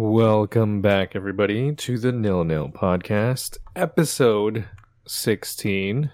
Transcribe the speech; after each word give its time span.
Welcome 0.00 0.80
back, 0.80 1.16
everybody, 1.16 1.74
to 1.74 1.98
the 1.98 2.12
Nil 2.12 2.44
Nil 2.44 2.68
Podcast, 2.68 3.58
episode 3.74 4.64
16. 5.08 6.12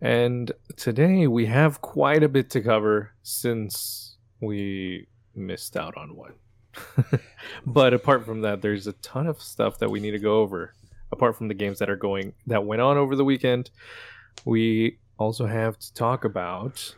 And 0.00 0.52
today 0.74 1.26
we 1.26 1.44
have 1.44 1.82
quite 1.82 2.22
a 2.22 2.30
bit 2.30 2.48
to 2.52 2.62
cover 2.62 3.12
since 3.22 4.16
we 4.40 5.06
missed 5.34 5.76
out 5.76 5.98
on 5.98 6.16
one. 6.16 6.32
but 7.66 7.92
apart 7.92 8.24
from 8.24 8.40
that, 8.40 8.62
there's 8.62 8.86
a 8.86 8.94
ton 8.94 9.26
of 9.26 9.42
stuff 9.42 9.76
that 9.80 9.90
we 9.90 10.00
need 10.00 10.12
to 10.12 10.18
go 10.18 10.40
over. 10.40 10.72
Apart 11.12 11.36
from 11.36 11.48
the 11.48 11.54
games 11.54 11.78
that 11.80 11.90
are 11.90 11.94
going 11.94 12.32
that 12.46 12.64
went 12.64 12.80
on 12.80 12.96
over 12.96 13.16
the 13.16 13.24
weekend, 13.24 13.68
we 14.46 14.98
also 15.18 15.44
have 15.44 15.78
to 15.78 15.92
talk 15.92 16.24
about 16.24 16.94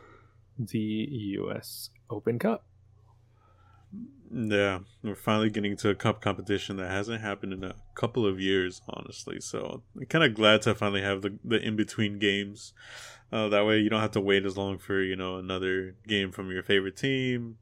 the 0.57 1.09
US 1.41 1.91
Open 2.11 2.39
Cup. 2.39 2.68
Yeah, 4.31 4.81
we're 5.03 5.15
finally 5.15 5.49
getting 5.49 5.77
to 5.79 5.89
a 5.89 5.95
cup 5.95 6.21
competition 6.21 6.77
that 6.77 6.91
hasn't 6.91 7.23
happened 7.23 7.53
in 7.55 7.65
a 7.65 7.75
couple 7.95 8.27
of 8.27 8.39
years, 8.39 8.83
honestly. 8.89 9.41
So 9.41 9.83
I'm 9.97 10.07
kind 10.07 10.25
of 10.25 10.35
glad 10.35 10.63
to 10.63 10.75
finally 10.75 11.03
have 11.03 11.23
the, 11.23 11.39
the 11.45 11.57
in 11.57 11.77
between 11.77 12.19
games. 12.19 12.75
Uh, 13.33 13.49
that 13.49 13.67
way, 13.67 13.79
you 13.79 13.89
don't 13.89 14.01
have 14.01 14.13
to 14.13 14.21
wait 14.21 14.45
as 14.45 14.57
long 14.57 14.79
for 14.79 15.01
you 15.01 15.17
know 15.17 15.37
another 15.37 15.95
game 16.07 16.31
from 16.31 16.51
your 16.51 16.63
favorite 16.63 16.97
team, 16.97 17.57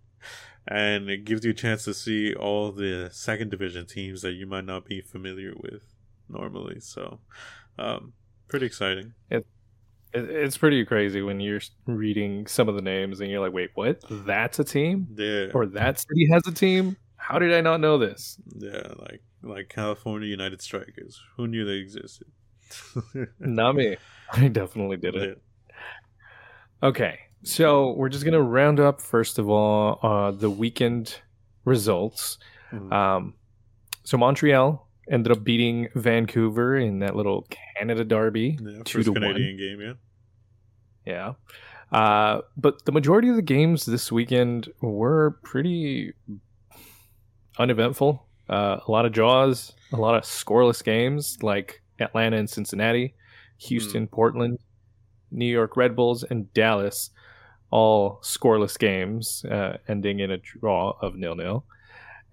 and 0.66 1.08
it 1.08 1.24
gives 1.24 1.44
you 1.44 1.52
a 1.52 1.54
chance 1.54 1.84
to 1.84 1.94
see 1.94 2.34
all 2.34 2.72
the 2.72 3.10
second 3.12 3.50
division 3.50 3.86
teams 3.86 4.22
that 4.22 4.32
you 4.32 4.46
might 4.46 4.64
not 4.64 4.86
be 4.86 5.00
familiar 5.00 5.54
with 5.56 5.82
normally. 6.28 6.80
So, 6.80 7.20
um, 7.78 8.12
pretty 8.48 8.66
exciting. 8.66 9.14
It, 9.30 9.36
it, 9.36 9.46
it's 10.16 10.56
pretty 10.56 10.84
crazy 10.84 11.22
when 11.22 11.40
you're 11.40 11.60
reading 11.86 12.46
some 12.46 12.68
of 12.68 12.74
the 12.74 12.82
names 12.82 13.20
and 13.20 13.30
you're 13.30 13.40
like, 13.40 13.52
wait, 13.52 13.70
what? 13.74 14.02
That's 14.08 14.58
a 14.58 14.64
team? 14.64 15.08
Yeah. 15.16 15.48
Or 15.54 15.66
that 15.66 16.00
city 16.00 16.28
has 16.32 16.46
a 16.46 16.52
team? 16.52 16.96
How 17.16 17.38
did 17.38 17.52
I 17.52 17.60
not 17.60 17.80
know 17.80 17.98
this? 17.98 18.38
Yeah, 18.56 18.92
like 18.98 19.22
like 19.42 19.68
California 19.68 20.28
United 20.28 20.62
Strikers. 20.62 21.20
Who 21.36 21.46
knew 21.46 21.64
they 21.64 21.74
existed? 21.74 22.28
not 23.40 23.74
me. 23.74 23.96
I 24.32 24.48
definitely 24.48 24.96
did 24.96 25.14
it. 25.14 25.42
Yeah. 26.82 26.88
Okay. 26.88 27.18
So 27.42 27.92
we're 27.92 28.08
just 28.08 28.24
gonna 28.24 28.42
round 28.42 28.80
up 28.80 29.00
first 29.00 29.38
of 29.38 29.48
all 29.48 29.98
uh, 30.02 30.30
the 30.30 30.50
weekend 30.50 31.20
results. 31.64 32.38
Mm-hmm. 32.72 32.92
Um, 32.92 33.34
so 34.04 34.16
Montreal 34.16 34.86
ended 35.10 35.32
up 35.32 35.44
beating 35.44 35.88
Vancouver 35.94 36.76
in 36.76 37.00
that 37.00 37.14
little 37.16 37.46
Canada 37.78 38.04
derby, 38.04 38.58
yeah, 38.60 38.82
two 38.84 39.02
to 39.02 39.12
Canadian 39.12 39.34
one. 39.34 39.56
game, 39.56 39.80
yeah. 39.80 39.92
Yeah. 41.06 41.34
Uh, 41.92 42.40
but 42.56 42.84
the 42.84 42.92
majority 42.92 43.28
of 43.28 43.36
the 43.36 43.42
games 43.42 43.86
this 43.86 44.10
weekend 44.10 44.68
were 44.80 45.38
pretty 45.42 46.12
uneventful. 47.58 48.26
Uh, 48.48 48.78
a 48.86 48.90
lot 48.90 49.06
of 49.06 49.12
draws, 49.12 49.72
a 49.92 49.96
lot 49.96 50.14
of 50.14 50.24
scoreless 50.24 50.82
games 50.82 51.38
like 51.42 51.82
Atlanta 52.00 52.36
and 52.36 52.50
Cincinnati, 52.50 53.14
Houston, 53.58 54.06
mm. 54.06 54.10
Portland, 54.10 54.58
New 55.30 55.46
York 55.46 55.76
Red 55.76 55.96
Bulls, 55.96 56.24
and 56.24 56.52
Dallas, 56.54 57.10
all 57.70 58.20
scoreless 58.22 58.78
games, 58.78 59.44
uh, 59.50 59.78
ending 59.88 60.20
in 60.20 60.30
a 60.30 60.36
draw 60.36 60.96
of 61.00 61.16
nil 61.16 61.34
nil. 61.34 61.64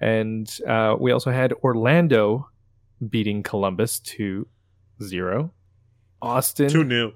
And 0.01 0.49
uh, 0.67 0.95
we 0.99 1.11
also 1.11 1.31
had 1.31 1.53
Orlando 1.63 2.49
beating 3.09 3.43
Columbus 3.43 3.99
2 3.99 4.47
0. 5.01 5.53
Austin 6.21 6.69
2 6.69 6.87
0. 6.87 7.13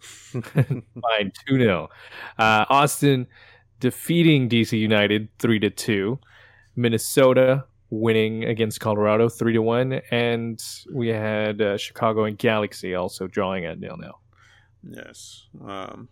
Fine, 0.00 1.32
2 1.48 1.58
0. 1.58 1.88
Uh, 2.38 2.64
Austin 2.68 3.26
defeating 3.80 4.48
DC 4.48 4.78
United 4.78 5.28
3 5.38 5.58
to 5.60 5.70
2. 5.70 6.18
Minnesota 6.76 7.64
winning 7.90 8.44
against 8.44 8.80
Colorado 8.80 9.28
3 9.28 9.54
to 9.54 9.62
1. 9.62 10.00
And 10.10 10.62
we 10.92 11.08
had 11.08 11.60
uh, 11.60 11.76
Chicago 11.76 12.24
and 12.24 12.38
Galaxy 12.38 12.94
also 12.94 13.26
drawing 13.26 13.64
at 13.64 13.80
nil 13.80 13.96
nil. 13.96 14.20
Yes. 14.88 15.46
Um, 15.66 16.08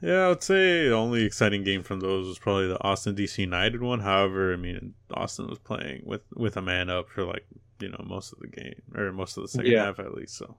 yeah, 0.00 0.26
I 0.26 0.28
would 0.28 0.42
say 0.42 0.88
the 0.88 0.94
only 0.94 1.24
exciting 1.24 1.64
game 1.64 1.82
from 1.82 2.00
those 2.00 2.26
was 2.26 2.38
probably 2.38 2.68
the 2.68 2.82
Austin 2.82 3.14
DC 3.14 3.38
United 3.38 3.82
one. 3.82 4.00
However, 4.00 4.52
I 4.52 4.56
mean, 4.56 4.94
Austin 5.12 5.48
was 5.48 5.58
playing 5.58 6.02
with, 6.04 6.22
with 6.34 6.56
a 6.56 6.62
man 6.62 6.90
up 6.90 7.08
for 7.08 7.24
like, 7.24 7.46
you 7.80 7.88
know, 7.88 8.04
most 8.04 8.32
of 8.32 8.38
the 8.38 8.48
game 8.48 8.82
or 8.94 9.12
most 9.12 9.36
of 9.36 9.44
the 9.44 9.48
second 9.48 9.70
yeah. 9.70 9.84
half 9.84 9.98
at 9.98 10.14
least. 10.14 10.36
So, 10.36 10.56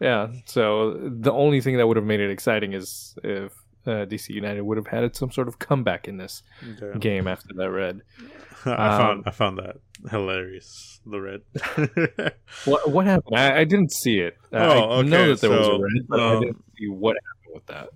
yeah. 0.00 0.28
So 0.46 0.98
the 0.98 1.32
only 1.32 1.60
thing 1.60 1.76
that 1.76 1.86
would 1.86 1.96
have 1.96 2.06
made 2.06 2.20
it 2.20 2.30
exciting 2.30 2.72
is 2.72 3.14
if 3.22 3.52
uh, 3.86 4.06
DC 4.06 4.30
United 4.30 4.62
would 4.62 4.76
have 4.76 4.86
had 4.86 5.14
some 5.16 5.30
sort 5.30 5.48
of 5.48 5.58
comeback 5.58 6.08
in 6.08 6.16
this 6.16 6.42
game 6.98 7.26
after 7.26 7.54
that 7.54 7.70
red. 7.70 8.02
I 8.64 8.70
um, 8.70 8.98
found 8.98 9.22
I 9.26 9.30
found 9.30 9.58
that 9.58 9.76
hilarious. 10.10 11.00
The 11.06 11.20
red. 11.20 11.40
what 12.66 12.90
what 12.90 13.06
happened? 13.06 13.38
I, 13.38 13.60
I 13.60 13.64
didn't 13.64 13.92
see 13.92 14.18
it. 14.18 14.36
Oh, 14.52 14.58
I 14.58 14.96
okay. 14.98 15.08
know 15.08 15.28
that 15.28 15.40
there 15.40 15.50
so, 15.50 15.58
was 15.58 15.68
a 15.68 15.82
red, 15.82 16.08
but 16.08 16.20
um, 16.20 16.36
I 16.36 16.40
didn't 16.40 16.64
see 16.78 16.88
what 16.88 17.16
happened 17.16 17.54
with 17.54 17.66
that. 17.66 17.88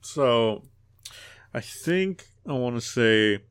So, 0.00 0.64
I 1.54 1.60
think 1.60 2.26
I 2.48 2.52
want 2.54 2.74
to 2.74 2.80
say, 2.80 3.44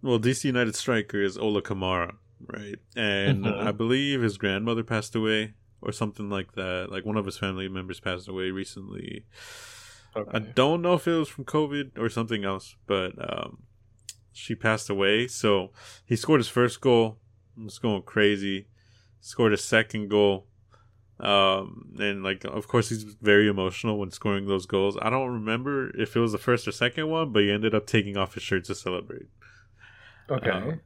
well, 0.00 0.20
DC 0.20 0.44
United 0.44 0.76
striker 0.76 1.20
is 1.20 1.36
Ola 1.36 1.60
Kamara, 1.60 2.14
right? 2.46 2.78
And 2.94 3.44
mm-hmm. 3.44 3.66
I 3.66 3.72
believe 3.72 4.22
his 4.22 4.38
grandmother 4.38 4.84
passed 4.84 5.16
away 5.16 5.54
or 5.82 5.92
something 5.92 6.30
like 6.30 6.52
that. 6.52 6.88
Like 6.90 7.04
one 7.04 7.16
of 7.16 7.26
his 7.26 7.38
family 7.38 7.68
members 7.68 8.00
passed 8.00 8.28
away 8.28 8.50
recently. 8.50 9.24
Okay. 10.14 10.30
I 10.32 10.38
don't 10.40 10.82
know 10.82 10.94
if 10.94 11.06
it 11.06 11.16
was 11.16 11.28
from 11.28 11.44
COVID 11.44 11.98
or 11.98 12.08
something 12.08 12.44
else, 12.44 12.76
but 12.86 13.12
um, 13.18 13.62
she 14.32 14.54
passed 14.54 14.90
away. 14.90 15.26
So 15.26 15.70
he 16.04 16.16
scored 16.16 16.40
his 16.40 16.48
first 16.48 16.80
goal. 16.80 17.18
was 17.56 17.78
going 17.78 18.02
crazy. 18.02 18.66
Scored 19.20 19.52
a 19.52 19.58
second 19.58 20.08
goal. 20.08 20.46
Um, 21.20 21.94
and 22.00 22.24
like, 22.24 22.44
of 22.44 22.66
course, 22.66 22.88
he's 22.88 23.04
very 23.04 23.48
emotional 23.48 23.98
when 23.98 24.10
scoring 24.10 24.46
those 24.46 24.66
goals. 24.66 24.98
I 25.00 25.08
don't 25.08 25.30
remember 25.30 25.96
if 25.96 26.16
it 26.16 26.20
was 26.20 26.32
the 26.32 26.38
first 26.38 26.66
or 26.66 26.72
second 26.72 27.08
one, 27.08 27.32
but 27.32 27.42
he 27.42 27.50
ended 27.50 27.74
up 27.74 27.86
taking 27.86 28.16
off 28.16 28.34
his 28.34 28.42
shirt 28.42 28.64
to 28.64 28.74
celebrate. 28.74 29.26
Okay. 30.28 30.50
Um, 30.50 30.80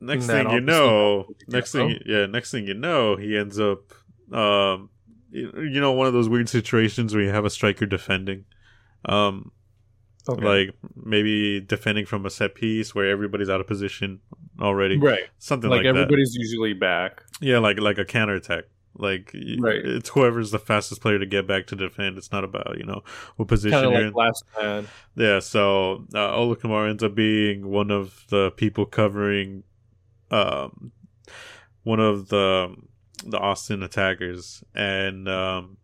next 0.00 0.26
thing 0.26 0.50
you 0.50 0.60
know, 0.60 1.26
next 1.48 1.72
thing, 1.72 1.98
yeah, 2.06 2.26
next 2.26 2.50
thing 2.50 2.66
you 2.66 2.74
know, 2.74 3.16
he 3.16 3.36
ends 3.36 3.58
up, 3.58 3.92
um, 4.32 4.90
you 5.30 5.80
know, 5.80 5.92
one 5.92 6.06
of 6.06 6.12
those 6.12 6.28
weird 6.28 6.48
situations 6.48 7.14
where 7.14 7.24
you 7.24 7.30
have 7.30 7.44
a 7.44 7.50
striker 7.50 7.86
defending, 7.86 8.44
um, 9.04 9.50
okay. 10.28 10.44
like 10.44 10.74
maybe 10.94 11.60
defending 11.60 12.06
from 12.06 12.26
a 12.26 12.30
set 12.30 12.54
piece 12.54 12.94
where 12.94 13.10
everybody's 13.10 13.50
out 13.50 13.60
of 13.60 13.66
position 13.66 14.20
already, 14.60 14.98
right? 14.98 15.28
Something 15.38 15.70
like, 15.70 15.82
that. 15.82 15.88
like 15.88 15.96
everybody's 15.96 16.32
that. 16.32 16.40
usually 16.40 16.72
back. 16.72 17.22
Yeah, 17.40 17.58
like 17.58 17.78
like 17.78 17.98
a 17.98 18.04
counter 18.04 18.34
attack. 18.34 18.64
Like 18.98 19.32
right. 19.58 19.84
it's 19.84 20.08
whoever's 20.08 20.50
the 20.50 20.58
fastest 20.58 21.02
player 21.02 21.18
to 21.18 21.26
get 21.26 21.46
back 21.46 21.66
to 21.68 21.76
defend. 21.76 22.16
It's 22.16 22.32
not 22.32 22.44
about 22.44 22.78
you 22.78 22.84
know 22.84 23.02
what 23.36 23.48
position 23.48 23.78
Kinda 23.78 23.90
you're 23.90 24.00
like 24.00 24.08
in. 24.08 24.14
Last 24.14 24.44
man. 24.58 24.88
Yeah, 25.14 25.40
so 25.40 26.06
uh, 26.14 26.34
Ola 26.34 26.56
Kamara 26.56 26.88
ends 26.88 27.02
up 27.02 27.14
being 27.14 27.68
one 27.68 27.90
of 27.90 28.24
the 28.30 28.50
people 28.52 28.86
covering 28.86 29.64
um, 30.30 30.92
one 31.82 32.00
of 32.00 32.28
the 32.28 32.74
the 33.24 33.38
Austin 33.38 33.82
attackers, 33.82 34.62
and 34.74 35.28
um, 35.28 35.78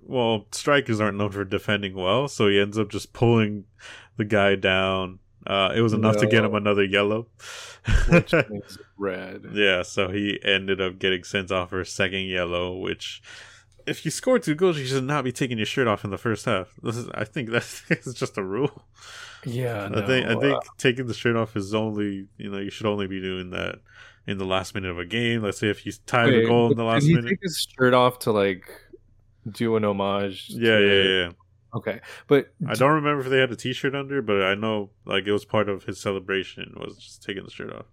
well, 0.00 0.46
strikers 0.52 1.00
aren't 1.00 1.18
known 1.18 1.30
for 1.30 1.44
defending 1.44 1.94
well, 1.94 2.28
so 2.28 2.48
he 2.48 2.58
ends 2.58 2.78
up 2.78 2.88
just 2.88 3.12
pulling 3.12 3.64
the 4.16 4.24
guy 4.24 4.54
down. 4.54 5.18
Uh, 5.46 5.72
it 5.74 5.80
was 5.80 5.92
enough 5.92 6.16
no. 6.16 6.20
to 6.22 6.26
get 6.26 6.44
him 6.44 6.54
another 6.54 6.84
yellow. 6.84 7.26
red. 8.98 9.46
Yeah, 9.52 9.82
so 9.82 10.08
he 10.08 10.38
ended 10.44 10.80
up 10.80 10.98
getting 10.98 11.24
sent 11.24 11.50
off 11.50 11.70
for 11.70 11.80
a 11.80 11.86
second 11.86 12.26
yellow, 12.26 12.76
which 12.76 13.22
if 13.86 14.04
you 14.04 14.10
score 14.10 14.38
two 14.38 14.54
goals, 14.54 14.78
you 14.78 14.86
should 14.86 15.04
not 15.04 15.24
be 15.24 15.32
taking 15.32 15.58
your 15.58 15.66
shirt 15.66 15.88
off 15.88 16.04
in 16.04 16.10
the 16.10 16.18
first 16.18 16.44
half. 16.44 16.74
This 16.82 16.96
is, 16.96 17.08
I 17.14 17.24
think, 17.24 17.50
that's 17.50 17.82
just 18.14 18.38
a 18.38 18.42
rule. 18.42 18.84
Yeah, 19.44 19.88
I 19.92 20.06
think 20.06 20.26
I 20.26 20.34
think 20.34 20.56
uh, 20.56 20.60
taking 20.76 21.06
the 21.06 21.14
shirt 21.14 21.36
off 21.36 21.56
is 21.56 21.74
only 21.74 22.26
you 22.36 22.50
know 22.50 22.58
you 22.58 22.70
should 22.70 22.86
only 22.86 23.06
be 23.06 23.20
doing 23.20 23.50
that 23.50 23.76
in 24.26 24.38
the 24.38 24.44
last 24.44 24.74
minute 24.74 24.90
of 24.90 24.98
a 24.98 25.06
game. 25.06 25.42
Let's 25.42 25.58
say 25.58 25.68
if 25.68 25.86
you 25.86 25.92
tie 26.06 26.30
the 26.30 26.44
goal 26.46 26.70
in 26.70 26.76
the 26.76 26.84
last 26.84 27.02
did 27.02 27.08
he 27.08 27.14
minute, 27.14 27.30
take 27.30 27.42
his 27.42 27.66
shirt 27.76 27.94
off 27.94 28.18
to 28.20 28.32
like 28.32 28.70
do 29.50 29.76
an 29.76 29.84
homage. 29.84 30.46
Yeah, 30.50 30.78
to, 30.78 30.86
yeah, 30.86 31.24
yeah. 31.24 31.32
Okay, 31.74 32.00
but 32.26 32.52
I 32.68 32.74
don't 32.74 32.92
remember 32.92 33.22
if 33.22 33.28
they 33.28 33.38
had 33.38 33.50
a 33.52 33.56
T-shirt 33.56 33.94
under, 33.94 34.20
but 34.22 34.42
I 34.42 34.54
know 34.54 34.90
like 35.04 35.26
it 35.26 35.32
was 35.32 35.44
part 35.44 35.68
of 35.68 35.84
his 35.84 36.00
celebration 36.00 36.74
was 36.76 36.98
just 36.98 37.22
taking 37.22 37.44
the 37.44 37.50
shirt 37.50 37.72
off. 37.72 37.86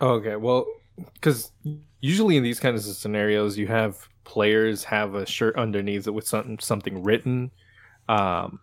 Okay, 0.00 0.36
well, 0.36 0.66
because 1.14 1.52
usually 2.00 2.36
in 2.36 2.42
these 2.42 2.60
kinds 2.60 2.88
of 2.88 2.96
scenarios, 2.96 3.58
you 3.58 3.66
have 3.66 4.08
players 4.24 4.84
have 4.84 5.14
a 5.14 5.26
shirt 5.26 5.56
underneath 5.56 6.06
it 6.06 6.12
with 6.12 6.26
something 6.26 6.58
something 6.60 7.02
written. 7.02 7.50
Um, 8.08 8.60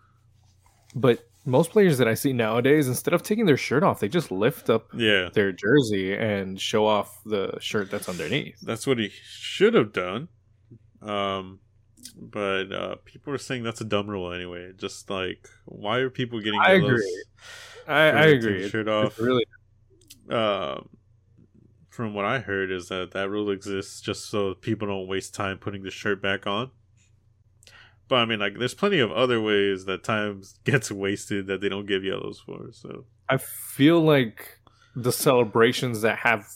but 0.95 1.26
most 1.47 1.71
players 1.71 1.97
that 1.97 2.07
I 2.07 2.13
see 2.13 2.33
nowadays, 2.33 2.87
instead 2.87 3.13
of 3.13 3.23
taking 3.23 3.45
their 3.45 3.57
shirt 3.57 3.81
off, 3.81 3.99
they 3.99 4.09
just 4.09 4.31
lift 4.31 4.69
up 4.69 4.89
yeah. 4.93 5.29
their 5.33 5.51
jersey 5.51 6.13
and 6.13 6.59
show 6.59 6.85
off 6.85 7.19
the 7.25 7.57
shirt 7.59 7.89
that's 7.89 8.09
underneath. 8.09 8.59
That's 8.61 8.85
what 8.85 8.99
he 8.99 9.09
should 9.09 9.73
have 9.73 9.93
done. 9.93 10.27
Um, 11.01 11.59
but 12.15 12.71
uh, 12.71 12.95
people 13.05 13.33
are 13.33 13.37
saying 13.37 13.63
that's 13.63 13.81
a 13.81 13.85
dumb 13.85 14.07
rule 14.07 14.31
anyway. 14.33 14.71
Just 14.77 15.09
like, 15.09 15.47
why 15.65 15.97
are 15.97 16.09
people 16.09 16.39
getting? 16.41 16.59
I 16.59 16.73
agree. 16.73 17.23
I, 17.87 18.01
I 18.09 18.25
agree. 18.25 18.67
Shirt 18.69 18.87
off. 18.87 19.11
It's 19.11 19.19
really. 19.19 19.45
uh, 20.29 20.81
from 21.89 22.13
what 22.13 22.25
I 22.25 22.39
heard, 22.39 22.71
is 22.71 22.89
that 22.89 23.11
that 23.11 23.29
rule 23.29 23.49
exists 23.49 24.01
just 24.01 24.29
so 24.29 24.53
people 24.53 24.87
don't 24.87 25.07
waste 25.07 25.33
time 25.33 25.57
putting 25.57 25.83
the 25.83 25.91
shirt 25.91 26.21
back 26.21 26.45
on. 26.45 26.71
But 28.07 28.17
I 28.17 28.25
mean, 28.25 28.39
like, 28.39 28.57
there's 28.57 28.73
plenty 28.73 28.99
of 28.99 29.11
other 29.11 29.41
ways 29.41 29.85
that 29.85 30.03
time 30.03 30.43
gets 30.63 30.91
wasted 30.91 31.47
that 31.47 31.61
they 31.61 31.69
don't 31.69 31.85
give 31.85 32.03
yellows 32.03 32.39
for. 32.39 32.69
So 32.71 33.05
I 33.29 33.37
feel 33.37 34.01
like 34.01 34.59
the 34.95 35.11
celebrations 35.11 36.01
that 36.01 36.19
have 36.19 36.47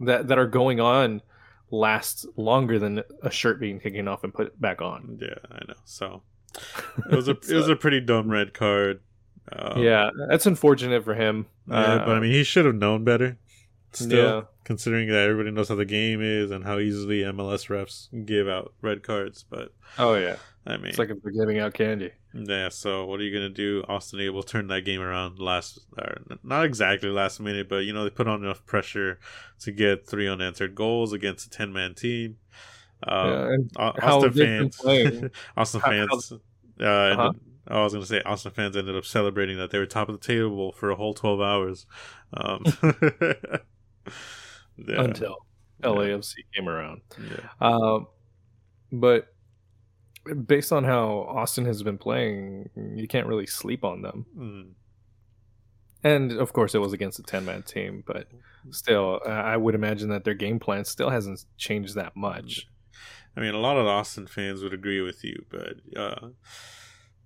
that 0.00 0.28
that 0.28 0.38
are 0.38 0.46
going 0.46 0.80
on 0.80 1.22
last 1.70 2.26
longer 2.36 2.78
than 2.78 3.02
a 3.22 3.30
shirt 3.30 3.60
being 3.60 3.80
taken 3.80 4.08
off 4.08 4.24
and 4.24 4.32
put 4.32 4.58
back 4.60 4.80
on. 4.80 5.18
Yeah, 5.20 5.34
I 5.50 5.60
know. 5.68 5.74
So 5.84 6.22
it 7.10 7.14
was 7.14 7.28
a 7.28 7.32
it 7.32 7.52
was 7.52 7.68
a 7.68 7.76
pretty 7.76 8.00
dumb 8.00 8.30
red 8.30 8.54
card. 8.54 9.00
Um, 9.52 9.82
yeah, 9.82 10.10
that's 10.28 10.46
unfortunate 10.46 11.04
for 11.04 11.14
him. 11.14 11.46
Yeah, 11.68 11.76
uh, 11.76 12.06
but 12.06 12.16
I 12.16 12.20
mean, 12.20 12.32
he 12.32 12.44
should 12.44 12.66
have 12.66 12.76
known 12.76 13.04
better. 13.04 13.38
Still, 13.92 14.38
yeah. 14.38 14.42
considering 14.64 15.08
that 15.08 15.28
everybody 15.28 15.50
knows 15.50 15.68
how 15.68 15.74
the 15.74 15.84
game 15.84 16.22
is 16.22 16.50
and 16.50 16.64
how 16.64 16.78
easily 16.78 17.22
MLS 17.22 17.68
refs 17.68 18.08
give 18.24 18.48
out 18.48 18.72
red 18.82 19.02
cards, 19.02 19.44
but 19.48 19.72
oh 19.98 20.14
yeah, 20.14 20.36
I 20.64 20.76
mean, 20.76 20.86
it's 20.86 20.98
like 20.98 21.10
if 21.10 21.20
they're 21.22 21.32
giving 21.32 21.58
out 21.58 21.74
candy. 21.74 22.12
Yeah. 22.32 22.68
So 22.68 23.04
what 23.06 23.18
are 23.18 23.24
you 23.24 23.32
gonna 23.32 23.48
do? 23.48 23.84
Austin 23.88 24.20
Able 24.20 24.44
turn 24.44 24.68
that 24.68 24.82
game 24.82 25.00
around 25.00 25.40
last, 25.40 25.80
not 26.44 26.64
exactly 26.64 27.08
last 27.08 27.40
minute, 27.40 27.68
but 27.68 27.78
you 27.78 27.92
know 27.92 28.04
they 28.04 28.10
put 28.10 28.28
on 28.28 28.44
enough 28.44 28.64
pressure 28.64 29.18
to 29.60 29.72
get 29.72 30.06
three 30.06 30.28
unanswered 30.28 30.74
goals 30.76 31.12
against 31.12 31.46
a 31.46 31.50
ten 31.50 31.72
man 31.72 31.94
team. 31.94 32.36
Um, 33.02 33.70
yeah, 33.76 33.92
Austin 34.02 34.32
fans, 34.32 34.80
Austin 35.56 35.80
fans, 35.80 36.32
uh, 36.80 36.84
uh-huh. 36.84 37.32
I 37.66 37.82
was 37.82 37.92
gonna 37.92 38.06
say 38.06 38.22
Austin 38.22 38.52
fans 38.52 38.76
ended 38.76 38.96
up 38.96 39.04
celebrating 39.04 39.56
that 39.58 39.70
they 39.70 39.78
were 39.78 39.86
top 39.86 40.08
of 40.08 40.20
the 40.20 40.26
table 40.26 40.72
for 40.72 40.90
a 40.90 40.96
whole 40.96 41.14
twelve 41.14 41.40
hours. 41.40 41.86
Um, 42.34 42.64
yeah. 44.76 45.02
Until 45.02 45.36
LAFC 45.82 46.34
yeah. 46.36 46.44
came 46.54 46.68
around. 46.68 47.00
Yeah. 47.18 47.48
Um, 47.60 48.06
but 48.92 49.28
based 50.46 50.72
on 50.72 50.84
how 50.84 51.26
Austin 51.28 51.64
has 51.64 51.82
been 51.82 51.98
playing, 51.98 52.70
you 52.94 53.08
can't 53.08 53.26
really 53.26 53.46
sleep 53.46 53.84
on 53.84 54.02
them. 54.02 54.26
Mm. 54.36 54.70
And 56.02 56.32
of 56.32 56.52
course, 56.52 56.74
it 56.74 56.78
was 56.78 56.92
against 56.92 57.18
a 57.18 57.22
10 57.22 57.44
man 57.44 57.62
team, 57.62 58.02
but 58.06 58.26
still, 58.70 59.20
I 59.26 59.56
would 59.56 59.74
imagine 59.74 60.08
that 60.10 60.24
their 60.24 60.34
game 60.34 60.58
plan 60.58 60.84
still 60.84 61.10
hasn't 61.10 61.44
changed 61.56 61.94
that 61.94 62.16
much. 62.16 62.66
I 63.36 63.40
mean, 63.40 63.54
a 63.54 63.60
lot 63.60 63.76
of 63.76 63.86
Austin 63.86 64.26
fans 64.26 64.62
would 64.62 64.74
agree 64.74 65.00
with 65.00 65.22
you, 65.22 65.44
but 65.50 65.74
uh, 65.96 66.28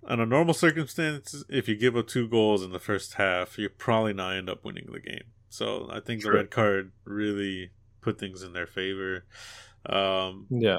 under 0.07 0.25
normal 0.25 0.53
circumstances, 0.53 1.45
if 1.49 1.67
you 1.67 1.75
give 1.75 1.95
up 1.95 2.07
two 2.07 2.27
goals 2.27 2.63
in 2.63 2.71
the 2.71 2.79
first 2.79 3.15
half, 3.15 3.57
you're 3.57 3.69
probably 3.69 4.13
not 4.13 4.35
end 4.35 4.49
up 4.49 4.63
winning 4.63 4.89
the 4.91 4.99
game. 4.99 5.23
So 5.49 5.89
I 5.91 5.99
think 5.99 6.21
True. 6.21 6.31
the 6.31 6.37
red 6.37 6.51
card 6.51 6.91
really 7.05 7.71
put 8.01 8.19
things 8.19 8.43
in 8.43 8.53
their 8.53 8.67
favor. 8.67 9.25
Um, 9.85 10.47
yeah. 10.49 10.77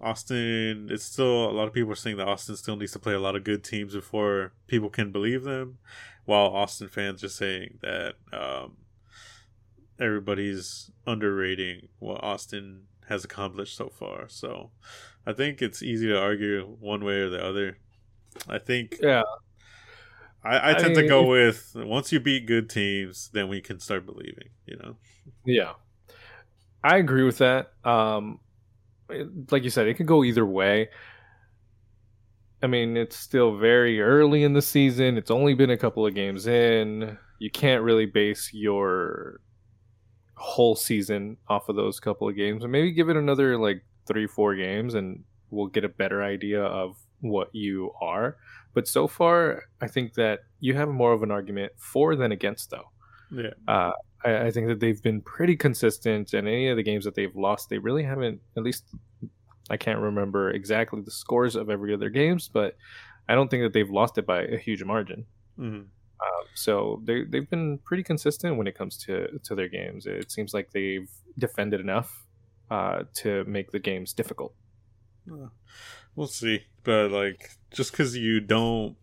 Austin, 0.00 0.88
it's 0.90 1.04
still 1.04 1.50
a 1.50 1.52
lot 1.52 1.66
of 1.66 1.72
people 1.72 1.90
are 1.90 1.96
saying 1.96 2.18
that 2.18 2.28
Austin 2.28 2.56
still 2.56 2.76
needs 2.76 2.92
to 2.92 2.98
play 3.00 3.14
a 3.14 3.20
lot 3.20 3.34
of 3.34 3.42
good 3.42 3.64
teams 3.64 3.94
before 3.94 4.52
people 4.68 4.90
can 4.90 5.10
believe 5.10 5.42
them, 5.42 5.78
while 6.24 6.46
Austin 6.46 6.88
fans 6.88 7.24
are 7.24 7.28
saying 7.28 7.78
that 7.82 8.14
um, 8.32 8.76
everybody's 9.98 10.90
underrating 11.06 11.88
what 11.98 12.22
Austin 12.22 12.82
has 13.08 13.24
accomplished 13.24 13.76
so 13.76 13.88
far. 13.88 14.28
So 14.28 14.70
I 15.26 15.32
think 15.32 15.62
it's 15.62 15.82
easy 15.82 16.06
to 16.08 16.20
argue 16.20 16.76
one 16.78 17.04
way 17.04 17.14
or 17.14 17.30
the 17.30 17.44
other. 17.44 17.78
I 18.48 18.58
think 18.58 18.98
yeah. 19.02 19.22
I, 20.44 20.70
I 20.70 20.74
tend 20.74 20.96
I, 20.96 21.02
to 21.02 21.08
go 21.08 21.24
with 21.24 21.72
once 21.74 22.12
you 22.12 22.20
beat 22.20 22.46
good 22.46 22.70
teams, 22.70 23.30
then 23.32 23.48
we 23.48 23.60
can 23.60 23.80
start 23.80 24.06
believing. 24.06 24.50
You 24.66 24.76
know. 24.76 24.96
Yeah, 25.44 25.72
I 26.82 26.96
agree 26.98 27.24
with 27.24 27.38
that. 27.38 27.72
Um, 27.84 28.40
like 29.50 29.64
you 29.64 29.70
said, 29.70 29.86
it 29.86 29.94
could 29.94 30.06
go 30.06 30.24
either 30.24 30.46
way. 30.46 30.88
I 32.62 32.66
mean, 32.66 32.96
it's 32.96 33.16
still 33.16 33.56
very 33.56 34.00
early 34.00 34.42
in 34.42 34.52
the 34.52 34.62
season. 34.62 35.16
It's 35.16 35.30
only 35.30 35.54
been 35.54 35.70
a 35.70 35.76
couple 35.76 36.06
of 36.06 36.14
games 36.14 36.46
in. 36.46 37.16
You 37.38 37.50
can't 37.50 37.82
really 37.82 38.06
base 38.06 38.50
your 38.52 39.40
whole 40.34 40.74
season 40.76 41.36
off 41.48 41.68
of 41.68 41.76
those 41.76 42.00
couple 42.00 42.28
of 42.28 42.36
games. 42.36 42.62
And 42.64 42.72
maybe 42.72 42.92
give 42.92 43.08
it 43.08 43.16
another 43.16 43.56
like 43.58 43.84
three, 44.06 44.26
four 44.26 44.54
games, 44.56 44.94
and 44.94 45.22
we'll 45.50 45.68
get 45.68 45.84
a 45.84 45.88
better 45.88 46.22
idea 46.22 46.62
of 46.62 46.96
what 47.20 47.54
you 47.54 47.92
are. 48.00 48.36
But 48.74 48.86
so 48.86 49.08
far, 49.08 49.64
I 49.80 49.88
think 49.88 50.14
that 50.14 50.40
you 50.60 50.74
have 50.74 50.88
more 50.88 51.12
of 51.12 51.22
an 51.22 51.30
argument 51.30 51.72
for 51.76 52.14
than 52.16 52.32
against, 52.32 52.70
though. 52.70 52.90
Yeah. 53.30 53.50
Uh, 53.66 53.92
I, 54.24 54.46
I, 54.46 54.50
think 54.50 54.68
that 54.68 54.80
they've 54.80 55.02
been 55.02 55.20
pretty 55.20 55.56
consistent, 55.56 56.32
and 56.32 56.48
any 56.48 56.68
of 56.68 56.76
the 56.76 56.82
games 56.82 57.04
that 57.04 57.14
they've 57.14 57.34
lost, 57.34 57.68
they 57.68 57.78
really 57.78 58.02
haven't. 58.02 58.40
At 58.56 58.62
least, 58.62 58.84
I 59.70 59.76
can't 59.76 60.00
remember 60.00 60.50
exactly 60.50 61.00
the 61.02 61.10
scores 61.10 61.56
of 61.56 61.70
every 61.70 61.92
other 61.92 62.08
games, 62.08 62.48
but 62.48 62.76
I 63.28 63.34
don't 63.34 63.50
think 63.50 63.64
that 63.64 63.72
they've 63.72 63.90
lost 63.90 64.18
it 64.18 64.26
by 64.26 64.42
a 64.42 64.56
huge 64.56 64.82
margin. 64.82 65.26
Mm-hmm. 65.58 65.76
Um, 66.20 66.46
so 66.54 67.00
they 67.04 67.24
they've 67.24 67.48
been 67.48 67.78
pretty 67.78 68.02
consistent 68.02 68.56
when 68.56 68.66
it 68.66 68.76
comes 68.76 68.96
to 69.04 69.38
to 69.44 69.54
their 69.54 69.68
games. 69.68 70.06
It 70.06 70.30
seems 70.30 70.54
like 70.54 70.70
they've 70.72 71.08
defended 71.38 71.80
enough 71.80 72.24
uh, 72.70 73.04
to 73.16 73.44
make 73.44 73.70
the 73.70 73.78
games 73.78 74.12
difficult. 74.12 74.54
Uh, 75.30 75.48
we'll 76.16 76.26
see, 76.26 76.64
but 76.88 77.10
like 77.10 77.50
just 77.70 77.90
because 77.92 78.16
you 78.16 78.40
don't 78.40 78.96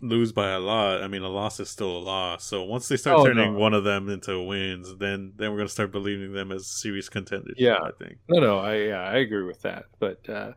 lose 0.00 0.30
by 0.30 0.50
a 0.50 0.60
lot, 0.60 1.02
I 1.02 1.08
mean, 1.08 1.22
a 1.22 1.28
loss 1.28 1.58
is 1.58 1.68
still 1.68 1.90
a 1.90 1.98
loss. 1.98 2.44
So 2.44 2.62
once 2.62 2.86
they 2.86 2.96
start 2.96 3.18
oh, 3.18 3.26
turning 3.26 3.54
no. 3.54 3.58
one 3.58 3.74
of 3.74 3.82
them 3.82 4.08
into 4.08 4.40
wins, 4.40 4.96
then 4.98 5.32
then 5.34 5.50
we're 5.50 5.56
gonna 5.56 5.68
start 5.68 5.90
believing 5.90 6.34
them 6.34 6.52
as 6.52 6.68
serious 6.68 7.08
contenders. 7.08 7.56
Yeah, 7.58 7.78
I 7.82 7.90
think. 7.98 8.18
No, 8.28 8.38
no, 8.38 8.58
I 8.60 8.76
yeah, 8.76 9.02
I 9.02 9.16
agree 9.16 9.42
with 9.42 9.60
that. 9.62 9.86
But 9.98 10.28
uh, 10.28 10.52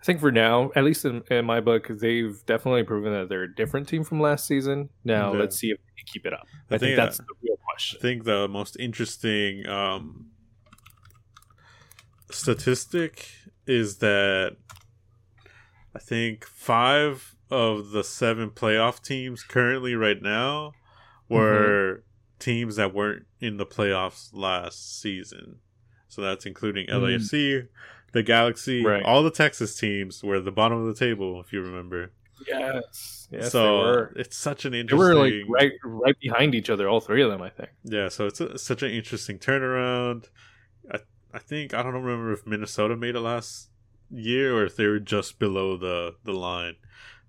I 0.00 0.04
think 0.04 0.20
for 0.20 0.32
now, 0.32 0.70
at 0.74 0.84
least 0.84 1.04
in, 1.04 1.22
in, 1.30 1.44
my 1.44 1.60
book, 1.60 1.88
they've 1.88 2.42
definitely 2.46 2.84
proven 2.84 3.12
that 3.12 3.28
they're 3.28 3.42
a 3.42 3.54
different 3.54 3.86
team 3.86 4.02
from 4.02 4.18
last 4.18 4.46
season. 4.46 4.88
Now 5.04 5.30
yeah. 5.30 5.40
let's 5.40 5.58
see 5.58 5.72
if 5.72 5.76
they 5.76 6.04
keep 6.10 6.24
it 6.24 6.32
up. 6.32 6.46
I, 6.70 6.76
I 6.76 6.78
think, 6.78 6.80
think, 6.80 6.96
that's 6.96 7.20
uh, 7.20 7.24
the 7.28 7.34
real 7.42 7.58
question. 7.68 7.98
I 7.98 8.02
think 8.02 8.24
the 8.24 8.48
most 8.48 8.78
interesting 8.80 9.68
um, 9.68 10.30
statistic 12.30 13.28
is 13.66 13.98
that 13.98 14.56
I 15.94 15.98
think 15.98 16.44
five 16.44 17.36
of 17.50 17.90
the 17.90 18.02
seven 18.02 18.50
playoff 18.50 19.02
teams 19.02 19.42
currently 19.42 19.94
right 19.94 20.20
now 20.20 20.72
were 21.28 21.98
mm-hmm. 21.98 22.38
teams 22.38 22.76
that 22.76 22.94
weren't 22.94 23.26
in 23.40 23.56
the 23.58 23.66
playoffs 23.66 24.30
last 24.32 25.00
season. 25.00 25.58
So 26.08 26.22
that's 26.22 26.46
including 26.46 26.86
mm. 26.86 26.94
LAFC, 26.94 27.68
the 28.12 28.22
Galaxy, 28.22 28.84
right. 28.84 29.02
all 29.02 29.22
the 29.22 29.30
Texas 29.30 29.76
teams 29.76 30.22
were 30.22 30.36
at 30.36 30.44
the 30.44 30.52
bottom 30.52 30.78
of 30.78 30.86
the 30.86 30.94
table, 30.94 31.40
if 31.40 31.52
you 31.52 31.60
remember. 31.60 32.12
Yes. 32.46 33.28
yes 33.30 33.52
so 33.52 34.08
it's 34.16 34.36
such 34.36 34.64
an 34.64 34.74
interesting. 34.74 34.98
They 34.98 35.14
were 35.14 35.14
like 35.14 35.48
right, 35.48 35.72
right 35.84 36.18
behind 36.20 36.54
each 36.54 36.70
other, 36.70 36.88
all 36.88 37.00
three 37.00 37.22
of 37.22 37.30
them. 37.30 37.42
I 37.42 37.48
think. 37.48 37.70
Yeah. 37.84 38.08
So 38.08 38.26
it's 38.26 38.40
a, 38.40 38.58
such 38.58 38.82
an 38.82 38.90
interesting 38.90 39.38
turnaround. 39.38 40.26
I 40.92 40.98
I 41.32 41.38
think 41.38 41.74
I 41.74 41.82
don't 41.82 41.94
remember 41.94 42.32
if 42.32 42.46
Minnesota 42.46 42.96
made 42.96 43.14
it 43.14 43.20
last 43.20 43.70
year 44.14 44.56
or 44.56 44.64
if 44.64 44.76
they 44.76 44.86
were 44.86 45.00
just 45.00 45.38
below 45.38 45.76
the 45.76 46.14
the 46.24 46.32
line. 46.32 46.76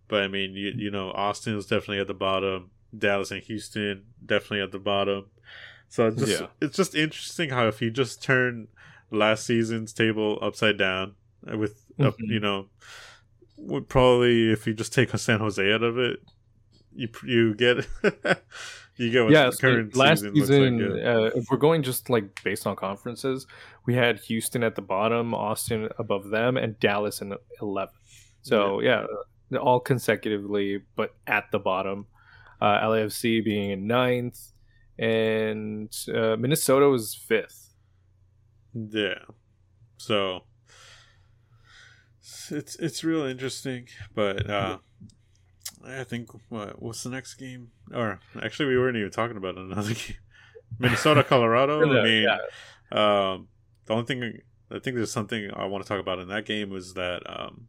But 0.08 0.24
I 0.24 0.28
mean, 0.28 0.54
you 0.54 0.74
you 0.76 0.92
know, 0.92 1.12
Austin 1.12 1.58
is 1.58 1.66
definitely 1.66 2.00
at 2.00 2.08
the 2.08 2.14
bottom. 2.14 2.72
Dallas 2.98 3.32
and 3.32 3.44
Houston 3.44 4.04
definitely 4.26 4.62
at 4.62 4.72
the 4.72 4.80
bottom. 4.80 5.26
So 5.90 6.08
it's 6.08 6.18
just 6.18 6.42
yeah. 6.42 6.48
it's 6.62 6.78
just 6.78 6.96
interesting 6.96 7.50
how 7.50 7.68
if 7.68 7.82
you 7.82 7.92
just 7.92 8.22
turn 8.22 8.68
last 9.12 9.46
season's 9.46 9.94
table 9.94 10.40
upside 10.42 10.78
down 10.78 11.16
with 11.44 11.86
mm-hmm. 11.98 12.32
you 12.32 12.40
know 12.40 12.68
would 13.58 13.88
probably 13.88 14.52
if 14.52 14.68
you 14.68 14.74
just 14.74 14.94
take 14.94 15.10
San 15.18 15.40
Jose 15.40 15.74
out 15.74 15.84
of 15.84 15.98
it, 15.98 16.20
you 16.94 17.10
you 17.24 17.54
get 17.56 17.88
you 18.98 19.12
get 19.12 19.24
what 19.24 19.34
yeah, 19.34 19.50
current 19.60 19.94
so 19.94 20.00
last 20.00 20.20
season, 20.20 20.36
season 20.36 20.94
like, 20.94 21.02
yeah. 21.02 21.12
uh, 21.12 21.30
if 21.36 21.46
we're 21.52 21.58
going 21.58 21.84
just 21.84 22.10
like 22.10 22.44
based 22.44 22.66
on 22.66 22.76
conferences, 22.76 23.46
we 23.86 23.94
had 23.94 24.20
Houston 24.22 24.64
at 24.64 24.76
the 24.76 24.82
bottom, 24.82 25.34
Austin 25.34 25.90
above 26.00 26.30
them, 26.30 26.58
and 26.58 26.80
Dallas 26.80 27.22
in 27.22 27.34
11. 27.62 27.94
So 28.42 28.80
yeah, 28.80 29.02
yeah 29.02 29.06
all 29.58 29.80
consecutively, 29.80 30.82
but 30.96 31.12
at 31.28 31.46
the 31.52 31.60
bottom. 31.60 32.08
Uh, 32.62 32.80
LAFC 32.82 33.44
being 33.44 33.72
in 33.72 33.86
ninth, 33.86 34.40
and 34.98 35.94
uh, 36.08 36.38
Minnesota 36.38 36.88
was 36.88 37.14
fifth. 37.14 37.74
Yeah, 38.74 39.20
so 39.98 40.44
it's 42.50 42.76
it's 42.78 43.04
real 43.04 43.26
interesting, 43.26 43.88
but 44.14 44.50
uh, 44.50 44.78
I 45.86 46.04
think 46.04 46.30
what 46.50 46.82
what's 46.82 47.04
the 47.04 47.10
next 47.10 47.36
game? 47.36 47.72
Or 47.94 48.20
actually, 48.42 48.68
we 48.68 48.78
weren't 48.78 48.98
even 48.98 49.12
talking 49.12 49.38
about 49.38 49.58
another 49.58 49.94
game. 49.94 50.18
Minnesota, 50.80 51.24
Colorado. 51.24 51.82
I 51.82 52.04
mean, 52.04 52.24
yeah. 52.24 52.38
um, 52.92 53.48
the 53.86 53.94
only 53.94 54.06
thing 54.06 54.40
I 54.72 54.80
think 54.80 54.96
there's 54.96 55.12
something 55.12 55.50
I 55.54 55.66
want 55.66 55.84
to 55.84 55.88
talk 55.88 56.00
about 56.00 56.20
in 56.20 56.28
that 56.30 56.46
game 56.46 56.70
was 56.70 56.96
that 56.96 57.22
um, 57.28 57.68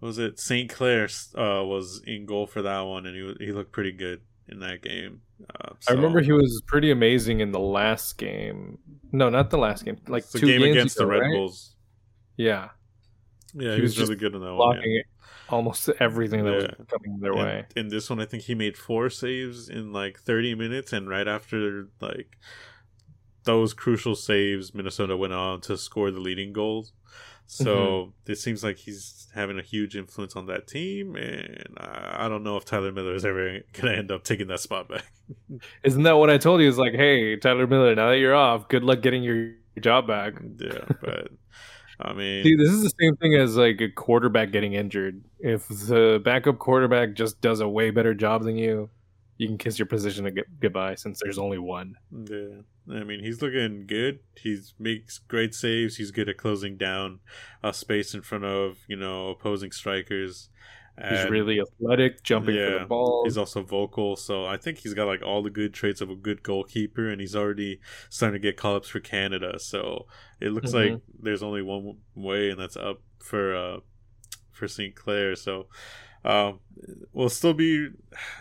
was 0.00 0.18
it 0.18 0.40
St. 0.40 0.68
Clair 0.68 1.08
uh, 1.36 1.64
was 1.64 2.02
in 2.06 2.26
goal 2.26 2.46
for 2.46 2.62
that 2.62 2.80
one, 2.80 3.06
and 3.06 3.16
he 3.16 3.46
he 3.46 3.52
looked 3.52 3.72
pretty 3.72 3.92
good 3.92 4.20
in 4.48 4.60
that 4.60 4.82
game. 4.82 5.22
Uh, 5.48 5.74
I 5.88 5.92
remember 5.92 6.20
he 6.20 6.32
was 6.32 6.62
pretty 6.66 6.90
amazing 6.90 7.40
in 7.40 7.52
the 7.52 7.60
last 7.60 8.18
game. 8.18 8.78
No, 9.12 9.28
not 9.28 9.50
the 9.50 9.58
last 9.58 9.84
game. 9.84 9.98
Like 10.08 10.28
the 10.28 10.40
two 10.40 10.46
game 10.46 10.60
games 10.60 10.76
against 10.76 10.96
ago, 10.96 11.04
the 11.06 11.10
Red 11.10 11.20
right? 11.20 11.32
Bulls. 11.32 11.74
Yeah, 12.36 12.70
Yeah, 13.54 13.70
he, 13.70 13.76
He 13.76 13.82
was, 13.82 13.98
was 13.98 14.08
really 14.08 14.20
good 14.20 14.34
in 14.34 14.40
that 14.40 14.54
one. 14.54 14.56
blocking 14.56 14.92
Yeah. 14.92 15.02
Almost 15.48 15.88
everything 16.00 16.44
that 16.44 16.52
Yeah. 16.52 16.74
was 16.78 16.86
coming 16.88 17.20
their 17.20 17.32
And 17.32 17.40
way. 17.40 17.66
in 17.76 17.88
this 17.88 18.08
one, 18.10 18.20
I 18.20 18.24
think 18.26 18.44
he 18.44 18.54
made 18.54 18.76
four 18.76 19.10
saves 19.10 19.68
in 19.68 19.92
like 19.92 20.18
30 20.20 20.54
minutes, 20.54 20.92
and 20.92 21.08
right 21.08 21.28
after 21.28 21.88
like 22.00 22.38
those 23.44 23.74
crucial 23.74 24.14
saves, 24.14 24.74
Minnesota 24.74 25.16
went 25.16 25.32
on 25.32 25.60
to 25.62 25.76
score 25.76 26.10
the 26.10 26.20
leading 26.20 26.52
goals. 26.52 26.92
So 27.46 27.74
Mm-hmm. 28.26 28.32
it 28.32 28.36
seems 28.38 28.62
like 28.64 28.78
he's 28.78 29.28
having 29.34 29.58
a 29.58 29.62
huge 29.62 29.96
influence 29.96 30.36
on 30.36 30.46
that 30.46 30.66
team, 30.68 31.16
and 31.16 31.74
I 31.78 32.24
I 32.26 32.28
don't 32.28 32.44
know 32.44 32.56
if 32.56 32.64
Tyler 32.64 32.92
Miller 32.92 33.14
is 33.14 33.24
ever 33.24 33.60
gonna 33.72 33.92
end 33.94 34.10
up 34.12 34.24
taking 34.24 34.46
that 34.48 34.60
spot 34.60 34.88
back. 34.88 35.04
Isn't 35.84 36.04
that 36.04 36.12
what 36.16 36.30
I 36.30 36.38
told 36.38 36.60
you? 36.62 36.68
It's 36.68 36.78
like, 36.78 36.94
hey, 36.94 37.36
Tyler 37.36 37.66
Miller, 37.66 37.94
now 37.94 38.10
that 38.10 38.18
you're 38.18 38.34
off, 38.34 38.68
good 38.68 38.84
luck 38.84 39.02
getting 39.02 39.22
your 39.22 39.52
job 39.80 40.06
back. 40.06 40.34
yeah, 40.58 40.84
but 41.02 41.28
I 42.00 42.12
mean, 42.12 42.44
See, 42.44 42.56
this 42.56 42.70
is 42.70 42.82
the 42.82 42.92
same 43.00 43.16
thing 43.16 43.34
as 43.34 43.56
like 43.56 43.80
a 43.80 43.88
quarterback 43.88 44.50
getting 44.50 44.72
injured. 44.72 45.22
If 45.38 45.68
the 45.68 46.20
backup 46.24 46.58
quarterback 46.58 47.14
just 47.14 47.40
does 47.40 47.60
a 47.60 47.68
way 47.68 47.90
better 47.90 48.14
job 48.14 48.42
than 48.44 48.56
you, 48.56 48.90
you 49.38 49.48
can 49.48 49.58
kiss 49.58 49.78
your 49.78 49.86
position 49.86 50.26
a 50.26 50.30
goodbye 50.30 50.94
since 50.94 51.20
there's 51.22 51.38
only 51.38 51.58
one. 51.58 51.96
Yeah, 52.12 52.62
I 52.94 53.04
mean 53.04 53.22
he's 53.22 53.42
looking 53.42 53.86
good. 53.86 54.20
He 54.36 54.58
makes 54.78 55.18
great 55.18 55.54
saves. 55.54 55.96
He's 55.96 56.10
good 56.10 56.28
at 56.28 56.36
closing 56.36 56.76
down 56.76 57.20
a 57.62 57.72
space 57.72 58.14
in 58.14 58.22
front 58.22 58.44
of 58.44 58.78
you 58.88 58.96
know 58.96 59.28
opposing 59.30 59.72
strikers. 59.72 60.48
He's 60.98 61.28
really 61.30 61.58
athletic, 61.60 62.22
jumping 62.22 62.54
for 62.54 62.78
the 62.80 62.84
ball. 62.86 63.22
He's 63.24 63.38
also 63.38 63.62
vocal, 63.62 64.14
so 64.14 64.44
I 64.44 64.56
think 64.56 64.78
he's 64.78 64.94
got 64.94 65.06
like 65.06 65.22
all 65.22 65.42
the 65.42 65.50
good 65.50 65.72
traits 65.72 66.00
of 66.00 66.10
a 66.10 66.14
good 66.14 66.42
goalkeeper, 66.42 67.08
and 67.08 67.20
he's 67.20 67.34
already 67.34 67.80
starting 68.10 68.40
to 68.40 68.46
get 68.46 68.56
call 68.56 68.76
ups 68.76 68.88
for 68.88 69.00
Canada. 69.00 69.58
So 69.58 70.06
it 70.40 70.50
looks 70.50 70.72
Mhm. 70.72 70.74
like 70.92 71.00
there's 71.18 71.42
only 71.42 71.62
one 71.62 71.96
way, 72.14 72.50
and 72.50 72.60
that's 72.60 72.76
up 72.76 73.00
for 73.20 73.56
uh 73.56 73.80
for 74.50 74.68
St. 74.68 74.94
Clair. 74.94 75.34
So 75.34 75.66
um, 76.24 76.60
we'll 77.12 77.30
still 77.30 77.54
be 77.54 77.88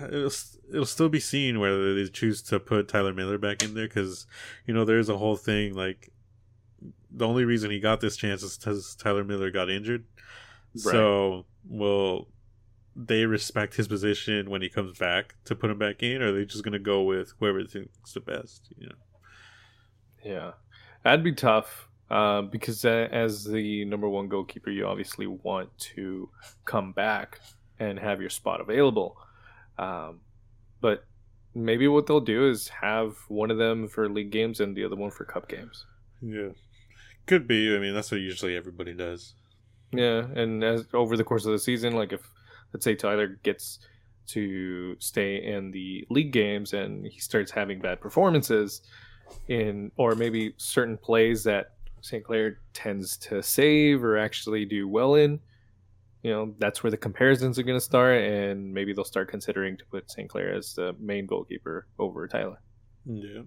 it'll, 0.03 0.29
it'll 0.71 0.85
still 0.85 1.09
be 1.09 1.19
seen 1.21 1.59
whether 1.59 1.95
they 1.95 2.07
choose 2.09 2.41
to 2.43 2.59
put 2.59 2.87
Tyler 2.89 3.13
Miller 3.13 3.37
back 3.37 3.63
in 3.63 3.73
there 3.73 3.87
because 3.87 4.27
you 4.67 4.73
know 4.73 4.85
there's 4.85 5.09
a 5.09 5.17
whole 5.17 5.37
thing 5.37 5.73
like 5.73 6.11
the 7.09 7.27
only 7.27 7.43
reason 7.45 7.71
he 7.71 7.79
got 7.79 8.01
this 8.01 8.17
chance 8.17 8.43
is 8.43 8.57
because 8.57 8.93
Tyler 8.95 9.23
Miller 9.23 9.49
got 9.51 9.69
injured. 9.69 10.03
So 10.75 11.45
will 11.67 12.27
they 12.95 13.25
respect 13.25 13.75
his 13.75 13.87
position 13.87 14.49
when 14.49 14.61
he 14.61 14.69
comes 14.69 14.97
back 14.97 15.35
to 15.45 15.55
put 15.55 15.69
him 15.69 15.77
back 15.77 16.03
in, 16.03 16.21
or 16.21 16.27
are 16.27 16.31
they 16.31 16.45
just 16.45 16.63
gonna 16.63 16.79
go 16.79 17.03
with 17.03 17.33
whoever 17.39 17.63
thinks 17.63 18.13
the 18.13 18.19
best? 18.19 18.73
You 18.77 18.87
know. 18.87 18.95
Yeah, 20.23 20.51
that'd 21.03 21.23
be 21.23 21.33
tough 21.33 21.87
uh, 22.09 22.41
because 22.41 22.83
as 22.85 23.45
the 23.45 23.85
number 23.85 24.09
one 24.09 24.27
goalkeeper, 24.27 24.69
you 24.69 24.85
obviously 24.85 25.27
want 25.27 25.69
to 25.77 26.29
come 26.65 26.91
back 26.91 27.39
and 27.79 27.97
have 27.97 28.19
your 28.19 28.29
spot 28.29 28.61
available. 28.61 29.17
Um, 29.79 30.19
but 30.81 31.05
maybe 31.55 31.87
what 31.87 32.07
they'll 32.07 32.19
do 32.19 32.49
is 32.49 32.67
have 32.67 33.15
one 33.29 33.49
of 33.49 33.57
them 33.57 33.87
for 33.87 34.09
league 34.09 34.31
games 34.31 34.59
and 34.59 34.75
the 34.75 34.83
other 34.83 34.95
one 34.95 35.11
for 35.11 35.25
cup 35.25 35.47
games. 35.47 35.85
Yeah. 36.21 36.49
Could 37.25 37.47
be. 37.47 37.75
I 37.75 37.79
mean, 37.79 37.93
that's 37.93 38.11
what 38.11 38.19
usually 38.19 38.55
everybody 38.55 38.93
does. 38.93 39.35
Yeah, 39.93 40.25
and 40.35 40.63
as 40.63 40.85
over 40.93 41.17
the 41.17 41.23
course 41.23 41.45
of 41.45 41.51
the 41.51 41.59
season, 41.59 41.93
like 41.93 42.13
if 42.13 42.21
let's 42.73 42.83
say 42.83 42.95
Tyler 42.95 43.39
gets 43.43 43.79
to 44.27 44.95
stay 44.99 45.43
in 45.43 45.71
the 45.71 46.05
league 46.09 46.31
games 46.31 46.73
and 46.73 47.05
he 47.05 47.19
starts 47.19 47.51
having 47.51 47.79
bad 47.79 47.99
performances 47.99 48.81
in 49.47 49.91
or 49.97 50.15
maybe 50.15 50.53
certain 50.57 50.97
plays 50.97 51.43
that 51.43 51.73
St. 52.01 52.23
Clair 52.23 52.59
tends 52.73 53.17
to 53.17 53.41
save 53.43 54.03
or 54.03 54.17
actually 54.17 54.65
do 54.65 54.87
well 54.87 55.15
in, 55.15 55.39
you 56.23 56.31
know, 56.31 56.53
that's 56.59 56.83
where 56.83 56.91
the 56.91 56.97
comparisons 56.97 57.57
are 57.59 57.63
going 57.63 57.77
to 57.77 57.83
start 57.83 58.21
and 58.21 58.73
maybe 58.73 58.93
they'll 58.93 59.03
start 59.03 59.29
considering 59.29 59.77
to 59.77 59.85
put 59.85 60.09
St. 60.09 60.29
Clair 60.29 60.53
as 60.53 60.73
the 60.75 60.95
main 60.99 61.25
goalkeeper 61.25 61.87
over 61.99 62.27
Tyler. 62.27 62.61
Yeah. 63.05 63.41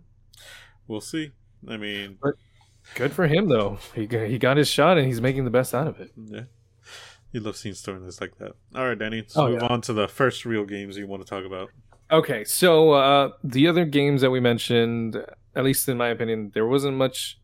We'll 0.87 1.00
see. 1.00 1.31
I 1.69 1.76
mean, 1.76 2.19
Good 2.95 3.12
for 3.12 3.26
him 3.26 3.49
though. 3.49 3.78
He 3.95 4.07
he 4.07 4.38
got 4.38 4.57
his 4.59 4.69
shot 4.69 4.99
and 4.99 5.07
he's 5.07 5.21
making 5.21 5.45
the 5.45 5.50
best 5.50 5.75
out 5.75 5.87
of 5.87 6.00
it. 6.00 6.12
yeah. 6.16 6.43
You 7.35 7.41
love 7.41 7.57
seeing 7.57 7.75
storylines 7.75 8.21
like 8.21 8.38
that. 8.38 8.53
All 8.76 8.87
right, 8.87 8.97
Danny. 8.97 9.17
Let's 9.23 9.37
Oh, 9.37 9.49
move 9.50 9.61
yeah. 9.61 9.67
on 9.67 9.81
to 9.83 9.93
the 9.93 10.07
first 10.07 10.45
real 10.45 10.64
games 10.64 10.97
you 10.97 11.09
want 11.09 11.21
to 11.21 11.29
talk 11.29 11.45
about. 11.45 11.69
Okay, 12.12 12.45
so 12.45 12.93
uh, 12.93 13.31
the 13.43 13.67
other 13.67 13.85
games 13.85 14.21
that 14.21 14.31
we 14.31 14.38
mentioned, 14.38 15.17
at 15.57 15.64
least 15.64 15.88
in 15.88 15.97
my 15.97 16.11
opinion, 16.11 16.53
there 16.55 16.64
wasn't 16.64 16.97
much 16.97 17.41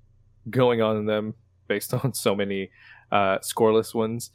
going 0.48 0.80
on 0.80 0.96
in 0.96 1.06
them 1.06 1.34
based 1.66 1.92
on 2.04 2.14
so 2.14 2.36
many 2.36 2.70
uh, 3.10 3.38
scoreless 3.38 3.92
ones. 3.92 4.30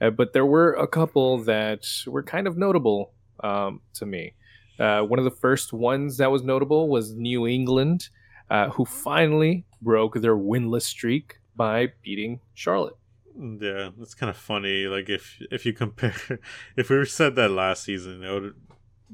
Uh, 0.00 0.10
but 0.10 0.32
there 0.32 0.46
were 0.46 0.74
a 0.74 0.86
couple 0.86 1.38
that 1.38 1.84
were 2.06 2.22
kind 2.22 2.46
of 2.46 2.56
notable 2.56 3.12
um, 3.42 3.80
to 3.94 4.06
me. 4.06 4.34
Uh, 4.78 5.02
one 5.02 5.18
of 5.18 5.24
the 5.24 5.30
first 5.32 5.72
ones 5.72 6.18
that 6.18 6.30
was 6.30 6.44
notable 6.44 6.88
was 6.88 7.14
New 7.14 7.48
England, 7.48 8.10
uh, 8.48 8.68
who 8.70 8.84
finally 8.84 9.64
broke 9.82 10.14
their 10.20 10.36
winless 10.36 10.82
streak 10.82 11.38
by 11.56 11.88
beating 12.00 12.38
Charlotte. 12.54 12.94
Yeah, 13.38 13.90
it's 14.00 14.14
kind 14.14 14.30
of 14.30 14.36
funny. 14.36 14.86
Like 14.86 15.08
if 15.08 15.40
if 15.50 15.64
you 15.66 15.72
compare, 15.72 16.14
if 16.76 16.90
we 16.90 17.04
said 17.04 17.36
that 17.36 17.50
last 17.50 17.84
season, 17.84 18.22
it 18.22 18.30
would, 18.32 18.54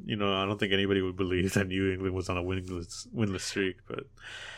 you 0.04 0.16
know, 0.16 0.32
I 0.34 0.44
don't 0.46 0.58
think 0.58 0.72
anybody 0.72 1.02
would 1.02 1.16
believe 1.16 1.52
that 1.54 1.68
New 1.68 1.90
England 1.92 2.14
was 2.14 2.28
on 2.28 2.36
a 2.36 2.42
winless 2.42 3.06
winless 3.14 3.40
streak. 3.42 3.76
But 3.86 4.04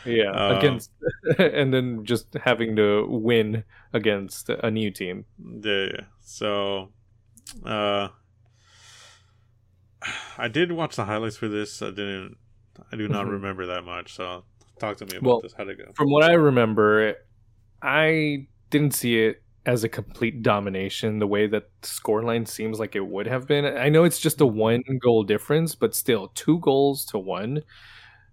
Yeah, 0.05 0.31
Um, 0.31 0.57
against, 0.57 0.91
and 1.39 1.73
then 1.73 2.05
just 2.05 2.33
having 2.43 2.75
to 2.77 3.05
win 3.07 3.63
against 3.93 4.49
a 4.49 4.71
new 4.71 4.91
team. 4.91 5.25
yeah, 5.63 5.85
yeah. 5.93 6.01
so, 6.21 6.91
uh, 7.65 8.09
I 10.37 10.47
did 10.47 10.71
watch 10.71 10.95
the 10.95 11.05
highlights 11.05 11.35
for 11.37 11.47
this. 11.49 11.81
I 11.81 11.89
didn't. 11.89 12.37
I 12.91 12.95
do 12.95 13.07
not 13.09 13.25
Mhm. 13.25 13.31
remember 13.31 13.65
that 13.65 13.83
much. 13.83 14.13
So 14.13 14.45
talk 14.79 14.97
to 14.97 15.05
me 15.05 15.17
about 15.17 15.27
Well, 15.27 15.41
this. 15.41 15.53
How'd 15.53 15.67
it 15.67 15.77
go? 15.77 15.91
From 15.95 16.09
what 16.09 16.23
I 16.23 16.33
remember, 16.33 17.15
I 17.81 18.47
didn't 18.69 18.93
see 18.93 19.19
it 19.19 19.43
as 19.65 19.83
a 19.83 19.89
complete 19.89 20.41
domination 20.41 21.19
the 21.19 21.27
way 21.27 21.47
that 21.47 21.69
the 21.81 21.87
scoreline 21.87 22.47
seems 22.47 22.79
like 22.79 22.95
it 22.95 23.05
would 23.05 23.27
have 23.27 23.47
been. 23.47 23.65
I 23.65 23.89
know 23.89 24.03
it's 24.03 24.19
just 24.19 24.41
a 24.41 24.45
one 24.45 24.83
goal 25.01 25.23
difference, 25.23 25.75
but 25.75 25.95
still, 25.95 26.29
two 26.35 26.59
goals 26.59 27.05
to 27.07 27.19
one 27.19 27.61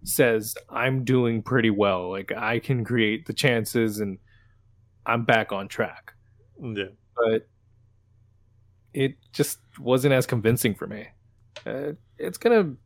says 0.05 0.55
I'm 0.71 1.05
doing 1.05 1.43
pretty 1.43 1.71
well. 1.71 2.11
Like 2.11 2.33
I 2.33 2.59
can 2.59 2.85
create 2.85 3.27
the 3.27 3.33
chances 3.33 3.99
and 4.01 4.19
I'm 5.05 5.25
back 5.25 5.53
on 5.53 5.69
track. 5.69 6.13
Yeah, 6.63 6.87
But 7.17 7.49
it 8.95 9.17
just 9.33 9.59
wasn't 9.79 10.15
as 10.15 10.27
convincing 10.27 10.75
for 10.75 10.87
me. 10.87 11.09
Uh, 11.67 11.93
it's 12.19 12.39
going 12.39 12.65
to 12.65 12.77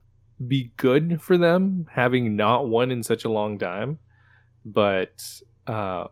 be 0.46 0.72
good 0.76 1.20
for 1.20 1.36
them 1.36 1.86
having 1.92 2.36
not 2.36 2.68
won 2.68 2.90
in 2.90 3.02
such 3.02 3.24
a 3.24 3.30
long 3.30 3.58
time. 3.58 3.98
But 4.64 5.22
uh, 5.66 6.06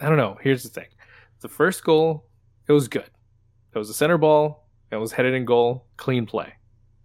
I 0.00 0.08
don't 0.08 0.18
know. 0.18 0.38
Here's 0.40 0.62
the 0.62 0.68
thing 0.68 0.86
the 1.40 1.48
first 1.48 1.84
goal, 1.84 2.28
it 2.68 2.72
was 2.72 2.88
good. 2.88 3.10
It 3.74 3.78
was 3.78 3.90
a 3.90 3.94
center 3.94 4.18
ball, 4.18 4.68
it 4.90 4.96
was 4.96 5.12
headed 5.12 5.34
in 5.34 5.44
goal, 5.44 5.86
clean 5.96 6.26
play. 6.26 6.54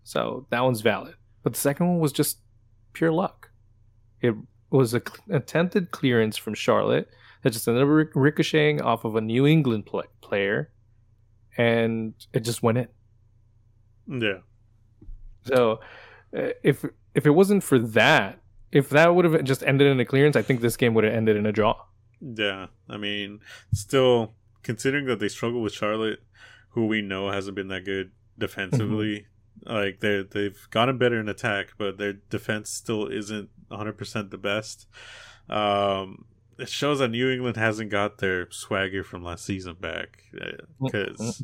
So 0.04 0.48
that 0.50 0.64
one's 0.64 0.82
valid. 0.82 1.16
But 1.44 1.54
the 1.54 1.60
second 1.60 1.88
one 1.88 2.00
was 2.00 2.12
just 2.12 2.40
pure 2.94 3.12
luck. 3.12 3.50
It 4.22 4.36
was 4.70 4.94
a 4.94 5.00
cl- 5.02 5.38
attempted 5.38 5.92
clearance 5.92 6.38
from 6.38 6.54
Charlotte 6.54 7.10
that 7.44 7.52
just 7.52 7.68
ended 7.68 7.84
up 7.84 7.90
ric- 7.90 8.16
ricocheting 8.16 8.82
off 8.82 9.04
of 9.04 9.16
a 9.16 9.22
New 9.22 9.46
England 9.48 9.86
pla 9.86 10.04
player, 10.22 10.72
and 11.58 12.14
it 12.34 12.42
just 12.42 12.62
went 12.64 12.78
in. 12.78 12.88
yeah, 14.08 14.40
So 15.46 15.80
uh, 16.38 16.50
if 16.64 16.86
if 17.16 17.26
it 17.26 17.32
wasn't 17.32 17.64
for 17.64 17.80
that, 17.80 18.40
if 18.72 18.90
that 18.90 19.14
would 19.14 19.26
have 19.26 19.44
just 19.44 19.64
ended 19.64 19.88
in 19.88 20.00
a 20.00 20.06
clearance, 20.06 20.36
I 20.36 20.42
think 20.42 20.62
this 20.62 20.78
game 20.78 20.94
would 20.94 21.04
have 21.04 21.14
ended 21.14 21.36
in 21.36 21.46
a 21.46 21.52
draw. 21.52 21.76
Yeah. 22.22 22.68
I 22.90 22.98
mean, 22.98 23.40
still 23.74 24.34
considering 24.64 25.06
that 25.06 25.20
they 25.20 25.28
struggle 25.28 25.62
with 25.62 25.74
Charlotte, 25.74 26.24
who 26.70 26.88
we 26.88 27.02
know 27.02 27.32
hasn't 27.32 27.56
been 27.56 27.68
that 27.70 27.86
good 27.86 28.12
defensively. 28.38 29.26
Mm-hmm. 29.66 29.74
Like 29.74 30.00
they 30.00 30.24
they've 30.24 30.58
gotten 30.72 30.98
better 30.98 31.20
in 31.20 31.30
attack, 31.30 31.74
but 31.78 31.98
their 31.98 32.14
defense 32.14 32.70
still 32.70 33.08
isn't 33.08 33.50
100 33.68 33.98
percent 33.98 34.32
the 34.32 34.38
best. 34.38 34.88
Um, 35.50 36.26
it 36.58 36.70
shows 36.70 37.00
that 37.00 37.10
New 37.10 37.30
England 37.30 37.58
hasn't 37.58 37.92
got 37.92 38.20
their 38.20 38.50
swagger 38.52 39.04
from 39.04 39.24
last 39.24 39.46
season 39.46 39.76
back 39.80 40.24
uh, 40.40 40.46
mm, 40.46 40.58
because 40.80 41.44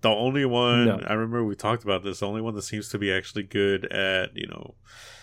the 0.00 0.08
only 0.08 0.44
one 0.44 0.86
No. 0.86 1.00
I 1.06 1.12
remember 1.14 1.44
we 1.44 1.54
talked 1.54 1.84
about 1.84 2.02
this. 2.02 2.20
The 2.20 2.26
only 2.26 2.40
one 2.40 2.54
that 2.54 2.62
seems 2.62 2.88
to 2.90 2.98
be 2.98 3.12
actually 3.12 3.44
good 3.44 3.84
at 3.92 4.36
you 4.36 4.46
know 4.48 4.74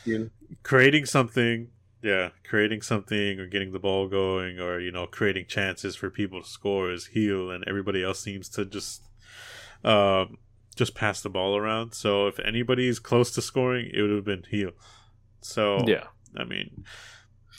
Yeah. 0.06 0.25
creating 0.63 1.06
something, 1.06 1.70
yeah, 2.01 2.29
creating 2.48 2.82
something 2.82 3.39
or 3.39 3.48
getting 3.48 3.72
the 3.72 3.79
ball 3.79 4.08
going 4.08 4.60
or 4.60 4.79
you 4.79 4.91
know 4.91 5.06
creating 5.06 5.46
chances 5.48 5.96
for 5.96 6.10
people 6.10 6.41
to 6.41 6.48
score 6.48 6.91
is 6.91 7.08
Gil, 7.08 7.51
and 7.51 7.63
everybody 7.68 8.03
else 8.03 8.20
seems 8.20 8.50
to 8.50 8.65
just 8.65 9.03
um 9.84 10.38
just 10.75 10.96
pass 10.96 11.22
the 11.22 11.29
ball 11.29 11.58
around. 11.58 11.94
So 11.94 12.27
if 12.27 12.39
anybody's 12.39 13.00
close 13.00 13.32
to 13.32 13.41
scoring, 13.41 13.89
it 13.94 14.01
would 14.01 14.12
have 14.12 14.25
been 14.25 14.46
Gil. 14.50 14.72
So 15.41 15.86
Yeah. 15.88 16.06
I 16.38 16.44
mean, 16.46 16.86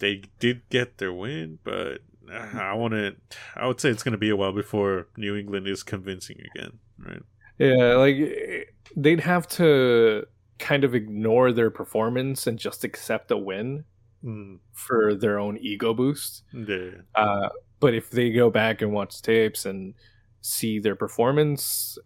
they 0.00 0.22
did 0.38 0.62
get 0.70 0.98
their 0.98 1.12
win, 1.12 1.58
but 1.64 1.98
I 2.32 2.74
want 2.74 2.94
to. 2.94 3.16
I 3.56 3.66
would 3.66 3.80
say 3.80 3.90
it's 3.90 4.02
going 4.02 4.12
to 4.12 4.18
be 4.18 4.30
a 4.30 4.36
while 4.36 4.52
before 4.52 5.08
New 5.16 5.36
England 5.36 5.66
is 5.66 5.82
convincing 5.82 6.38
again, 6.54 6.78
right? 6.98 7.22
Yeah, 7.58 7.94
like 7.96 8.72
they'd 8.96 9.20
have 9.20 9.48
to 9.48 10.26
kind 10.58 10.84
of 10.84 10.94
ignore 10.94 11.52
their 11.52 11.70
performance 11.70 12.46
and 12.46 12.58
just 12.58 12.84
accept 12.84 13.30
a 13.30 13.36
win 13.36 13.84
Mm, 14.24 14.58
for 14.72 15.14
their 15.14 15.38
own 15.38 15.56
ego 15.58 15.94
boost. 15.94 16.42
yeah, 16.52 16.90
Uh, 17.14 17.48
but 17.78 17.94
if 17.94 18.10
they 18.10 18.30
go 18.30 18.50
back 18.50 18.82
and 18.82 18.92
watch 18.92 19.22
tapes 19.22 19.64
and 19.64 19.94
see 20.42 20.78
their 20.78 20.94
performance, 20.94 21.96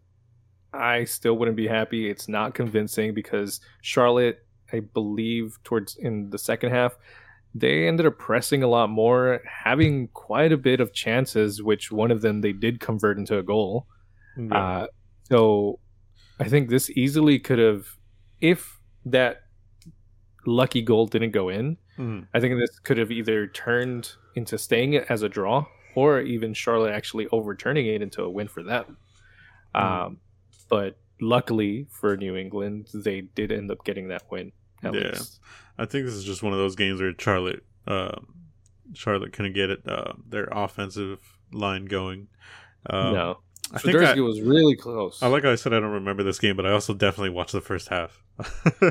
I 0.73 1.04
still 1.04 1.37
wouldn't 1.37 1.56
be 1.56 1.66
happy. 1.66 2.09
It's 2.09 2.28
not 2.28 2.54
convincing 2.54 3.14
because 3.14 3.61
Charlotte, 3.83 4.47
I 4.73 4.80
believe, 4.80 5.59
towards 5.64 5.97
in 5.97 6.30
the 6.30 6.38
second 6.38 6.71
half, 6.71 6.97
they 7.54 7.87
ended 7.88 8.06
up 8.06 8.18
pressing 8.18 8.62
a 8.62 8.68
lot 8.68 8.90
more, 8.90 9.40
having 9.47 10.09
quite 10.09 10.52
a 10.52 10.56
bit 10.56 10.80
of 10.80 10.92
chances, 10.92 11.62
which 11.62 11.92
one 11.92 12.11
of 12.11 12.21
them 12.23 12.40
they 12.40 12.52
did 12.52 12.80
convert 12.80 13.18
into 13.18 13.38
a 13.38 13.42
goal. 13.42 13.87
yeah. 14.37 14.56
Uh, 14.56 14.87
so 15.30 15.78
I 16.38 16.49
think 16.49 16.68
this 16.68 16.90
easily 16.90 17.38
could 17.38 17.59
have, 17.59 17.87
if 18.40 18.80
that 19.04 19.42
lucky 20.47 20.83
goal 20.83 21.06
didn't 21.06 21.30
go 21.30 21.49
in, 21.49 21.76
Mm, 21.99 22.27
I 22.35 22.41
think 22.41 22.59
this 22.59 22.79
could 22.79 22.99
have 22.99 23.11
either 23.11 23.47
turned 23.47 24.13
into 24.35 24.59
staying 24.59 24.95
it 24.95 25.07
as 25.09 25.23
a 25.23 25.29
draw 25.29 25.67
or 25.95 26.21
even 26.21 26.55
Charlotte 26.55 26.93
actually 26.93 27.29
overturning 27.29 27.87
it 27.87 28.03
into 28.03 28.23
a 28.23 28.31
win 28.31 28.49
for 28.49 28.63
them. 28.63 28.97
Mm. 29.75 30.07
Um, 30.07 30.19
but 30.69 30.97
luckily 31.21 31.87
for 31.91 32.17
New 32.17 32.37
England, 32.37 32.89
they 32.93 33.23
did 33.23 33.53
end 33.53 33.71
up 33.71 33.85
getting 33.85 34.09
that 34.09 34.23
win. 34.31 34.53
Yeah. 34.83 34.91
least. 34.91 35.41
I 35.79 35.87
think 35.87 36.07
this 36.07 36.15
is 36.15 36.25
just 36.25 36.43
one 36.43 36.53
of 36.53 36.59
those 36.59 36.77
games 36.77 37.01
where 37.01 37.15
Charlotte, 37.19 37.65
uh, 37.87 38.21
Charlotte 38.93 39.33
couldn't 39.33 39.55
get 39.55 39.71
it 39.71 39.89
uh, 39.89 40.13
their 40.29 40.49
offensive 40.53 41.19
line 41.53 41.87
going. 41.87 42.29
Um, 42.87 43.15
no. 43.15 43.39
I 43.73 43.78
think 43.78 43.97
I, 43.97 44.21
was 44.21 44.40
really 44.40 44.76
close. 44.76 45.23
I 45.23 45.26
like 45.26 45.44
I 45.44 45.54
said 45.54 45.73
I 45.73 45.80
don't 45.80 45.90
remember 45.90 46.23
this 46.23 46.38
game, 46.38 46.54
but 46.56 46.66
I 46.66 46.73
also 46.73 46.94
definitely 46.94 47.30
watched 47.30 47.52
the 47.52 47.61
first 47.61 47.88
half. 47.88 48.23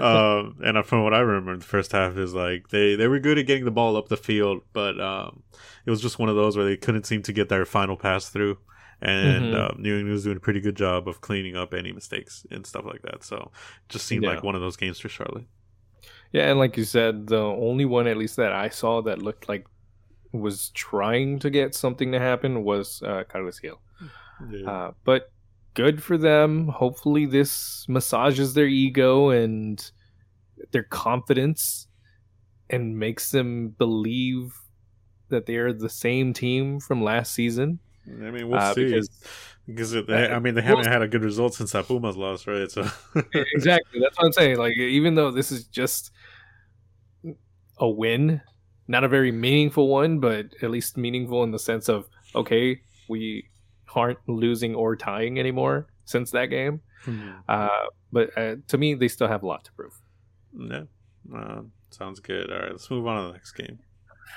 um, 0.00 0.56
and 0.64 0.84
from 0.86 1.02
what 1.04 1.14
I 1.14 1.20
remember, 1.20 1.56
the 1.56 1.64
first 1.64 1.92
half 1.92 2.16
is 2.16 2.34
like 2.34 2.68
they, 2.68 2.94
they 2.94 3.08
were 3.08 3.18
good 3.18 3.38
at 3.38 3.46
getting 3.46 3.64
the 3.64 3.70
ball 3.70 3.96
up 3.96 4.08
the 4.08 4.16
field, 4.16 4.62
but 4.72 5.00
um, 5.00 5.42
it 5.84 5.90
was 5.90 6.00
just 6.00 6.18
one 6.18 6.28
of 6.28 6.36
those 6.36 6.56
where 6.56 6.66
they 6.66 6.76
couldn't 6.76 7.06
seem 7.06 7.22
to 7.22 7.32
get 7.32 7.48
their 7.48 7.64
final 7.64 7.96
pass 7.96 8.28
through. 8.28 8.58
And 9.00 9.46
Mhm. 9.52 9.54
uh, 9.54 9.74
New 9.78 9.94
England 9.94 10.12
was 10.12 10.22
doing 10.24 10.36
a 10.36 10.40
pretty 10.40 10.60
good 10.60 10.76
job 10.76 11.08
of 11.08 11.20
cleaning 11.20 11.56
up 11.56 11.74
any 11.74 11.90
mistakes 11.92 12.46
and 12.52 12.64
stuff 12.64 12.84
like 12.84 13.02
that. 13.02 13.24
So 13.24 13.50
just 13.88 14.06
seemed 14.06 14.22
Yeah. 14.22 14.30
like 14.30 14.44
one 14.44 14.54
of 14.54 14.60
those 14.60 14.76
games 14.76 15.00
for 15.00 15.08
Charlotte. 15.08 15.46
Yeah, 16.32 16.48
and 16.50 16.58
like 16.58 16.76
you 16.76 16.84
said, 16.84 17.26
the 17.26 17.40
only 17.42 17.84
one 17.84 18.06
at 18.06 18.16
least 18.16 18.36
that 18.36 18.52
I 18.52 18.68
saw 18.68 19.02
that 19.02 19.20
looked 19.20 19.48
like 19.48 19.66
was 20.32 20.70
trying 20.70 21.38
to 21.40 21.50
get 21.50 21.74
something 21.74 22.12
to 22.12 22.18
happen 22.18 22.64
was 22.64 23.02
uh, 23.02 23.24
Carlos 23.28 23.58
Gil. 23.60 23.80
Yeah. 24.50 24.70
Uh, 24.70 24.92
but 25.04 25.30
good 25.74 26.02
for 26.02 26.16
them. 26.18 26.68
Hopefully, 26.68 27.26
this 27.26 27.86
massages 27.88 28.54
their 28.54 28.66
ego 28.66 29.30
and 29.30 29.90
their 30.70 30.84
confidence 30.84 31.86
and 32.70 32.98
makes 32.98 33.30
them 33.30 33.68
believe 33.70 34.54
that 35.28 35.46
they 35.46 35.56
are 35.56 35.72
the 35.72 35.88
same 35.88 36.32
team 36.32 36.80
from 36.80 37.02
last 37.02 37.34
season. 37.34 37.78
I 38.06 38.30
mean, 38.30 38.48
we'll 38.48 38.58
uh, 38.58 38.74
see. 38.74 38.84
because- 38.86 39.10
Because, 39.64 39.94
it, 39.94 40.10
I 40.10 40.40
mean, 40.40 40.56
they 40.56 40.60
We'll 40.60 40.76
haven't 40.78 40.90
had 40.90 41.02
a 41.02 41.08
good 41.08 41.22
result 41.22 41.54
since 41.54 41.70
that 41.70 41.86
Pumas 41.86 42.16
lost, 42.16 42.48
right? 42.48 42.68
So 42.68 42.84
exactly. 43.54 44.00
That's 44.00 44.18
what 44.18 44.26
I'm 44.26 44.32
saying. 44.32 44.56
Like, 44.56 44.76
even 44.76 45.14
though 45.14 45.30
this 45.30 45.52
is 45.52 45.64
just 45.68 46.10
a 47.78 47.88
win, 47.88 48.40
not 48.88 49.04
a 49.04 49.08
very 49.08 49.32
meaningful 49.32 49.88
one, 49.88 50.18
but 50.18 50.46
at 50.62 50.70
least 50.70 50.96
meaningful 50.96 51.42
in 51.44 51.50
the 51.50 51.58
sense 51.58 51.88
of 51.88 52.08
okay, 52.34 52.80
we 53.08 53.48
aren't 53.94 54.18
losing 54.26 54.74
or 54.74 54.96
tying 54.96 55.38
anymore 55.38 55.86
since 56.04 56.30
that 56.30 56.46
game. 56.46 56.80
Uh, 57.48 57.68
but 58.12 58.36
uh, 58.36 58.56
to 58.68 58.78
me, 58.78 58.94
they 58.94 59.08
still 59.08 59.28
have 59.28 59.42
a 59.42 59.46
lot 59.46 59.64
to 59.64 59.72
prove. 59.72 60.00
yeah, 60.58 60.82
uh, 61.36 61.62
sounds 61.90 62.20
good. 62.20 62.50
All 62.52 62.58
right, 62.58 62.70
let's 62.70 62.90
move 62.90 63.06
on 63.06 63.22
to 63.22 63.26
the 63.28 63.32
next 63.32 63.52
game. 63.52 63.78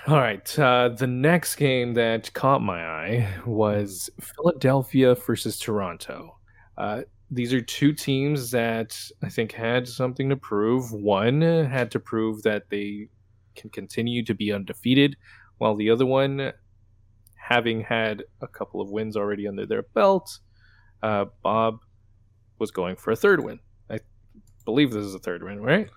All 0.08 0.17
right. 0.17 0.60
Uh, 0.60 0.89
the 0.89 1.08
next 1.08 1.55
game 1.55 1.93
that 1.93 2.31
caught 2.34 2.62
my 2.62 2.86
eye 2.86 3.34
was 3.45 4.10
Philadelphia 4.19 5.15
versus 5.15 5.58
Toronto. 5.58 6.38
Uh, 6.77 7.01
these 7.31 7.53
are 7.53 7.62
two 7.62 7.91
teams 7.93 8.51
that 8.51 8.99
I 9.23 9.29
think 9.29 9.51
had 9.51 9.88
something 9.88 10.29
to 10.29 10.36
prove. 10.36 10.91
One 10.91 11.41
had 11.41 11.91
to 11.91 11.99
prove 11.99 12.43
that 12.43 12.69
they 12.69 13.08
can 13.56 13.70
continue 13.70 14.24
to 14.26 14.34
be 14.34 14.52
undefeated, 14.52 15.15
while 15.58 15.76
the 15.76 15.89
other 15.89 16.06
one, 16.06 16.52
having 17.36 17.82
had 17.82 18.24
a 18.41 18.48
couple 18.48 18.82
of 18.82 18.89
wins 18.89 19.15
already 19.15 19.48
under 19.48 19.65
their 19.65 19.84
belt, 19.84 20.39
uh, 21.04 21.26
Bob 21.44 21.80
was 22.60 22.72
going 22.72 22.96
for 22.96 23.12
a 23.12 23.15
third 23.15 23.44
win. 23.44 23.60
I 23.89 24.00
believe 24.65 24.91
this 24.91 25.06
is 25.06 25.13
a 25.13 25.20
third 25.20 25.44
win, 25.44 25.62
right? 25.62 25.89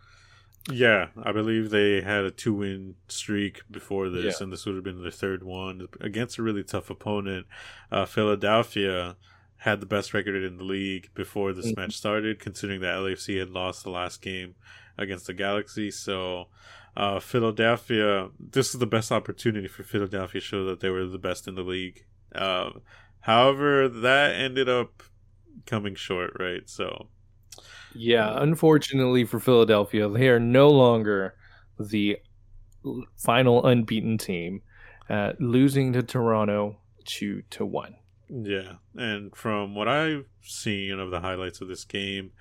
Yeah, 0.71 1.09
I 1.23 1.33
believe 1.33 1.71
they 1.71 2.03
had 2.03 2.25
a 2.25 2.31
two-win 2.31 2.97
streak 3.09 3.63
before 3.71 4.11
this, 4.11 4.37
Yeah. 4.39 4.45
and 4.45 4.53
this 4.53 4.67
would 4.67 4.75
have 4.75 4.85
been 4.85 5.01
their 5.01 5.11
third 5.11 5.43
one 5.43 5.87
against 6.01 6.37
a 6.39 6.43
really 6.43 6.63
tough 6.65 6.91
opponent. 6.91 7.47
Uh, 7.91 8.05
Philadelphia 8.05 9.17
had 9.63 9.81
the 9.81 9.87
best 9.87 10.13
record 10.13 10.43
in 10.45 10.57
the 10.59 10.65
league 10.65 11.09
before 11.15 11.53
this 11.55 11.73
Mhm. 11.73 11.77
match 11.79 11.97
started, 11.97 12.39
considering 12.39 12.81
that 12.83 12.97
LAFC 12.99 13.39
had 13.39 13.49
lost 13.51 13.83
the 13.83 13.91
last 13.91 14.21
game 14.21 14.57
against 14.99 15.27
the 15.27 15.33
Galaxy. 15.35 15.91
So, 15.91 16.49
uh, 16.99 17.21
Philadelphia, 17.21 18.29
this 18.41 18.75
is 18.75 18.81
the 18.81 18.87
best 18.87 19.13
opportunity 19.13 19.69
for 19.69 19.85
Philadelphia 19.85 20.41
to 20.41 20.47
show 20.47 20.65
that 20.65 20.81
they 20.81 20.91
were 20.91 21.07
the 21.07 21.17
best 21.17 21.47
in 21.47 21.55
the 21.55 21.63
league. 21.63 22.05
Um, 22.35 22.81
however, 23.21 23.89
that 23.89 24.35
ended 24.35 24.69
up 24.69 25.05
coming 25.65 25.95
short, 25.95 26.33
right? 26.41 26.69
So, 26.69 27.09
Yeah, 27.95 28.35
unfortunately 28.43 29.25
for 29.25 29.39
Philadelphia, 29.39 30.09
they 30.09 30.29
are 30.29 30.41
no 30.41 30.71
longer 30.71 31.37
the 31.79 32.19
final 33.17 33.65
unbeaten 33.65 34.19
team, 34.19 34.63
uh, 35.09 35.35
losing 35.39 35.93
to 35.93 36.03
Toronto 36.03 36.81
two 37.05 37.43
to 37.51 37.65
one. 37.65 37.95
Yeah, 38.29 38.73
and 38.97 39.35
from 39.37 39.77
what 39.77 39.87
I've 39.87 40.27
seen 40.43 40.99
of 40.99 41.13
the 41.13 41.21
highlights 41.21 41.61
of 41.61 41.69
this 41.69 41.85
game, 41.85 42.33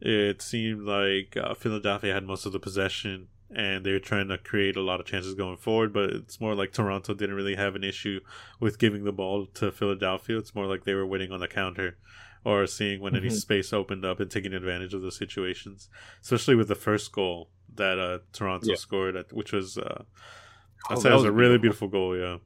it 0.00 0.42
seemed 0.42 0.82
like 0.82 1.36
uh, 1.36 1.54
Philadelphia 1.54 2.12
had 2.12 2.24
most 2.24 2.44
of 2.44 2.50
the 2.50 2.58
possession 2.58 3.28
and 3.54 3.84
they 3.84 3.92
were 3.92 3.98
trying 3.98 4.28
to 4.28 4.38
create 4.38 4.76
a 4.76 4.80
lot 4.82 5.00
of 5.00 5.06
chances 5.06 5.34
going 5.34 5.56
forward. 5.56 5.92
But 5.92 6.10
it's 6.10 6.40
more 6.40 6.54
like 6.54 6.72
Toronto 6.72 7.14
didn't 7.14 7.36
really 7.36 7.56
have 7.56 7.74
an 7.74 7.84
issue 7.84 8.20
with 8.60 8.78
giving 8.78 9.04
the 9.04 9.12
ball 9.12 9.46
to 9.54 9.72
Philadelphia. 9.72 10.38
It's 10.38 10.54
more 10.54 10.66
like 10.66 10.84
they 10.84 10.94
were 10.94 11.06
winning 11.06 11.32
on 11.32 11.40
the 11.40 11.48
counter 11.48 11.98
or 12.44 12.66
seeing 12.66 13.00
when 13.00 13.14
any 13.16 13.28
Mhm. 13.28 13.32
space 13.32 13.72
opened 13.72 14.04
up 14.04 14.18
and 14.20 14.30
taking 14.30 14.54
advantage 14.54 14.94
of 14.94 15.02
the 15.02 15.10
situations. 15.12 15.88
Especially 16.22 16.54
with 16.54 16.68
the 16.68 16.74
first 16.74 17.12
goal 17.12 17.50
that 17.74 17.98
uh, 17.98 18.18
Toronto 18.32 18.66
Yeah. 18.68 18.76
scored, 18.76 19.16
at, 19.16 19.32
which 19.32 19.52
was 19.52 19.76
uh, 19.76 20.04
Oh, 20.88 21.00
that 21.00 21.12
was 21.12 21.22
was 21.22 21.24
a 21.24 21.32
really 21.32 21.58
beautiful. 21.58 21.88
beautiful 21.88 22.16
goal. 22.16 22.16
Yeah. 22.16 22.38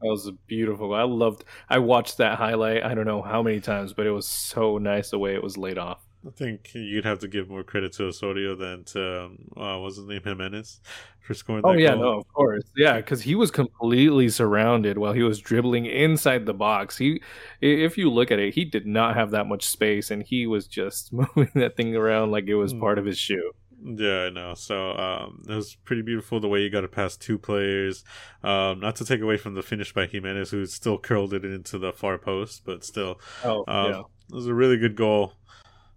That 0.00 0.08
was 0.10 0.26
a 0.28 0.32
beautiful. 0.32 0.94
I 0.94 1.02
loved. 1.02 1.44
I 1.68 1.78
watched 1.78 2.18
that 2.18 2.38
highlight. 2.38 2.82
I 2.84 2.94
don't 2.94 3.06
know 3.06 3.22
how 3.22 3.42
many 3.42 3.60
times, 3.60 3.92
but 3.92 4.06
it 4.06 4.12
was 4.12 4.26
so 4.28 4.78
nice 4.78 5.10
the 5.10 5.18
way 5.18 5.34
it 5.34 5.42
was 5.42 5.56
laid 5.56 5.76
off. 5.78 6.04
I 6.26 6.30
think 6.30 6.70
you'd 6.74 7.04
have 7.04 7.20
to 7.20 7.28
give 7.28 7.48
more 7.48 7.62
credit 7.62 7.92
to 7.94 8.06
Osorio 8.06 8.54
than 8.56 8.84
to 8.84 9.22
um, 9.24 9.38
uh, 9.56 9.82
his 9.84 9.98
name 9.98 10.20
Jimenez 10.24 10.80
for 11.20 11.32
scoring. 11.34 11.62
Oh 11.64 11.72
that 11.72 11.80
yeah, 11.80 11.92
goal. 11.92 12.00
no, 12.02 12.18
of 12.18 12.28
course, 12.32 12.64
yeah, 12.76 12.96
because 12.96 13.22
he 13.22 13.34
was 13.36 13.50
completely 13.52 14.28
surrounded 14.28 14.98
while 14.98 15.12
he 15.12 15.22
was 15.22 15.38
dribbling 15.38 15.86
inside 15.86 16.44
the 16.44 16.54
box. 16.54 16.98
He, 16.98 17.22
if 17.60 17.96
you 17.96 18.10
look 18.10 18.30
at 18.32 18.38
it, 18.40 18.54
he 18.54 18.64
did 18.64 18.84
not 18.86 19.14
have 19.14 19.30
that 19.30 19.46
much 19.46 19.64
space, 19.64 20.10
and 20.10 20.22
he 20.22 20.46
was 20.46 20.66
just 20.66 21.12
moving 21.12 21.50
that 21.54 21.76
thing 21.76 21.94
around 21.94 22.32
like 22.32 22.44
it 22.48 22.56
was 22.56 22.74
Mm. 22.74 22.80
part 22.80 22.98
of 22.98 23.04
his 23.04 23.16
shoe. 23.18 23.52
Yeah, 23.80 24.24
I 24.24 24.30
know. 24.30 24.54
So 24.54 24.90
um, 24.96 25.44
it 25.48 25.54
was 25.54 25.76
pretty 25.84 26.02
beautiful 26.02 26.40
the 26.40 26.48
way 26.48 26.62
you 26.62 26.68
got 26.68 26.80
to 26.80 26.88
pass 26.88 27.16
two 27.16 27.38
players. 27.38 28.02
Um, 28.42 28.80
not 28.80 28.96
to 28.96 29.04
take 29.04 29.20
away 29.20 29.36
from 29.36 29.54
the 29.54 29.62
finish 29.62 29.94
by 29.94 30.06
Jimenez, 30.06 30.50
who 30.50 30.66
still 30.66 30.98
curled 30.98 31.32
it 31.32 31.44
into 31.44 31.78
the 31.78 31.92
far 31.92 32.18
post, 32.18 32.62
but 32.66 32.82
still, 32.84 33.20
Oh 33.44 33.64
um, 33.68 33.90
yeah. 33.92 34.00
it 34.00 34.34
was 34.34 34.48
a 34.48 34.54
really 34.54 34.78
good 34.78 34.96
goal. 34.96 35.34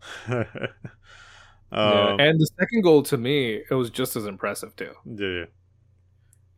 um, 0.29 0.45
yeah. 1.71 2.15
And 2.19 2.39
the 2.39 2.49
second 2.59 2.81
goal 2.81 3.03
to 3.03 3.17
me, 3.17 3.61
it 3.69 3.73
was 3.73 3.89
just 3.89 4.15
as 4.15 4.25
impressive 4.25 4.75
too. 4.75 4.93
yeah, 5.05 5.45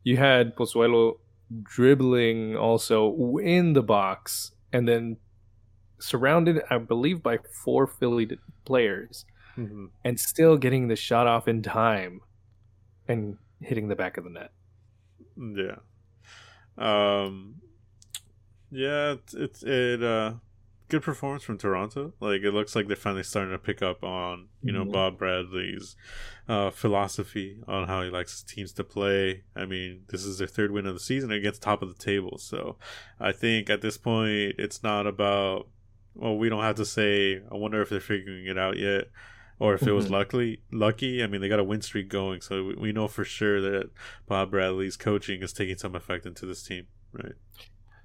You 0.04 0.18
had 0.18 0.56
Pozuelo 0.56 1.20
dribbling 1.62 2.56
also 2.56 3.38
in 3.38 3.74
the 3.74 3.84
box, 3.84 4.52
and 4.72 4.88
then 4.88 5.18
surrounded, 6.00 6.62
I 6.70 6.78
believe, 6.80 7.22
by 7.22 7.38
four 7.64 7.86
Philly 7.88 8.30
players, 8.66 9.26
Mhm. 9.58 9.90
and 10.04 10.20
still 10.20 10.58
getting 10.58 10.88
the 10.88 10.96
shot 10.96 11.28
off 11.28 11.48
in 11.48 11.62
time 11.62 12.22
and 13.08 13.38
hitting 13.60 13.88
the 13.88 13.96
back 13.96 14.18
of 14.18 14.24
the 14.24 14.30
net. 14.32 14.52
Yeah. 15.38 15.78
Um 16.78 17.62
yeah, 18.72 19.14
it's, 19.14 19.34
it's 19.36 19.64
it 19.64 20.02
uh 20.04 20.34
good 20.94 21.02
performance 21.04 21.44
from 21.44 21.58
Toronto. 21.58 22.14
Like 22.20 22.42
it 22.44 22.52
looks 22.52 22.76
like 22.76 22.88
they're 22.88 22.96
finally 22.96 23.24
starting 23.24 23.52
to 23.52 23.58
pick 23.58 23.82
up 23.82 24.04
on 24.04 24.48
you 24.62 24.72
know 24.72 24.86
Mhm. 24.86 24.92
Bob 24.94 25.18
Bradley's 25.18 25.96
uh, 26.48 26.70
philosophy 26.70 27.58
on 27.68 27.88
how 27.88 28.04
he 28.04 28.10
likes 28.10 28.32
his 28.34 28.44
teams 28.44 28.72
to 28.74 28.84
play. 28.84 29.44
I 29.56 29.66
mean, 29.66 30.04
this 30.10 30.24
is 30.24 30.38
their 30.38 30.48
third 30.48 30.72
win 30.72 30.86
of 30.86 30.94
the 30.94 31.00
season 31.00 31.32
against 31.32 31.62
top 31.64 31.82
of 31.82 31.90
the 31.90 32.04
table. 32.04 32.38
So 32.38 32.78
I 33.20 33.32
think 33.32 33.70
at 33.70 33.82
this 33.82 33.98
point 33.98 34.56
it's 34.60 34.84
not 34.84 35.08
about 35.08 35.68
well, 36.16 36.38
we 36.38 36.48
don't 36.48 36.62
have 36.64 36.76
to 36.76 36.86
say 36.86 37.42
I 37.52 37.56
wonder 37.56 37.82
if 37.82 37.90
they're 37.90 38.00
figuring 38.00 38.46
it 38.46 38.58
out 38.58 38.78
yet. 38.78 39.06
Or 39.60 39.74
if 39.76 39.84
it 39.84 39.92
was 39.94 40.08
Mhm. 40.08 40.12
luckily 40.12 40.62
lucky, 40.72 41.24
I 41.24 41.28
mean 41.28 41.42
they 41.42 41.50
got 41.50 41.60
a 41.60 41.64
win 41.64 41.82
streak 41.82 42.08
going, 42.10 42.42
so 42.42 42.74
we 42.78 42.92
know 42.92 43.08
for 43.08 43.24
sure 43.24 43.62
that 43.62 43.90
Bob 44.28 44.52
Bradley's 44.52 44.98
coaching 44.98 45.42
is 45.42 45.54
taking 45.54 45.78
some 45.78 45.96
effect 45.96 46.26
into 46.26 46.46
this 46.46 46.62
team, 46.64 46.86
right? 47.14 47.34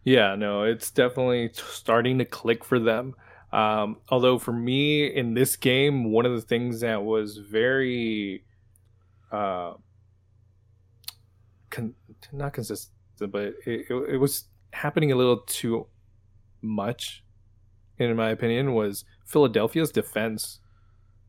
Yeah, 0.08 0.36
no, 0.36 0.62
it's 0.62 0.90
definitely 0.90 1.50
starting 1.52 2.16
to 2.16 2.24
click 2.24 2.64
for 2.64 2.78
them. 2.78 3.14
Um, 3.52 3.98
although 4.08 4.38
for 4.38 4.52
me 4.52 5.06
in 5.06 5.34
this 5.34 5.54
game, 5.54 6.10
one 6.10 6.24
of 6.24 6.32
the 6.32 6.40
things 6.40 6.80
that 6.80 7.04
was 7.04 7.36
very, 7.36 8.42
uh, 9.30 9.74
con- 11.68 11.94
not 12.32 12.54
consistent, 12.54 12.90
but 13.18 13.52
it, 13.66 13.84
it, 13.90 14.14
it 14.14 14.16
was 14.16 14.44
happening 14.72 15.12
a 15.12 15.14
little 15.14 15.40
too 15.40 15.88
much, 16.62 17.22
in 17.98 18.16
my 18.16 18.30
opinion, 18.30 18.72
was 18.72 19.04
Philadelphia's 19.26 19.92
defense 19.92 20.60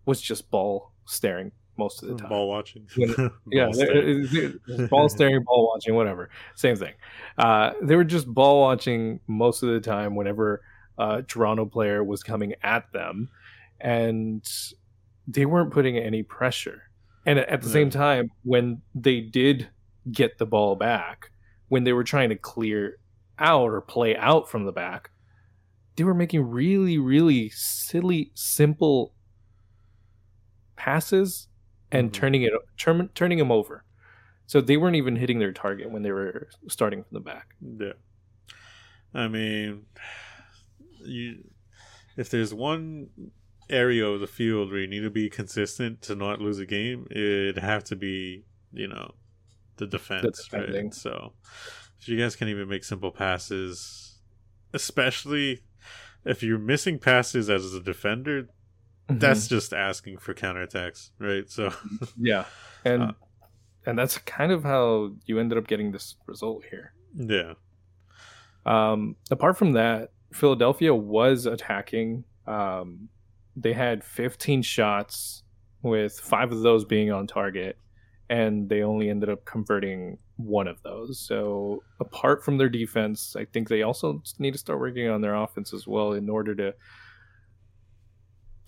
was 0.06 0.22
just 0.22 0.50
ball 0.50 0.94
staring 1.06 1.52
most 1.80 2.04
of 2.04 2.10
the 2.10 2.16
time. 2.18 2.30
Ball 2.30 2.48
watching. 2.48 2.86
When- 2.96 3.14
Ball 3.16 3.32
yeah, 3.52 3.72
staring. 3.72 4.28
it- 4.32 4.56
it- 4.68 4.90
ball 4.92 5.10
staring, 5.10 5.44
ball 5.44 5.68
watching, 5.74 5.96
whatever, 5.96 6.30
same 6.56 6.76
thing. 6.76 6.94
Uh, 7.40 7.72
they 7.82 7.96
were 7.96 8.04
just 8.04 8.28
ball 8.28 8.62
watching 8.62 9.20
most 9.28 9.64
of 9.64 9.70
the 9.70 9.80
time 9.80 10.16
whenever 10.16 10.62
a 11.00 11.24
Toronto 11.24 11.66
player 11.66 12.04
was 12.04 12.22
coming 12.22 12.54
at 12.62 12.92
them, 12.94 13.30
and 13.80 14.46
they 15.28 15.46
weren't 15.46 15.72
putting 15.72 15.98
any 15.98 16.22
pressure. 16.24 16.84
And 17.26 17.40
at 17.40 17.62
the 17.62 17.68
Yeah. 17.68 17.74
same 17.74 17.90
time, 17.90 18.30
when 18.44 18.82
they 18.94 19.22
did 19.22 19.70
get 20.12 20.38
the 20.38 20.46
ball 20.46 20.76
back, 20.76 21.32
when 21.70 21.84
they 21.84 21.94
were 21.94 22.04
trying 22.04 22.30
to 22.30 22.36
clear 22.36 22.98
out 23.38 23.70
or 23.72 23.80
play 23.82 24.16
out 24.18 24.50
from 24.50 24.66
the 24.66 24.72
back, 24.72 25.12
they 25.96 26.04
were 26.04 26.14
making 26.14 26.42
really, 26.42 26.98
really 26.98 27.50
silly, 27.50 28.32
simple 28.34 29.14
passes 30.76 31.48
and 31.92 32.10
Mhm. 32.10 32.14
turning 32.14 32.42
it 32.44 32.54
turn, 32.78 33.10
turning 33.16 33.38
them 33.38 33.52
over. 33.52 33.84
So 34.48 34.62
they 34.62 34.78
weren't 34.78 34.96
even 34.96 35.16
hitting 35.16 35.40
their 35.40 35.52
target 35.54 35.92
when 35.92 36.02
they 36.02 36.12
were 36.12 36.50
starting 36.68 37.04
from 37.04 37.14
the 37.14 37.20
back. 37.20 37.56
Yeah. 37.62 37.94
I 39.14 39.28
mean, 39.28 39.86
you 41.02 41.44
if 42.18 42.30
there's 42.30 42.54
one 42.54 43.10
area 43.70 44.06
of 44.06 44.20
the 44.20 44.28
field 44.28 44.72
where 44.72 44.80
you 44.82 44.88
need 44.88 45.02
to 45.02 45.10
be 45.10 45.30
consistent 45.30 46.02
to 46.02 46.16
not 46.16 46.42
lose 46.42 46.60
a 46.60 46.66
game, 46.66 47.08
it'd 47.12 47.58
have 47.58 47.84
to 47.86 47.96
be, 47.96 48.44
you 48.74 48.88
know, 48.88 49.14
the 49.78 49.88
defense, 49.88 50.44
defending. 50.44 50.86
right? 50.86 50.94
So 50.94 51.34
if 52.02 52.08
you 52.08 52.18
guys 52.18 52.36
can't 52.36 52.50
even 52.50 52.68
make 52.68 52.84
simple 52.84 53.12
passes, 53.12 54.20
especially 54.74 55.62
if 56.26 56.44
you're 56.44 56.60
missing 56.60 57.00
passes 57.00 57.50
as 57.50 57.74
a 57.74 57.80
defender, 57.80 58.50
that's 59.10 59.48
just 59.48 59.74
asking 59.74 60.18
for 60.18 60.34
counterattacks, 60.34 61.12
right? 61.20 61.50
So 61.50 61.74
yeah, 62.18 62.46
and 62.86 63.04
Uh, 63.04 63.12
and 63.86 63.98
that's 63.98 64.18
kind 64.20 64.52
of 64.52 64.64
how 64.64 65.12
you 65.26 65.40
ended 65.40 65.58
up 65.58 65.68
getting 65.68 65.92
this 65.92 66.16
result 66.28 66.64
here. 66.70 66.94
yeah. 67.16 67.54
Um, 68.66 69.16
apart 69.32 69.58
from 69.58 69.72
that, 69.74 70.12
Philadelphia 70.34 70.94
was 70.94 71.46
attacking. 71.46 72.26
Um, 72.46 73.10
they 73.56 73.74
had 73.74 74.04
15 74.04 74.62
shots, 74.62 75.44
with 75.82 76.20
five 76.20 76.52
of 76.52 76.62
those 76.62 76.86
being 76.86 77.12
on 77.12 77.26
target, 77.26 77.78
and 78.30 78.70
they 78.70 78.84
only 78.84 79.10
ended 79.10 79.30
up 79.30 79.46
converting 79.46 80.18
one 80.36 80.68
of 80.68 80.82
those. 80.84 81.20
So, 81.20 81.82
apart 82.00 82.44
from 82.44 82.58
their 82.58 82.70
defense, 82.70 83.36
I 83.36 83.46
think 83.46 83.70
they 83.70 83.82
also 83.82 84.22
need 84.38 84.52
to 84.52 84.58
start 84.58 84.80
working 84.80 85.08
on 85.10 85.22
their 85.22 85.36
offense 85.36 85.74
as 85.74 85.88
well 85.88 86.14
in 86.14 86.30
order 86.30 86.54
to 86.56 86.74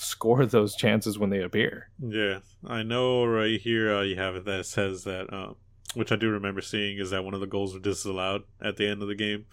score 0.02 0.46
those 0.46 0.76
chances 0.76 1.20
when 1.20 1.30
they 1.30 1.42
appear. 1.42 1.90
Yeah, 2.00 2.40
I 2.66 2.84
know 2.84 3.26
right 3.26 3.60
here 3.60 3.96
uh, 3.96 4.02
you 4.02 4.16
have 4.16 4.36
it 4.36 4.46
that 4.46 4.66
says 4.66 5.04
that, 5.04 5.32
uh, 5.34 5.54
which 5.94 6.12
I 6.12 6.16
do 6.16 6.30
remember 6.30 6.62
seeing, 6.62 6.98
is 6.98 7.12
that 7.12 7.24
one 7.24 7.34
of 7.34 7.40
the 7.40 7.48
goals 7.48 7.74
were 7.74 7.80
disallowed 7.80 8.44
at 8.62 8.78
the 8.78 8.88
end 8.88 9.02
of 9.02 9.08
the 9.08 9.16
game. 9.16 9.46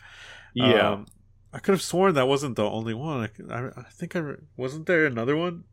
Yeah. 0.55 0.93
Um, 0.93 1.07
I 1.53 1.61
could 1.61 1.73
have 1.73 1.83
sworn 1.83 2.15
that 2.15 2.29
wasn't 2.29 2.57
the 2.57 2.69
only 2.69 2.95
one. 2.95 3.29
I, 3.51 3.55
I, 3.55 3.67
I 3.69 3.83
think 3.91 4.17
I 4.17 4.19
re- 4.19 4.37
wasn't 4.57 4.87
there 4.87 5.07
another 5.07 5.37
one. 5.37 5.65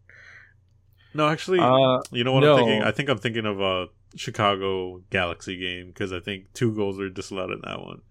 No, 1.14 1.28
actually, 1.30 1.60
uh, 1.60 2.02
you 2.12 2.24
know 2.24 2.34
what 2.34 2.42
no. 2.42 2.54
I'm 2.54 2.60
thinking. 2.60 2.84
I 2.84 2.92
think 2.92 3.10
I'm 3.10 3.18
thinking 3.18 3.46
of 3.46 3.62
a 3.62 3.88
Chicago 4.16 5.02
Galaxy 5.10 5.58
game 5.58 5.88
because 5.88 6.12
I 6.12 6.20
think 6.20 6.52
two 6.54 6.76
goals 6.76 6.98
were 6.98 7.10
disallowed 7.10 7.52
in 7.52 7.62
that 7.64 7.82
one. 7.82 8.02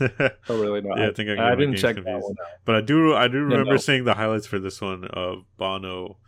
Oh, 0.00 0.08
really? 0.48 0.80
No, 0.82 0.90
Yeah, 0.96 1.08
I 1.08 1.12
think 1.12 1.38
I 1.38 1.52
I 1.52 1.54
didn't 1.54 1.76
check 1.76 1.96
that 1.96 2.04
confused. 2.04 2.24
one 2.24 2.36
out. 2.40 2.58
But 2.64 2.74
I 2.76 2.80
do 2.80 3.14
I 3.14 3.28
do 3.28 3.38
remember 3.38 3.72
no. 3.72 3.76
seeing 3.76 4.04
the 4.04 4.14
highlights 4.14 4.46
for 4.46 4.58
this 4.58 4.80
one 4.80 5.04
of 5.04 5.44
Bono. 5.56 6.18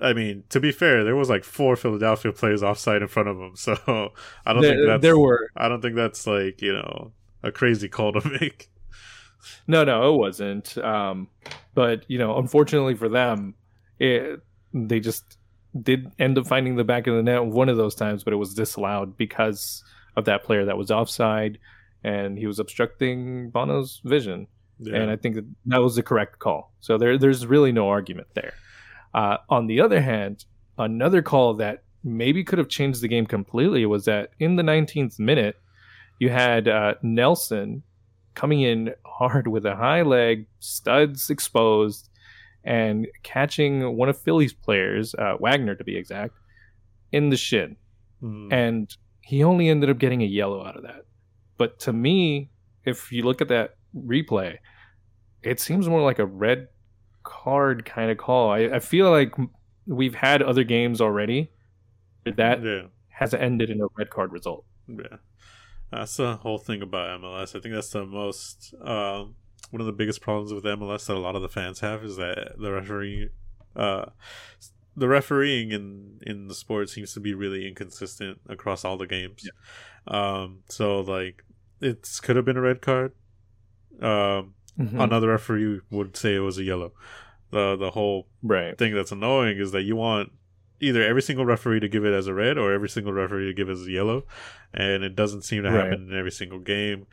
I 0.00 0.12
mean, 0.12 0.44
to 0.48 0.60
be 0.60 0.72
fair, 0.72 1.04
there 1.04 1.16
was 1.16 1.30
like 1.30 1.44
four 1.44 1.76
Philadelphia 1.76 2.32
players 2.32 2.62
offside 2.62 3.02
in 3.02 3.08
front 3.08 3.28
of 3.28 3.38
him, 3.38 3.52
so 3.56 3.72
I 4.44 4.52
don't 4.52 4.62
think 4.62 4.76
There, 4.76 4.86
that's 4.86 5.02
there 5.02 5.18
were 5.18 5.48
I 5.56 5.68
don't 5.68 5.80
think 5.80 5.94
that's 5.96 6.26
like 6.26 6.60
you 6.62 6.72
know 6.72 7.12
a 7.42 7.52
crazy 7.52 7.88
call 7.88 8.12
to 8.12 8.28
make. 8.40 8.70
No, 9.66 9.84
no, 9.84 10.14
it 10.14 10.18
wasn't. 10.18 10.76
Um, 10.78 11.28
but 11.74 12.04
you 12.08 12.18
know, 12.18 12.38
unfortunately 12.38 12.94
for 12.94 13.08
them, 13.08 13.54
it 13.98 14.40
they 14.72 15.00
just 15.00 15.38
did 15.80 16.10
end 16.18 16.38
up 16.38 16.46
finding 16.46 16.76
the 16.76 16.84
back 16.84 17.06
of 17.06 17.16
the 17.16 17.22
net 17.22 17.44
one 17.44 17.68
of 17.68 17.76
those 17.76 17.94
times, 17.94 18.24
but 18.24 18.32
it 18.32 18.36
was 18.36 18.54
disallowed 18.54 19.16
because 19.16 19.82
of 20.16 20.24
that 20.26 20.44
player 20.44 20.64
that 20.64 20.78
was 20.78 20.90
offside, 20.90 21.58
and 22.04 22.38
he 22.38 22.46
was 22.46 22.58
obstructing 22.58 23.50
Bono's 23.50 24.00
vision. 24.04 24.46
Yeah. 24.78 24.96
And 24.96 25.10
I 25.10 25.16
think 25.16 25.36
that, 25.36 25.46
that 25.66 25.82
was 25.82 25.96
the 25.96 26.02
correct 26.02 26.38
call. 26.38 26.72
So 26.80 26.98
there, 26.98 27.16
there's 27.18 27.46
really 27.46 27.72
no 27.72 27.88
argument 27.88 28.28
there. 28.34 28.52
Uh, 29.14 29.38
on 29.48 29.66
the 29.66 29.80
other 29.80 30.00
hand, 30.00 30.44
another 30.78 31.22
call 31.22 31.54
that 31.54 31.82
maybe 32.02 32.44
could 32.44 32.58
have 32.58 32.68
changed 32.68 33.00
the 33.00 33.08
game 33.08 33.26
completely 33.26 33.86
was 33.86 34.04
that 34.04 34.30
in 34.38 34.56
the 34.56 34.62
19th 34.62 35.18
minute, 35.18 35.56
you 36.18 36.28
had 36.28 36.68
uh, 36.68 36.94
Nelson 37.02 37.82
coming 38.34 38.60
in 38.60 38.94
hard 39.06 39.46
with 39.46 39.64
a 39.64 39.76
high 39.76 40.02
leg, 40.02 40.46
studs 40.58 41.30
exposed, 41.30 42.10
and 42.64 43.06
catching 43.22 43.96
one 43.96 44.08
of 44.08 44.18
Philly's 44.18 44.52
players, 44.52 45.14
uh, 45.14 45.36
Wagner 45.40 45.74
to 45.74 45.84
be 45.84 45.96
exact, 45.96 46.34
in 47.12 47.30
the 47.30 47.36
shin. 47.36 47.76
Mm. 48.22 48.52
And 48.52 48.96
he 49.20 49.44
only 49.44 49.68
ended 49.68 49.88
up 49.88 49.98
getting 49.98 50.22
a 50.22 50.26
yellow 50.26 50.66
out 50.66 50.76
of 50.76 50.82
that. 50.82 51.04
But 51.56 51.78
to 51.80 51.92
me, 51.92 52.50
if 52.84 53.12
you 53.12 53.22
look 53.22 53.40
at 53.40 53.48
that 53.48 53.76
replay, 53.96 54.58
it 55.42 55.60
seems 55.60 55.88
more 55.88 56.02
like 56.02 56.18
a 56.18 56.26
red 56.26 56.68
card 57.22 57.84
kind 57.84 58.10
of 58.10 58.18
call. 58.18 58.50
I, 58.50 58.60
I 58.60 58.78
feel 58.78 59.10
like 59.10 59.34
we've 59.86 60.14
had 60.14 60.42
other 60.42 60.64
games 60.64 61.00
already 61.00 61.50
that 62.24 62.62
yeah, 62.62 62.82
has 63.08 63.34
ended 63.34 63.70
in 63.70 63.80
a 63.80 63.86
red 63.96 64.10
card 64.10 64.32
result. 64.32 64.64
yeah. 64.88 65.18
That's 65.90 66.16
the 66.16 66.36
whole 66.36 66.58
thing 66.58 66.82
about 66.82 67.20
MLS. 67.20 67.54
I 67.54 67.60
think 67.60 67.74
that's 67.74 67.90
the 67.90 68.04
most 68.04 68.74
um, 68.82 69.36
one 69.70 69.80
of 69.80 69.86
the 69.86 69.92
biggest 69.92 70.20
problems 70.20 70.52
with 70.52 70.64
MLS 70.64 71.06
that 71.06 71.16
a 71.16 71.20
lot 71.20 71.36
of 71.36 71.42
the 71.42 71.48
fans 71.48 71.80
have 71.80 72.04
is 72.04 72.16
that 72.16 72.54
the 72.58 72.72
referee, 72.72 73.30
uh, 73.76 74.06
the 74.96 75.08
refereeing 75.08 75.70
in 75.72 76.20
in 76.26 76.48
the 76.48 76.54
sport 76.54 76.88
seems 76.88 77.12
to 77.14 77.20
be 77.20 77.34
really 77.34 77.66
inconsistent 77.68 78.40
across 78.48 78.84
all 78.84 78.96
the 78.96 79.06
games. 79.06 79.48
Um, 80.06 80.60
so 80.68 81.00
like 81.00 81.42
it 81.80 82.08
could 82.22 82.36
have 82.36 82.44
been 82.44 82.56
a 82.56 82.60
red 82.62 82.80
card. 82.80 83.12
Um, 84.00 84.54
Mhm. 84.78 85.02
another 85.02 85.28
referee 85.28 85.80
would 85.90 86.16
say 86.16 86.34
it 86.34 86.40
was 86.40 86.58
a 86.58 86.64
yellow. 86.64 86.92
The 87.50 87.76
the 87.76 87.90
whole 87.92 88.28
Right. 88.42 88.76
thing 88.76 88.94
that's 88.94 89.12
annoying 89.12 89.58
is 89.58 89.70
that 89.72 89.82
you 89.82 89.94
want 89.96 90.32
either 90.80 91.02
every 91.02 91.22
single 91.22 91.46
referee 91.46 91.80
to 91.80 91.88
give 91.88 92.04
it 92.04 92.12
as 92.12 92.26
a 92.26 92.34
red 92.34 92.58
or 92.58 92.72
every 92.72 92.88
single 92.88 93.12
referee 93.12 93.46
to 93.46 93.54
give 93.54 93.68
it 93.68 93.72
as 93.72 93.86
a 93.86 93.90
yellow, 93.92 94.26
and 94.72 95.04
it 95.04 95.14
doesn't 95.14 95.42
seem 95.42 95.62
to 95.62 95.70
Right. 95.70 95.84
happen 95.90 96.10
in 96.10 96.18
every 96.18 96.32
single 96.32 96.58
game. 96.58 97.06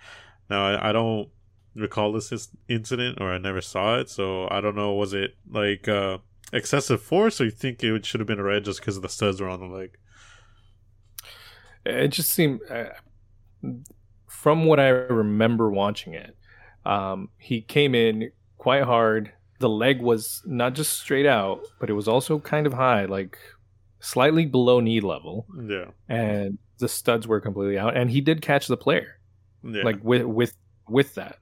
Now 0.50 0.66
I, 0.66 0.90
I 0.90 0.92
don't 0.92 1.30
recall 1.76 2.12
this 2.12 2.50
incident 2.68 3.20
or 3.22 3.32
I 3.32 3.38
never 3.38 3.62
saw 3.62 4.00
it, 4.00 4.10
so 4.10 4.48
I 4.50 4.60
don't 4.60 4.76
know. 4.76 4.94
Was 4.96 5.14
it 5.14 5.36
like 5.50 5.88
uh, 5.88 6.18
excessive 6.54 7.02
force, 7.02 7.40
or 7.40 7.46
you 7.46 7.52
think 7.52 7.84
it 7.84 8.06
should 8.06 8.20
have 8.20 8.28
been 8.28 8.40
a 8.40 8.44
red 8.44 8.66
just 8.66 8.80
because 8.80 9.00
the 9.00 9.10
studs 9.10 9.42
were 9.42 9.50
on 9.50 9.60
the 9.60 9.68
leg? 9.68 9.98
It 11.86 12.10
just 12.10 12.32
seemed, 12.32 12.62
uh, 12.70 12.90
from 14.28 14.66
what 14.66 14.80
I 14.80 14.90
remember 14.90 15.70
watching 15.72 16.14
it, 16.14 16.36
um, 16.86 17.30
he 17.38 17.62
came 17.62 17.96
in 17.96 18.32
quite 18.58 18.84
hard. 18.84 19.32
The 19.60 19.70
leg 19.70 20.02
was 20.02 20.42
not 20.46 20.74
just 20.74 21.00
straight 21.00 21.26
out, 21.26 21.62
but 21.80 21.90
it 21.90 21.94
was 21.94 22.08
also 22.08 22.40
kind 22.40 22.68
of 22.68 22.74
high, 22.74 23.06
like 23.06 23.38
slightly 24.00 24.46
below 24.46 24.80
knee 24.80 25.00
level, 25.00 25.48
Yeah, 25.68 25.92
and 26.10 26.58
the 26.80 26.88
studs 26.88 27.28
were 27.28 27.40
completely 27.40 27.78
out. 27.78 27.96
And 27.96 28.10
he 28.10 28.22
did 28.22 28.42
catch 28.42 28.68
the 28.68 28.78
player, 28.78 29.20
yeah, 29.64 29.84
like 29.84 30.04
with 30.04 30.24
with 30.24 30.56
with 30.88 31.16
that. 31.16 31.38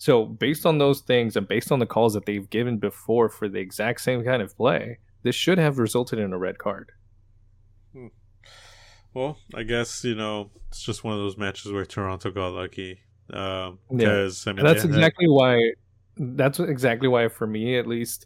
So 0.00 0.24
based 0.24 0.64
on 0.64 0.78
those 0.78 1.02
things 1.02 1.36
and 1.36 1.46
based 1.46 1.70
on 1.70 1.78
the 1.78 1.84
calls 1.84 2.14
that 2.14 2.24
they've 2.24 2.48
given 2.48 2.78
before 2.78 3.28
for 3.28 3.50
the 3.50 3.58
exact 3.58 4.00
same 4.00 4.24
kind 4.24 4.40
of 4.40 4.56
play, 4.56 4.98
this 5.24 5.34
should 5.34 5.58
have 5.58 5.78
resulted 5.78 6.18
in 6.18 6.32
a 6.32 6.38
red 6.38 6.56
card. 6.56 6.92
Hmm. 7.92 8.06
Well, 9.12 9.36
I 9.54 9.62
guess 9.62 10.02
you 10.02 10.14
know 10.14 10.52
it's 10.68 10.82
just 10.82 11.04
one 11.04 11.12
of 11.12 11.20
those 11.20 11.36
matches 11.36 11.70
where 11.70 11.84
Toronto 11.84 12.30
got 12.30 12.54
lucky. 12.54 13.00
Because 13.26 13.68
um, 13.68 13.78
yeah. 13.98 14.30
I 14.46 14.52
mean, 14.54 14.64
that's 14.64 14.84
exactly 14.84 15.26
had... 15.26 15.32
why. 15.32 15.72
That's 16.16 16.58
exactly 16.60 17.06
why, 17.06 17.28
for 17.28 17.46
me 17.46 17.78
at 17.78 17.86
least, 17.86 18.24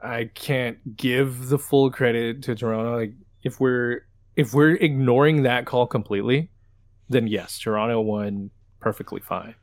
I 0.00 0.30
can't 0.32 0.96
give 0.96 1.48
the 1.48 1.58
full 1.58 1.90
credit 1.90 2.40
to 2.44 2.54
Toronto. 2.54 2.96
Like 2.96 3.14
if 3.42 3.58
we're 3.58 4.06
if 4.36 4.54
we're 4.54 4.76
ignoring 4.76 5.42
that 5.42 5.66
call 5.66 5.88
completely, 5.88 6.52
then 7.08 7.26
yes, 7.26 7.58
Toronto 7.58 8.00
won 8.00 8.52
perfectly 8.78 9.20
fine. 9.20 9.56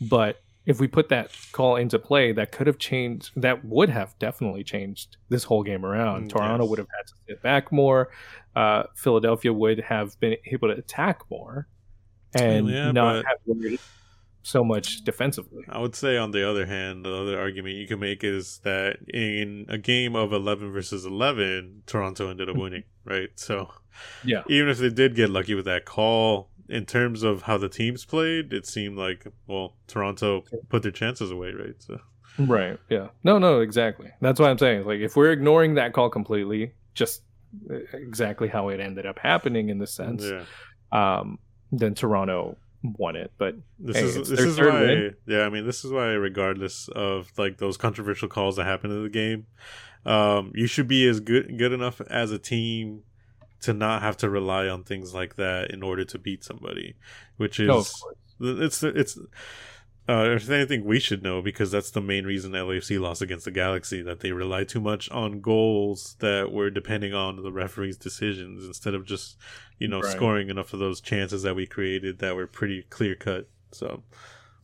But 0.00 0.40
if 0.70 0.78
we 0.78 0.86
put 0.86 1.08
that 1.08 1.36
call 1.50 1.74
into 1.74 1.98
play, 1.98 2.30
that 2.30 2.52
could 2.52 2.68
have 2.68 2.78
changed. 2.78 3.32
That 3.34 3.64
would 3.64 3.88
have 3.88 4.16
definitely 4.20 4.62
changed 4.62 5.16
this 5.28 5.42
whole 5.42 5.64
game 5.64 5.84
around. 5.84 6.26
Mm, 6.26 6.30
Toronto 6.30 6.64
yes. 6.64 6.70
would 6.70 6.78
have 6.78 6.88
had 6.96 7.06
to 7.08 7.14
sit 7.26 7.42
back 7.42 7.72
more. 7.72 8.10
Uh, 8.54 8.84
Philadelphia 8.94 9.52
would 9.52 9.80
have 9.80 10.18
been 10.20 10.36
able 10.46 10.68
to 10.68 10.74
attack 10.74 11.22
more, 11.28 11.66
and 12.34 12.68
yeah, 12.68 12.92
not 12.92 13.16
have 13.16 13.38
worried 13.46 13.80
so 14.42 14.62
much 14.62 15.02
defensively. 15.02 15.64
I 15.68 15.80
would 15.80 15.96
say, 15.96 16.16
on 16.16 16.30
the 16.30 16.48
other 16.48 16.66
hand, 16.66 17.04
the 17.04 17.14
other 17.14 17.38
argument 17.38 17.74
you 17.74 17.88
can 17.88 17.98
make 17.98 18.22
is 18.22 18.60
that 18.62 18.98
in 19.12 19.66
a 19.68 19.76
game 19.76 20.14
of 20.14 20.32
eleven 20.32 20.70
versus 20.70 21.04
eleven, 21.04 21.82
Toronto 21.86 22.30
ended 22.30 22.48
up 22.48 22.56
winning, 22.56 22.84
right? 23.04 23.30
So, 23.34 23.72
yeah, 24.24 24.42
even 24.48 24.68
if 24.68 24.78
they 24.78 24.90
did 24.90 25.16
get 25.16 25.30
lucky 25.30 25.54
with 25.54 25.64
that 25.64 25.84
call, 25.84 26.49
in 26.70 26.86
terms 26.86 27.22
of 27.22 27.42
how 27.42 27.58
the 27.58 27.68
teams 27.68 28.04
played, 28.04 28.52
it 28.52 28.66
seemed 28.66 28.96
like 28.96 29.26
well, 29.46 29.76
Toronto 29.86 30.44
put 30.68 30.82
their 30.82 30.92
chances 30.92 31.30
away, 31.30 31.52
right? 31.52 31.74
So 31.78 32.00
Right. 32.38 32.78
Yeah. 32.88 33.08
No, 33.24 33.38
no, 33.38 33.60
exactly. 33.60 34.10
That's 34.20 34.40
why 34.40 34.50
I'm 34.50 34.58
saying 34.58 34.86
like 34.86 35.00
if 35.00 35.16
we're 35.16 35.32
ignoring 35.32 35.74
that 35.74 35.92
call 35.92 36.10
completely, 36.10 36.72
just 36.94 37.22
uh, 37.70 37.76
exactly 37.92 38.48
how 38.48 38.68
it 38.68 38.80
ended 38.80 39.06
up 39.06 39.18
happening 39.18 39.68
in 39.68 39.78
the 39.78 39.86
sense, 39.86 40.24
yeah. 40.24 40.44
um, 40.92 41.38
then 41.72 41.94
Toronto 41.94 42.56
won 42.82 43.16
it. 43.16 43.32
But 43.38 43.56
this 43.78 43.96
hey, 43.96 44.04
is 44.04 44.28
this 44.28 44.40
is 44.40 44.58
why 44.58 44.80
win. 44.80 45.16
yeah, 45.26 45.42
I 45.42 45.48
mean 45.48 45.66
this 45.66 45.84
is 45.84 45.92
why 45.92 46.06
regardless 46.12 46.88
of 46.88 47.30
like 47.36 47.58
those 47.58 47.76
controversial 47.76 48.28
calls 48.28 48.56
that 48.56 48.64
happened 48.64 48.92
in 48.92 49.02
the 49.02 49.08
game, 49.08 49.46
um, 50.06 50.52
you 50.54 50.66
should 50.66 50.88
be 50.88 51.06
as 51.08 51.20
good 51.20 51.58
good 51.58 51.72
enough 51.72 52.00
as 52.02 52.30
a 52.30 52.38
team 52.38 53.02
to 53.60 53.72
not 53.72 54.02
have 54.02 54.16
to 54.18 54.30
rely 54.30 54.68
on 54.68 54.84
things 54.84 55.14
like 55.14 55.36
that 55.36 55.70
in 55.70 55.82
order 55.82 56.04
to 56.04 56.18
beat 56.18 56.44
somebody, 56.44 56.94
which 57.36 57.60
is 57.60 58.04
it's 58.40 58.82
it's 58.82 59.18
uh, 60.08 60.34
if 60.34 60.50
anything 60.50 60.84
we 60.84 60.98
should 60.98 61.22
know 61.22 61.40
because 61.40 61.70
that's 61.70 61.90
the 61.90 62.00
main 62.00 62.24
reason 62.24 62.52
LAFC 62.52 62.98
lost 62.98 63.22
against 63.22 63.44
the 63.44 63.50
Galaxy 63.50 64.02
that 64.02 64.20
they 64.20 64.32
relied 64.32 64.68
too 64.68 64.80
much 64.80 65.08
on 65.10 65.40
goals 65.40 66.16
that 66.18 66.50
were 66.50 66.70
depending 66.70 67.14
on 67.14 67.42
the 67.42 67.52
referee's 67.52 67.96
decisions 67.96 68.64
instead 68.64 68.94
of 68.94 69.06
just 69.06 69.36
you 69.78 69.86
know 69.86 70.00
right. 70.00 70.12
scoring 70.12 70.48
enough 70.48 70.72
of 70.72 70.80
those 70.80 71.00
chances 71.00 71.42
that 71.42 71.54
we 71.54 71.66
created 71.66 72.18
that 72.18 72.34
were 72.34 72.46
pretty 72.46 72.82
clear 72.90 73.14
cut. 73.14 73.48
So, 73.72 74.02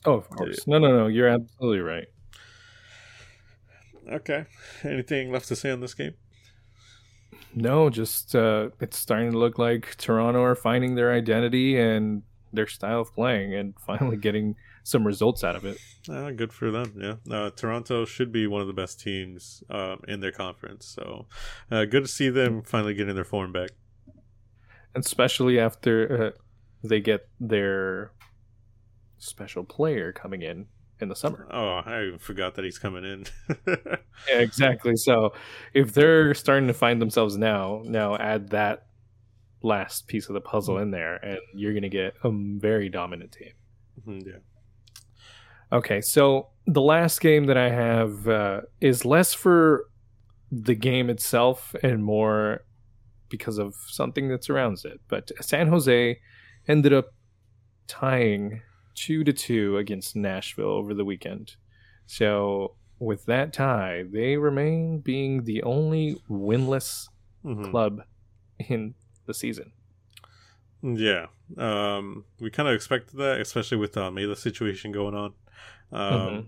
oh, 0.05 0.15
of 0.15 0.29
course, 0.31 0.65
yeah. 0.67 0.79
no, 0.79 0.89
no, 0.89 0.97
no, 0.97 1.07
you're 1.07 1.29
absolutely 1.29 1.81
right. 1.81 2.09
Okay, 4.11 4.47
anything 4.85 5.31
left 5.31 5.49
to 5.49 5.57
say 5.57 5.71
on 5.71 5.81
this 5.81 5.95
game? 5.95 6.15
No, 7.59 7.89
just 7.89 8.37
uh, 8.37 8.69
it's 8.81 8.99
starting 8.99 9.33
to 9.33 9.39
look 9.39 9.59
like 9.59 9.97
Toronto 9.97 10.43
are 10.43 10.55
finding 10.55 10.95
their 10.95 11.11
identity 11.11 11.81
and 11.81 12.23
their 12.53 12.67
style 12.67 13.01
of 13.01 13.15
playing, 13.15 13.55
and 13.55 13.75
finally 13.87 14.19
getting 14.19 14.57
some 14.83 15.07
results 15.07 15.43
out 15.43 15.57
of 15.57 15.65
it. 15.65 15.79
Uh, 16.09 16.31
good 16.33 16.53
for 16.53 16.71
them. 16.71 16.93
Yeah, 16.97 17.35
uh, 17.35 17.51
Toronto 17.51 18.05
should 18.05 18.31
be 18.31 18.47
one 18.47 18.61
of 18.61 18.67
the 18.67 18.75
best 18.75 19.01
teams 19.01 19.65
um, 19.71 20.03
in 20.07 20.21
their 20.21 20.33
conference. 20.33 20.85
So 20.85 21.27
uh, 21.71 21.87
good 21.87 22.05
to 22.05 22.09
see 22.09 22.29
them 22.29 22.63
finally 22.63 22.93
getting 22.93 23.15
their 23.15 23.25
form 23.25 23.53
back, 23.53 23.71
especially 24.95 25.59
after 25.59 26.27
uh, 26.27 26.31
they 26.87 27.01
get 27.01 27.27
their 27.41 28.13
special 29.17 29.65
player 29.65 30.13
coming 30.13 30.43
in 30.43 30.67
in 31.01 31.09
the 31.09 31.17
summer. 31.17 31.47
Oh, 31.51 31.83
I 31.85 32.17
forgot 32.19 32.55
that 32.55 32.65
he's 32.65 32.79
coming 32.79 33.05
in. 33.05 33.27
yeah, 33.67 34.39
exactly. 34.39 34.97
So 34.97 35.33
if 35.75 35.93
they're 35.93 36.35
starting 36.35 36.69
to 36.69 36.75
find 36.75 37.01
themselves 37.01 37.37
now, 37.37 37.83
now 37.85 38.17
add 38.17 38.51
that 38.51 38.87
last 39.63 40.07
piece 40.07 40.29
of 40.29 40.35
the 40.35 40.41
puzzle 40.41 40.79
in 40.79 40.91
there, 40.91 41.17
and 41.17 41.39
you're 41.55 41.73
going 41.73 41.83
to 41.83 41.89
get 41.89 42.15
a 42.25 42.31
very 42.33 42.89
dominant 42.89 43.33
team. 43.33 43.53
Mm-hmm, 44.01 44.29
yeah. 44.29 44.37
Okay, 45.73 46.01
so 46.01 46.49
the 46.67 46.81
last 46.81 47.21
game 47.21 47.47
that 47.47 47.57
I 47.57 47.71
have 47.71 48.29
uh, 48.29 48.61
is 48.81 49.05
less 49.05 49.35
for 49.35 49.87
the 50.53 50.75
game 50.75 51.11
itself 51.11 51.75
and 51.83 52.05
more 52.05 52.65
because 53.29 53.59
of 53.59 53.75
something 53.89 54.29
that 54.29 54.45
surrounds 54.45 54.85
it. 54.85 55.01
But 55.09 55.33
San 55.41 55.69
Jose 55.69 56.19
ended 56.69 56.93
up 56.93 57.07
tying 57.89 58.63
two 58.97 59.23
to 59.23 59.33
two 59.33 59.77
against 59.77 60.17
Nashville 60.17 60.67
over 60.71 60.93
the 60.95 61.05
weekend. 61.05 61.55
So 62.07 62.75
with 62.99 63.27
that 63.27 63.53
tie, 63.53 64.05
they 64.11 64.37
remain 64.37 64.99
being 64.99 65.45
the 65.45 65.63
only 65.63 66.21
winless 66.29 67.09
mm-hmm. 67.45 67.71
club 67.71 68.03
in 68.59 68.95
the 69.27 69.35
season. 69.35 69.73
Yeah, 70.83 71.27
um, 71.59 72.25
we 72.41 72.51
kind 72.51 72.69
of 72.69 72.75
expected 72.75 73.17
that, 73.19 73.41
especially 73.41 73.79
with 73.79 73.93
the 73.93 74.03
Almeyda 74.03 74.37
situation 74.37 74.93
going 74.93 75.15
on. 75.15 75.35
Um, 75.93 76.13
mm-hmm. 76.13 76.41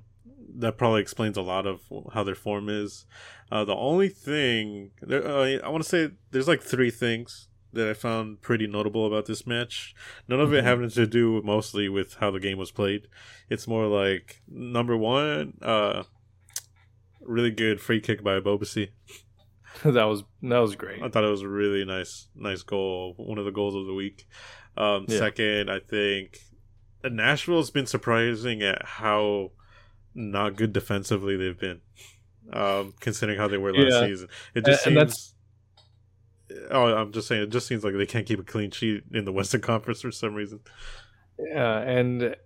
That 0.61 0.79
probably 0.79 1.03
explains 1.03 1.37
a 1.37 1.43
lot 1.43 1.67
of 1.67 1.81
how 2.13 2.25
their 2.25 2.35
form 2.35 2.69
is. 2.69 3.05
Uh, 3.51 3.65
the 3.65 3.75
only 3.75 4.09
thing 4.09 4.91
there, 5.03 5.27
uh, 5.27 5.59
I 5.63 5.69
want 5.69 5.83
to 5.83 5.89
say, 5.89 6.11
there's 6.31 6.49
like 6.49 6.63
three 6.63 6.91
things 6.91 7.48
that 7.73 7.89
I 7.89 7.95
found 7.95 8.41
pretty 8.41 8.67
notable 8.67 9.07
about 9.07 9.27
this 9.27 9.47
match. 9.47 9.95
None 10.27 10.41
of 10.41 10.53
it 10.53 10.59
mm-hmm. 10.59 10.67
having 10.67 10.91
to 10.91 11.07
do 11.07 11.43
mostly 11.43 11.89
with 11.89 12.15
how 12.15 12.31
the 12.31 12.41
game 12.41 12.59
was 12.59 12.71
played. 12.71 13.09
It's 13.51 13.69
more 13.69 13.87
like 13.87 14.43
number 14.49 14.97
one, 14.97 15.55
uh, 15.63 16.05
really 17.21 17.51
good 17.51 17.81
free 17.81 18.01
kick 18.01 18.23
by 18.23 18.41
Ebobisse. 18.41 18.89
that 19.85 20.05
was 20.05 20.25
that 20.43 20.59
was 20.59 20.75
great. 20.75 21.03
I 21.03 21.09
thought 21.09 21.25
it 21.25 21.31
was 21.31 21.43
a 21.43 21.49
really 21.49 21.85
nice 21.85 22.29
nice 22.35 22.63
goal. 22.63 23.15
One 23.17 23.39
of 23.39 23.45
the 23.45 23.53
goals 23.53 23.75
of 23.75 23.87
the 23.87 23.95
week. 23.95 24.27
Um, 24.77 25.07
yeah. 25.09 25.19
Second, 25.19 25.71
I 25.71 25.81
think 25.81 26.39
Nashville's 27.05 27.71
been 27.71 27.87
surprising 27.87 28.63
at 28.63 28.85
how 28.85 29.53
not 30.15 30.57
good 30.57 30.73
defensively 30.73 31.37
they've 31.37 31.59
been. 31.59 31.81
Um, 32.51 32.95
considering 33.01 33.39
how 33.39 33.47
they 33.47 33.59
were 33.59 33.75
last 33.75 33.93
yeah. 33.93 34.07
season, 34.07 34.29
it 34.55 34.65
just 34.65 34.87
and, 34.87 34.99
seems. 34.99 35.03
And 35.03 35.38
Oh, 36.71 36.95
I'm 36.95 37.13
just 37.13 37.29
saying. 37.29 37.43
It 37.43 37.51
just 37.51 37.67
seems 37.67 37.85
like 37.85 37.95
they 37.95 38.07
can't 38.07 38.27
keep 38.27 38.41
a 38.41 38.45
clean 38.45 38.71
sheet 38.71 39.05
in 39.13 39.25
the 39.25 39.33
Western 39.33 39.61
Conference 39.63 40.01
for 40.01 40.11
some 40.11 40.35
reason. 40.35 40.61
Yeah, 41.39 41.81
and 41.81 42.37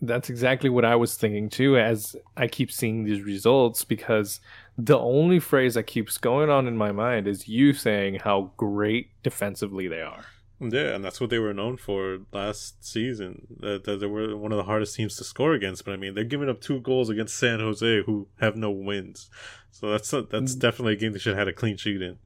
that's 0.00 0.30
exactly 0.30 0.70
what 0.70 0.84
I 0.84 0.96
was 0.96 1.16
thinking 1.16 1.48
too. 1.48 1.78
As 1.78 2.16
I 2.36 2.48
keep 2.48 2.70
seeing 2.70 3.04
these 3.04 3.22
results, 3.22 3.84
because 3.84 4.40
the 4.76 4.98
only 4.98 5.38
phrase 5.38 5.74
that 5.74 5.84
keeps 5.84 6.18
going 6.18 6.50
on 6.50 6.66
in 6.66 6.76
my 6.76 6.92
mind 6.92 7.26
is 7.26 7.48
you 7.48 7.72
saying 7.72 8.16
how 8.16 8.52
great 8.56 9.10
defensively 9.22 9.88
they 9.88 10.02
are. 10.02 10.24
Yeah, 10.60 10.94
and 10.94 11.04
that's 11.04 11.20
what 11.20 11.30
they 11.30 11.38
were 11.38 11.52
known 11.52 11.76
for 11.76 12.20
last 12.32 12.84
season. 12.84 13.46
That, 13.60 13.84
that 13.84 14.00
they 14.00 14.06
were 14.06 14.36
one 14.36 14.52
of 14.52 14.56
the 14.56 14.64
hardest 14.64 14.96
teams 14.96 15.16
to 15.16 15.24
score 15.24 15.52
against. 15.52 15.84
But 15.84 15.94
I 15.94 15.96
mean, 15.96 16.14
they're 16.14 16.24
giving 16.24 16.48
up 16.48 16.60
two 16.60 16.80
goals 16.80 17.10
against 17.10 17.36
San 17.36 17.60
Jose, 17.60 18.02
who 18.04 18.28
have 18.40 18.56
no 18.56 18.70
wins. 18.70 19.28
So 19.70 19.90
that's 19.90 20.12
a, 20.12 20.22
that's 20.22 20.54
mm. 20.54 20.60
definitely 20.60 20.94
a 20.94 20.96
game 20.96 21.12
they 21.12 21.18
should 21.18 21.36
have 21.36 21.46
had 21.46 21.48
a 21.48 21.52
clean 21.52 21.76
sheet 21.76 22.00
in. 22.00 22.18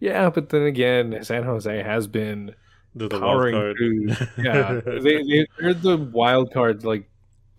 Yeah, 0.00 0.30
but 0.30 0.50
then 0.50 0.62
again, 0.62 1.18
San 1.22 1.42
Jose 1.42 1.82
has 1.82 2.06
been 2.06 2.54
they're 2.94 3.08
the 3.08 3.20
powering 3.20 3.74
through. 3.76 4.08
Yeah, 4.42 4.80
they, 4.86 5.22
they 5.22 5.46
they're 5.58 5.74
the 5.74 5.96
wild 5.96 6.52
card, 6.52 6.84
like 6.84 7.08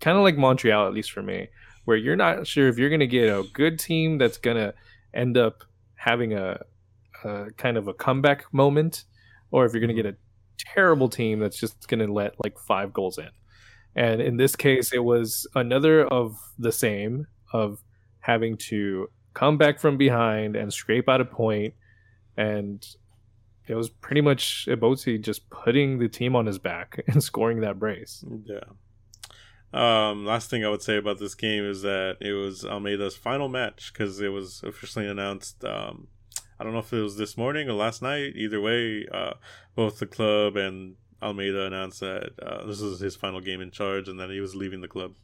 kind 0.00 0.16
of 0.16 0.24
like 0.24 0.36
Montreal, 0.36 0.86
at 0.86 0.94
least 0.94 1.12
for 1.12 1.22
me, 1.22 1.48
where 1.84 1.96
you're 1.96 2.16
not 2.16 2.46
sure 2.46 2.68
if 2.68 2.78
you're 2.78 2.90
going 2.90 3.00
to 3.00 3.06
get 3.06 3.28
a 3.28 3.44
good 3.52 3.78
team 3.78 4.18
that's 4.18 4.38
going 4.38 4.56
to 4.56 4.74
end 5.14 5.36
up 5.36 5.64
having 5.94 6.34
a, 6.34 6.60
a 7.24 7.46
kind 7.56 7.76
of 7.76 7.88
a 7.88 7.94
comeback 7.94 8.52
moment, 8.52 9.04
or 9.50 9.64
if 9.64 9.72
you're 9.72 9.80
going 9.80 9.94
to 9.94 10.02
get 10.02 10.06
a 10.06 10.16
terrible 10.58 11.08
team 11.08 11.38
that's 11.38 11.58
just 11.58 11.88
going 11.88 12.04
to 12.04 12.12
let 12.12 12.34
like 12.42 12.58
five 12.58 12.92
goals 12.92 13.18
in. 13.18 13.30
And 13.94 14.20
in 14.20 14.36
this 14.36 14.54
case, 14.54 14.92
it 14.92 15.02
was 15.02 15.46
another 15.54 16.04
of 16.06 16.36
the 16.58 16.72
same 16.72 17.26
of 17.52 17.82
having 18.20 18.56
to 18.56 19.08
come 19.34 19.56
back 19.56 19.78
from 19.78 19.96
behind 19.96 20.56
and 20.56 20.72
scrape 20.72 21.08
out 21.08 21.20
a 21.20 21.24
point 21.24 21.74
and 22.38 22.86
it 23.66 23.74
was 23.74 23.90
pretty 23.90 24.20
much 24.20 24.66
Ebobisse 24.70 25.20
just 25.20 25.50
putting 25.50 25.98
the 25.98 26.08
team 26.08 26.36
on 26.36 26.46
his 26.46 26.58
back 26.58 27.02
and 27.08 27.22
scoring 27.22 27.60
that 27.60 27.78
brace. 27.78 28.24
Yeah. 28.44 28.60
Um, 29.70 30.24
last 30.24 30.48
thing 30.48 30.64
I 30.64 30.70
would 30.70 30.80
say 30.80 30.96
about 30.96 31.18
this 31.18 31.34
game 31.34 31.64
is 31.64 31.82
that 31.82 32.16
it 32.20 32.32
was 32.32 32.64
Almeyda's 32.64 33.16
final 33.16 33.50
match 33.50 33.92
because 33.92 34.20
it 34.20 34.28
was 34.28 34.62
officially 34.64 35.06
announced. 35.06 35.62
Um, 35.64 36.06
I 36.58 36.64
don't 36.64 36.72
know 36.72 36.78
if 36.78 36.92
it 36.92 37.02
was 37.02 37.18
this 37.18 37.36
morning 37.36 37.68
or 37.68 37.74
last 37.74 38.00
night. 38.00 38.32
Either 38.36 38.60
way, 38.60 39.06
uh, 39.12 39.34
both 39.74 39.98
the 39.98 40.06
club 40.06 40.56
and 40.56 40.94
Almeida 41.20 41.66
announced 41.66 42.00
that 42.00 42.30
uh, 42.40 42.64
this 42.66 42.80
was 42.80 43.00
his 43.00 43.16
final 43.16 43.40
game 43.40 43.60
in 43.60 43.70
charge 43.70 44.08
and 44.08 44.18
that 44.20 44.30
he 44.30 44.40
was 44.40 44.54
leaving 44.54 44.80
the 44.80 44.88
club. 44.88 45.14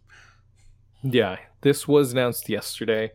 Yeah, 1.02 1.36
this 1.62 1.86
was 1.88 2.12
announced 2.12 2.48
yesterday 2.48 3.12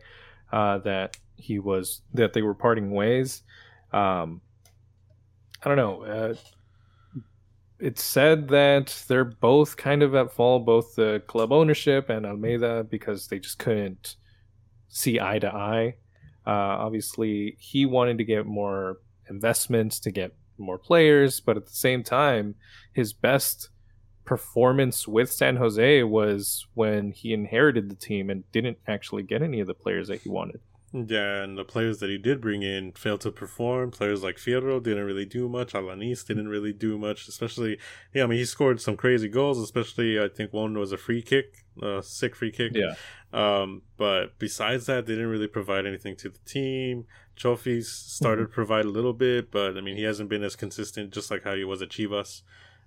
uh, 0.52 0.78
that 0.78 1.16
he 1.36 1.58
was 1.58 2.02
that 2.14 2.32
they 2.32 2.42
were 2.42 2.54
parting 2.54 2.90
ways. 2.90 3.42
Um, 3.92 4.40
I 5.62 5.68
don't 5.68 5.76
know. 5.76 6.02
Uh, 6.02 6.34
it's 7.78 8.02
said 8.02 8.48
that 8.48 9.04
they're 9.08 9.24
both 9.24 9.76
kind 9.76 10.02
of 10.02 10.14
at 10.14 10.32
fault, 10.32 10.66
both 10.66 10.94
the 10.96 11.22
club 11.26 11.52
ownership 11.52 12.10
and 12.10 12.26
Almeyda, 12.26 12.86
because 12.90 13.26
they 13.26 13.38
just 13.38 13.58
couldn't 13.58 14.16
see 14.88 15.18
eye 15.18 15.38
to 15.38 15.52
eye. 15.52 15.96
Uh, 16.46 16.50
obviously, 16.50 17.56
he 17.58 17.86
wanted 17.86 18.18
to 18.18 18.24
get 18.24 18.46
more 18.46 18.98
investments 19.28 20.00
to 20.00 20.10
get 20.10 20.34
more 20.58 20.78
players, 20.78 21.40
but 21.40 21.56
at 21.56 21.66
the 21.66 21.72
same 21.72 22.02
time, 22.02 22.54
his 22.92 23.12
best 23.12 23.70
performance 24.24 25.08
with 25.08 25.32
San 25.32 25.56
Jose 25.56 26.02
was 26.02 26.66
when 26.74 27.12
he 27.12 27.32
inherited 27.32 27.90
the 27.90 27.96
team 27.96 28.30
and 28.30 28.50
didn't 28.52 28.78
actually 28.86 29.22
get 29.22 29.42
any 29.42 29.60
of 29.60 29.66
the 29.66 29.74
players 29.74 30.08
that 30.08 30.20
he 30.20 30.28
wanted. 30.28 30.60
Yeah, 30.92 31.44
and 31.44 31.56
the 31.56 31.64
players 31.64 31.98
that 31.98 32.10
he 32.10 32.18
did 32.18 32.40
bring 32.40 32.62
in 32.62 32.92
failed 32.92 33.20
to 33.20 33.30
perform. 33.30 33.92
Players 33.92 34.24
like 34.24 34.38
Fierro 34.38 34.82
didn't 34.82 35.04
really 35.04 35.24
do 35.24 35.48
much. 35.48 35.72
Alanis 35.72 36.26
didn't 36.26 36.48
really 36.48 36.72
do 36.72 36.98
much, 36.98 37.28
especially, 37.28 37.78
yeah, 38.12 38.24
I 38.24 38.26
mean, 38.26 38.40
he 38.40 38.44
scored 38.44 38.80
some 38.80 38.96
crazy 38.96 39.28
goals, 39.28 39.58
especially, 39.58 40.18
I 40.18 40.26
think 40.28 40.52
one 40.52 40.76
was 40.76 40.90
a 40.90 40.96
free 40.96 41.22
kick, 41.22 41.64
a 41.80 42.02
sick 42.02 42.34
free 42.34 42.50
kick. 42.50 42.72
Yeah. 42.74 42.94
Um, 43.32 43.82
but 43.96 44.36
besides 44.40 44.86
that, 44.86 45.06
they 45.06 45.12
didn't 45.12 45.28
really 45.28 45.46
provide 45.46 45.86
anything 45.86 46.16
to 46.16 46.28
the 46.28 46.40
team. 46.40 47.06
Chofis 47.36 47.84
started 47.84 48.42
mm-hmm. 48.42 48.50
to 48.50 48.54
provide 48.54 48.84
a 48.84 48.90
little 48.90 49.12
bit, 49.12 49.52
but 49.52 49.78
I 49.78 49.80
mean, 49.80 49.96
he 49.96 50.02
hasn't 50.02 50.28
been 50.28 50.42
as 50.42 50.56
consistent, 50.56 51.12
just 51.12 51.30
like 51.30 51.44
how 51.44 51.54
he 51.54 51.62
was 51.62 51.82
at 51.82 51.90
Chivas. 51.90 52.42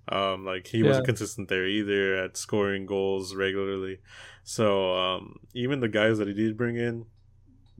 Um, 0.06 0.44
like 0.44 0.66
he 0.66 0.80
yeah. 0.80 0.88
wasn't 0.88 1.06
consistent 1.06 1.48
there 1.48 1.66
either 1.66 2.16
at 2.16 2.36
scoring 2.36 2.84
goals 2.84 3.34
regularly. 3.34 4.00
So 4.42 4.94
um, 4.94 5.38
even 5.54 5.80
the 5.80 5.88
guys 5.88 6.18
that 6.18 6.28
he 6.28 6.34
did 6.34 6.58
bring 6.58 6.76
in, 6.76 7.06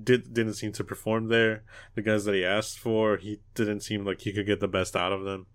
did 0.02 0.34
didn't 0.34 0.54
seem 0.54 0.72
to 0.72 0.84
perform 0.84 1.28
there. 1.28 1.64
The 1.94 2.02
guys 2.02 2.24
that 2.24 2.34
he 2.34 2.44
asked 2.44 2.78
for, 2.78 3.16
he 3.16 3.40
didn't 3.54 3.80
seem 3.80 4.04
like 4.04 4.20
he 4.20 4.32
could 4.32 4.46
get 4.46 4.60
the 4.60 4.68
best 4.68 4.96
out 4.96 5.12
of 5.12 5.24
them. 5.24 5.46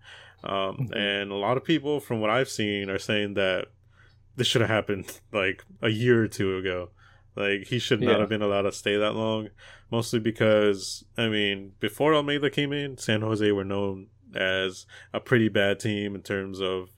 Um, 0.42 0.52
mm-hmm. 0.52 0.94
And 0.94 1.30
a 1.30 1.36
lot 1.36 1.56
of 1.56 1.64
people, 1.64 2.00
from 2.00 2.20
what 2.20 2.30
I've 2.30 2.48
seen, 2.48 2.88
are 2.88 2.98
saying 2.98 3.34
that 3.34 3.66
this 4.36 4.46
should 4.46 4.62
have 4.62 4.70
happened 4.70 5.20
like 5.32 5.64
a 5.82 5.88
year 5.88 6.22
or 6.22 6.28
two 6.28 6.56
ago. 6.56 6.90
Like 7.36 7.68
he 7.68 7.78
should 7.78 8.00
not 8.00 8.12
yeah. 8.12 8.18
have 8.20 8.28
been 8.28 8.42
allowed 8.42 8.62
to 8.62 8.72
stay 8.72 8.96
that 8.96 9.14
long, 9.14 9.48
mostly 9.90 10.18
because 10.18 11.04
I 11.16 11.28
mean, 11.28 11.72
before 11.78 12.14
Almeyda 12.14 12.50
came 12.50 12.72
in, 12.72 12.98
San 12.98 13.20
Jose 13.20 13.50
were 13.52 13.64
known 13.64 14.08
as 14.34 14.86
a 15.12 15.20
pretty 15.20 15.48
bad 15.48 15.80
team 15.80 16.14
in 16.14 16.22
terms 16.22 16.60
of 16.60 16.90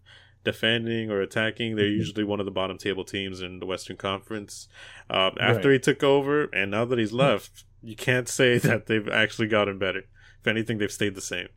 defending 0.45 1.11
or 1.11 1.21
attacking. 1.21 1.77
They're 1.77 1.87
mm-hmm. 1.87 1.99
usually 1.99 2.25
one 2.25 2.41
of 2.41 2.47
the 2.47 2.53
bottom 2.53 2.79
table 2.79 3.05
teams 3.05 3.41
in 3.41 3.59
the 3.59 3.67
Western 3.67 3.97
Conference. 3.97 4.69
Uh, 5.09 5.31
after 5.41 5.69
right. 5.69 5.75
he 5.75 5.79
took 5.79 6.03
over, 6.03 6.45
and 6.47 6.71
now 6.71 6.85
that 6.85 6.99
he's 6.99 7.11
hmm. 7.11 7.19
left, 7.19 7.65
you 7.83 7.97
can't 7.97 8.29
say 8.29 8.59
that 8.59 8.87
they've 8.87 9.09
actually 9.09 9.49
gotten 9.49 9.79
better. 9.79 10.05
If 10.41 10.47
anything, 10.47 10.79
they've 10.79 10.91
stayed 10.91 11.15
the 11.15 11.21
same. 11.21 11.49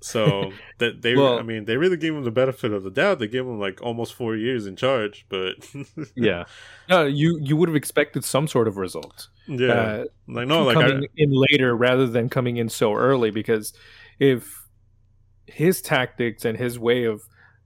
So 0.00 0.52
that 0.78 1.02
they, 1.02 1.14
well, 1.14 1.38
I 1.38 1.42
mean, 1.42 1.66
they 1.66 1.76
really 1.76 1.96
gave 1.96 2.14
him 2.14 2.24
the 2.24 2.30
benefit 2.30 2.72
of 2.72 2.82
the 2.82 2.90
doubt. 2.90 3.18
They 3.18 3.28
gave 3.28 3.42
him 3.42 3.58
like 3.58 3.82
almost 3.82 4.14
four 4.14 4.36
years 4.36 4.66
in 4.66 4.76
charge, 4.76 5.26
but 5.28 5.54
yeah, 6.14 6.44
no, 6.88 7.06
you 7.06 7.38
you 7.42 7.56
would 7.56 7.68
have 7.68 7.76
expected 7.76 8.24
some 8.24 8.48
sort 8.48 8.68
of 8.68 8.76
result. 8.76 9.28
Yeah, 9.46 9.72
uh, 9.72 10.04
like 10.26 10.48
no, 10.48 10.64
like 10.64 10.74
coming 10.74 11.04
I, 11.04 11.06
in 11.16 11.30
later 11.32 11.76
rather 11.76 12.06
than 12.06 12.28
coming 12.28 12.56
in 12.56 12.68
so 12.68 12.94
early 12.94 13.30
because 13.30 13.72
if 14.18 14.66
his 15.46 15.82
tactics 15.82 16.44
and 16.44 16.56
his 16.56 16.78
way 16.78 17.04
of 17.04 17.22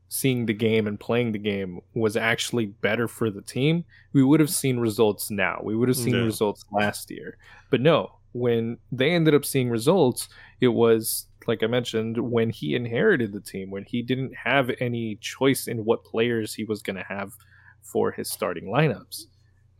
seeing 0.08 0.46
the 0.46 0.54
game 0.54 0.86
and 0.86 1.00
playing 1.00 1.32
the 1.32 1.38
game 1.38 1.80
was 1.94 2.16
actually 2.16 2.66
better 2.66 3.08
for 3.08 3.30
the 3.30 3.42
team, 3.42 3.84
we 4.12 4.22
would 4.22 4.40
have 4.40 4.50
seen 4.50 4.78
results 4.78 5.30
now. 5.30 5.60
We 5.62 5.74
would 5.74 5.88
have 5.88 5.96
seen 5.96 6.14
yeah. 6.14 6.22
results 6.22 6.64
last 6.70 7.10
year. 7.10 7.36
But 7.70 7.80
no, 7.80 8.18
when 8.32 8.78
they 8.92 9.10
ended 9.10 9.34
up 9.34 9.44
seeing 9.44 9.70
results, 9.70 10.28
it 10.60 10.68
was 10.68 11.26
like 11.46 11.62
I 11.62 11.66
mentioned 11.66 12.18
when 12.18 12.50
he 12.50 12.74
inherited 12.74 13.32
the 13.32 13.40
team, 13.40 13.70
when 13.70 13.84
he 13.84 14.02
didn't 14.02 14.34
have 14.34 14.70
any 14.80 15.16
choice 15.16 15.66
in 15.66 15.84
what 15.84 16.04
players 16.04 16.54
he 16.54 16.64
was 16.64 16.82
going 16.82 16.96
to 16.96 17.04
have 17.04 17.32
for 17.82 18.12
his 18.12 18.30
starting 18.30 18.64
lineups. 18.64 19.24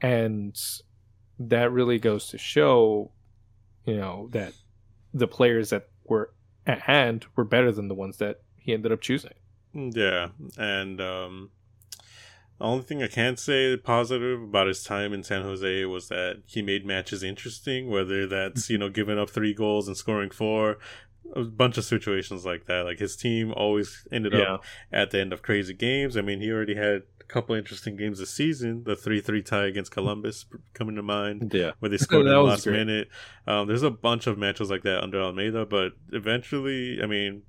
And 0.00 0.56
that 1.38 1.72
really 1.72 1.98
goes 1.98 2.28
to 2.28 2.38
show, 2.38 3.12
you 3.84 3.96
know, 3.96 4.28
that 4.32 4.52
the 5.12 5.28
players 5.28 5.70
that 5.70 5.88
were 6.04 6.34
at 6.66 6.80
hand 6.80 7.26
were 7.36 7.44
better 7.44 7.72
than 7.72 7.88
the 7.88 7.94
ones 7.94 8.18
that 8.18 8.42
he 8.56 8.72
ended 8.72 8.92
up 8.92 9.00
choosing. 9.00 9.32
Yeah, 9.74 10.28
and 10.56 11.00
um, 11.00 11.50
the 12.58 12.64
only 12.64 12.84
thing 12.84 13.02
I 13.02 13.08
can 13.08 13.36
say 13.36 13.76
positive 13.76 14.42
about 14.42 14.68
his 14.68 14.84
time 14.84 15.12
in 15.12 15.24
San 15.24 15.42
Jose 15.42 15.84
was 15.86 16.08
that 16.08 16.42
he 16.46 16.62
made 16.62 16.86
matches 16.86 17.22
interesting. 17.22 17.90
Whether 17.90 18.26
that's 18.26 18.70
you 18.70 18.78
know 18.78 18.88
giving 18.88 19.18
up 19.18 19.30
three 19.30 19.52
goals 19.52 19.88
and 19.88 19.96
scoring 19.96 20.30
four, 20.30 20.78
a 21.34 21.42
bunch 21.42 21.76
of 21.78 21.84
situations 21.84 22.44
like 22.44 22.66
that. 22.66 22.84
Like 22.84 22.98
his 22.98 23.16
team 23.16 23.52
always 23.56 24.06
ended 24.12 24.34
yeah. 24.34 24.54
up 24.54 24.64
at 24.92 25.10
the 25.10 25.20
end 25.20 25.32
of 25.32 25.42
crazy 25.42 25.74
games. 25.74 26.16
I 26.16 26.20
mean, 26.20 26.40
he 26.40 26.50
already 26.50 26.76
had 26.76 27.02
a 27.20 27.24
couple 27.26 27.56
interesting 27.56 27.96
games 27.96 28.20
this 28.20 28.30
season. 28.30 28.84
The 28.84 28.94
three-three 28.94 29.42
tie 29.42 29.66
against 29.66 29.90
Columbus 29.90 30.46
coming 30.74 30.94
to 30.94 31.02
mind. 31.02 31.52
Yeah, 31.52 31.72
where 31.80 31.88
they 31.88 31.96
scored 31.98 32.26
in 32.26 32.32
the 32.32 32.40
last 32.40 32.64
great. 32.64 32.76
minute. 32.76 33.08
Um, 33.46 33.66
there's 33.66 33.82
a 33.82 33.90
bunch 33.90 34.26
of 34.26 34.38
matches 34.38 34.70
like 34.70 34.82
that 34.82 35.02
under 35.02 35.20
Almeyda, 35.20 35.66
but 35.66 35.92
eventually, 36.12 37.00
I 37.02 37.06
mean, 37.06 37.42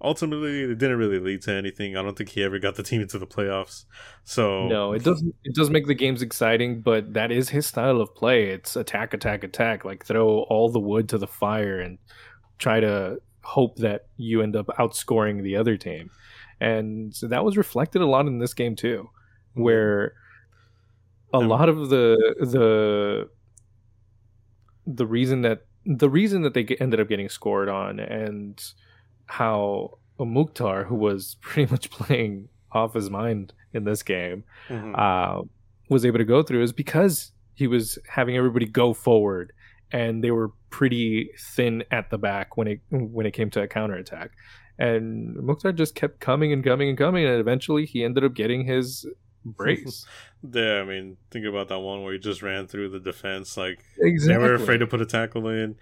ultimately 0.00 0.62
it 0.62 0.78
didn't 0.78 0.98
really 0.98 1.18
lead 1.18 1.42
to 1.42 1.52
anything. 1.52 1.96
I 1.96 2.02
don't 2.02 2.16
think 2.16 2.30
he 2.30 2.42
ever 2.42 2.58
got 2.58 2.76
the 2.76 2.82
team 2.82 3.00
into 3.00 3.18
the 3.18 3.26
playoffs. 3.26 3.84
So 4.24 4.66
no, 4.68 4.92
it 4.92 5.02
doesn't. 5.02 5.34
It 5.44 5.54
does 5.54 5.70
make 5.70 5.86
the 5.86 5.94
games 5.94 6.22
exciting, 6.22 6.80
but 6.80 7.14
that 7.14 7.30
is 7.30 7.48
his 7.48 7.66
style 7.66 8.00
of 8.00 8.14
play. 8.14 8.50
It's 8.50 8.76
attack, 8.76 9.14
attack, 9.14 9.44
attack. 9.44 9.84
Like 9.84 10.04
throw 10.04 10.40
all 10.50 10.68
the 10.68 10.80
wood 10.80 11.08
to 11.10 11.18
the 11.18 11.26
fire 11.26 11.80
and 11.80 11.98
try 12.58 12.80
to 12.80 13.20
hope 13.42 13.76
that 13.76 14.06
you 14.16 14.42
end 14.42 14.56
up 14.56 14.66
outscoring 14.78 15.42
the 15.42 15.56
other 15.56 15.76
team. 15.76 16.10
And 16.60 17.14
so 17.14 17.28
that 17.28 17.44
was 17.44 17.56
reflected 17.56 18.02
a 18.02 18.06
lot 18.06 18.26
in 18.26 18.38
this 18.38 18.54
game 18.54 18.76
too, 18.76 19.08
mm-hmm. 19.52 19.62
where 19.62 20.14
a 21.32 21.40
lot 21.40 21.68
of 21.68 21.88
the 21.88 22.16
the 22.40 23.28
the 24.86 25.06
reason 25.06 25.42
that 25.42 25.66
the 25.84 26.10
reason 26.10 26.42
that 26.42 26.54
they 26.54 26.64
ended 26.80 27.00
up 27.00 27.08
getting 27.08 27.28
scored 27.28 27.68
on 27.68 28.00
and 28.00 28.62
how 29.26 29.98
Mukhtar, 30.18 30.84
who 30.84 30.94
was 30.94 31.36
pretty 31.40 31.70
much 31.70 31.90
playing 31.90 32.48
off 32.72 32.94
his 32.94 33.10
mind 33.10 33.52
in 33.72 33.84
this 33.84 34.02
game, 34.02 34.44
mm-hmm. 34.68 34.94
uh, 34.96 35.42
was 35.88 36.04
able 36.04 36.18
to 36.18 36.24
go 36.24 36.42
through 36.42 36.62
is 36.62 36.72
because 36.72 37.32
he 37.54 37.66
was 37.66 37.98
having 38.08 38.36
everybody 38.36 38.66
go 38.66 38.92
forward, 38.92 39.52
and 39.92 40.22
they 40.22 40.30
were 40.30 40.52
pretty 40.70 41.30
thin 41.54 41.84
at 41.90 42.10
the 42.10 42.18
back 42.18 42.56
when 42.56 42.68
it 42.68 42.80
when 42.90 43.26
it 43.26 43.32
came 43.32 43.50
to 43.50 43.62
a 43.62 43.68
counterattack. 43.68 44.32
And 44.78 45.34
Mukhtar 45.36 45.72
just 45.72 45.94
kept 45.94 46.20
coming 46.20 46.52
and 46.52 46.62
coming 46.62 46.90
and 46.90 46.98
coming, 46.98 47.24
and 47.24 47.40
eventually 47.40 47.86
he 47.86 48.04
ended 48.04 48.24
up 48.24 48.34
getting 48.34 48.66
his 48.66 49.06
brace. 49.44 50.06
yeah, 50.52 50.80
I 50.80 50.84
mean, 50.84 51.16
think 51.30 51.46
about 51.46 51.68
that 51.68 51.78
one 51.78 52.02
where 52.02 52.12
he 52.12 52.18
just 52.18 52.42
ran 52.42 52.66
through 52.66 52.90
the 52.90 53.00
defense, 53.00 53.56
like 53.56 53.82
exactly. 53.98 54.46
were 54.46 54.54
afraid 54.54 54.78
to 54.78 54.86
put 54.86 55.00
a 55.00 55.06
tackle 55.06 55.48
in. 55.48 55.76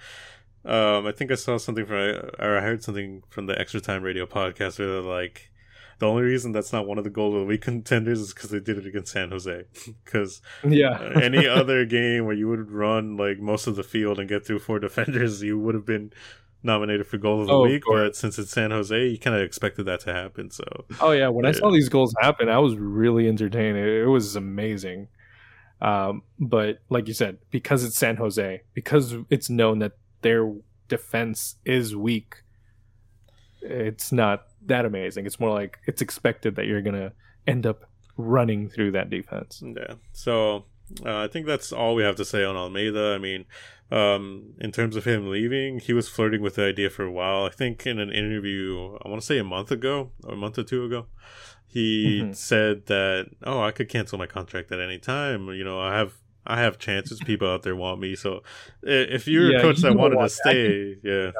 Um, 0.64 1.07
I 1.07 1.12
think 1.12 1.31
I 1.31 1.35
saw 1.35 1.59
something 1.59 1.85
from, 1.85 1.96
or 1.96 2.59
I 2.59 2.61
heard 2.61 2.83
something 2.83 3.22
from 3.29 3.46
the 3.46 3.59
Extra 3.59 3.81
Time 3.81 4.03
Radio 4.03 4.24
podcast 4.27 4.79
where 4.79 4.88
they're 4.88 5.00
like, 5.03 5.50
the 5.98 6.07
only 6.07 6.22
reason 6.22 6.53
that's 6.53 6.72
not 6.72 6.87
one 6.87 6.98
of 6.98 7.05
the 7.05 7.11
goal 7.11 7.35
of 7.35 7.40
the 7.40 7.46
week 7.46 7.62
contenders 7.62 8.20
is 8.20 8.35
because 8.35 8.50
they 8.50 8.61
did 8.61 8.79
it 8.79 8.87
against 8.87 9.12
San 9.12 9.31
Jose. 9.31 9.64
Because 10.05 10.40
yeah, 10.62 10.90
uh, 10.90 11.20
any 11.20 11.46
other 11.61 11.85
game 11.85 12.27
where 12.27 12.35
you 12.35 12.48
would 12.48 12.70
run 12.70 13.16
like 13.16 13.38
most 13.38 13.66
of 13.66 13.77
the 13.77 13.83
field 13.83 14.18
and 14.18 14.29
get 14.29 14.46
through 14.46 14.59
four 14.61 14.79
defenders, 14.81 15.42
you 15.42 15.59
would 15.59 15.74
have 15.74 15.87
been 15.87 16.12
nominated 16.62 17.07
for 17.07 17.18
goal 17.18 17.42
of 17.42 17.46
the 17.46 17.53
oh, 17.53 17.62
week. 17.62 17.83
But 17.87 18.16
since 18.16 18.38
it's 18.38 18.50
San 18.50 18.70
Jose, 18.70 19.07
you 19.07 19.18
kind 19.18 19.37
of 19.37 19.42
expected 19.42 19.85
that 19.85 20.00
to 20.00 20.12
happen. 20.12 20.50
So 20.50 20.64
oh 21.00 21.12
yeah, 21.12 21.29
when 21.29 21.44
yeah. 21.44 21.50
I 21.50 21.53
saw 21.53 21.70
these 21.70 21.88
goals 21.88 22.14
happen, 22.20 22.48
I 22.48 22.59
was 22.59 22.77
really 22.77 23.29
entertained. 23.29 23.77
It, 23.77 24.07
was 24.07 24.37
amazing. 24.37 25.09
Um, 25.81 26.22
but 26.38 26.81
like 26.88 27.09
you 27.09 27.14
said, 27.14 27.38
because 27.50 27.85
it's 27.85 27.96
San 27.96 28.17
Jose, 28.17 28.62
because 28.73 29.15
it's 29.29 29.50
known 29.50 29.81
that 29.81 29.92
their 30.25 30.52
defense 30.88 31.56
is 31.64 31.94
weak, 31.94 32.42
it's 33.60 34.10
not 34.10 34.46
that 34.66 34.85
amazing. 34.85 35.27
It's 35.27 35.38
more 35.38 35.52
like 35.52 35.79
it's 35.87 36.02
expected 36.02 36.56
that 36.56 36.66
you're 36.66 36.83
gonna 36.83 37.12
end 37.46 37.66
up 37.66 37.88
running 38.16 38.68
through 38.68 38.92
that 38.92 39.10
defense. 39.10 39.62
Yeah. 39.64 39.94
So 40.12 40.64
uh, 41.04 41.18
I 41.18 41.29
think 41.29 41.46
that's 41.46 41.72
all 41.72 41.94
we 41.94 42.02
have 42.02 42.16
to 42.16 42.25
say 42.25 42.42
on 42.42 42.56
Almeyda. 42.56 43.14
I 43.14 43.18
mean, 43.18 43.44
um, 43.90 44.54
in 44.58 44.72
terms 44.72 44.96
of 44.96 45.04
him 45.04 45.31
leaving, 45.31 45.79
he 45.79 45.92
was 45.92 46.08
flirting 46.08 46.40
with 46.40 46.56
the 46.56 46.64
idea 46.64 46.90
for 46.90 47.04
a 47.04 47.12
while. 47.12 47.44
I 47.44 47.50
think 47.50 47.87
in 47.87 47.98
an 47.98 48.10
interview, 48.10 48.96
I 49.04 49.08
want 49.08 49.20
to 49.20 49.27
say 49.27 49.38
a 49.38 49.44
month 49.44 49.70
ago 49.70 50.10
or 50.25 50.35
a 50.35 50.37
month 50.37 50.58
or 50.58 50.64
two 50.64 50.85
ago, 50.85 51.06
he 51.66 52.20
mm-hmm. 52.22 52.33
said 52.33 52.87
that, 52.87 53.31
"Oh, 53.42 53.60
I 53.60 53.72
could 53.72 53.88
cancel 53.88 54.18
my 54.18 54.27
contract 54.27 54.72
at 54.72 54.81
any 54.81 54.98
time. 54.98 55.48
You 55.48 55.64
know, 55.64 55.81
I 55.81 55.96
have 55.96 56.14
I 56.47 56.61
have 56.61 56.79
chances. 56.79 57.21
People 57.21 57.49
out 57.49 57.63
there 57.63 57.77
want 57.77 58.01
me. 58.01 58.15
So 58.17 58.42
if 58.83 59.27
you're 59.27 59.51
yeah, 59.53 59.59
a 59.59 59.63
coach 59.63 59.81
that 59.83 59.97
wanted 59.97 60.19
to 60.21 60.29
stay, 60.29 60.97
yeah, 61.03 61.31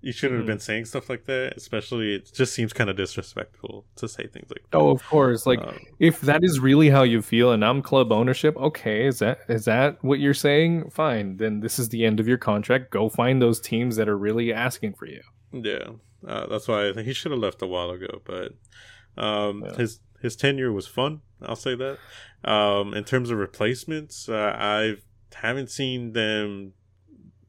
you 0.00 0.12
shouldn't 0.12 0.38
have 0.38 0.46
been 0.46 0.58
saying 0.58 0.86
stuff 0.86 1.08
like 1.08 1.26
that. 1.26 1.54
Especially, 1.56 2.14
it 2.16 2.30
just 2.32 2.52
seems 2.54 2.72
kind 2.72 2.90
of 2.90 2.96
disrespectful 2.96 3.86
to 3.96 4.08
say 4.08 4.26
things 4.26 4.50
like 4.50 4.64
that. 4.70 4.78
Oh, 4.78 4.90
of 4.90 5.04
course. 5.06 5.46
Like, 5.46 5.60
Um, 5.60 5.78
if 6.00 6.20
that 6.22 6.42
is 6.42 6.58
really 6.58 6.90
how 6.90 7.04
you 7.04 7.22
feel, 7.22 7.52
and 7.52 7.64
I'm 7.64 7.82
club 7.82 8.10
ownership, 8.10 8.56
okay, 8.56 9.06
is 9.06 9.20
that 9.20 9.38
is 9.48 9.64
that 9.66 10.02
what 10.02 10.18
you're 10.18 10.34
saying? 10.34 10.90
Fine, 10.90 11.36
then 11.36 11.60
this 11.60 11.78
is 11.78 11.88
the 11.90 12.04
end 12.04 12.18
of 12.20 12.26
your 12.26 12.38
contract. 12.38 12.90
Go 12.90 13.08
find 13.08 13.40
those 13.40 13.60
teams 13.60 13.96
that 13.96 14.08
are 14.08 14.18
really 14.18 14.52
asking 14.52 14.94
for 14.94 15.06
you. 15.06 15.22
Yeah, 15.52 15.90
uh, 16.26 16.46
that's 16.48 16.66
why 16.66 16.88
I 16.88 16.92
think 16.92 17.06
he 17.06 17.12
should 17.12 17.30
have 17.30 17.40
left 17.40 17.62
a 17.62 17.66
while 17.66 17.90
ago. 17.90 18.20
But 18.24 18.54
um, 19.16 19.62
Yeah. 19.64 19.76
his 19.76 20.00
his 20.20 20.34
tenure 20.36 20.72
was 20.72 20.86
fun. 20.88 21.20
I'll 21.46 21.56
say 21.56 21.74
that. 21.74 21.98
Um, 22.44 22.94
in 22.94 23.04
terms 23.04 23.30
of 23.30 23.38
replacements, 23.38 24.28
uh, 24.28 24.54
I 24.56 24.96
haven't 25.34 25.70
seen 25.70 26.12
them 26.12 26.72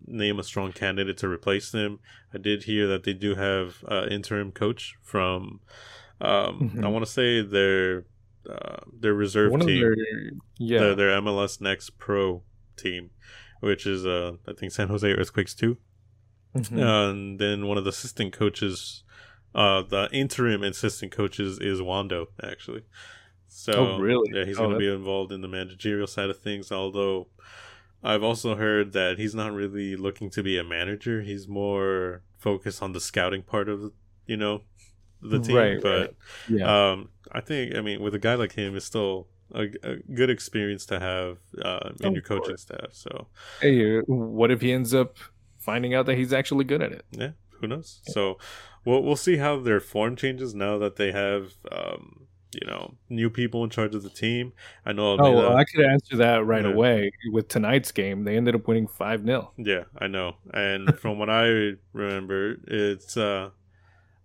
name 0.06 0.40
a 0.40 0.44
strong 0.44 0.72
candidate 0.72 1.18
to 1.18 1.30
replace 1.30 1.72
them. 1.72 2.00
I 2.34 2.38
did 2.38 2.64
hear 2.64 2.88
that 2.88 3.04
they 3.04 3.14
do 3.14 3.36
have 3.36 3.84
uh, 3.88 4.06
interim 4.10 4.52
coach 4.52 4.96
from. 5.02 5.62
Um, 6.22 6.72
I 6.78 6.82
Mhm. 6.84 6.92
want 6.92 7.06
to 7.06 7.12
say 7.12 7.42
their 7.42 8.06
uh, 8.50 8.82
their 9.00 9.14
reserve 9.14 9.52
One 9.52 9.62
team, 9.62 9.80
their 9.82 9.96
yeah, 10.60 10.80
their, 10.80 10.96
their 10.96 11.22
MLS 11.22 11.62
Next 11.62 11.98
Pro 11.98 12.44
team, 12.76 13.12
which 13.62 13.86
is 13.88 14.06
uh, 14.06 14.34
I 14.48 14.54
think 14.54 14.72
San 14.74 14.90
Jose 14.90 15.10
Earthquakes 15.10 15.54
too. 15.56 15.78
Mhm. 16.56 16.78
And 16.78 17.40
then 17.40 17.66
one 17.68 17.78
of 17.78 17.84
the 17.86 17.90
assistant 17.90 18.34
coaches, 18.34 19.04
uh, 19.56 19.82
the 19.84 20.08
interim 20.12 20.62
assistant 20.64 21.12
coaches 21.12 21.58
is 21.60 21.82
Wondo 21.82 22.28
actually. 22.44 22.84
So 23.56 23.74
Oh, 23.74 24.00
really? 24.00 24.32
Yeah, 24.34 24.46
he's 24.46 24.58
Oh, 24.58 24.64
going 24.64 24.74
to 24.74 24.80
be 24.80 24.92
involved 24.92 25.32
in 25.32 25.42
the 25.42 25.48
managerial 25.48 26.08
side 26.08 26.30
of 26.30 26.40
things. 26.40 26.72
Although 26.72 27.28
I've 28.04 28.24
also 28.24 28.56
heard 28.56 28.94
that 28.94 29.20
he's 29.20 29.36
not 29.36 29.54
really 29.54 29.96
looking 29.96 30.30
to 30.32 30.44
be 30.44 30.58
a 30.58 30.64
manager. 30.64 31.22
He's 31.22 31.48
more 31.48 32.24
focused 32.38 32.82
on 32.82 32.94
the 32.94 33.00
scouting 33.00 33.44
part 33.44 33.70
of 33.70 33.82
the, 33.82 33.92
you 34.26 34.38
know, 34.38 34.64
the 35.22 35.40
team. 35.40 35.56
Right, 35.56 35.82
but 35.82 36.00
right. 36.00 36.16
yeah. 36.50 36.92
um, 36.92 37.10
I 37.32 37.42
think 37.42 37.76
I 37.76 37.82
mean 37.82 38.02
with 38.02 38.16
a 38.16 38.20
guy 38.20 38.34
like 38.36 38.54
him, 38.54 38.76
it's 38.76 38.86
still 38.86 39.28
a, 39.54 39.68
a 39.84 39.96
good 40.14 40.30
experience 40.30 40.86
to 40.88 41.00
have 41.00 41.38
uh, 41.64 41.92
in 42.00 42.08
Of 42.08 42.14
your 42.14 42.24
coaching 42.24 42.58
staff. 42.58 42.88
So 42.92 43.28
hey, 43.62 44.00
uh, 44.00 44.02
what 44.08 44.52
if 44.52 44.62
he 44.62 44.74
ends 44.74 44.94
up 44.94 45.18
finding 45.60 45.94
out 45.94 46.08
that 46.08 46.18
he's 46.18 46.34
actually 46.34 46.66
good 46.66 46.82
at 46.82 46.92
it? 46.92 47.06
Yeah, 47.12 47.32
who 47.62 47.68
knows? 47.68 48.02
So 48.04 48.38
we'll 48.84 49.04
we'll 49.04 49.16
see 49.16 49.38
how 49.38 49.60
their 49.60 49.80
form 49.80 50.16
changes 50.16 50.54
now 50.54 50.78
that 50.80 50.98
they 50.98 51.12
have 51.12 51.54
um, 51.72 52.28
you 52.56 52.66
know 52.68 52.94
new 53.10 53.30
people 53.30 53.64
in 53.64 53.70
charge 53.70 53.96
of 53.96 54.04
the 54.04 54.10
team. 54.10 54.54
I 54.86 54.92
know. 54.94 55.18
Oh, 55.20 55.32
well, 55.32 55.58
I 55.58 55.64
could 55.64 55.86
answer 55.86 56.18
that 56.18 56.46
right 56.46 56.64
Yeah. 56.66 56.72
away 56.72 57.12
with 57.32 57.48
tonight's 57.48 57.92
game. 57.92 58.24
They 58.24 58.38
ended 58.38 58.56
up 58.56 58.68
winning 58.68 58.88
five 58.88 59.26
0 59.26 59.52
yeah, 59.58 59.84
I 59.98 60.08
know. 60.08 60.36
And 60.54 60.98
from 61.00 61.20
what 61.20 61.30
I 61.30 61.74
remember, 61.94 62.58
it's 62.68 63.18
uh, 63.18 63.50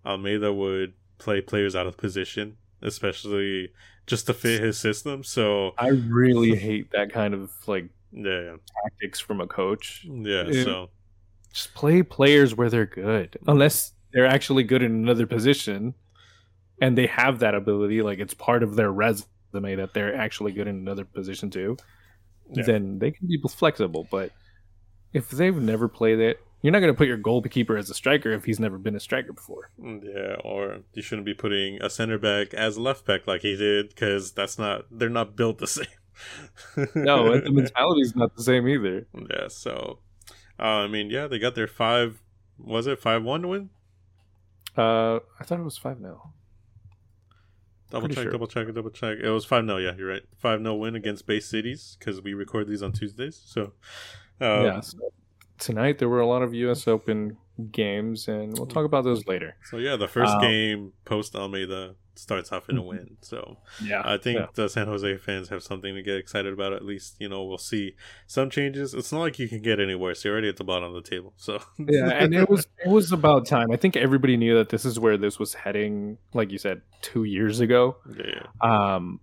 Almeyda 0.05 0.53
would 0.53 0.95
play 1.19 1.41
players 1.41 1.75
out 1.75 1.87
of 1.87 1.97
position, 1.97 2.57
especially 2.83 3.71
just 4.07 4.27
to 4.27 4.35
fit 4.35 4.63
his 4.63 4.79
system. 4.79 5.23
So 5.25 5.73
I 5.79 5.89
really 5.89 6.57
hate 6.67 6.91
that 6.93 7.13
kind 7.13 7.35
of 7.35 7.51
like 7.67 7.89
yeah, 8.13 8.57
tactics 8.85 9.21
from 9.21 9.41
a 9.41 9.47
coach. 9.47 10.07
yeah. 10.09 10.45
Yeah. 10.49 10.65
So 10.65 10.91
Just 11.53 11.75
play 11.75 12.03
players 12.03 12.55
where 12.55 12.71
they're 12.71 12.87
good, 12.87 13.37
unless 13.47 13.93
they're 14.13 14.27
actually 14.27 14.63
good 14.63 14.83
in 14.83 14.93
another 14.93 15.27
position, 15.27 15.95
and 16.81 16.97
they 16.97 17.07
have 17.07 17.41
that 17.41 17.55
ability. 17.55 18.03
Like 18.03 18.19
it's 18.19 18.35
part 18.35 18.63
of 18.63 18.77
their 18.77 18.91
resume 18.91 19.27
that 19.77 19.95
they're 19.95 20.15
actually 20.15 20.53
good 20.53 20.67
in 20.69 20.77
another 20.77 21.05
position 21.05 21.51
too. 21.51 21.77
Yeah. 22.53 22.65
Then 22.65 22.99
they 22.99 23.11
can 23.11 23.27
be 23.27 23.39
flexible. 23.49 24.07
But 24.11 24.33
if 25.13 25.31
they've 25.31 25.57
never 25.57 25.89
played 25.89 26.19
it, 26.19 26.41
you're 26.63 26.73
not 26.73 26.81
going 26.81 26.93
to 26.93 26.97
put 26.97 27.07
your 27.07 27.17
goalkeeper 27.17 27.77
as 27.77 27.89
a 27.89 27.95
striker 27.95 28.33
if 28.33 28.45
he's 28.45 28.59
never 28.59 28.79
been 28.79 28.97
a 28.97 29.01
striker 29.01 29.33
before. 29.33 29.71
yeah, 29.79 30.35
or 30.43 30.79
you 30.93 31.03
shouldn't 31.03 31.27
be 31.27 31.35
putting 31.35 31.81
a 31.83 31.89
center 31.89 32.19
back 32.19 32.53
as 32.53 32.77
a 32.77 32.83
left 32.83 33.05
back 33.05 33.27
like 33.27 33.43
he 33.43 33.57
did 33.57 33.91
because 33.91 34.33
that's 34.33 34.59
not 34.59 34.87
they're 34.91 35.09
not 35.09 35.37
built 35.37 35.59
the 35.59 35.67
same. 35.67 35.87
No, 36.97 37.33
and 37.33 37.47
the 37.47 37.53
mentality 37.53 38.01
is 38.01 38.17
not 38.17 38.35
the 38.35 38.43
same 38.43 38.67
either. 38.69 39.07
Yeah, 39.15 39.47
so 39.49 40.01
uh, 40.59 40.63
I 40.63 40.89
mean, 40.89 41.11
yeah, 41.11 41.29
they 41.29 41.39
got 41.39 41.55
their 41.55 41.69
five. 41.69 42.21
Was 42.59 42.89
it 42.89 43.01
five 43.01 43.23
one 43.23 43.47
win? 43.47 43.71
Uh, 44.77 45.21
I 45.39 45.45
thought 45.45 45.61
it 45.61 45.65
was 45.65 45.79
five 45.79 45.99
0 45.99 46.33
Double 47.91 48.09
check, 48.09 48.25
sure. 48.25 48.33
double 48.33 48.47
check, 48.47 48.73
double 48.75 48.91
check. 48.91 49.19
It 49.23 49.31
was 49.31 49.45
five 49.45 49.65
0 49.65 49.79
Yeah, 49.79 49.93
you're 49.97 50.09
right. 50.09 50.23
Five 50.37 50.61
0 50.61 50.75
win 50.77 50.95
against 50.95 51.27
Bay 51.27 51.41
Cities 51.41 51.97
because 51.99 52.21
we 52.21 52.35
record 52.35 52.69
these 52.69 52.83
on 52.83 52.93
Tuesdays. 52.93 53.41
So 53.47 53.73
um, 54.41 54.65
yeah. 54.65 54.81
So 54.81 54.99
tonight 55.59 55.99
there 55.99 56.09
were 56.09 56.21
a 56.21 56.27
lot 56.27 56.43
of 56.43 56.53
U.S. 56.55 56.87
Open 56.87 57.37
games, 57.73 58.29
and 58.29 58.57
we'll 58.57 58.67
talk 58.67 58.85
about 58.85 59.05
those 59.05 59.27
later. 59.27 59.57
So 59.65 59.79
yeah, 59.79 59.97
the 59.97 60.07
first 60.09 60.35
Um, 60.35 60.41
game 60.43 60.93
post 61.05 61.35
Almeyda 61.35 61.95
starts 62.19 62.53
off 62.53 62.69
in 62.69 62.77
a 62.77 62.83
win. 62.83 63.17
So 63.21 63.59
Yeah, 63.83 64.03
I 64.05 64.19
think 64.19 64.39
yeah. 64.39 64.47
the 64.55 64.69
San 64.69 64.87
Jose 64.87 65.17
fans 65.19 65.49
have 65.49 65.63
something 65.63 65.95
to 65.95 66.03
get 66.03 66.17
excited 66.17 66.53
about. 66.53 66.73
At 66.73 66.85
least 66.85 67.17
you 67.19 67.29
know 67.29 67.45
we'll 67.45 67.59
see 67.59 67.95
some 68.27 68.51
changes. 68.51 68.95
It's 68.95 69.13
not 69.13 69.21
like 69.21 69.39
you 69.39 69.49
can 69.49 69.63
get 69.63 69.81
any 69.81 69.95
worse. 69.95 70.25
You're 70.25 70.33
already 70.33 70.49
at 70.49 70.57
the 70.57 70.65
bottom 70.65 70.95
of 70.95 71.03
the 71.03 71.09
table. 71.09 71.33
So 71.37 71.61
yeah, 71.79 72.09
and 72.15 72.35
it 72.35 72.49
was 72.49 72.67
it 72.85 72.89
was 72.89 73.13
about 73.13 73.47
time. 73.47 73.71
I 73.71 73.77
think 73.77 73.97
everybody 73.97 74.37
knew 74.37 74.57
that 74.57 74.69
this 74.69 74.85
is 74.85 74.99
where 74.99 75.17
this 75.17 75.39
was 75.39 75.55
heading. 75.55 76.19
Like 76.35 76.51
you 76.51 76.59
said, 76.59 76.83
two 77.03 77.25
years 77.25 77.61
ago. 77.61 77.97
yeah, 78.17 78.47
Um, 78.61 79.21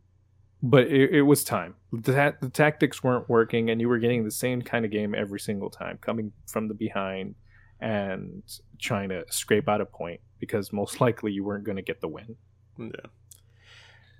but 0.64 0.88
it, 0.88 1.14
it 1.14 1.22
was 1.22 1.44
time. 1.44 1.76
The, 1.92 2.14
ta- 2.14 2.38
the 2.42 2.50
tactics 2.50 3.04
weren't 3.04 3.30
working, 3.30 3.70
and 3.70 3.80
you 3.80 3.88
were 3.88 4.00
getting 4.00 4.24
the 4.24 4.32
same 4.32 4.62
kind 4.62 4.84
of 4.84 4.92
game 4.92 5.14
every 5.14 5.40
single 5.40 5.70
time, 5.70 6.00
coming 6.02 6.32
from 6.48 6.68
the 6.68 6.74
behind 6.74 7.36
and 7.80 8.42
trying 8.80 9.10
to 9.10 9.24
scrape 9.30 9.68
out 9.70 9.82
a 9.82 9.86
point 9.86 10.22
because 10.40 10.74
most 10.74 11.02
likely 11.02 11.32
you 11.32 11.44
weren't 11.44 11.64
going 11.64 11.76
to 11.76 11.82
get 11.82 12.02
the 12.02 12.08
win. 12.08 12.36
Yeah. 12.78 12.88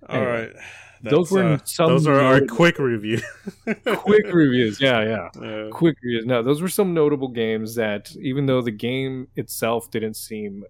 All 0.08 0.18
Anyway, 0.18 0.54
right. 0.54 0.64
those 1.04 1.32
were 1.32 1.44
uh, 1.44 1.58
some 1.64 1.90
those 1.90 2.08
are 2.08 2.20
our 2.20 2.42
quick 2.42 2.80
review. 2.80 3.20
Quick 3.86 4.32
reviews, 4.32 4.80
yeah, 4.82 5.30
yeah. 5.36 5.70
Quick 5.72 5.98
reviews. 6.04 6.26
No, 6.26 6.44
those 6.44 6.62
were 6.62 6.68
some 6.70 6.94
notable 6.94 7.30
games 7.30 7.76
that, 7.76 8.16
even 8.18 8.46
though 8.46 8.62
the 8.62 8.72
game 8.72 9.28
itself 9.36 9.90
didn't 9.90 10.16
seem 10.16 10.64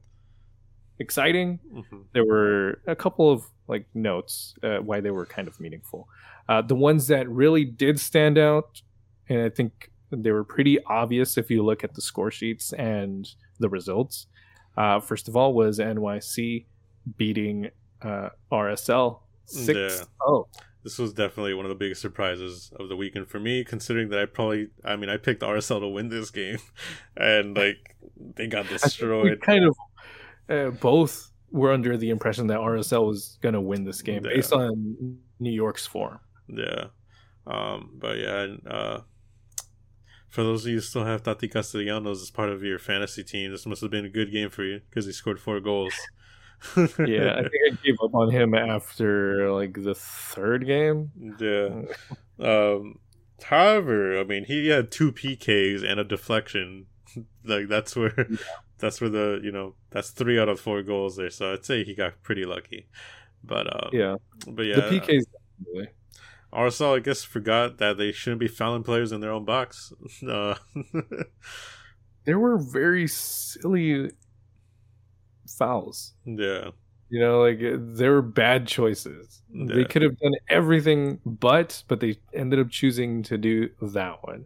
exciting, 0.99 1.59
mhm. 1.73 2.03
there 2.13 2.25
were 2.25 2.81
a 2.87 2.95
couple 2.95 3.29
of 3.31 3.45
like 3.67 3.87
notes 3.93 4.53
uh, 4.63 4.77
why 4.77 5.01
they 5.01 5.11
were 5.11 5.25
kind 5.25 5.47
of 5.47 5.59
meaningful. 5.59 6.07
Uh, 6.47 6.61
the 6.61 6.75
ones 6.75 7.07
that 7.07 7.27
really 7.27 7.65
did 7.65 7.99
stand 7.99 8.37
out, 8.37 8.81
and 9.27 9.41
I 9.41 9.49
think 9.49 9.91
they 10.11 10.31
were 10.31 10.43
pretty 10.43 10.81
obvious 10.85 11.37
if 11.37 11.49
you 11.49 11.63
look 11.63 11.83
at 11.83 11.95
the 11.95 12.01
score 12.01 12.31
sheets 12.31 12.71
and 12.73 13.27
the 13.59 13.69
results. 13.69 14.27
Uh, 14.77 14.99
first 14.99 15.27
of 15.27 15.35
all, 15.35 15.53
was 15.53 15.79
NYC 15.79 16.65
beating 17.17 17.69
uh, 18.01 18.29
RSL 18.51 19.19
six 19.45 20.05
oh. 20.25 20.47
This 20.83 20.99
was 20.99 21.13
definitely 21.13 21.55
one 21.55 21.65
of 21.65 21.69
the 21.69 21.75
biggest 21.75 21.99
surprises 22.01 22.71
of 22.79 22.89
the 22.89 22.95
weekend 22.95 23.27
for 23.27 23.39
me, 23.39 23.63
considering 23.63 24.09
that 24.09 24.19
I 24.19 24.25
probably, 24.27 24.67
I 24.83 24.95
mean, 24.95 25.09
I 25.09 25.17
picked 25.17 25.41
RSL 25.41 25.79
to 25.79 25.87
win 25.87 26.09
this 26.09 26.29
game, 26.29 26.59
and 27.17 27.57
like 27.57 27.95
they 28.35 28.45
got 28.45 28.65
I 28.65 28.67
think 28.67 28.71
we 28.71 28.77
destroyed. 28.89 29.41
kind 29.41 29.65
of 29.65 29.75
uh, 30.47 30.69
both 30.79 31.31
were 31.49 31.71
under 31.71 31.97
the 31.97 32.11
impression 32.11 32.47
that 32.47 32.59
RSL 32.59 33.07
was 33.07 33.39
going 33.41 33.53
to 33.53 33.61
win 33.61 33.83
this 33.83 34.03
game 34.03 34.23
Yeah. 34.25 34.35
based 34.35 34.53
on 34.53 35.17
New 35.39 35.51
York's 35.51 35.87
form. 35.87 36.19
Yeah, 36.47 36.85
um, 37.47 37.91
but 37.97 38.19
yeah, 38.19 38.41
and, 38.41 38.67
uh, 38.67 38.99
for 40.29 40.43
those 40.43 40.65
of 40.65 40.69
you 40.69 40.75
who 40.75 40.81
still 40.81 41.05
have 41.05 41.23
Taty 41.23 41.49
Castellanos 41.51 42.21
as 42.21 42.29
part 42.29 42.49
of 42.49 42.61
your 42.61 42.77
fantasy 42.77 43.23
team, 43.23 43.51
this 43.51 43.65
must 43.65 43.81
have 43.81 43.89
been 43.89 44.05
a 44.05 44.09
good 44.09 44.31
game 44.31 44.51
for 44.51 44.63
you 44.63 44.81
because 44.89 45.07
he 45.07 45.11
scored 45.13 45.39
four 45.39 45.59
goals. 45.59 45.93
Yeah, 46.77 47.35
I 47.35 47.41
think 47.41 47.63
I 47.71 47.77
gave 47.83 47.95
up 48.03 48.13
on 48.15 48.31
him 48.31 48.53
after 48.53 49.51
like 49.51 49.81
the 49.83 49.95
third 49.95 50.65
game. 50.65 51.11
yeah. 51.39 51.81
Um, 52.37 52.99
however, 53.43 54.19
I 54.19 54.25
mean, 54.25 54.43
he 54.43 54.67
had 54.67 54.91
two 54.91 55.13
PKs 55.13 55.89
and 55.89 56.01
a 56.01 56.03
deflection. 56.03 56.87
like 57.45 57.69
that's 57.69 57.95
where, 57.95 58.27
that's 58.77 58.99
where 58.99 59.09
the 59.09 59.39
you 59.41 59.53
know 59.53 59.75
that's 59.91 60.09
three 60.09 60.37
out 60.37 60.49
of 60.49 60.59
four 60.59 60.83
goals 60.83 61.15
there. 61.15 61.29
So 61.29 61.53
I'd 61.53 61.63
say 61.63 61.85
he 61.85 61.95
got 61.95 62.21
pretty 62.23 62.43
lucky. 62.43 62.87
But 63.41 63.73
um, 63.73 63.89
Yeah, 63.93 64.15
but 64.45 64.63
yeah, 64.65 64.75
the 64.75 64.99
PKs. 64.99 65.23
Definitely. 65.59 65.89
RSL 66.51 66.97
I 66.97 66.99
guess 66.99 67.23
forgot 67.23 67.77
that 67.77 67.97
they 67.97 68.11
shouldn't 68.11 68.41
be 68.41 68.47
fouling 68.49 68.83
players 68.83 69.13
in 69.13 69.21
their 69.21 69.31
own 69.31 69.45
box. 69.45 69.93
Uh, 70.27 70.55
There 72.25 72.39
were 72.39 72.57
very 72.57 73.07
silly 73.07 74.11
fouls. 75.47 76.13
yeah, 76.25 76.69
You 77.09 77.19
know, 77.19 77.41
like 77.41 77.59
uh, 77.61 77.77
there 77.79 78.13
were 78.13 78.21
bad 78.21 78.67
choices. 78.67 79.41
They 79.53 79.85
could 79.85 80.01
have 80.01 80.17
done 80.19 80.33
everything 80.49 81.19
but, 81.25 81.83
but 81.87 81.99
they 81.99 82.17
ended 82.33 82.59
up 82.59 82.69
choosing 82.69 83.23
to 83.23 83.37
do 83.37 83.69
that 83.81 84.23
one. 84.23 84.45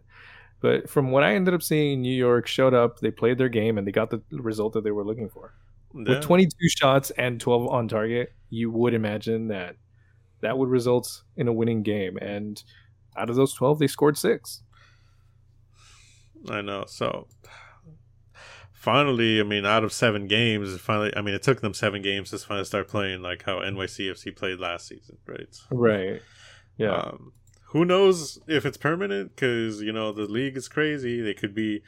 But 0.60 0.90
from 0.90 1.10
what 1.10 1.22
I 1.22 1.34
ended 1.34 1.54
up 1.54 1.62
seeing, 1.62 2.02
New 2.02 2.14
York 2.14 2.46
showed 2.46 2.74
up, 2.74 3.00
they 3.00 3.10
played 3.10 3.38
their 3.38 3.48
game, 3.48 3.78
and 3.78 3.86
they 3.86 3.92
got 3.92 4.10
the 4.10 4.22
result 4.30 4.74
that 4.74 4.84
they 4.84 4.90
were 4.90 5.04
looking 5.04 5.28
for. 5.28 5.54
yeah. 5.94 6.16
With 6.16 6.22
22 6.22 6.50
shots 6.68 7.10
and 7.12 7.40
12 7.40 7.68
on 7.68 7.88
target, 7.88 8.32
you 8.50 8.70
would 8.70 8.92
imagine 8.92 9.48
that 9.48 9.76
that 10.42 10.58
would 10.58 10.68
result 10.68 11.22
in 11.36 11.48
a 11.48 11.52
winning 11.52 11.82
game. 11.82 12.18
And 12.18 12.62
out 13.16 13.30
of 13.30 13.36
those 13.36 13.54
12, 13.54 13.78
they 13.78 13.86
scored 13.86 14.18
six. 14.18 14.62
I 16.48 16.60
know. 16.60 16.84
So 16.86 17.26
finally, 18.80 19.40
I 19.40 19.42
mean, 19.42 19.66
out 19.66 19.84
of 19.84 19.92
seven 19.92 20.26
games, 20.26 20.80
finally, 20.80 21.12
I 21.14 21.20
mean, 21.20 21.34
it 21.34 21.42
took 21.42 21.60
them 21.60 21.74
seven 21.74 22.00
games 22.00 22.30
to 22.30 22.38
finally 22.38 22.64
start 22.64 22.88
playing 22.88 23.20
like 23.20 23.44
how 23.44 23.58
NYCFC 23.58 24.34
played 24.34 24.58
last 24.58 24.88
season, 24.88 25.18
right? 25.26 25.54
Right. 25.70 26.22
Yeah. 26.78 26.94
Um, 26.94 27.32
who 27.66 27.84
knows 27.84 28.40
if 28.48 28.64
it's 28.64 28.78
permanent? 28.78 29.36
Because 29.36 29.82
you 29.82 29.92
know 29.92 30.12
the 30.12 30.24
league 30.24 30.56
is 30.56 30.66
crazy. 30.66 31.20
They 31.20 31.34
could 31.34 31.54
be 31.54 31.82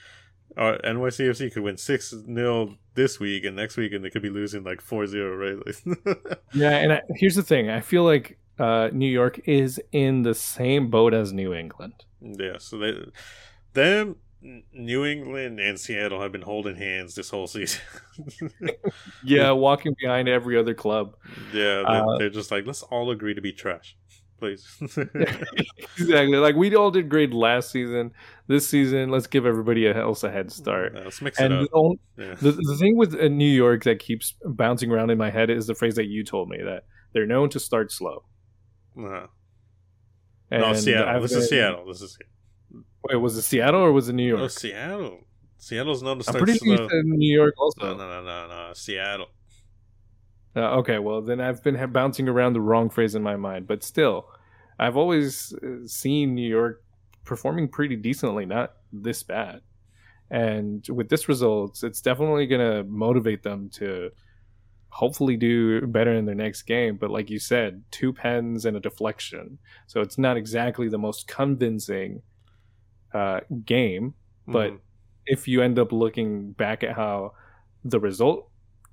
uh, 0.57 0.77
NYCFC 0.85 1.51
could 1.51 1.63
win 1.63 1.79
six 1.79 2.11
0 2.11 2.77
this 2.95 3.19
week, 3.19 3.45
and 3.45 3.57
next 3.57 3.79
week, 3.79 3.95
and 3.95 4.05
they 4.05 4.11
could 4.11 4.23
be 4.23 4.29
losing 4.29 4.63
like 4.63 4.83
4-0, 4.83 5.57
right? 6.05 6.37
yeah, 6.55 6.77
and 6.77 6.93
I, 6.93 7.01
here's 7.17 7.37
the 7.37 7.43
thing: 7.43 7.71
I 7.71 7.81
feel 7.81 8.05
like 8.05 8.39
uh, 8.59 8.91
New 8.93 9.09
York 9.09 9.41
is 9.47 9.81
in 9.93 10.23
the 10.23 10.35
same 10.35 10.91
boat 10.91 11.15
as 11.15 11.33
New 11.33 11.55
England. 11.55 12.05
Yeah, 12.21 12.59
so 12.59 12.77
they, 12.77 12.95
them, 13.73 14.17
New 14.73 15.05
England 15.05 15.61
and 15.61 15.79
Seattle 15.79 16.21
have 16.21 16.33
been 16.33 16.43
holding 16.43 16.77
hands 16.77 17.15
this 17.15 17.31
whole 17.31 17.47
season. 17.47 17.81
yeah, 19.25 19.53
walking 19.53 19.95
behind 20.01 20.29
every 20.29 20.59
other 20.59 20.75
club. 20.75 21.17
Yeah, 21.53 21.83
they're, 21.87 21.87
uh, 21.87 22.19
they're 22.19 22.31
just 22.31 22.51
like, 22.51 22.67
let's 22.67 22.83
all 22.83 23.11
agree 23.11 23.35
to 23.35 23.41
be 23.41 23.53
trash 23.53 23.97
please. 24.43 24.67
exactly. 24.81 26.37
Like 26.37 26.57
we 26.57 26.75
all 26.75 26.91
did 26.91 27.09
great 27.09 27.33
last 27.33 27.71
season. 27.71 28.11
This 28.49 28.69
season, 28.69 29.09
let's 29.09 29.29
give 29.29 29.47
everybody 29.47 29.87
else 29.87 30.25
a 30.25 30.33
head 30.33 30.51
start. 30.51 30.95
Yeah, 30.97 31.05
let's 31.05 31.23
mix 31.23 31.41
it 31.41 31.53
up. 31.53 31.69
The, 31.71 31.97
yeah. 32.19 32.35
the, 32.35 32.51
the, 32.51 32.77
thing 32.77 32.97
with 32.97 33.15
uh, 33.15 33.29
New 33.29 33.49
York 33.49 33.85
that 33.85 34.01
keeps 34.01 34.35
bouncing 34.45 34.91
around 34.91 35.11
in 35.11 35.19
my 35.19 35.31
head 35.31 35.49
is 35.49 35.69
the 35.69 35.77
phrase 35.77 35.95
that 35.95 36.07
you 36.07 36.25
told 36.25 36.49
me 36.49 36.59
that 36.61 36.87
they're 37.13 37.27
known 37.27 37.51
to 37.51 37.61
start 37.61 37.93
slow. 37.93 38.25
Uh-huh. 38.99 39.29
No, 40.51 40.75
Seattle. 40.75 41.23
This 41.23 41.33
is 41.33 41.49
Seattle. 41.49 41.87
This 41.87 42.03
is. 42.03 42.19
Wait, 43.05 43.17
was 43.17 43.37
it 43.37 43.43
Seattle 43.43 43.81
or 43.81 43.93
was 43.93 44.09
it 44.09 44.15
New 44.15 44.27
York? 44.27 44.41
No, 44.41 44.49
Seattle. 44.49 45.21
Seattle's 45.59 46.03
known 46.03 46.19
to 46.19 46.25
start 46.25 46.37
I'm 46.37 46.45
pretty 46.45 46.59
slow. 46.59 46.89
Sure 46.89 47.03
New 47.05 47.33
York 47.33 47.55
also. 47.59 47.81
No, 47.81 47.95
no, 47.95 48.23
no, 48.23 48.25
no, 48.25 48.49
no. 48.49 48.73
Seattle. 48.75 49.29
Uh, 50.55 50.79
okay, 50.79 50.99
well 50.99 51.23
then 51.23 51.41
I've 51.41 51.63
been 51.63 51.79
bouncing 51.93 52.29
around 52.29 52.53
the 52.53 52.61
wrong 52.61 52.91
phrase 52.91 53.15
in 53.15 53.23
my 53.23 53.37
mind, 53.37 53.67
but 53.67 53.83
still, 53.83 54.27
I've 54.79 54.97
always 54.97 55.55
uh, 55.55 55.87
seen 55.87 56.35
New 56.35 56.49
York 56.49 56.83
performing 57.25 57.69
pretty 57.69 57.97
decently, 57.97 58.45
not 58.45 58.73
this 58.93 59.23
bad. 59.23 59.61
And 60.31 60.87
with 60.89 61.09
this 61.09 61.29
results, 61.29 61.83
it's 61.83 62.01
definitely 62.01 62.47
going 62.47 62.61
to 62.61 62.85
motivate 62.91 63.43
them 63.43 63.71
to 63.75 64.11
hopefully 64.89 65.37
do 65.37 65.87
better 65.87 66.13
in 66.13 66.27
their 66.27 66.35
next 66.35 66.63
game. 66.63 66.97
But 66.97 67.11
like 67.11 67.31
you 67.31 67.39
said, 67.39 67.83
two 67.91 68.13
pens 68.13 68.65
and 68.65 68.77
a 68.77 68.81
deflection, 68.81 69.59
so 69.87 70.01
it's 70.01 70.19
not 70.19 70.37
exactly 70.37 70.89
the 70.89 70.99
most 70.99 71.29
convincing 71.29 72.23
uh, 73.15 73.41
game. 73.65 74.15
But 74.47 74.73
mm. 74.73 74.79
if 75.27 75.47
you 75.47 75.63
end 75.63 75.79
up 75.79 75.93
looking 75.93 76.53
back 76.53 76.83
at 76.83 76.97
how 76.97 77.33
the 77.85 78.01
result 78.01 78.49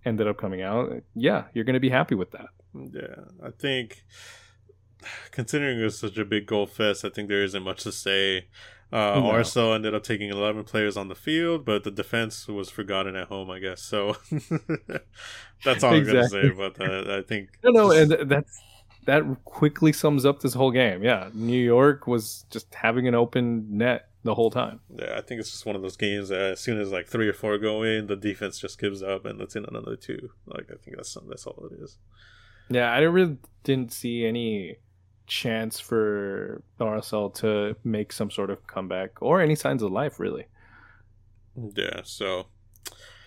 ended 0.05 0.27
up 0.27 0.37
coming 0.37 0.61
out, 0.61 0.91
yeah, 1.15 1.45
you're 1.53 1.65
going 1.65 1.73
to 1.73 1.79
be 1.79 1.89
happy 1.89 2.15
with 2.15 2.31
that. 2.31 2.49
Yeah, 2.73 3.25
I 3.43 3.51
think 3.51 4.03
considering 5.31 5.79
it 5.79 5.83
was 5.83 5.99
such 5.99 6.17
a 6.17 6.25
big 6.25 6.45
goal 6.45 6.67
fest, 6.67 7.03
I 7.05 7.09
think 7.09 7.29
there 7.29 7.43
isn't 7.43 7.63
much 7.63 7.83
to 7.83 7.91
say. 7.91 8.47
Uh, 8.91 9.19
no. 9.19 9.23
RSL 9.33 9.75
ended 9.75 9.93
up 9.93 10.01
taking 10.01 10.31
11 10.31 10.63
players 10.63 10.97
on 10.97 11.09
the 11.09 11.15
field, 11.15 11.63
but 11.63 11.83
the 11.83 11.91
defense 11.91 12.47
was 12.47 12.71
forgotten 12.71 13.15
at 13.15 13.27
home, 13.27 13.51
I 13.51 13.59
guess. 13.59 13.83
So 13.83 14.17
that's 15.63 15.83
all 15.83 15.93
exactly. 15.93 15.99
I'm 15.99 16.05
going 16.05 16.23
to 16.23 16.29
say 16.29 16.47
about 16.47 16.75
that. 16.75 17.11
I 17.11 17.21
think. 17.21 17.49
No, 17.63 17.71
no, 17.71 17.91
and 17.91 18.29
that's 18.29 18.59
that 19.05 19.23
quickly 19.45 19.93
sums 19.93 20.25
up 20.25 20.39
this 20.41 20.53
whole 20.53 20.71
game. 20.71 21.03
Yeah, 21.03 21.29
New 21.33 21.61
York 21.61 22.07
was 22.07 22.45
just 22.49 22.73
having 22.73 23.07
an 23.07 23.15
open 23.15 23.77
net 23.77 24.08
the 24.23 24.35
whole 24.35 24.51
time. 24.51 24.79
Yeah, 24.93 25.15
I 25.17 25.21
think 25.21 25.39
it's 25.39 25.51
just 25.51 25.65
one 25.65 25.75
of 25.75 25.81
those 25.81 25.97
games 25.97 26.29
that 26.29 26.41
as 26.41 26.59
soon 26.59 26.79
as 26.79 26.91
like 26.91 27.07
three 27.07 27.27
or 27.27 27.33
four 27.33 27.57
go 27.57 27.83
in, 27.83 28.07
the 28.07 28.15
defense 28.15 28.59
just 28.59 28.79
gives 28.79 29.01
up 29.01 29.25
and 29.25 29.39
lets 29.39 29.55
in 29.55 29.65
another 29.65 29.95
two. 29.95 30.29
Like 30.45 30.69
I 30.71 30.75
think 30.83 30.97
that's 30.97 31.17
that's 31.27 31.45
all 31.45 31.69
it 31.71 31.81
is. 31.81 31.97
Yeah, 32.69 32.91
I 32.91 32.99
really 32.99 33.37
didn't 33.63 33.91
see 33.91 34.25
any 34.25 34.77
chance 35.25 35.79
for 35.79 36.63
RSL 36.79 37.33
to 37.35 37.75
make 37.83 38.11
some 38.11 38.29
sort 38.29 38.49
of 38.49 38.65
comeback 38.67 39.21
or 39.21 39.41
any 39.41 39.55
signs 39.55 39.81
of 39.81 39.91
life, 39.91 40.19
really. 40.19 40.45
Yeah, 41.75 42.01
so. 42.03 42.47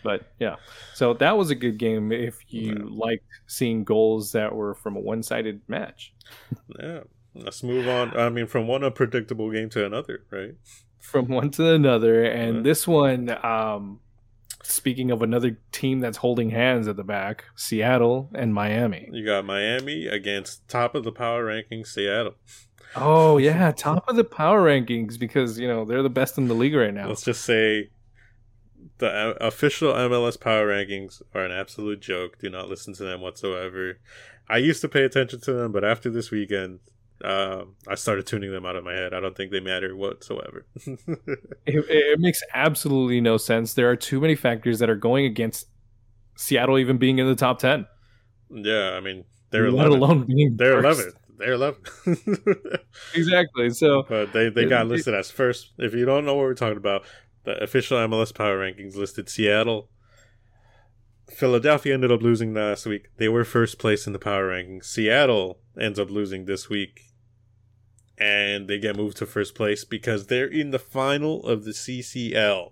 But 0.05 0.33
yeah, 0.41 0.57
so 0.95 1.15
that 1.15 1.39
was 1.39 1.51
a 1.51 1.55
good 1.55 1.79
game 1.79 2.11
if 2.11 2.41
you 2.49 2.73
yeah. 2.73 2.85
liked 2.89 3.25
seeing 3.47 3.85
goals 3.85 4.33
that 4.33 4.53
were 4.53 4.75
from 4.75 4.97
a 4.97 5.01
one 5.01 5.23
sided 5.23 5.61
match. 5.69 6.13
Yeah, 6.79 7.01
let's 7.35 7.63
move 7.63 7.89
on. 7.89 8.17
I 8.17 8.29
mean, 8.29 8.47
from 8.47 8.67
one 8.67 8.85
unpredictable 8.85 9.51
game 9.51 9.71
to 9.71 9.85
another, 9.85 10.25
right? 10.31 10.55
From 10.99 11.29
one 11.29 11.51
to 11.53 11.73
another. 11.73 12.25
And 12.25 12.57
yeah. 12.57 12.63
this 12.63 12.87
one, 12.87 13.31
um, 13.45 14.01
Speaking 14.65 15.11
of 15.11 15.23
another 15.23 15.59
team 15.73 16.01
that's 16.01 16.19
holding 16.19 16.51
hands 16.51 16.87
at 16.87 16.97
the 16.97 17.03
back, 17.03 17.45
Seattle 17.57 18.31
and 18.33 18.55
Miami. 18.55 19.09
You 19.13 19.25
got 19.27 19.45
Miami 19.45 20.07
against 20.07 20.67
top 20.69 20.95
of 20.95 21.03
the 21.03 21.11
power 21.11 21.45
rankings, 21.45 21.89
Seattle. 21.89 22.35
Oh 22.95 23.37
yeah, 23.39 23.73
top 23.73 24.09
of 24.09 24.15
the 24.15 24.25
power 24.25 24.63
rankings 24.63 25.19
because 25.19 25.59
you 25.59 25.67
know 25.67 25.85
they're 25.85 26.03
the 26.03 26.11
best 26.11 26.39
in 26.39 26.47
the 26.47 26.55
league 26.55 26.75
right 26.75 26.95
now. 26.95 27.09
Let's 27.09 27.25
just 27.25 27.45
say 27.45 27.91
the 28.99 29.37
official 29.41 29.93
MLS 29.95 30.41
power 30.41 30.69
rankings 30.69 31.23
are 31.35 31.45
an 31.45 31.53
absolute 31.53 32.01
joke. 32.01 32.39
Do 32.39 32.49
not 32.49 32.69
listen 32.69 32.95
to 32.95 33.05
them 33.05 33.21
whatsoever. 33.21 33.99
I 34.49 34.59
used 34.59 34.81
to 34.83 34.89
pay 34.89 35.03
attention 35.03 35.41
to 35.41 35.53
them, 35.55 35.73
but 35.73 35.85
after 35.85 36.09
this 36.09 36.31
weekend, 36.31 36.81
um, 37.25 37.77
I 37.87 37.95
started 37.95 38.27
tuning 38.27 38.51
them 38.51 38.67
out 38.67 38.75
of 38.75 38.85
my 38.85 38.93
head. 38.93 39.15
I 39.15 39.21
don't 39.21 39.37
think 39.37 39.53
they 39.53 39.61
matter 39.61 39.95
whatsoever. 39.95 40.67
it, 40.87 40.99
it, 41.67 42.19
makes 42.19 42.43
absolutely 42.53 43.21
no 43.21 43.37
sense. 43.37 43.75
There 43.75 43.89
are 43.89 43.97
too 43.97 44.21
many 44.21 44.35
factors 44.35 44.81
that 44.81 44.91
are 44.91 44.97
going 44.97 45.25
against 45.25 45.69
Seattle 46.37 46.79
even 46.79 46.99
being 46.99 47.19
in 47.19 47.27
the 47.27 47.37
top 47.37 47.61
ten. 47.61 47.87
Yeah, 48.51 48.95
I 48.97 49.01
mean 49.01 49.25
they're 49.51 49.71
let 49.71 49.87
11. 49.87 49.99
alone 49.99 50.27
being 50.27 50.57
they're 50.57 50.81
eleven. 50.81 51.13
They're 51.39 51.53
eleven. 51.53 51.83
exactly. 53.15 53.71
So, 53.71 54.05
but 54.09 54.33
they 54.33 54.49
they 54.49 54.65
got 54.65 54.89
listed 54.89 55.15
as 55.15 55.31
first. 55.31 55.71
If 55.79 55.95
you 55.95 56.05
don't 56.05 56.25
know 56.25 56.35
what 56.35 56.43
we're 56.43 56.55
talking 56.55 56.77
about, 56.77 57.05
the 57.45 57.63
official 57.63 57.99
MLS 57.99 58.35
power 58.35 58.59
rankings 58.59 58.97
listed 58.97 59.29
Seattle. 59.29 59.91
Philadelphia 61.31 61.95
ended 61.95 62.13
up 62.13 62.21
losing 62.21 62.53
last 62.53 62.85
week. 62.85 63.07
They 63.17 63.29
were 63.29 63.45
first 63.45 63.79
place 63.79 64.07
in 64.07 64.13
the 64.13 64.19
power 64.19 64.49
rankings. 64.49 64.85
Seattle 64.85 65.61
ends 65.81 65.99
up 65.99 66.11
losing 66.11 66.45
this 66.45 66.69
week 66.69 67.12
and 68.23 68.69
they 68.69 68.79
get 68.79 68.97
moved 68.97 69.17
to 69.17 69.27
first 69.27 69.57
place 69.57 69.85
because 69.85 70.29
they're 70.29 70.47
in 70.47 70.71
the 70.71 70.79
final 70.79 71.45
of 71.45 71.65
the 71.65 71.73
CCL 71.73 72.71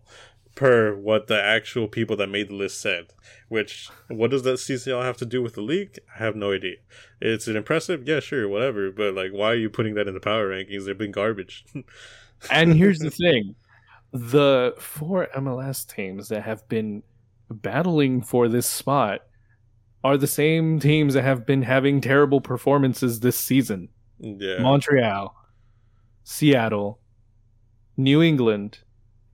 per 0.55 0.95
what 0.95 1.27
the 1.27 1.43
actual 1.43 1.89
people 1.89 2.15
that 2.17 2.29
made 2.29 2.49
the 2.49 2.55
list 2.55 2.81
said. 2.81 3.07
Which, 3.49 3.89
what 4.07 4.31
does 4.31 4.45
that 4.45 4.59
CCL 4.59 5.03
have 5.03 5.17
to 5.17 5.27
do 5.27 5.43
with 5.43 5.55
the 5.55 5.61
league? 5.61 5.99
I 6.15 6.23
have 6.23 6.37
no 6.37 6.53
idea. 6.53 6.77
It's 7.21 7.49
an 7.49 7.57
impressive, 7.57 8.07
yeah, 8.07 8.21
sure, 8.21 8.49
whatever, 8.49 8.93
but 8.93 9.15
like, 9.15 9.33
why 9.33 9.51
are 9.51 9.57
you 9.57 9.69
putting 9.69 9.95
that 9.95 10.07
in 10.07 10.15
the 10.15 10.21
power 10.21 10.49
rankings? 10.49 10.87
They've 10.87 10.97
been 10.97 11.11
garbage. 11.11 11.65
and 12.51 12.75
here's 12.75 13.01
the 13.01 13.11
thing 13.11 13.57
the 14.13 14.75
four 14.79 15.29
MLS 15.37 15.85
teams 15.85 16.29
that 16.29 16.43
have 16.43 16.69
been 16.69 17.03
battling 17.51 18.23
for 18.23 18.49
this 18.49 18.67
spot 18.67 19.23
are 20.05 20.17
the 20.17 20.29
same 20.29 20.79
teams 20.79 21.15
that 21.15 21.23
have 21.23 21.45
been 21.45 21.63
having 21.63 22.01
terrible 22.01 22.41
performances 22.41 23.19
this 23.19 23.37
season. 23.37 23.89
Yeah. 24.21 24.61
Montreal, 24.61 25.35
Seattle, 26.31 27.01
New 27.97 28.23
England, 28.23 28.79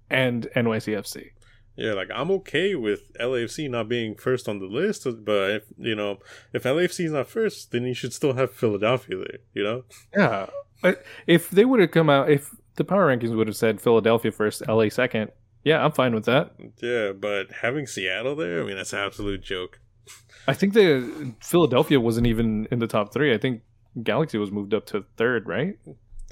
and 0.09 0.49
NYCFC. 0.57 1.32
Yeah, 1.76 1.92
like 1.92 2.09
I'm 2.12 2.30
okay 2.30 2.74
with 2.74 3.12
LAFC 3.20 3.68
not 3.68 3.86
being 3.86 4.14
first 4.14 4.49
on 4.49 4.61
the 4.61 4.64
list, 4.64 5.07
but 5.26 5.51
if 5.51 5.64
you 5.76 5.94
know 5.94 6.20
if 6.55 6.62
LAFC 6.62 7.05
is 7.05 7.12
not 7.12 7.28
first, 7.28 7.70
then 7.70 7.84
you 7.84 7.92
should 7.92 8.14
still 8.14 8.32
have 8.32 8.51
Philadelphia 8.51 9.18
there. 9.18 9.38
You 9.53 9.62
know? 9.62 9.84
Yeah, 10.16 10.47
but 10.80 11.05
if 11.26 11.51
they 11.51 11.66
would 11.66 11.80
have 11.80 11.90
come 11.90 12.09
out, 12.09 12.30
if 12.30 12.55
the 12.76 12.84
power 12.84 13.14
rankings 13.14 13.36
would 13.36 13.47
have 13.47 13.57
said 13.57 13.78
Philadelphia 13.78 14.32
first, 14.32 14.66
LA 14.66 14.88
second, 14.88 15.32
yeah, 15.64 15.84
I'm 15.84 15.92
fine 15.92 16.14
with 16.14 16.24
that. 16.24 16.53
Yeah, 16.80 17.12
but 17.12 17.53
having 17.61 17.86
Seattle 17.86 18.36
there, 18.36 18.62
I 18.62 18.64
mean, 18.64 18.76
that's 18.76 18.94
an 18.94 19.01
absolute 19.01 19.42
joke. 19.42 19.80
I 20.49 20.55
think 20.55 20.72
the 20.72 21.34
Philadelphia 21.40 22.01
wasn't 22.01 22.26
even 22.26 22.66
in 22.70 22.78
the 22.78 22.86
top 22.86 23.12
three. 23.12 23.34
I 23.34 23.38
think 23.38 23.61
Galaxy 24.03 24.38
was 24.38 24.51
moved 24.51 24.72
up 24.72 24.86
to 24.86 25.05
third, 25.18 25.47
right? 25.47 25.76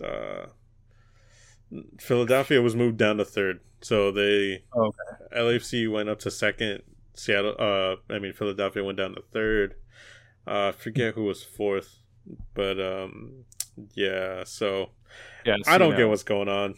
Uh, 0.02 0.46
Philadelphia 1.98 2.62
was 2.62 2.76
moved 2.76 2.96
down 2.96 3.16
to 3.16 3.24
third, 3.24 3.60
so 3.80 4.10
they 4.10 4.64
oh, 4.74 4.86
okay. 4.86 5.40
LAFC 5.40 5.90
went 5.90 6.08
up 6.08 6.18
to 6.20 6.30
second. 6.30 6.82
Seattle, 7.14 7.54
uh, 7.58 7.96
I 8.12 8.18
mean 8.18 8.32
Philadelphia 8.32 8.84
went 8.84 8.98
down 8.98 9.14
to 9.14 9.22
third. 9.32 9.74
Uh, 10.46 10.68
I 10.68 10.72
forget 10.72 11.14
who 11.14 11.24
was 11.24 11.42
fourth, 11.42 11.98
but 12.54 12.80
um, 12.80 13.44
yeah. 13.94 14.44
So 14.44 14.90
yeah, 15.44 15.56
I 15.66 15.78
don't 15.78 15.96
get 15.96 16.08
what's 16.08 16.22
going 16.22 16.48
on. 16.48 16.74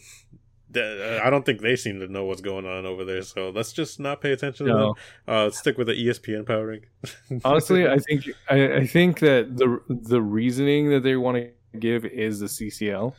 I 0.74 1.30
don't 1.30 1.46
think 1.46 1.60
they 1.60 1.76
seem 1.76 2.00
to 2.00 2.08
know 2.08 2.24
what's 2.24 2.40
going 2.40 2.66
on 2.66 2.86
over 2.86 3.04
there. 3.04 3.22
So 3.22 3.50
let's 3.50 3.72
just 3.72 4.00
not 4.00 4.20
pay 4.20 4.32
attention 4.32 4.66
to 4.66 4.74
them. 4.74 4.92
Uh, 5.26 5.50
stick 5.50 5.78
with 5.78 5.86
the 5.86 5.94
ESPN 5.94 6.46
power 6.46 6.66
rank. 6.66 6.88
Honestly, 7.44 7.88
I 7.88 7.98
think 7.98 8.28
I, 8.48 8.74
I, 8.74 8.86
think 8.86 9.20
that 9.20 9.56
the 9.56 9.80
the 9.88 10.20
reasoning 10.20 10.90
that 10.90 11.02
they 11.02 11.16
want 11.16 11.36
to 11.36 11.50
give 11.80 12.04
is 12.04 12.40
the 12.40 12.46
CCL, 12.46 13.14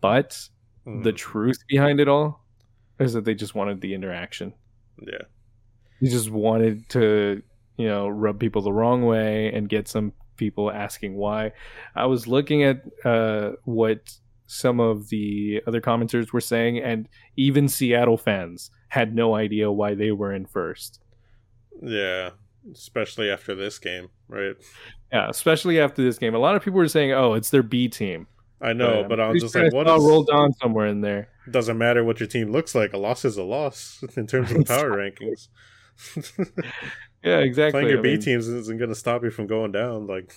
but 0.00 0.38
mm. 0.86 1.02
the 1.02 1.12
truth 1.12 1.58
behind 1.68 2.00
it 2.00 2.08
all 2.08 2.44
is 2.98 3.12
that 3.14 3.24
they 3.24 3.34
just 3.34 3.54
wanted 3.54 3.80
the 3.80 3.94
interaction. 3.94 4.52
Yeah. 5.00 5.24
They 6.00 6.08
just 6.08 6.30
wanted 6.30 6.88
to, 6.90 7.42
you 7.76 7.88
know, 7.88 8.08
rub 8.08 8.38
people 8.38 8.62
the 8.62 8.72
wrong 8.72 9.04
way 9.04 9.52
and 9.52 9.68
get 9.68 9.88
some 9.88 10.12
people 10.36 10.70
asking 10.70 11.14
why. 11.14 11.52
I 11.94 12.06
was 12.06 12.26
looking 12.26 12.62
at 12.62 12.82
uh, 13.04 13.52
what 13.64 14.12
some 14.46 14.80
of 14.80 15.08
the 15.10 15.62
other 15.66 15.80
commenters 15.80 16.32
were 16.32 16.40
saying, 16.40 16.78
and 16.78 17.08
even 17.36 17.68
Seattle 17.68 18.16
fans 18.16 18.70
had 18.88 19.14
no 19.14 19.36
idea 19.36 19.70
why 19.70 19.94
they 19.94 20.10
were 20.10 20.32
in 20.32 20.46
first. 20.46 21.00
Yeah, 21.80 22.30
especially 22.72 23.30
after 23.30 23.54
this 23.54 23.78
game, 23.78 24.08
right? 24.28 24.56
Yeah, 25.12 25.28
especially 25.28 25.80
after 25.80 26.02
this 26.02 26.18
game. 26.18 26.34
A 26.34 26.38
lot 26.38 26.54
of 26.54 26.62
people 26.62 26.78
were 26.78 26.88
saying, 26.88 27.12
"Oh, 27.12 27.34
it's 27.34 27.50
their 27.50 27.62
B 27.62 27.88
team." 27.88 28.26
I 28.60 28.72
know, 28.72 29.02
but, 29.02 29.08
but 29.08 29.20
I 29.20 29.28
was 29.28 29.42
just 29.42 29.54
like, 29.54 29.72
"What?" 29.72 29.88
I'll 29.88 30.06
roll 30.06 30.22
down 30.22 30.52
somewhere 30.54 30.86
in 30.86 31.00
there. 31.00 31.28
Doesn't 31.50 31.78
matter 31.78 32.04
what 32.04 32.20
your 32.20 32.28
team 32.28 32.52
looks 32.52 32.74
like. 32.74 32.92
A 32.92 32.98
loss 32.98 33.24
is 33.24 33.36
a 33.36 33.42
loss 33.42 34.04
in 34.16 34.26
terms 34.26 34.50
of 34.52 34.58
the 34.58 34.64
power 34.64 34.90
rankings. 34.90 35.48
yeah, 37.24 37.38
exactly. 37.38 37.82
Playing 37.82 37.88
your 37.88 37.98
I 37.98 38.02
B 38.02 38.10
mean, 38.12 38.20
teams 38.20 38.48
isn't 38.48 38.78
going 38.78 38.88
to 38.88 38.94
stop 38.94 39.24
you 39.24 39.30
from 39.30 39.46
going 39.46 39.72
down. 39.72 40.06
Like, 40.06 40.34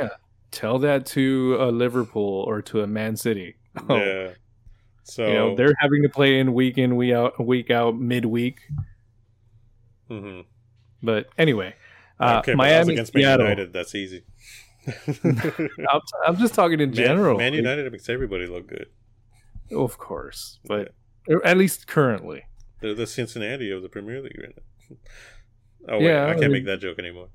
yeah, 0.00 0.08
tell 0.50 0.78
that 0.80 1.06
to 1.06 1.56
a 1.60 1.70
Liverpool 1.70 2.44
or 2.46 2.62
to 2.62 2.82
a 2.82 2.86
Man 2.86 3.16
City. 3.16 3.56
Oh, 3.88 3.96
yeah. 3.96 4.30
So 5.04 5.26
you 5.26 5.34
know 5.34 5.56
they're 5.56 5.74
having 5.80 6.02
to 6.02 6.08
play 6.08 6.38
in 6.38 6.54
week 6.54 6.78
in 6.78 6.94
week 6.96 7.12
out 7.12 7.44
week 7.44 7.70
out 7.70 7.98
midweek. 7.98 8.60
Mm-hmm. 10.08 10.42
But 11.02 11.26
anyway, 11.36 11.74
uh, 12.20 12.38
okay, 12.40 12.54
Miami 12.54 12.92
against 12.94 13.14
Man 13.14 13.22
Seattle. 13.22 13.48
United. 13.48 13.72
That's 13.72 13.94
easy. 13.94 14.24
I'm, 15.16 16.00
I'm, 16.26 16.36
just 16.36 16.54
talking 16.54 16.80
in 16.80 16.90
Man, 16.90 16.94
general. 17.06 17.38
Man 17.38 17.54
United 17.54 17.90
makes 17.90 18.08
everybody 18.08 18.46
look 18.46 18.68
good. 18.68 18.86
Of 19.70 19.98
course, 19.98 20.58
but 20.66 20.92
yeah. 21.28 21.36
at 21.44 21.56
least 21.56 21.86
currently, 21.86 22.44
they're 22.80 22.94
the 22.94 23.06
Cincinnati 23.06 23.70
of 23.70 23.82
the 23.82 23.88
Premier 23.88 24.20
League 24.22 24.38
right 24.38 24.54
now. 24.56 24.96
Oh 25.88 25.96
wait, 25.96 26.08
yeah, 26.08 26.26
I 26.26 26.38
can't 26.38 26.52
make 26.52 26.66
that 26.66 26.78
joke 26.78 26.98
anymore. 26.98 27.28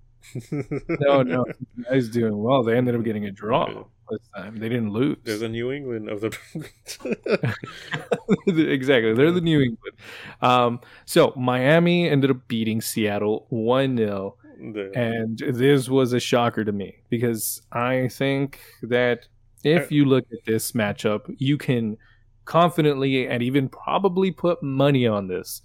no, 0.87 1.23
no, 1.23 1.45
guys 1.89 2.09
doing 2.09 2.37
well. 2.37 2.61
They 2.61 2.77
ended 2.77 2.93
up 2.93 3.03
getting 3.03 3.25
a 3.25 3.31
draw 3.31 3.67
yeah. 3.67 3.81
this 4.11 4.19
time. 4.35 4.57
They 4.57 4.69
didn't 4.69 4.91
lose. 4.91 5.17
They're 5.23 5.39
the 5.39 5.49
New 5.49 5.71
England 5.71 6.09
of 6.09 6.21
the. 6.21 6.29
exactly, 8.47 9.15
they're 9.15 9.31
the 9.31 9.41
New 9.41 9.61
England. 9.61 9.97
Um, 10.43 10.79
so 11.05 11.33
Miami 11.35 12.07
ended 12.07 12.29
up 12.29 12.47
beating 12.47 12.81
Seattle 12.81 13.47
one 13.49 13.97
0 13.97 14.37
and 14.57 15.37
this 15.37 15.89
was 15.89 16.13
a 16.13 16.19
shocker 16.19 16.63
to 16.63 16.71
me 16.71 16.95
because 17.09 17.61
I 17.71 18.07
think 18.09 18.59
that 18.83 19.27
if 19.63 19.91
you 19.91 20.05
look 20.05 20.25
at 20.31 20.45
this 20.45 20.73
matchup, 20.73 21.21
you 21.37 21.57
can 21.57 21.97
confidently 22.45 23.27
and 23.27 23.41
even 23.41 23.67
probably 23.67 24.31
put 24.31 24.61
money 24.61 25.07
on 25.07 25.27
this 25.27 25.61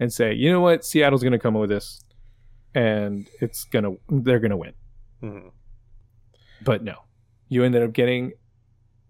and 0.00 0.12
say, 0.12 0.32
you 0.32 0.50
know 0.50 0.60
what, 0.60 0.84
Seattle's 0.84 1.22
going 1.22 1.32
to 1.32 1.38
come 1.38 1.54
with 1.54 1.70
this, 1.70 2.02
and 2.74 3.28
it's 3.40 3.64
gonna 3.64 3.92
they're 4.08 4.40
going 4.40 4.50
to 4.50 4.56
win. 4.56 4.72
Mm-hmm. 5.22 5.48
But 6.64 6.82
no, 6.82 6.94
you 7.48 7.64
ended 7.64 7.82
up 7.82 7.92
getting 7.92 8.32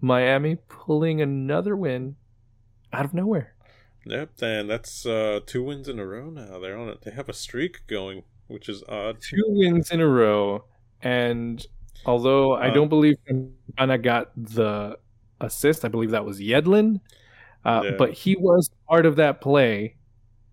Miami 0.01 0.57
pulling 0.69 1.23
another 1.23 1.77
win 1.77 2.17
out 2.93 3.05
of 3.05 3.15
nowhere. 3.15 3.55
Yep, 4.05 4.43
and 4.43 4.69
that's 4.69 5.07
uh, 5.07 5.41
two 5.47 5.63
wins 5.63 5.89
in 5.89 5.99
a 5.99 6.07
row 6.07 6.29
now. 6.29 6.59
They're 6.59 6.77
on 6.77 6.89
it. 6.89 7.03
They 7.03 7.13
have 7.13 7.29
a 7.29 7.33
streak 7.33 7.87
going, 7.87 8.25
which 8.53 8.69
is 8.69 8.83
odd. 8.89 9.21
Two 9.21 9.45
wins 9.49 9.91
in 9.91 10.01
a 10.01 10.07
row, 10.07 10.65
and 11.03 11.65
although 12.07 12.53
I 12.53 12.69
uh, 12.69 12.75
don't 12.75 12.89
believe 12.89 13.17
Anna 13.79 13.99
got 13.99 14.31
the 14.37 14.99
assist. 15.41 15.85
I 15.85 15.89
believe 15.89 16.11
that 16.11 16.25
was 16.25 16.41
Yedlin. 16.41 17.01
Uh, 17.65 17.83
yeah. 17.85 17.91
But 17.99 18.13
he 18.13 18.37
was 18.37 18.71
part 18.89 19.07
of 19.07 19.17
that 19.17 19.41
play 19.41 19.97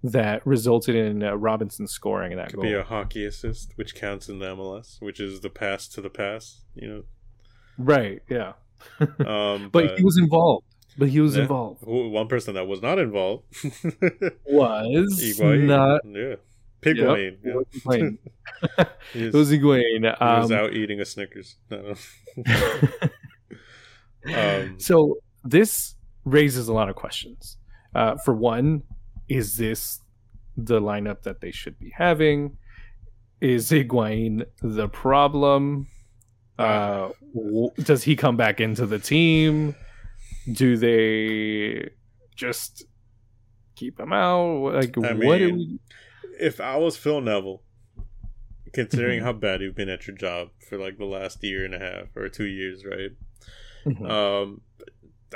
that 0.03 0.45
resulted 0.45 0.95
in 0.95 1.23
uh, 1.23 1.35
Robinson 1.35 1.87
scoring 1.87 2.37
that 2.37 2.49
Could 2.49 2.55
goal. 2.55 2.63
be 2.63 2.73
a 2.73 2.83
hockey 2.83 3.25
assist, 3.25 3.73
which 3.75 3.95
counts 3.95 4.29
in 4.29 4.39
the 4.39 4.45
MLS, 4.47 5.01
which 5.01 5.19
is 5.19 5.41
the 5.41 5.49
pass 5.49 5.87
to 5.89 6.01
the 6.01 6.09
pass. 6.09 6.61
You 6.75 6.87
know. 6.87 7.03
Right. 7.77 8.21
Yeah. 8.29 8.53
um, 8.99 9.69
but, 9.71 9.71
but, 9.71 9.97
he 9.97 10.03
was 10.03 10.17
involved. 10.17 10.65
But 10.97 11.09
he 11.09 11.21
was 11.21 11.35
yeah, 11.35 11.43
involved. 11.43 11.81
One 11.83 12.27
person 12.27 12.55
that 12.55 12.67
was 12.67 12.81
not 12.81 12.99
involved 12.99 13.45
was 14.45 15.21
Higuain. 15.21 15.65
not. 15.65 16.01
Yeah. 16.05 16.35
Piguain. 16.81 17.37
Yep. 17.43 17.67
Yeah. 17.85 18.85
it 19.13 19.33
was 19.33 19.51
Higuain. 19.51 20.15
Um, 20.21 20.35
he 20.35 20.41
was 20.41 20.51
out 20.51 20.73
eating 20.73 20.99
a 20.99 21.05
Snickers. 21.05 21.55
No. 21.69 21.93
Um, 24.35 24.75
so 24.79 25.17
this 25.45 25.95
raises 26.25 26.67
a 26.67 26.73
lot 26.73 26.89
of 26.89 26.95
questions. 26.95 27.57
Uh, 27.95 28.17
for 28.17 28.33
one, 28.33 28.83
is 29.29 29.55
this 29.55 30.01
the 30.57 30.81
lineup 30.81 31.23
that 31.23 31.41
they 31.41 31.51
should 31.51 31.79
be 31.79 31.91
having? 31.95 32.57
Is 33.41 33.71
Higuain 33.71 34.45
the 34.61 34.89
problem? 34.89 35.87
Uh, 36.57 37.09
w- 37.33 37.71
does 37.77 38.03
he 38.03 38.15
come 38.17 38.35
back 38.35 38.59
into 38.59 38.85
the 38.85 38.99
team? 38.99 39.73
Do 40.51 40.75
they 40.75 41.89
just 42.35 42.83
keep 43.75 43.99
him 43.99 44.11
out? 44.11 44.73
Like, 44.73 44.97
I 44.97 45.13
what? 45.13 45.39
Mean, 45.39 45.55
we... 45.55 45.79
If 46.39 46.59
I 46.59 46.77
was 46.77 46.97
Phil 46.97 47.21
Neville, 47.21 47.61
considering 48.73 49.21
how 49.21 49.33
bad 49.33 49.61
you've 49.61 49.75
been 49.75 49.89
at 49.89 50.07
your 50.07 50.15
job 50.15 50.49
for 50.67 50.77
like 50.77 50.97
the 50.97 51.05
last 51.05 51.43
year 51.43 51.65
and 51.65 51.73
a 51.73 51.79
half 51.79 52.15
or 52.15 52.29
two 52.29 52.45
years, 52.45 52.85
right? 52.85 53.11
Mm-hmm. 53.85 54.05
Um, 54.05 54.61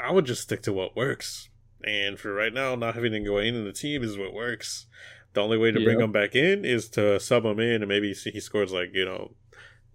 I 0.01 0.11
would 0.11 0.25
just 0.25 0.41
stick 0.41 0.61
to 0.63 0.73
what 0.73 0.95
works. 0.95 1.49
And 1.85 2.19
for 2.19 2.33
right 2.33 2.53
now, 2.53 2.75
not 2.75 2.95
having 2.95 3.11
Higuain 3.11 3.49
in 3.49 3.65
the 3.65 3.73
team 3.73 4.03
is 4.03 4.17
what 4.17 4.33
works. 4.33 4.87
The 5.33 5.41
only 5.41 5.57
way 5.57 5.71
to 5.71 5.79
yeah. 5.79 5.85
bring 5.85 5.99
him 5.99 6.11
back 6.11 6.35
in 6.35 6.63
is 6.63 6.87
to 6.89 7.19
sub 7.19 7.45
him 7.45 7.59
in, 7.59 7.81
and 7.81 7.87
maybe 7.87 8.13
he 8.13 8.39
scores 8.39 8.71
like 8.71 8.91
you 8.93 9.05
know 9.05 9.35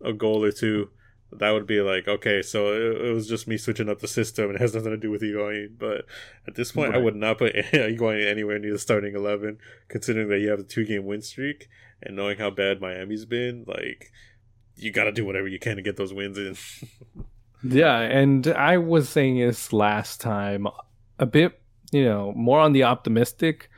a 0.04 0.12
goal 0.12 0.44
or 0.44 0.52
two. 0.52 0.90
That 1.30 1.50
would 1.50 1.66
be 1.66 1.80
like 1.80 2.08
okay, 2.08 2.40
so 2.40 2.72
it, 2.72 3.08
it 3.08 3.12
was 3.12 3.28
just 3.28 3.46
me 3.46 3.58
switching 3.58 3.88
up 3.88 4.00
the 4.00 4.08
system, 4.08 4.46
and 4.46 4.54
it 4.54 4.60
has 4.60 4.74
nothing 4.74 4.90
to 4.92 4.96
do 4.96 5.10
with 5.10 5.22
Higuain. 5.22 5.78
But 5.78 6.06
at 6.46 6.54
this 6.54 6.72
point, 6.72 6.92
right. 6.92 6.98
I 6.98 7.02
would 7.02 7.16
not 7.16 7.38
put 7.38 7.54
Higuain 7.72 8.26
anywhere 8.26 8.58
near 8.58 8.72
the 8.72 8.78
starting 8.78 9.14
eleven, 9.14 9.58
considering 9.88 10.28
that 10.28 10.38
you 10.38 10.48
have 10.48 10.60
a 10.60 10.64
two 10.64 10.84
game 10.84 11.04
win 11.04 11.20
streak 11.20 11.68
and 12.02 12.16
knowing 12.16 12.38
how 12.38 12.50
bad 12.50 12.80
Miami's 12.80 13.26
been. 13.26 13.64
Like 13.66 14.10
you 14.76 14.90
got 14.90 15.04
to 15.04 15.12
do 15.12 15.24
whatever 15.24 15.48
you 15.48 15.58
can 15.58 15.76
to 15.76 15.82
get 15.82 15.96
those 15.96 16.14
wins 16.14 16.38
in. 16.38 16.56
Yeah, 17.62 17.98
and 17.98 18.46
I 18.46 18.78
was 18.78 19.08
saying 19.08 19.38
this 19.38 19.72
last 19.72 20.20
time 20.20 20.68
a 21.18 21.26
bit, 21.26 21.60
you 21.90 22.04
know, 22.04 22.32
more 22.36 22.60
on 22.60 22.72
the 22.72 22.84
optimistic 22.84 23.68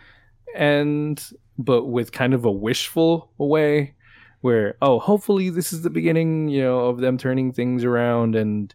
and 0.54 1.22
but 1.58 1.86
with 1.86 2.12
kind 2.12 2.34
of 2.34 2.44
a 2.44 2.50
wishful 2.50 3.30
way 3.38 3.94
where 4.40 4.76
oh, 4.80 4.98
hopefully 4.98 5.50
this 5.50 5.72
is 5.72 5.82
the 5.82 5.90
beginning, 5.90 6.48
you 6.48 6.62
know, 6.62 6.80
of 6.80 6.98
them 6.98 7.18
turning 7.18 7.52
things 7.52 7.84
around 7.84 8.34
and 8.34 8.74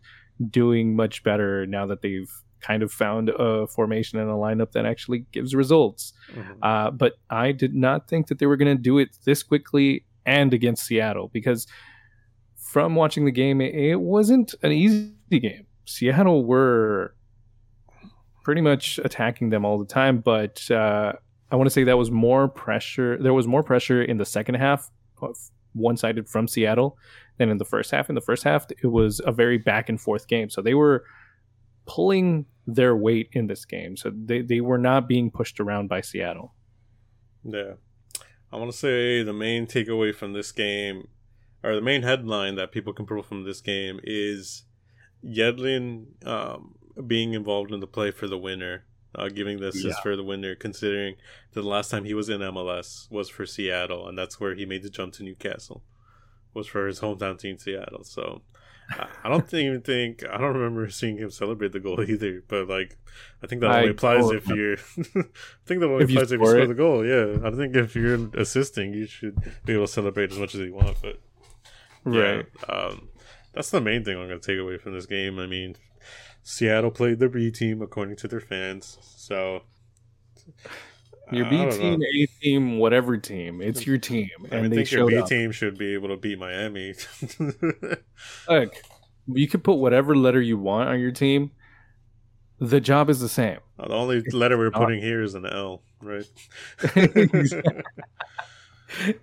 doing 0.50 0.96
much 0.96 1.24
better 1.24 1.66
now 1.66 1.86
that 1.86 2.02
they've 2.02 2.32
kind 2.62 2.82
of 2.82 2.92
found 2.92 3.30
a 3.30 3.68
formation 3.68 4.20
and 4.20 4.30
a 4.30 4.34
lineup 4.34 4.72
that 4.72 4.86
actually 4.86 5.26
gives 5.32 5.54
results. 5.54 6.14
Mm-hmm. 6.34 6.64
Uh, 6.64 6.92
but 6.92 7.14
I 7.30 7.52
did 7.52 7.76
not 7.76 8.08
think 8.08 8.28
that 8.28 8.40
they 8.40 8.48
were 8.48 8.58
going 8.58 8.76
to 8.76 8.82
do 8.82 8.98
it 8.98 9.10
this 9.24 9.44
quickly 9.44 10.06
and 10.26 10.54
against 10.54 10.86
Seattle 10.86 11.30
because 11.32 11.68
from 12.56 12.96
watching 12.96 13.26
the 13.26 13.32
game, 13.32 13.62
it, 13.62 14.02
wasn't 14.02 14.56
an 14.64 14.72
easy 14.72 15.14
game. 15.30 15.68
Seattle 15.86 16.44
were 16.44 17.16
pretty 18.44 18.62
much 18.62 19.00
attacking 19.04 19.50
them 19.50 19.64
all 19.64 19.78
the 19.78 19.86
time, 19.86 20.20
but 20.20 20.70
uh, 20.72 21.14
I 21.52 21.56
want 21.56 21.68
to 21.68 21.72
say 21.72 21.84
that 21.84 21.98
was 21.98 22.10
more 22.10 22.48
pressure. 22.48 23.18
There 23.22 23.34
was 23.34 23.48
more 23.48 23.62
pressure 23.62 24.02
in 24.02 24.18
the 24.18 24.26
second 24.26 24.56
half, 24.56 24.90
one 25.76 25.98
sided 25.98 26.28
from 26.28 26.48
Seattle, 26.48 26.98
than 27.38 27.50
in 27.50 27.58
the 27.58 27.66
first 27.66 27.92
half. 27.92 28.10
In 28.10 28.16
the 28.16 28.22
first 28.22 28.44
half, 28.44 28.66
it 28.82 28.88
was 28.88 29.22
a 29.26 29.32
very 29.32 29.58
back 29.58 29.90
and 29.90 30.00
forth 30.00 30.28
game. 30.28 30.50
So 30.50 30.62
they 30.62 30.74
were 30.74 31.04
pulling 31.86 32.46
their 32.66 32.96
weight 32.96 33.30
in 33.34 33.48
this 33.48 33.66
game. 33.66 33.96
So 33.96 34.12
they, 34.14 34.42
they 34.42 34.62
were 34.62 34.78
not 34.78 35.08
being 35.08 35.30
pushed 35.30 35.60
around 35.60 35.88
by 35.88 36.02
Seattle. 36.02 36.54
Yeah. 37.44 37.74
I 38.52 38.58
want 38.58 38.72
to 38.72 38.78
say 38.78 39.22
the 39.22 39.34
main 39.34 39.68
takeaway 39.68 40.16
from 40.16 40.34
this 40.34 40.52
game 40.52 41.10
or 41.64 41.76
the 41.76 41.82
main 41.82 42.04
headline 42.04 42.56
that 42.56 42.72
people 42.72 42.94
can 42.94 43.06
pull 43.06 43.24
from 43.24 43.44
this 43.44 43.60
game 43.60 44.00
is 44.04 44.64
Yedlin 45.24 46.26
um, 46.26 46.76
being 47.08 47.34
involved 47.34 47.72
in 47.72 47.80
the 47.80 47.88
play 47.88 48.12
for 48.12 48.28
the 48.28 48.38
winner, 48.38 48.86
uh, 49.16 49.30
giving 49.30 49.60
the 49.60 49.70
assist 49.70 49.86
yeah. 49.86 50.02
for 50.02 50.16
the 50.16 50.24
winner, 50.24 50.56
considering 50.56 51.16
the 51.54 51.62
last 51.62 51.90
time 51.90 52.06
he 52.06 52.14
was 52.14 52.30
in 52.30 52.42
MLS 52.42 53.10
was 53.12 53.30
for 53.30 53.46
Seattle, 53.46 54.08
and 54.08 54.18
that's 54.18 54.40
where 54.40 54.56
he 54.56 54.66
made 54.66 54.84
the 54.84 54.90
jump 54.90 55.14
to 55.14 55.24
Newcastle, 55.24 55.84
was 56.54 56.68
for 56.68 56.88
his 56.88 57.00
hometown 57.00 57.40
team, 57.40 57.58
Seattle. 57.58 58.04
So 58.04 58.42
I 59.24 59.30
don't 59.30 59.52
even 59.54 59.82
think 59.82 60.24
I 60.28 60.38
don't 60.38 60.54
remember 60.54 60.90
seeing 60.90 61.18
him 61.18 61.32
celebrate 61.32 61.72
the 61.72 61.80
goal 61.80 62.02
either. 62.08 62.44
But 62.48 62.68
like, 62.68 62.98
I 63.44 63.48
think 63.48 63.62
that 63.62 63.72
only 63.72 63.88
I 63.88 63.92
applies 63.92 64.30
if 64.32 64.48
you're. 64.48 64.74
I 64.98 65.64
think 65.66 65.82
that 65.82 65.90
only 65.90 66.04
if 66.04 66.10
applies 66.12 66.32
you 66.32 66.36
if 66.38 66.42
you 66.42 66.46
score 66.46 66.60
it. 66.60 66.68
the 66.68 66.74
goal. 66.74 67.06
Yeah, 67.06 67.48
I 67.48 67.52
think 67.52 67.76
if 67.76 67.96
you're 67.96 68.30
assisting, 68.36 68.94
you 68.94 69.08
should 69.08 69.36
be 69.66 69.74
able 69.74 69.88
to 69.88 69.92
celebrate 69.92 70.32
as 70.32 70.38
much 70.38 70.54
as 70.56 70.62
you 70.62 70.74
want. 70.74 70.98
But 71.02 71.20
Right. 72.06 72.46
Yeah, 72.70 72.74
um, 72.74 73.10
that's 73.54 73.72
the 73.72 73.82
main 73.82 74.06
thing 74.06 74.18
I'm 74.18 74.28
going 74.28 74.40
to 74.40 74.46
take 74.46 74.60
away 74.60 74.78
from 74.78 74.94
this 74.94 75.08
game. 75.08 75.40
I 75.40 75.48
mean, 75.48 75.76
Seattle 76.48 76.92
played 76.92 77.18
the 77.18 77.28
B 77.28 77.50
team 77.50 77.82
according 77.82 78.18
to 78.18 78.28
their 78.28 78.40
fans, 78.40 79.00
so 79.02 79.64
Your 81.32 81.46
B 81.46 81.58
team, 81.72 82.00
know. 82.00 82.06
A 82.06 82.28
team, 82.40 82.78
whatever 82.78 83.18
team, 83.18 83.64
it's 83.64 83.88
your 83.88 83.98
team, 83.98 84.30
and 84.52 84.54
I 84.54 84.62
mean, 84.62 84.70
they 84.70 84.76
think 84.78 84.92
your 84.92 85.08
B 85.08 85.18
up. 85.18 85.28
team 85.28 85.52
should 85.52 85.76
be 85.76 85.96
able 85.96 86.10
to 86.10 86.18
beat 86.18 86.38
Miami. 86.38 86.94
Look, 88.48 88.76
you 89.26 89.48
can 89.48 89.62
put 89.62 89.78
whatever 89.78 90.16
letter 90.16 90.40
you 90.40 90.60
want 90.60 90.88
on 90.88 91.00
your 91.00 91.12
team. 91.12 91.50
The 92.60 92.80
job 92.80 93.10
is 93.10 93.20
the 93.20 93.28
same. 93.28 93.58
Uh, 93.80 93.88
the 93.88 93.96
only 93.96 94.22
letter 94.32 94.56
we're 94.56 94.70
putting 94.84 95.02
here 95.02 95.24
is 95.24 95.34
an 95.34 95.48
L, 95.48 95.82
right? 96.00 96.28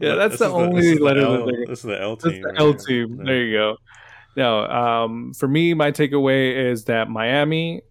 yeah, 0.00 0.16
that's 0.16 0.40
the 0.40 0.50
only 0.50 0.96
the, 0.96 1.04
letter. 1.04 1.20
L, 1.20 1.46
that 1.46 1.66
this 1.68 1.78
is 1.78 1.84
the 1.84 2.02
L 2.02 2.16
team. 2.16 2.42
the 2.42 2.52
L 2.56 2.74
team. 2.74 3.18
Yeah. 3.18 3.24
There 3.26 3.44
you 3.44 3.56
go. 3.56 3.76
Now, 4.36 5.04
um, 5.04 5.34
for 5.34 5.46
me, 5.46 5.74
my 5.74 5.90
takeaway 5.90 6.70
is 6.70 6.84
that 6.84 7.10
Miami, 7.10 7.82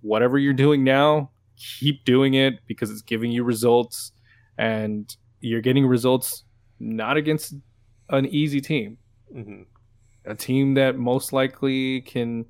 whatever 0.00 0.38
you're 0.38 0.52
doing 0.52 0.84
now, 0.84 1.30
keep 1.56 2.04
doing 2.04 2.34
it 2.34 2.54
because 2.66 2.90
it's 2.90 3.02
giving 3.02 3.30
you 3.30 3.44
results, 3.44 4.12
and 4.56 5.14
you're 5.40 5.60
getting 5.60 5.86
results 5.86 6.44
not 6.80 7.16
against 7.16 7.54
an 8.10 8.26
easy 8.26 8.60
team, 8.60 8.98
mm-hmm. 9.34 9.62
a 10.24 10.34
team 10.34 10.74
that 10.74 10.96
most 10.96 11.32
likely 11.32 12.00
can 12.00 12.44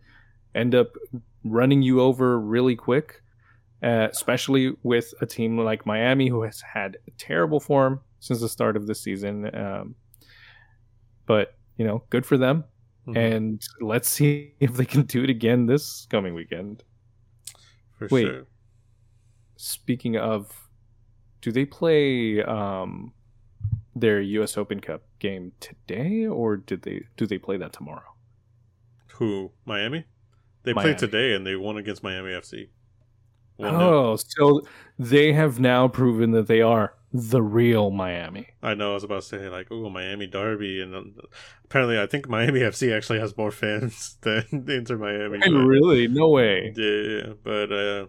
end 0.54 0.74
up 0.74 0.92
running 1.44 1.82
you 1.82 2.00
over 2.00 2.38
really 2.40 2.76
quick. 2.76 3.22
Uh, 3.80 4.08
especially 4.10 4.72
with 4.82 5.14
a 5.20 5.26
team 5.26 5.56
like 5.56 5.86
Miami, 5.86 6.26
who 6.26 6.42
has 6.42 6.60
had 6.60 6.96
terrible 7.16 7.60
form 7.60 8.00
since 8.18 8.40
the 8.40 8.48
start 8.48 8.76
of 8.76 8.88
the 8.88 8.94
season. 8.94 9.54
Um, 9.54 9.94
but 11.26 11.54
you 11.76 11.86
know, 11.86 12.02
good 12.10 12.26
for 12.26 12.36
them. 12.36 12.64
Mm-hmm. 13.08 13.16
And 13.16 13.62
let's 13.80 14.08
see 14.08 14.52
if 14.60 14.74
they 14.74 14.84
can 14.84 15.02
do 15.02 15.24
it 15.24 15.30
again 15.30 15.66
this 15.66 16.06
coming 16.10 16.34
weekend. 16.34 16.84
For 17.96 18.08
Wait, 18.10 18.26
sure. 18.26 18.46
Speaking 19.56 20.16
of, 20.16 20.68
do 21.40 21.50
they 21.50 21.64
play 21.64 22.42
um, 22.42 23.12
their 23.96 24.20
U.S. 24.20 24.56
Open 24.56 24.80
Cup 24.80 25.02
game 25.18 25.52
today, 25.58 26.26
or 26.26 26.56
did 26.56 26.82
they 26.82 27.04
do 27.16 27.26
they 27.26 27.38
play 27.38 27.56
that 27.56 27.72
tomorrow? 27.72 28.14
Who 29.14 29.50
Miami? 29.64 30.04
They 30.62 30.74
Miami. 30.74 30.90
played 30.90 30.98
today 30.98 31.34
and 31.34 31.46
they 31.46 31.56
won 31.56 31.78
against 31.78 32.02
Miami 32.02 32.30
FC. 32.30 32.68
oh, 33.58 34.16
so 34.16 34.62
they 34.98 35.32
have 35.32 35.58
now 35.58 35.88
proven 35.88 36.30
that 36.32 36.46
they 36.46 36.60
are 36.60 36.94
the 37.12 37.42
real 37.42 37.90
Miami. 37.90 38.48
I 38.62 38.74
know. 38.74 38.90
I 38.90 38.94
was 38.94 39.04
about 39.04 39.22
to 39.22 39.28
say 39.28 39.48
like, 39.48 39.68
oh, 39.70 39.88
Miami 39.88 40.26
Derby, 40.26 40.82
and 40.82 40.94
um, 40.94 41.16
apparently, 41.64 41.98
I 41.98 42.06
think 42.06 42.28
Miami 42.28 42.60
FC 42.60 42.94
actually 42.94 43.20
has 43.20 43.36
more 43.36 43.50
fans 43.50 44.18
than 44.22 44.66
Inter 44.68 44.96
Miami. 44.96 45.38
But, 45.38 45.50
really? 45.50 46.08
No 46.08 46.28
way. 46.28 46.72
Yeah, 46.76 46.86
yeah. 46.86 47.32
but 47.42 47.72
uh, 47.72 48.06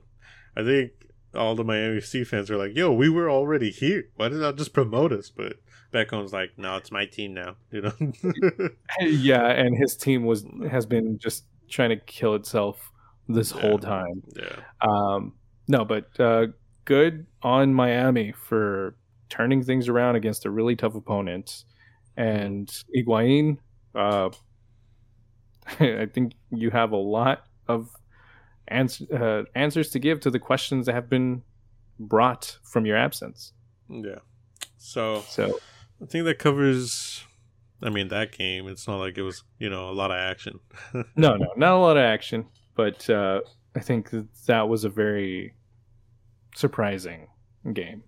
I 0.56 0.64
think 0.64 0.91
all 1.34 1.56
the 1.56 1.64
Miami 1.64 2.00
FC 2.00 2.26
fans 2.26 2.52
are 2.52 2.58
like, 2.58 2.76
"Yo, 2.76 2.91
we 2.91 3.10
were 3.10 3.30
already 3.30 3.72
here. 3.72 4.10
Why 4.16 4.30
did 4.30 4.39
not 4.39 4.58
just 4.58 4.74
promote 4.74 5.14
us?" 5.14 5.30
But 5.30 5.54
Beckham's 5.93 6.34
like, 6.34 6.52
"No, 6.58 6.76
it's 6.76 6.91
my 6.91 7.06
team 7.06 7.34
now." 7.34 7.56
You 7.72 7.82
know? 7.82 8.70
yeah, 9.00 9.47
and 9.47 9.78
his 9.78 9.95
team 9.95 10.26
was 10.26 10.45
has 10.70 10.86
been 10.86 11.20
just 11.20 11.45
trying 11.70 11.89
to 11.89 11.97
kill 11.97 12.36
itself 12.36 12.91
this 13.28 13.54
yeah. 13.54 13.62
whole 13.62 13.80
time. 13.80 14.24
Yeah. 14.36 14.56
Um. 14.82 15.34
No, 15.68 15.86
but 15.86 16.20
uh, 16.20 16.47
good 16.90 17.28
on 17.44 17.72
Miami 17.72 18.32
for 18.32 18.96
turning 19.30 19.62
things 19.64 19.88
around 19.88 20.16
against 20.16 20.44
a 20.48 20.50
really 20.50 20.76
tough 20.76 20.96
opponent. 20.96 21.64
And 22.18 22.68
Higuain, 22.94 23.60
uh, 23.94 24.32
I 25.80 26.08
think 26.12 26.34
you 26.50 26.72
have 26.72 26.92
a 26.92 26.98
lot 26.98 27.44
of 27.68 27.92
ans- 28.68 29.04
uh, 29.12 29.44
answers 29.54 29.92
to 29.92 30.00
give 30.00 30.20
to 30.22 30.32
the 30.32 30.40
questions 30.40 30.88
that 30.88 30.96
have 30.96 31.12
been 31.12 31.44
brought 32.00 32.58
from 32.64 32.88
your 32.88 32.98
absence. 32.98 33.54
Yeah. 33.88 34.22
So, 34.78 35.24
so 35.30 35.60
I 36.02 36.08
think 36.08 36.26
that 36.26 36.40
covers. 36.40 37.24
I 37.84 37.90
mean, 37.92 38.08
that 38.08 38.32
game. 38.32 38.68
It's 38.68 38.88
not 38.88 38.98
like 38.98 39.16
it 39.20 39.22
was, 39.22 39.44
you 39.60 39.70
know, 39.70 39.90
a 39.90 39.94
lot 39.94 40.10
of 40.10 40.18
action. 40.18 40.60
no, 41.16 41.36
no, 41.36 41.54
not 41.56 41.74
a 41.74 41.78
lot 41.78 41.98
of 41.98 42.04
action. 42.04 42.48
But 42.76 43.08
uh, 43.12 43.42
I 43.76 43.80
think 43.80 44.10
that, 44.10 44.28
that 44.48 44.68
was 44.68 44.86
a 44.86 44.90
very 44.90 45.54
surprising 46.56 47.28
game, 47.74 48.04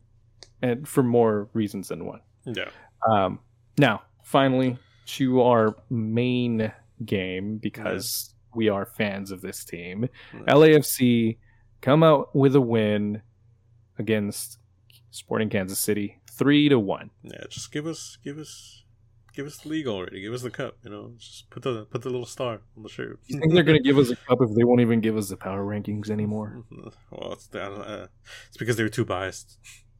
and 0.62 0.88
for 0.88 1.04
more 1.04 1.50
reasons 1.54 1.89
than 1.89 2.06
one. 2.06 2.22
Yeah. 2.46 2.70
Um, 3.10 3.39
now, 3.78 4.04
finally, 4.24 4.78
to 5.08 5.42
our 5.42 5.76
main 5.89 6.72
game 7.06 7.58
because 7.58 8.34
we 8.56 8.70
are 8.70 8.86
fans 8.86 9.32
of 9.32 9.42
this 9.42 9.64
team. 9.66 10.10
LAFC 10.48 11.38
come 11.82 12.04
out 12.04 12.36
with 12.36 12.56
a 12.56 12.62
win 12.62 13.22
against 13.98 14.58
Sporting 15.12 15.50
Kansas 15.50 15.80
City, 15.80 16.20
three 16.30 16.70
to 16.70 16.80
one. 16.80 17.10
Yeah, 17.24 17.44
just 17.50 17.72
give 17.72 17.88
us, 17.88 18.18
give 18.24 18.38
us 18.38 18.84
give 19.34 19.46
us 19.46 19.58
the 19.58 19.70
league 19.70 19.88
already. 19.88 20.22
Give 20.22 20.34
us 20.34 20.42
the 20.42 20.50
cup. 20.50 20.78
You 20.84 20.90
know, 20.90 21.14
just 21.18 21.50
put 21.50 21.64
the 21.64 21.86
put 21.86 22.02
the 22.02 22.10
little 22.10 22.26
star 22.26 22.62
on 22.76 22.84
the 22.84 22.90
shirt. 22.90 23.20
you 23.28 23.40
think 23.40 23.54
they're 23.54 23.64
gonna 23.64 23.80
give 23.80 23.98
us 23.98 24.10
a 24.10 24.16
cup 24.16 24.40
if 24.42 24.54
they 24.56 24.64
won't 24.64 24.82
even 24.82 25.02
give 25.02 25.18
us 25.18 25.30
the 25.30 25.38
power 25.38 25.64
rankings 25.64 26.10
anymore? 26.10 26.64
Well, 27.12 27.34
it's 27.34 27.54
uh, 27.54 28.08
it's 28.48 28.58
because 28.58 28.78
they 28.78 28.84
were 28.84 28.90
too 28.90 29.06
biased. 29.06 29.60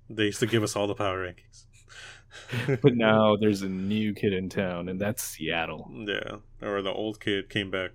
They 0.10 0.26
used 0.26 0.40
to 0.40 0.46
give 0.46 0.64
us 0.64 0.76
all 0.76 0.88
the 0.88 0.96
power 0.96 1.26
rankings. 1.26 1.66
but 2.82 2.96
now 2.96 3.36
there's 3.40 3.62
a 3.62 3.70
new 3.70 4.14
kid 4.14 4.34
in 4.34 4.50
town, 4.50 4.90
and 4.90 5.00
that's 5.00 5.24
Seattle. 5.24 5.92
Yeah, 5.92 6.38
or 6.62 6.82
the 6.82 6.92
old 6.92 7.20
kid 7.20 7.50
came 7.50 7.70
back. 7.70 7.92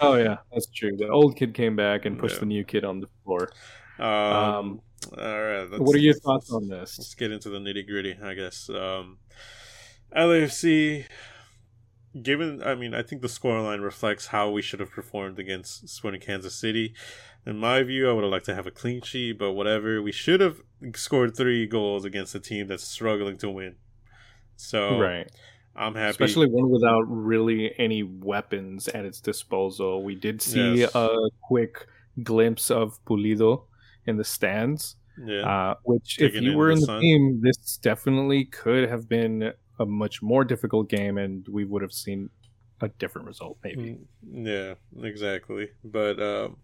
oh 0.00 0.14
yeah, 0.14 0.36
that's 0.52 0.66
true. 0.66 0.96
The 0.96 1.08
old 1.08 1.36
kid 1.36 1.54
came 1.54 1.76
back 1.76 2.04
and 2.04 2.18
pushed 2.18 2.36
yeah. 2.36 2.40
the 2.40 2.46
new 2.46 2.64
kid 2.64 2.84
on 2.84 3.00
the 3.00 3.08
floor. 3.24 3.50
Um, 3.98 4.06
um 4.06 4.80
all 5.18 5.42
right. 5.42 5.68
What 5.78 5.94
are 5.94 6.00
your 6.00 6.14
thoughts 6.14 6.50
on 6.52 6.68
this? 6.68 6.98
Let's 6.98 7.14
get 7.14 7.30
into 7.30 7.48
the 7.48 7.58
nitty 7.58 7.86
gritty, 7.86 8.16
I 8.22 8.34
guess. 8.34 8.68
Um, 8.68 9.18
LAFC, 10.14 11.06
given, 12.22 12.62
I 12.62 12.74
mean, 12.74 12.94
I 12.94 13.02
think 13.02 13.22
the 13.22 13.28
scoreline 13.28 13.82
reflects 13.82 14.28
how 14.28 14.50
we 14.50 14.62
should 14.62 14.80
have 14.80 14.90
performed 14.90 15.38
against 15.38 15.88
Sporting 15.88 16.20
Kansas 16.20 16.54
City. 16.54 16.94
In 17.44 17.58
my 17.58 17.82
view, 17.82 18.10
I 18.10 18.12
would 18.12 18.24
have 18.24 18.32
liked 18.32 18.46
to 18.46 18.54
have 18.54 18.66
a 18.66 18.70
clean 18.70 19.02
sheet, 19.02 19.38
but 19.38 19.52
whatever. 19.52 20.02
We 20.02 20.12
should 20.12 20.40
have 20.40 20.60
scored 20.94 21.36
three 21.36 21.66
goals 21.66 22.04
against 22.04 22.34
a 22.34 22.40
team 22.40 22.66
that's 22.66 22.84
struggling 22.84 23.38
to 23.38 23.50
win. 23.50 23.76
So, 24.56 24.98
right. 24.98 25.30
I'm 25.76 25.94
happy. 25.94 26.10
Especially 26.10 26.46
one 26.48 26.70
without 26.70 27.02
really 27.06 27.72
any 27.78 28.02
weapons 28.02 28.88
at 28.88 29.04
its 29.04 29.20
disposal. 29.20 30.02
We 30.02 30.14
did 30.14 30.40
see 30.40 30.80
yes. 30.80 30.94
a 30.94 31.14
quick 31.42 31.86
glimpse 32.22 32.70
of 32.70 32.98
Pulido 33.04 33.64
in 34.06 34.16
the 34.16 34.24
stands. 34.24 34.96
Yeah. 35.22 35.42
Uh, 35.42 35.74
which, 35.84 36.16
Taking 36.16 36.38
if 36.38 36.42
you 36.42 36.56
were 36.56 36.70
in 36.70 36.80
the, 36.80 36.86
the 36.86 37.00
team, 37.00 37.40
this 37.42 37.76
definitely 37.76 38.46
could 38.46 38.88
have 38.88 39.08
been 39.08 39.52
a 39.78 39.86
much 39.86 40.22
more 40.22 40.44
difficult 40.44 40.88
game, 40.88 41.18
and 41.18 41.46
we 41.48 41.64
would 41.64 41.82
have 41.82 41.92
seen 41.92 42.30
a 42.80 42.88
different 42.88 43.26
result, 43.26 43.58
maybe. 43.64 43.98
Mm, 44.28 44.46
yeah, 44.46 45.06
exactly. 45.06 45.70
But 45.82 46.20
um, 46.20 46.58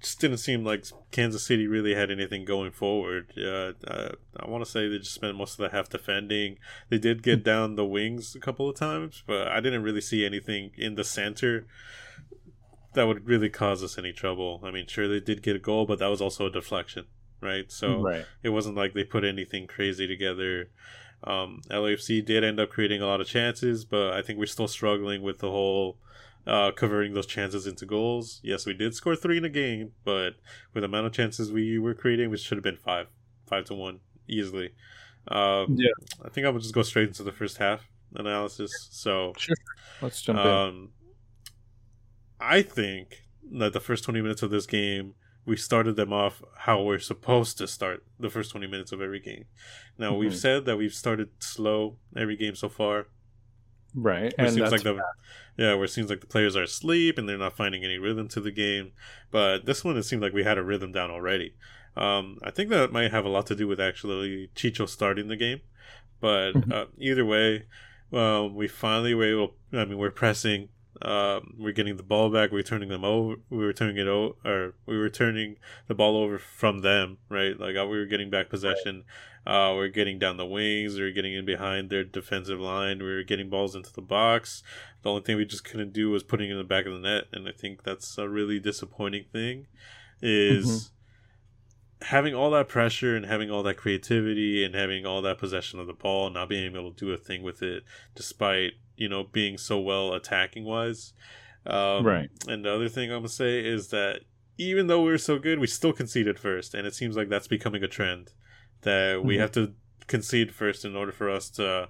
just 0.00 0.20
didn't 0.20 0.38
seem 0.38 0.64
like 0.64 0.86
Kansas 1.10 1.44
City 1.44 1.66
really 1.66 1.94
had 1.94 2.10
anything 2.10 2.44
going 2.44 2.72
forward. 2.72 3.32
Uh, 3.36 3.72
uh, 3.86 4.12
I 4.36 4.48
want 4.48 4.64
to 4.64 4.70
say 4.70 4.88
they 4.88 4.98
just 4.98 5.14
spent 5.14 5.36
most 5.36 5.52
of 5.52 5.58
the 5.58 5.76
half 5.76 5.88
defending. 5.88 6.58
They 6.88 6.98
did 6.98 7.22
get 7.22 7.44
down 7.52 7.76
the 7.76 7.84
wings 7.84 8.34
a 8.34 8.40
couple 8.40 8.68
of 8.68 8.76
times, 8.76 9.22
but 9.26 9.48
I 9.48 9.60
didn't 9.60 9.82
really 9.82 10.00
see 10.00 10.24
anything 10.24 10.70
in 10.76 10.94
the 10.94 11.04
center 11.04 11.66
that 12.94 13.06
would 13.06 13.26
really 13.26 13.50
cause 13.50 13.84
us 13.84 13.98
any 13.98 14.12
trouble. 14.12 14.60
I 14.64 14.70
mean, 14.70 14.86
sure 14.86 15.08
they 15.08 15.20
did 15.20 15.42
get 15.42 15.56
a 15.56 15.60
goal, 15.60 15.86
but 15.86 15.98
that 15.98 16.08
was 16.08 16.20
also 16.20 16.46
a 16.46 16.50
deflection, 16.50 17.04
right? 17.40 17.70
So 17.70 18.00
right. 18.00 18.24
it 18.42 18.48
wasn't 18.48 18.76
like 18.76 18.94
they 18.94 19.04
put 19.04 19.24
anything 19.24 19.66
crazy 19.66 20.06
together. 20.06 20.70
Um, 21.24 21.62
LAFC 21.70 22.24
did 22.24 22.44
end 22.44 22.60
up 22.60 22.70
creating 22.70 23.02
a 23.02 23.06
lot 23.06 23.20
of 23.20 23.26
chances, 23.26 23.84
but 23.84 24.12
I 24.12 24.22
think 24.22 24.38
we're 24.38 24.46
still 24.46 24.68
struggling 24.68 25.22
with 25.22 25.38
the 25.38 25.50
whole 25.50 25.98
uh, 26.46 26.70
converting 26.70 27.14
those 27.14 27.26
chances 27.26 27.66
into 27.66 27.84
goals. 27.84 28.40
Yes, 28.42 28.66
we 28.66 28.72
did 28.72 28.94
score 28.94 29.16
three 29.16 29.38
in 29.38 29.44
a 29.44 29.50
game, 29.50 29.92
but 30.04 30.36
with 30.72 30.82
the 30.82 30.86
amount 30.86 31.06
of 31.06 31.12
chances 31.12 31.52
we 31.52 31.78
were 31.78 31.94
creating, 31.94 32.30
which 32.30 32.40
should 32.40 32.56
have 32.56 32.64
been 32.64 32.76
five, 32.76 33.08
five 33.46 33.64
to 33.66 33.74
one 33.74 34.00
easily. 34.28 34.70
Um, 35.28 35.76
yeah, 35.78 35.90
I 36.24 36.30
think 36.30 36.46
I 36.46 36.50
would 36.50 36.62
just 36.62 36.74
go 36.74 36.82
straight 36.82 37.08
into 37.08 37.22
the 37.22 37.32
first 37.32 37.58
half 37.58 37.86
analysis. 38.14 38.72
So 38.90 39.34
sure, 39.36 39.56
let's 40.00 40.22
jump 40.22 40.38
um, 40.38 40.74
in. 40.74 40.88
I 42.40 42.62
think 42.62 43.24
that 43.52 43.72
the 43.72 43.80
first 43.80 44.04
twenty 44.04 44.22
minutes 44.22 44.42
of 44.42 44.50
this 44.50 44.66
game 44.66 45.14
we 45.48 45.56
started 45.56 45.96
them 45.96 46.12
off 46.12 46.42
how 46.58 46.82
we're 46.82 46.98
supposed 46.98 47.56
to 47.56 47.66
start 47.66 48.04
the 48.20 48.28
first 48.28 48.50
20 48.50 48.66
minutes 48.66 48.92
of 48.92 49.00
every 49.00 49.18
game. 49.18 49.46
Now, 49.96 50.10
mm-hmm. 50.10 50.20
we've 50.20 50.36
said 50.36 50.66
that 50.66 50.76
we've 50.76 50.92
started 50.92 51.30
slow 51.40 51.96
every 52.14 52.36
game 52.36 52.54
so 52.54 52.68
far. 52.68 53.06
Right. 53.94 54.34
Where 54.36 54.46
and 54.46 54.54
seems 54.54 54.70
like 54.70 54.82
the 54.82 55.00
yeah, 55.56 55.74
where 55.74 55.84
it 55.84 55.90
seems 55.90 56.10
like 56.10 56.20
the 56.20 56.26
players 56.26 56.54
are 56.54 56.64
asleep 56.64 57.16
and 57.16 57.26
they're 57.26 57.38
not 57.38 57.56
finding 57.56 57.82
any 57.82 57.96
rhythm 57.96 58.28
to 58.28 58.40
the 58.40 58.50
game. 58.50 58.92
But 59.30 59.64
this 59.64 59.82
one, 59.82 59.96
it 59.96 60.02
seemed 60.02 60.20
like 60.20 60.34
we 60.34 60.44
had 60.44 60.58
a 60.58 60.62
rhythm 60.62 60.92
down 60.92 61.10
already. 61.10 61.54
Um, 61.96 62.38
I 62.44 62.50
think 62.50 62.68
that 62.68 62.92
might 62.92 63.10
have 63.10 63.24
a 63.24 63.30
lot 63.30 63.46
to 63.46 63.56
do 63.56 63.66
with 63.66 63.80
actually 63.80 64.50
Chicho 64.54 64.86
starting 64.86 65.28
the 65.28 65.36
game. 65.36 65.62
But 66.20 66.52
mm-hmm. 66.52 66.72
uh, 66.72 66.84
either 66.98 67.24
way, 67.24 67.64
um, 68.12 68.54
we 68.54 68.68
finally 68.68 69.14
were 69.14 69.24
able. 69.24 69.54
I 69.72 69.86
mean, 69.86 69.96
we're 69.96 70.10
pressing 70.10 70.68
Um, 71.00 71.54
we're 71.58 71.72
getting 71.72 71.96
the 71.96 72.02
ball 72.02 72.30
back. 72.30 72.50
We're 72.50 72.62
turning 72.62 72.88
them 72.88 73.04
over. 73.04 73.36
We 73.50 73.58
were 73.58 73.72
turning 73.72 73.98
it 73.98 74.08
over, 74.08 74.34
or 74.44 74.74
we 74.86 74.98
were 74.98 75.10
turning 75.10 75.56
the 75.86 75.94
ball 75.94 76.16
over 76.16 76.38
from 76.38 76.80
them, 76.80 77.18
right? 77.28 77.58
Like 77.58 77.76
uh, 77.76 77.86
we 77.86 77.98
were 77.98 78.06
getting 78.06 78.30
back 78.30 78.48
possession. 78.48 79.04
Uh, 79.46 79.74
we 79.74 79.84
are 79.84 79.88
getting 79.88 80.18
down 80.18 80.36
the 80.36 80.46
wings. 80.46 80.96
We 80.96 81.02
are 81.02 81.12
getting 81.12 81.34
in 81.34 81.44
behind 81.44 81.88
their 81.88 82.04
defensive 82.04 82.60
line. 82.60 82.98
We 82.98 83.06
were 83.06 83.22
getting 83.22 83.48
balls 83.48 83.74
into 83.74 83.92
the 83.92 84.02
box. 84.02 84.62
The 85.02 85.10
only 85.10 85.22
thing 85.22 85.36
we 85.36 85.44
just 85.44 85.64
couldn't 85.64 85.92
do 85.92 86.10
was 86.10 86.24
putting 86.24 86.50
it 86.50 86.52
in 86.52 86.58
the 86.58 86.64
back 86.64 86.86
of 86.86 86.92
the 86.92 86.98
net, 86.98 87.24
and 87.32 87.48
I 87.48 87.52
think 87.52 87.84
that's 87.84 88.18
a 88.18 88.28
really 88.28 88.58
disappointing 88.58 89.26
thing. 89.32 89.66
Is 90.20 90.66
mm-hmm. 90.66 92.06
having 92.06 92.34
all 92.34 92.50
that 92.50 92.68
pressure 92.68 93.14
and 93.14 93.24
having 93.24 93.50
all 93.52 93.62
that 93.62 93.76
creativity 93.76 94.64
and 94.64 94.74
having 94.74 95.06
all 95.06 95.22
that 95.22 95.38
possession 95.38 95.78
of 95.78 95.86
the 95.86 95.92
ball, 95.92 96.28
not 96.28 96.48
being 96.48 96.74
able 96.74 96.92
to 96.92 97.06
do 97.06 97.12
a 97.12 97.16
thing 97.16 97.42
with 97.42 97.62
it, 97.62 97.84
despite 98.16 98.72
you 98.98 99.08
know 99.08 99.24
being 99.24 99.58
so 99.58 99.78
well 99.78 100.12
attacking 100.12 100.64
wise. 100.64 101.12
Um, 101.66 102.06
right. 102.06 102.30
And 102.46 102.64
the 102.64 102.74
other 102.74 102.88
thing 102.88 103.10
I'm 103.10 103.18
gonna 103.18 103.28
say 103.28 103.64
is 103.64 103.88
that 103.88 104.20
even 104.58 104.88
though 104.88 105.02
we 105.02 105.12
are 105.12 105.18
so 105.18 105.38
good, 105.38 105.58
we 105.58 105.66
still 105.66 105.92
conceded 105.92 106.38
first, 106.38 106.74
and 106.74 106.86
it 106.86 106.94
seems 106.94 107.16
like 107.16 107.28
that's 107.28 107.48
becoming 107.48 107.82
a 107.82 107.88
trend 107.88 108.32
that 108.82 109.24
we 109.24 109.34
mm-hmm. 109.34 109.42
have 109.42 109.52
to 109.52 109.74
concede 110.06 110.54
first 110.54 110.84
in 110.84 110.96
order 110.96 111.12
for 111.12 111.30
us 111.30 111.50
to 111.50 111.88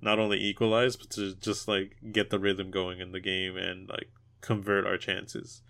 not 0.00 0.18
only 0.18 0.38
equalize 0.38 0.96
but 0.96 1.08
to 1.10 1.34
just 1.36 1.68
like 1.68 1.96
get 2.10 2.28
the 2.30 2.38
rhythm 2.38 2.70
going 2.70 2.98
in 2.98 3.12
the 3.12 3.20
game 3.20 3.56
and 3.56 3.88
like 3.88 4.10
convert 4.40 4.86
our 4.86 4.98
chances. 4.98 5.62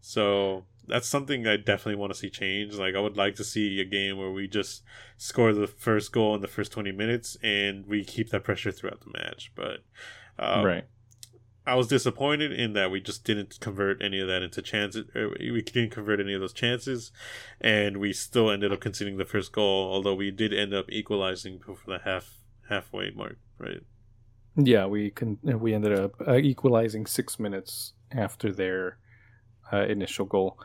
So 0.00 0.64
that's 0.86 1.08
something 1.08 1.46
I 1.46 1.56
definitely 1.56 1.96
want 1.96 2.12
to 2.12 2.18
see 2.18 2.30
change. 2.30 2.74
Like 2.74 2.94
I 2.94 3.00
would 3.00 3.16
like 3.16 3.36
to 3.36 3.44
see 3.44 3.80
a 3.80 3.84
game 3.84 4.18
where 4.18 4.30
we 4.30 4.46
just 4.46 4.82
score 5.16 5.52
the 5.52 5.66
first 5.66 6.12
goal 6.12 6.34
in 6.34 6.42
the 6.42 6.48
first 6.48 6.72
20 6.72 6.92
minutes 6.92 7.36
and 7.42 7.86
we 7.86 8.04
keep 8.04 8.30
that 8.30 8.44
pressure 8.44 8.72
throughout 8.72 9.00
the 9.00 9.18
match. 9.18 9.52
But 9.54 9.78
um, 10.38 10.64
right. 10.64 10.84
I 11.66 11.74
was 11.74 11.88
disappointed 11.88 12.52
in 12.52 12.74
that 12.74 12.92
we 12.92 13.00
just 13.00 13.24
didn't 13.24 13.58
convert 13.58 14.00
any 14.00 14.20
of 14.20 14.28
that 14.28 14.42
into 14.42 14.62
chances. 14.62 15.06
We 15.14 15.62
didn't 15.62 15.90
convert 15.90 16.20
any 16.20 16.32
of 16.32 16.40
those 16.40 16.52
chances, 16.52 17.10
and 17.60 17.96
we 17.96 18.12
still 18.12 18.50
ended 18.50 18.72
up 18.72 18.80
conceding 18.80 19.16
the 19.16 19.24
first 19.24 19.50
goal. 19.50 19.90
Although 19.92 20.14
we 20.14 20.30
did 20.30 20.54
end 20.54 20.72
up 20.72 20.86
equalizing 20.90 21.58
before 21.58 21.98
the 21.98 21.98
half 22.04 22.34
halfway 22.68 23.10
mark, 23.10 23.38
right? 23.58 23.80
Yeah, 24.54 24.86
we 24.86 25.10
can. 25.10 25.38
We 25.42 25.74
ended 25.74 25.98
up 25.98 26.14
uh, 26.26 26.36
equalizing 26.36 27.04
six 27.04 27.40
minutes 27.40 27.94
after 28.12 28.52
their 28.52 28.98
uh, 29.72 29.86
initial 29.86 30.24
goal, 30.24 30.60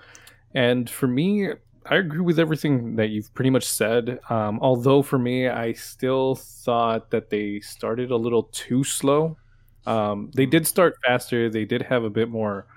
and 0.53 0.87
for 0.87 1.07
me, 1.07 1.49
I 1.87 1.95
agree 1.95 2.21
with 2.21 2.37
everything 2.37 2.95
that 2.97 3.09
you've 3.09 3.33
pretty 3.33 3.49
much 3.49 3.65
said. 3.65 4.19
Um, 4.29 4.59
although 4.61 5.01
for 5.01 5.17
me, 5.17 5.47
I 5.47 5.73
still 5.73 6.35
thought 6.35 7.09
that 7.09 7.31
they 7.31 7.59
started 7.61 8.11
a 8.11 8.17
little 8.17 8.43
too 8.43 8.83
slow 8.83 9.37
um, 9.85 10.31
they 10.35 10.45
did 10.45 10.67
start 10.67 10.95
faster. 11.05 11.49
They 11.49 11.65
did 11.65 11.83
have 11.83 12.03
a 12.03 12.09
bit 12.09 12.29
more 12.29 12.67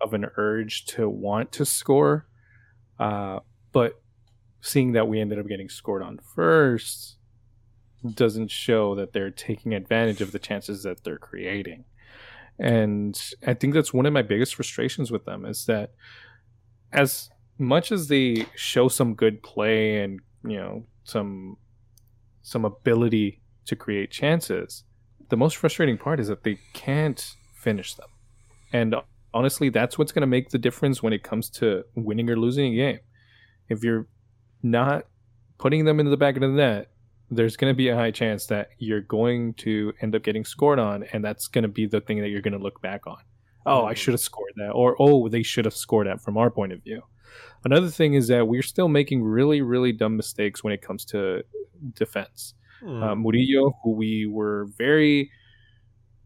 of 0.00 0.14
an 0.14 0.26
urge 0.36 0.84
to 0.86 1.08
want 1.08 1.52
to 1.52 1.64
score, 1.64 2.26
uh, 2.98 3.40
but 3.72 4.00
seeing 4.60 4.92
that 4.92 5.08
we 5.08 5.20
ended 5.20 5.38
up 5.38 5.46
getting 5.46 5.68
scored 5.68 6.02
on 6.02 6.18
first 6.34 7.16
doesn't 8.14 8.50
show 8.50 8.94
that 8.96 9.12
they're 9.12 9.30
taking 9.30 9.74
advantage 9.74 10.20
of 10.20 10.32
the 10.32 10.38
chances 10.38 10.82
that 10.82 11.04
they're 11.04 11.18
creating. 11.18 11.84
And 12.58 13.20
I 13.46 13.54
think 13.54 13.74
that's 13.74 13.94
one 13.94 14.06
of 14.06 14.12
my 14.12 14.22
biggest 14.22 14.54
frustrations 14.54 15.10
with 15.10 15.24
them 15.24 15.44
is 15.44 15.66
that 15.66 15.92
as 16.92 17.30
much 17.58 17.92
as 17.92 18.08
they 18.08 18.46
show 18.54 18.88
some 18.88 19.14
good 19.14 19.42
play 19.42 20.02
and 20.02 20.20
you 20.44 20.56
know 20.56 20.84
some 21.04 21.56
some 22.42 22.64
ability 22.64 23.40
to 23.66 23.76
create 23.76 24.10
chances, 24.10 24.84
the 25.32 25.36
most 25.38 25.56
frustrating 25.56 25.96
part 25.96 26.20
is 26.20 26.28
that 26.28 26.42
they 26.42 26.58
can't 26.74 27.36
finish 27.54 27.94
them. 27.94 28.08
And 28.70 28.94
honestly, 29.32 29.70
that's 29.70 29.96
what's 29.96 30.12
going 30.12 30.20
to 30.20 30.26
make 30.26 30.50
the 30.50 30.58
difference 30.58 31.02
when 31.02 31.14
it 31.14 31.22
comes 31.22 31.48
to 31.52 31.84
winning 31.94 32.28
or 32.28 32.36
losing 32.36 32.74
a 32.74 32.76
game. 32.76 32.98
If 33.70 33.82
you're 33.82 34.08
not 34.62 35.06
putting 35.56 35.86
them 35.86 36.00
into 36.00 36.10
the 36.10 36.18
back 36.18 36.34
of 36.34 36.42
the 36.42 36.48
net, 36.48 36.90
there's 37.30 37.56
going 37.56 37.72
to 37.72 37.74
be 37.74 37.88
a 37.88 37.96
high 37.96 38.10
chance 38.10 38.44
that 38.48 38.68
you're 38.76 39.00
going 39.00 39.54
to 39.54 39.94
end 40.02 40.14
up 40.14 40.22
getting 40.22 40.44
scored 40.44 40.78
on, 40.78 41.04
and 41.14 41.24
that's 41.24 41.46
going 41.48 41.62
to 41.62 41.68
be 41.68 41.86
the 41.86 42.02
thing 42.02 42.20
that 42.20 42.28
you're 42.28 42.42
going 42.42 42.52
to 42.52 42.62
look 42.62 42.82
back 42.82 43.06
on. 43.06 43.16
Oh, 43.64 43.86
I 43.86 43.92
mm-hmm. 43.92 43.96
should 43.96 44.12
have 44.12 44.20
scored 44.20 44.52
that, 44.56 44.72
or 44.72 44.96
oh, 44.98 45.30
they 45.30 45.42
should 45.42 45.64
have 45.64 45.74
scored 45.74 46.08
that 46.08 46.20
from 46.20 46.36
our 46.36 46.50
point 46.50 46.74
of 46.74 46.84
view. 46.84 47.00
Another 47.64 47.88
thing 47.88 48.12
is 48.12 48.28
that 48.28 48.46
we're 48.46 48.60
still 48.60 48.88
making 48.88 49.22
really, 49.22 49.62
really 49.62 49.92
dumb 49.92 50.14
mistakes 50.14 50.62
when 50.62 50.74
it 50.74 50.82
comes 50.82 51.06
to 51.06 51.42
defense. 51.94 52.52
Mm. 52.84 53.02
Uh, 53.02 53.14
Murillo, 53.14 53.76
who 53.82 53.92
we 53.92 54.26
were 54.26 54.66
very 54.76 55.30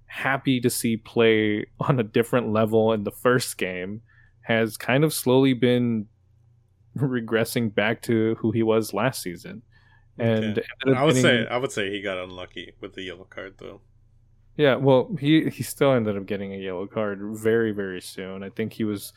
happy 0.06 0.60
to 0.60 0.70
see 0.70 0.96
play 0.96 1.66
on 1.80 2.00
a 2.00 2.02
different 2.02 2.52
level 2.52 2.92
in 2.92 3.04
the 3.04 3.10
first 3.10 3.58
game, 3.58 4.02
has 4.42 4.76
kind 4.76 5.04
of 5.04 5.12
slowly 5.12 5.52
been 5.52 6.06
regressing 6.96 7.74
back 7.74 8.02
to 8.02 8.36
who 8.36 8.52
he 8.52 8.62
was 8.62 8.94
last 8.94 9.22
season. 9.22 9.62
And 10.18 10.58
okay. 10.58 10.96
I 10.96 11.04
would 11.04 11.14
getting, 11.14 11.22
say 11.22 11.46
I 11.46 11.58
would 11.58 11.72
say 11.72 11.90
he 11.90 12.00
got 12.00 12.16
unlucky 12.16 12.72
with 12.80 12.94
the 12.94 13.02
yellow 13.02 13.24
card 13.24 13.56
though. 13.58 13.82
Yeah, 14.56 14.76
well, 14.76 15.14
he 15.20 15.50
he 15.50 15.62
still 15.62 15.92
ended 15.92 16.16
up 16.16 16.24
getting 16.24 16.54
a 16.54 16.56
yellow 16.56 16.86
card 16.86 17.20
very 17.22 17.72
very 17.72 18.00
soon. 18.00 18.42
I 18.42 18.48
think 18.48 18.72
he 18.72 18.84
was 18.84 19.12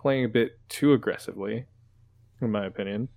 playing 0.00 0.24
a 0.24 0.28
bit 0.28 0.58
too 0.68 0.92
aggressively, 0.94 1.66
in 2.40 2.50
my 2.50 2.66
opinion. 2.66 3.08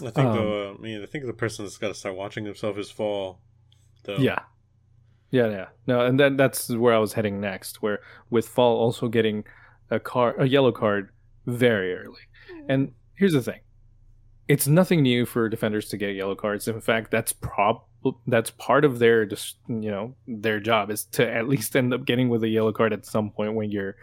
I 0.00 0.10
think 0.10 0.28
um, 0.28 0.36
the 0.36 0.74
I 0.78 0.82
mean 0.82 1.02
I 1.02 1.06
think 1.06 1.26
the 1.26 1.32
person 1.32 1.64
that's 1.64 1.78
got 1.78 1.88
to 1.88 1.94
start 1.94 2.16
watching 2.16 2.44
himself 2.44 2.78
is 2.78 2.90
Fall. 2.90 3.40
Though. 4.04 4.16
Yeah, 4.16 4.40
yeah, 5.30 5.48
yeah. 5.48 5.66
No, 5.86 6.00
and 6.00 6.18
then 6.18 6.36
that's 6.36 6.68
where 6.68 6.94
I 6.94 6.98
was 6.98 7.12
heading 7.12 7.40
next. 7.40 7.82
Where 7.82 8.00
with 8.30 8.48
Fall 8.48 8.76
also 8.76 9.08
getting 9.08 9.44
a 9.90 10.00
car 10.00 10.34
a 10.38 10.46
yellow 10.46 10.72
card 10.72 11.10
very 11.46 11.94
early. 11.94 12.20
And 12.68 12.92
here's 13.14 13.32
the 13.32 13.42
thing. 13.42 13.60
It's 14.48 14.66
nothing 14.66 15.02
new 15.02 15.24
for 15.24 15.48
defenders 15.48 15.88
to 15.90 15.96
get 15.96 16.14
yellow 16.14 16.34
cards. 16.34 16.68
In 16.68 16.80
fact, 16.80 17.10
that's 17.10 17.32
prob 17.32 17.82
that's 18.26 18.50
part 18.50 18.84
of 18.84 18.98
their 18.98 19.24
just 19.24 19.56
you 19.68 19.90
know 19.90 20.14
their 20.26 20.60
job 20.60 20.90
is 20.90 21.04
to 21.06 21.30
at 21.30 21.48
least 21.48 21.74
end 21.76 21.94
up 21.94 22.04
getting 22.04 22.28
with 22.28 22.42
a 22.42 22.48
yellow 22.48 22.72
card 22.72 22.92
at 22.92 23.06
some 23.06 23.30
point 23.30 23.54
when 23.54 23.70
you're 23.70 23.96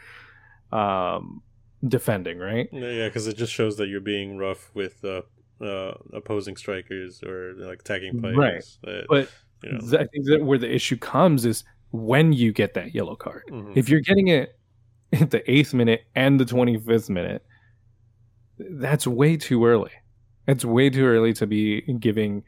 um 0.71 1.43
defending, 1.87 2.37
right? 2.37 2.69
Yeah, 2.71 3.07
because 3.07 3.27
it 3.27 3.37
just 3.37 3.53
shows 3.53 3.77
that 3.77 3.87
you're 3.87 4.01
being 4.01 4.37
rough 4.37 4.71
with 4.73 5.03
uh, 5.03 5.21
uh, 5.63 5.93
opposing 6.13 6.55
strikers 6.55 7.21
or 7.23 7.53
like 7.57 7.83
tagging 7.83 8.19
players. 8.19 8.37
Right. 8.37 8.63
That, 8.83 9.05
but 9.09 9.29
you 9.63 9.71
know. 9.71 9.99
I 9.99 10.05
think 10.05 10.25
that 10.25 10.43
where 10.43 10.57
the 10.57 10.73
issue 10.73 10.97
comes 10.97 11.45
is 11.45 11.63
when 11.91 12.33
you 12.33 12.51
get 12.51 12.73
that 12.73 12.93
yellow 12.93 13.15
card. 13.15 13.43
Mm-hmm. 13.51 13.73
If 13.75 13.89
you're 13.89 14.01
getting 14.01 14.29
it 14.29 14.57
at 15.13 15.31
the 15.31 15.49
eighth 15.51 15.73
minute 15.73 16.01
and 16.15 16.39
the 16.39 16.45
25th 16.45 17.09
minute, 17.09 17.45
that's 18.57 19.05
way 19.05 19.37
too 19.37 19.65
early. 19.65 19.91
It's 20.47 20.65
way 20.65 20.89
too 20.89 21.05
early 21.05 21.33
to 21.33 21.47
be 21.47 21.81
giving 21.99 22.43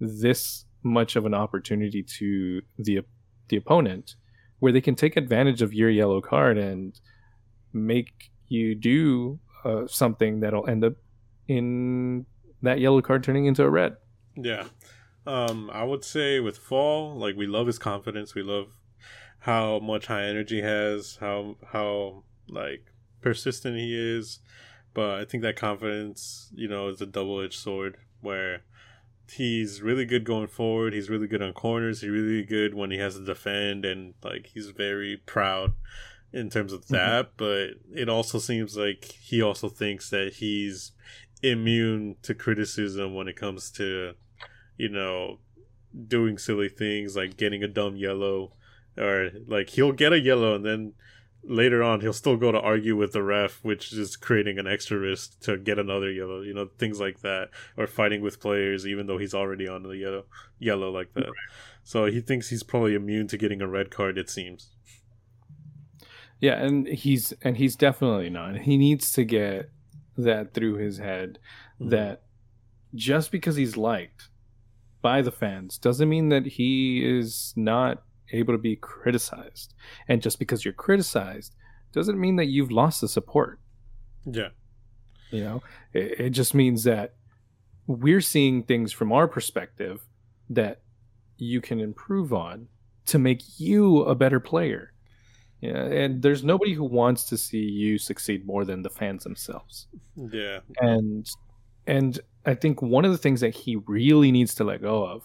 this 0.00 0.64
much 0.82 1.16
of 1.16 1.26
an 1.26 1.34
opportunity 1.34 2.02
to 2.02 2.62
the 2.78 3.00
the 3.48 3.56
opponent 3.56 4.14
where 4.60 4.72
they 4.72 4.80
can 4.80 4.94
take 4.94 5.16
advantage 5.16 5.62
of 5.62 5.72
your 5.72 5.90
yellow 5.90 6.20
card 6.20 6.58
and 6.58 7.00
make 7.72 8.30
you 8.48 8.74
do 8.74 9.38
uh, 9.64 9.86
something 9.86 10.40
that'll 10.40 10.68
end 10.68 10.84
up 10.84 10.94
in 11.46 12.26
that 12.62 12.80
yellow 12.80 13.00
card 13.02 13.22
turning 13.22 13.46
into 13.46 13.64
a 13.64 13.70
red. 13.70 13.96
Yeah. 14.36 14.64
Um, 15.26 15.70
I 15.72 15.84
would 15.84 16.04
say 16.04 16.40
with 16.40 16.56
Fall, 16.56 17.14
like 17.14 17.36
we 17.36 17.46
love 17.46 17.66
his 17.66 17.78
confidence. 17.78 18.34
We 18.34 18.42
love 18.42 18.68
how 19.40 19.78
much 19.78 20.06
high 20.06 20.24
energy 20.24 20.56
he 20.56 20.62
has, 20.62 21.18
how 21.20 21.56
how 21.72 22.24
like 22.48 22.86
persistent 23.20 23.76
he 23.76 23.94
is. 23.94 24.40
But 24.94 25.20
I 25.20 25.24
think 25.24 25.42
that 25.42 25.56
confidence, 25.56 26.50
you 26.54 26.66
know, 26.66 26.88
is 26.88 27.00
a 27.00 27.06
double 27.06 27.40
edged 27.40 27.58
sword 27.58 27.98
where 28.20 28.62
he's 29.30 29.82
really 29.82 30.04
good 30.04 30.24
going 30.24 30.48
forward. 30.48 30.94
He's 30.94 31.10
really 31.10 31.26
good 31.26 31.42
on 31.42 31.52
corners. 31.52 32.00
He's 32.00 32.10
really 32.10 32.44
good 32.44 32.74
when 32.74 32.90
he 32.90 32.98
has 32.98 33.14
to 33.14 33.24
defend, 33.24 33.84
and 33.84 34.14
like 34.24 34.46
he's 34.54 34.70
very 34.70 35.16
proud 35.18 35.74
in 36.32 36.50
terms 36.50 36.72
of 36.72 36.82
mm-hmm. 36.82 36.94
that. 36.94 37.36
Mm-hmm. 37.36 37.76
But 37.92 37.98
it 38.00 38.08
also 38.08 38.38
seems 38.38 38.76
like 38.76 39.04
he 39.04 39.42
also 39.42 39.68
thinks 39.68 40.10
that 40.10 40.34
he's 40.34 40.92
immune 41.42 42.16
to 42.22 42.34
criticism 42.34 43.14
when 43.14 43.28
it 43.28 43.36
comes 43.36 43.70
to, 43.72 44.14
you 44.76 44.88
know, 44.88 45.38
doing 46.06 46.38
silly 46.38 46.68
things 46.68 47.16
like 47.16 47.36
getting 47.36 47.62
a 47.62 47.68
dumb 47.68 47.96
yellow 47.96 48.52
or 48.96 49.30
like 49.46 49.70
he'll 49.70 49.92
get 49.92 50.12
a 50.12 50.20
yellow 50.20 50.54
and 50.54 50.64
then 50.64 50.92
later 51.44 51.82
on 51.82 52.00
he'll 52.00 52.12
still 52.12 52.36
go 52.36 52.52
to 52.52 52.60
argue 52.60 52.96
with 52.96 53.12
the 53.12 53.22
ref 53.22 53.60
which 53.62 53.92
is 53.92 54.16
creating 54.16 54.58
an 54.58 54.66
extra 54.66 54.98
risk 54.98 55.40
to 55.40 55.56
get 55.56 55.78
another 55.78 56.10
yellow 56.10 56.40
you 56.42 56.52
know 56.52 56.68
things 56.78 57.00
like 57.00 57.20
that 57.20 57.48
or 57.76 57.86
fighting 57.86 58.20
with 58.20 58.40
players 58.40 58.86
even 58.86 59.06
though 59.06 59.18
he's 59.18 59.34
already 59.34 59.66
on 59.66 59.82
the 59.82 59.96
yellow 59.96 60.24
yellow 60.58 60.90
like 60.90 61.12
that. 61.14 61.30
So 61.82 62.06
he 62.06 62.20
thinks 62.20 62.50
he's 62.50 62.62
probably 62.62 62.94
immune 62.94 63.28
to 63.28 63.38
getting 63.38 63.62
a 63.62 63.68
red 63.68 63.90
card 63.90 64.18
it 64.18 64.28
seems. 64.28 64.70
Yeah 66.40 66.62
and 66.62 66.86
he's 66.86 67.32
and 67.40 67.56
he's 67.56 67.76
definitely 67.76 68.30
not. 68.30 68.58
He 68.58 68.76
needs 68.76 69.10
to 69.12 69.24
get 69.24 69.70
that 70.18 70.52
through 70.52 70.74
his 70.74 70.98
head 70.98 71.38
mm-hmm. 71.80 71.90
that 71.90 72.22
just 72.94 73.30
because 73.30 73.56
he's 73.56 73.76
liked 73.76 74.28
by 75.00 75.22
the 75.22 75.32
fans 75.32 75.78
doesn't 75.78 76.08
mean 76.08 76.28
that 76.28 76.46
he 76.46 77.02
is 77.04 77.52
not 77.56 78.02
able 78.32 78.52
to 78.52 78.58
be 78.58 78.76
criticized. 78.76 79.74
And 80.08 80.20
just 80.20 80.38
because 80.38 80.64
you're 80.64 80.74
criticized 80.74 81.54
doesn't 81.92 82.20
mean 82.20 82.36
that 82.36 82.46
you've 82.46 82.70
lost 82.70 83.00
the 83.00 83.08
support. 83.08 83.60
Yeah. 84.26 84.48
You 85.30 85.44
know, 85.44 85.62
it, 85.92 86.20
it 86.20 86.30
just 86.30 86.54
means 86.54 86.84
that 86.84 87.14
we're 87.86 88.20
seeing 88.20 88.62
things 88.62 88.92
from 88.92 89.12
our 89.12 89.28
perspective 89.28 90.06
that 90.50 90.82
you 91.36 91.60
can 91.60 91.80
improve 91.80 92.32
on 92.32 92.68
to 93.06 93.18
make 93.18 93.42
you 93.58 94.02
a 94.02 94.14
better 94.14 94.40
player. 94.40 94.92
Yeah, 95.60 95.84
and 95.84 96.22
there's 96.22 96.44
nobody 96.44 96.72
who 96.72 96.84
wants 96.84 97.24
to 97.24 97.36
see 97.36 97.58
you 97.58 97.98
succeed 97.98 98.46
more 98.46 98.64
than 98.64 98.82
the 98.82 98.90
fans 98.90 99.24
themselves. 99.24 99.88
Yeah. 100.16 100.60
And 100.80 101.28
and 101.86 102.20
I 102.46 102.54
think 102.54 102.80
one 102.80 103.04
of 103.04 103.10
the 103.10 103.18
things 103.18 103.40
that 103.40 103.54
he 103.54 103.76
really 103.86 104.30
needs 104.30 104.54
to 104.56 104.64
let 104.64 104.82
go 104.82 105.04
of 105.04 105.24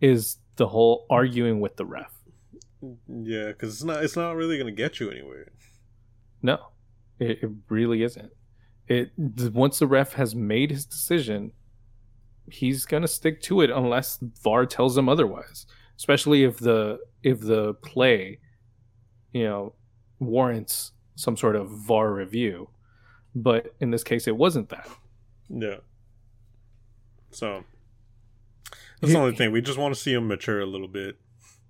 is 0.00 0.38
the 0.56 0.68
whole 0.68 1.06
arguing 1.10 1.60
with 1.60 1.76
the 1.76 1.84
ref. 1.84 2.12
Yeah, 3.08 3.48
because 3.48 3.74
it's 3.74 3.84
not 3.84 4.04
it's 4.04 4.16
not 4.16 4.36
really 4.36 4.56
going 4.56 4.74
to 4.74 4.82
get 4.82 5.00
you 5.00 5.10
anywhere. 5.10 5.52
No, 6.40 6.58
it, 7.18 7.42
it 7.42 7.50
really 7.68 8.02
isn't. 8.02 8.30
It 8.86 9.10
once 9.52 9.80
the 9.80 9.86
ref 9.86 10.14
has 10.14 10.34
made 10.34 10.70
his 10.70 10.86
decision, 10.86 11.52
he's 12.50 12.86
going 12.86 13.02
to 13.02 13.08
stick 13.08 13.42
to 13.42 13.60
it 13.60 13.70
unless 13.70 14.18
VAR 14.42 14.64
tells 14.64 14.96
him 14.96 15.08
otherwise. 15.08 15.66
Especially 15.96 16.44
if 16.44 16.58
the 16.58 17.00
if 17.22 17.40
the 17.40 17.74
play, 17.74 18.38
you 19.32 19.44
know, 19.44 19.74
warrants 20.18 20.92
some 21.16 21.36
sort 21.36 21.56
of 21.56 21.70
VAR 21.70 22.12
review. 22.12 22.68
But 23.34 23.74
in 23.80 23.90
this 23.90 24.02
case, 24.02 24.26
it 24.26 24.36
wasn't 24.36 24.68
that. 24.70 24.88
Yeah. 25.48 25.76
So 27.30 27.64
that's 29.00 29.12
the 29.12 29.18
only 29.18 29.34
thing. 29.34 29.52
We 29.52 29.60
just 29.60 29.78
want 29.78 29.94
to 29.94 30.00
see 30.00 30.12
him 30.12 30.28
mature 30.28 30.60
a 30.60 30.66
little 30.66 30.88
bit, 30.88 31.16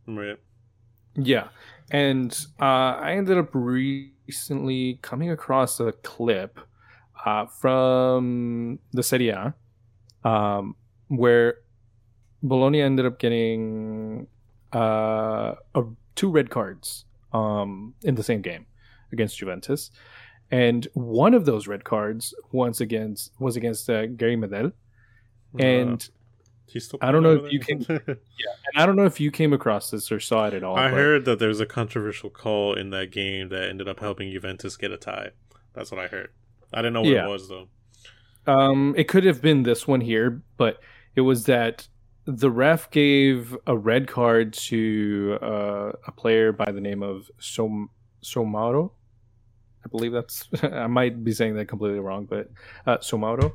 right? 0.06 0.38
Yeah, 1.14 1.48
and 1.90 2.32
uh, 2.60 2.64
I 3.00 3.12
ended 3.12 3.38
up 3.38 3.50
recently 3.52 4.98
coming 5.02 5.30
across 5.30 5.80
a 5.80 5.92
clip 5.92 6.60
uh, 7.24 7.46
from 7.46 8.78
the 8.92 9.02
Serie 9.02 9.30
A 9.30 9.54
um, 10.24 10.76
where 11.08 11.56
Bologna 12.42 12.80
ended 12.80 13.04
up 13.04 13.18
getting 13.18 14.26
uh, 14.72 15.54
a, 15.74 15.82
two 16.14 16.30
red 16.30 16.50
cards 16.50 17.04
um, 17.32 17.94
in 18.02 18.14
the 18.14 18.22
same 18.22 18.42
game 18.42 18.66
against 19.12 19.38
Juventus, 19.38 19.90
and 20.50 20.86
one 20.94 21.34
of 21.34 21.44
those 21.44 21.66
red 21.66 21.84
cards 21.84 22.34
once 22.52 22.80
against 22.80 23.32
was 23.38 23.56
against 23.56 23.88
uh, 23.90 24.06
Gary 24.06 24.36
Medel, 24.36 24.72
and 25.58 26.08
uh, 26.74 26.98
I 27.00 27.10
don't 27.10 27.22
know 27.22 27.44
if 27.44 27.52
you 27.52 27.60
came, 27.60 27.84
yeah, 27.88 27.96
and 28.06 28.76
I 28.76 28.86
don't 28.86 28.96
know 28.96 29.06
if 29.06 29.20
you 29.20 29.30
came 29.30 29.52
across 29.52 29.90
this 29.90 30.12
or 30.12 30.20
saw 30.20 30.46
it 30.46 30.54
at 30.54 30.62
all. 30.62 30.76
I 30.76 30.88
heard 30.88 31.24
that 31.24 31.38
there 31.38 31.48
was 31.48 31.60
a 31.60 31.66
controversial 31.66 32.30
call 32.30 32.74
in 32.74 32.90
that 32.90 33.10
game 33.10 33.48
that 33.48 33.68
ended 33.68 33.88
up 33.88 34.00
helping 34.00 34.30
Juventus 34.30 34.76
get 34.76 34.90
a 34.90 34.96
tie. 34.96 35.30
That's 35.74 35.90
what 35.90 36.00
I 36.00 36.08
heard. 36.08 36.30
I 36.72 36.78
didn't 36.78 36.94
know 36.94 37.02
what 37.02 37.10
yeah. 37.10 37.26
it 37.26 37.28
was 37.28 37.48
though. 37.48 37.68
Um, 38.46 38.94
it 38.96 39.08
could 39.08 39.24
have 39.24 39.42
been 39.42 39.62
this 39.62 39.86
one 39.86 40.00
here, 40.00 40.42
but 40.56 40.80
it 41.14 41.20
was 41.22 41.44
that 41.44 41.88
the 42.28 42.50
ref 42.50 42.90
gave 42.90 43.56
a 43.66 43.74
red 43.74 44.06
card 44.06 44.52
to 44.52 45.38
uh, 45.40 45.92
a 46.06 46.12
player 46.12 46.52
by 46.52 46.70
the 46.70 46.80
name 46.80 47.02
of 47.02 47.30
Som 47.40 47.88
Somaro. 48.22 48.90
I 49.82 49.88
believe 49.88 50.12
that's 50.12 50.46
I 50.62 50.88
might 50.88 51.24
be 51.24 51.32
saying 51.32 51.54
that 51.56 51.68
completely 51.68 52.00
wrong, 52.00 52.26
but 52.26 52.50
uh, 52.86 52.98
Somaro. 52.98 53.54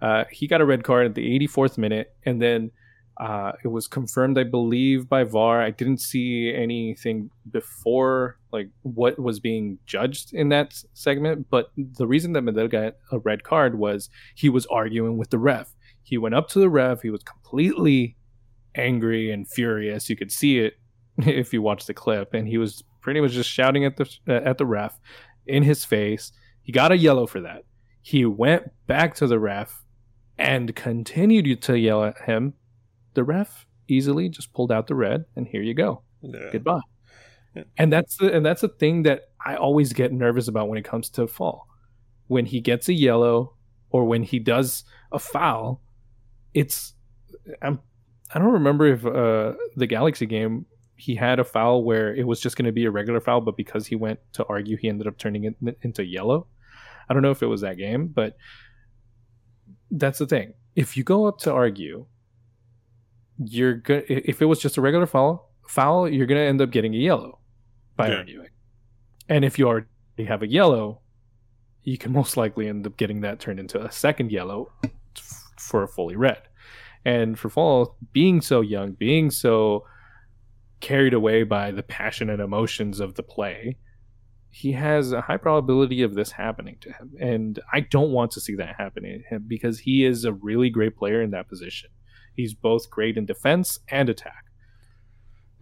Uh, 0.00 0.24
he 0.30 0.46
got 0.46 0.62
a 0.62 0.64
red 0.64 0.82
card 0.82 1.06
at 1.06 1.14
the 1.14 1.38
84th 1.38 1.76
minute, 1.76 2.14
and 2.24 2.40
then 2.40 2.70
uh, 3.18 3.52
it 3.62 3.68
was 3.68 3.86
confirmed, 3.86 4.38
I 4.38 4.44
believe, 4.44 5.10
by 5.10 5.24
VAR. 5.24 5.60
I 5.60 5.70
didn't 5.70 6.00
see 6.00 6.54
anything 6.54 7.30
before, 7.50 8.38
like 8.50 8.70
what 8.80 9.18
was 9.18 9.40
being 9.40 9.78
judged 9.84 10.32
in 10.32 10.48
that 10.50 10.74
segment. 10.94 11.48
But 11.50 11.70
the 11.76 12.06
reason 12.06 12.32
that 12.32 12.44
Medel 12.44 12.70
got 12.70 12.94
a 13.12 13.18
red 13.18 13.42
card 13.42 13.78
was 13.78 14.08
he 14.34 14.48
was 14.48 14.64
arguing 14.66 15.18
with 15.18 15.28
the 15.28 15.38
ref. 15.38 15.74
He 16.06 16.18
went 16.18 16.36
up 16.36 16.48
to 16.50 16.60
the 16.60 16.70
ref. 16.70 17.02
He 17.02 17.10
was 17.10 17.24
completely 17.24 18.16
angry 18.76 19.32
and 19.32 19.48
furious. 19.48 20.08
You 20.08 20.14
could 20.14 20.30
see 20.30 20.60
it 20.60 20.74
if 21.18 21.52
you 21.52 21.60
watch 21.60 21.86
the 21.86 21.94
clip, 21.94 22.32
and 22.32 22.46
he 22.46 22.58
was 22.58 22.84
pretty 23.00 23.20
much 23.20 23.32
just 23.32 23.50
shouting 23.50 23.84
at 23.84 23.96
the 23.96 24.08
at 24.28 24.58
the 24.58 24.66
ref 24.66 24.98
in 25.46 25.64
his 25.64 25.84
face. 25.84 26.30
He 26.62 26.70
got 26.70 26.92
a 26.92 26.96
yellow 26.96 27.26
for 27.26 27.40
that. 27.40 27.64
He 28.02 28.24
went 28.24 28.70
back 28.86 29.16
to 29.16 29.26
the 29.26 29.40
ref 29.40 29.82
and 30.38 30.76
continued 30.76 31.60
to 31.62 31.76
yell 31.76 32.04
at 32.04 32.20
him 32.22 32.54
the 33.14 33.24
ref 33.24 33.66
easily 33.88 34.28
just 34.28 34.52
pulled 34.52 34.70
out 34.70 34.86
the 34.86 34.94
red, 34.94 35.24
and 35.34 35.48
here 35.48 35.62
you 35.62 35.74
go. 35.74 36.02
Yeah. 36.22 36.50
Goodbye. 36.52 36.80
Yeah. 37.56 37.64
And 37.76 37.92
that's 37.92 38.16
the 38.18 38.32
and 38.32 38.46
that's 38.46 38.60
the 38.60 38.68
thing 38.68 39.02
that 39.02 39.22
I 39.44 39.56
always 39.56 39.92
get 39.92 40.12
nervous 40.12 40.46
about 40.46 40.68
when 40.68 40.78
it 40.78 40.84
comes 40.84 41.10
to 41.10 41.26
Fall. 41.26 41.66
When 42.28 42.46
he 42.46 42.60
gets 42.60 42.88
a 42.88 42.92
yellow 42.92 43.56
or 43.90 44.04
when 44.04 44.22
he 44.22 44.38
does 44.38 44.84
a 45.12 45.18
foul, 45.18 45.80
it's 46.56 46.94
I'm 47.62 47.78
I 48.34 48.38
don't 48.40 48.52
remember 48.52 48.86
if 48.86 49.06
uh, 49.06 49.54
the 49.76 49.86
Galaxy 49.86 50.26
game 50.26 50.66
he 50.96 51.14
had 51.14 51.38
a 51.38 51.44
foul 51.44 51.84
where 51.84 52.14
it 52.14 52.26
was 52.26 52.40
just 52.40 52.56
going 52.56 52.64
to 52.64 52.72
be 52.72 52.86
a 52.86 52.90
regular 52.90 53.20
foul, 53.20 53.42
but 53.42 53.56
because 53.56 53.86
he 53.86 53.94
went 53.94 54.18
to 54.32 54.44
argue, 54.46 54.78
he 54.78 54.88
ended 54.88 55.06
up 55.06 55.18
turning 55.18 55.44
it 55.44 55.54
into 55.82 56.04
yellow. 56.04 56.46
I 57.08 57.12
don't 57.12 57.22
know 57.22 57.30
if 57.30 57.42
it 57.42 57.46
was 57.46 57.60
that 57.60 57.76
game, 57.76 58.08
but 58.08 58.36
that's 59.90 60.18
the 60.18 60.26
thing. 60.26 60.54
If 60.74 60.96
you 60.96 61.04
go 61.04 61.26
up 61.26 61.38
to 61.40 61.52
argue 61.52 62.06
you're 63.38 63.74
good. 63.74 64.04
If 64.08 64.40
it 64.40 64.46
was 64.46 64.58
just 64.58 64.76
a 64.76 64.80
regular 64.80 65.06
foul, 65.06 65.52
foul, 65.68 66.08
you're 66.08 66.26
gonna 66.26 66.40
end 66.40 66.60
up 66.60 66.70
getting 66.70 66.94
a 66.94 66.98
yellow 66.98 67.38
by 67.96 68.08
yeah. 68.08 68.16
arguing. 68.16 68.48
And 69.28 69.44
if 69.44 69.58
you 69.58 69.68
already 69.68 69.86
have 70.26 70.42
a 70.42 70.48
yellow, 70.48 71.00
you 71.82 71.98
can 71.98 72.12
most 72.12 72.36
likely 72.36 72.68
end 72.68 72.86
up 72.86 72.96
getting 72.96 73.20
that 73.20 73.40
turned 73.40 73.60
into 73.60 73.84
a 73.84 73.92
second 73.92 74.32
yellow 74.32 74.72
for 75.58 75.82
a 75.82 75.88
fully 75.88 76.16
red. 76.16 76.42
And 77.04 77.38
for 77.38 77.48
Fall, 77.48 77.96
being 78.12 78.40
so 78.40 78.60
young, 78.60 78.92
being 78.92 79.30
so 79.30 79.86
carried 80.80 81.14
away 81.14 81.44
by 81.44 81.70
the 81.70 81.82
passion 81.82 82.28
and 82.30 82.40
emotions 82.40 83.00
of 83.00 83.14
the 83.14 83.22
play, 83.22 83.78
he 84.50 84.72
has 84.72 85.12
a 85.12 85.20
high 85.20 85.36
probability 85.36 86.02
of 86.02 86.14
this 86.14 86.32
happening 86.32 86.78
to 86.80 86.90
him. 86.92 87.12
And 87.20 87.60
I 87.72 87.80
don't 87.80 88.10
want 88.10 88.30
to 88.32 88.40
see 88.40 88.54
that 88.56 88.76
happening 88.78 89.22
to 89.22 89.34
him 89.34 89.44
because 89.46 89.80
he 89.80 90.04
is 90.04 90.24
a 90.24 90.32
really 90.32 90.70
great 90.70 90.96
player 90.96 91.22
in 91.22 91.30
that 91.30 91.48
position. 91.48 91.90
He's 92.34 92.54
both 92.54 92.90
great 92.90 93.16
in 93.16 93.26
defense 93.26 93.78
and 93.88 94.08
attack. 94.08 94.44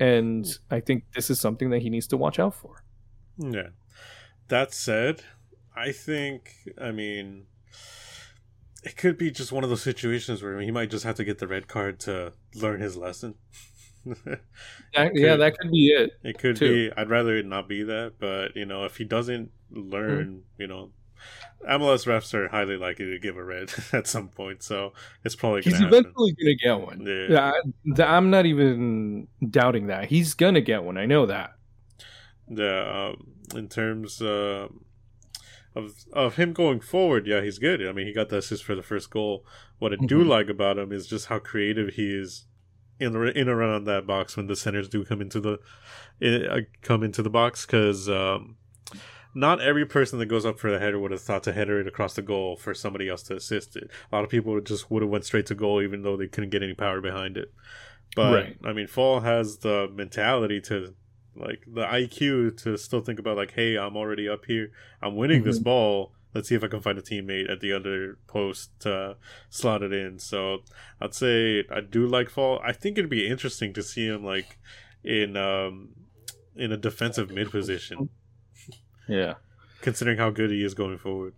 And 0.00 0.46
I 0.70 0.80
think 0.80 1.04
this 1.14 1.30
is 1.30 1.40
something 1.40 1.70
that 1.70 1.82
he 1.82 1.90
needs 1.90 2.06
to 2.08 2.16
watch 2.16 2.38
out 2.38 2.54
for. 2.54 2.84
Yeah. 3.38 3.68
That 4.48 4.72
said, 4.72 5.22
I 5.76 5.92
think, 5.92 6.52
I 6.80 6.90
mean, 6.90 7.46
it 8.84 8.96
could 8.96 9.16
be 9.16 9.30
just 9.30 9.50
one 9.50 9.64
of 9.64 9.70
those 9.70 9.82
situations 9.82 10.42
where 10.42 10.60
he 10.60 10.70
might 10.70 10.90
just 10.90 11.04
have 11.04 11.16
to 11.16 11.24
get 11.24 11.38
the 11.38 11.48
red 11.48 11.68
card 11.68 11.98
to 12.00 12.32
learn 12.54 12.80
his 12.80 12.96
lesson. 12.96 13.34
that, 14.04 14.40
could, 14.94 15.10
yeah, 15.14 15.36
that 15.36 15.58
could 15.58 15.70
be 15.70 15.88
it. 15.88 16.10
It 16.22 16.38
could 16.38 16.56
too. 16.56 16.90
be. 16.90 16.96
I'd 16.96 17.08
rather 17.08 17.36
it 17.38 17.46
not 17.46 17.66
be 17.66 17.82
that, 17.84 18.14
but 18.18 18.54
you 18.54 18.66
know, 18.66 18.84
if 18.84 18.98
he 18.98 19.04
doesn't 19.04 19.50
learn, 19.70 20.26
mm-hmm. 20.26 20.60
you 20.60 20.66
know, 20.66 20.90
MLS 21.66 22.06
refs 22.06 22.34
are 22.34 22.48
highly 22.48 22.76
likely 22.76 23.06
to 23.06 23.18
give 23.18 23.38
a 23.38 23.42
red 23.42 23.72
at 23.94 24.06
some 24.06 24.28
point, 24.28 24.62
so 24.62 24.92
it's 25.24 25.34
probably 25.34 25.62
he's 25.62 25.72
happen. 25.72 25.88
eventually 25.88 26.32
going 26.32 26.46
to 26.46 26.56
get 26.56 26.80
one. 26.80 27.06
Yeah, 27.06 27.52
yeah 27.86 28.04
I, 28.04 28.16
am 28.16 28.28
not 28.28 28.44
even 28.44 29.28
doubting 29.48 29.86
that 29.86 30.06
he's 30.06 30.34
going 30.34 30.54
to 30.54 30.60
get 30.60 30.84
one. 30.84 30.98
I 30.98 31.06
know 31.06 31.24
that. 31.24 31.54
Yeah, 32.48 33.12
um, 33.14 33.28
in 33.54 33.68
terms 33.68 34.20
uh, 34.20 34.68
of 35.74 36.04
of 36.12 36.36
him 36.36 36.52
going 36.52 36.80
forward, 36.80 37.26
yeah, 37.26 37.40
he's 37.40 37.58
good. 37.58 37.86
I 37.86 37.92
mean, 37.92 38.06
he 38.06 38.12
got 38.12 38.28
the 38.28 38.38
assist 38.38 38.64
for 38.64 38.74
the 38.74 38.82
first 38.82 39.10
goal. 39.10 39.44
What 39.78 39.92
I 39.92 39.96
do 39.96 40.20
mm-hmm. 40.20 40.28
like 40.28 40.48
about 40.48 40.78
him 40.78 40.92
is 40.92 41.06
just 41.06 41.26
how 41.26 41.38
creative 41.38 41.94
he 41.94 42.14
is 42.14 42.46
in 43.00 43.12
the 43.12 43.22
in 43.38 43.48
around 43.48 43.84
that 43.84 44.06
box 44.06 44.36
when 44.36 44.46
the 44.46 44.56
centers 44.56 44.88
do 44.88 45.04
come 45.04 45.20
into 45.20 45.40
the 45.40 45.58
uh, 46.22 46.60
come 46.82 47.02
into 47.02 47.22
the 47.22 47.30
box 47.30 47.66
because. 47.66 48.08
Um, 48.08 48.56
not 49.36 49.60
every 49.60 49.84
person 49.84 50.20
that 50.20 50.26
goes 50.26 50.46
up 50.46 50.60
for 50.60 50.70
the 50.70 50.78
header 50.78 50.96
would 50.96 51.10
have 51.10 51.20
thought 51.20 51.42
to 51.42 51.52
header 51.52 51.80
it 51.80 51.88
across 51.88 52.14
the 52.14 52.22
goal 52.22 52.56
for 52.56 52.72
somebody 52.72 53.08
else 53.08 53.24
to 53.24 53.34
assist 53.34 53.74
it. 53.74 53.90
A 54.12 54.14
lot 54.14 54.22
of 54.22 54.30
people 54.30 54.60
just 54.60 54.92
would 54.92 55.02
have 55.02 55.10
went 55.10 55.24
straight 55.24 55.46
to 55.46 55.56
goal 55.56 55.82
even 55.82 56.02
though 56.02 56.16
they 56.16 56.28
couldn't 56.28 56.50
get 56.50 56.62
any 56.62 56.72
power 56.72 57.00
behind 57.00 57.36
it. 57.36 57.52
But 58.14 58.32
right. 58.32 58.56
I 58.64 58.72
mean, 58.72 58.86
Fall 58.86 59.20
has 59.20 59.58
the 59.58 59.88
mentality 59.92 60.60
to 60.62 60.94
like 61.36 61.64
the 61.66 61.84
IQ 61.84 62.62
to 62.62 62.76
still 62.76 63.00
think 63.00 63.18
about 63.18 63.36
like, 63.36 63.52
hey, 63.52 63.76
I'm 63.76 63.96
already 63.96 64.28
up 64.28 64.44
here. 64.46 64.70
I'm 65.02 65.16
winning 65.16 65.40
mm-hmm. 65.40 65.48
this 65.48 65.58
ball. 65.58 66.12
Let's 66.34 66.48
see 66.48 66.54
if 66.56 66.64
I 66.64 66.68
can 66.68 66.80
find 66.80 66.98
a 66.98 67.02
teammate 67.02 67.50
at 67.50 67.60
the 67.60 67.72
other 67.72 68.18
post 68.26 68.70
to 68.80 69.16
slot 69.50 69.82
it 69.82 69.92
in. 69.92 70.18
So 70.18 70.58
I'd 71.00 71.14
say 71.14 71.64
I 71.70 71.80
do 71.80 72.06
like 72.06 72.28
Fall. 72.28 72.60
I 72.64 72.72
think 72.72 72.98
it'd 72.98 73.10
be 73.10 73.28
interesting 73.28 73.72
to 73.74 73.82
see 73.82 74.06
him 74.06 74.24
like 74.24 74.58
in 75.04 75.36
um 75.36 75.90
in 76.56 76.72
a 76.72 76.76
defensive 76.76 77.30
mid 77.30 77.50
position. 77.50 78.10
Yeah. 79.06 79.34
Considering 79.82 80.16
how 80.16 80.30
good 80.30 80.50
he 80.50 80.64
is 80.64 80.72
going 80.72 80.96
forward. 80.96 81.34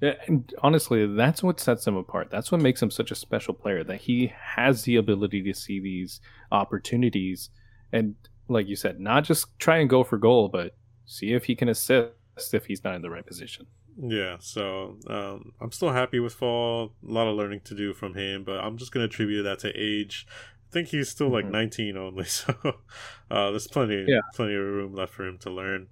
Yeah, 0.00 0.14
and 0.26 0.52
honestly, 0.62 1.06
that's 1.06 1.42
what 1.42 1.58
sets 1.58 1.86
him 1.86 1.96
apart. 1.96 2.28
That's 2.30 2.52
what 2.52 2.60
makes 2.60 2.82
him 2.82 2.90
such 2.90 3.10
a 3.10 3.14
special 3.14 3.54
player. 3.54 3.82
That 3.82 4.02
he 4.02 4.32
has 4.54 4.82
the 4.82 4.96
ability 4.96 5.42
to 5.42 5.54
see 5.54 5.80
these 5.80 6.20
opportunities, 6.52 7.50
and 7.92 8.14
like 8.48 8.66
you 8.66 8.76
said, 8.76 9.00
not 9.00 9.24
just 9.24 9.58
try 9.58 9.78
and 9.78 9.90
go 9.90 10.04
for 10.04 10.18
goal, 10.18 10.48
but 10.48 10.74
see 11.06 11.32
if 11.32 11.44
he 11.44 11.54
can 11.54 11.68
assist 11.68 12.12
if 12.52 12.66
he's 12.66 12.84
not 12.84 12.94
in 12.94 13.02
the 13.02 13.10
right 13.10 13.26
position. 13.26 13.66
Yeah, 13.98 14.36
so 14.40 14.98
um, 15.08 15.52
I'm 15.60 15.72
still 15.72 15.92
happy 15.92 16.20
with 16.20 16.34
Fall. 16.34 16.92
A 17.06 17.10
lot 17.10 17.28
of 17.28 17.36
learning 17.36 17.60
to 17.64 17.74
do 17.74 17.94
from 17.94 18.14
him, 18.14 18.44
but 18.44 18.58
I'm 18.58 18.76
just 18.76 18.92
gonna 18.92 19.06
attribute 19.06 19.44
that 19.44 19.60
to 19.60 19.72
age. 19.74 20.26
I 20.68 20.72
think 20.72 20.88
he's 20.88 21.08
still 21.08 21.28
like 21.30 21.44
mm-hmm. 21.44 21.52
19 21.52 21.96
only, 21.96 22.24
so 22.26 22.54
uh, 23.30 23.50
there's 23.50 23.68
plenty, 23.68 24.04
yeah. 24.06 24.20
plenty 24.34 24.54
of 24.54 24.60
room 24.60 24.94
left 24.94 25.14
for 25.14 25.26
him 25.26 25.38
to 25.38 25.50
learn. 25.50 25.88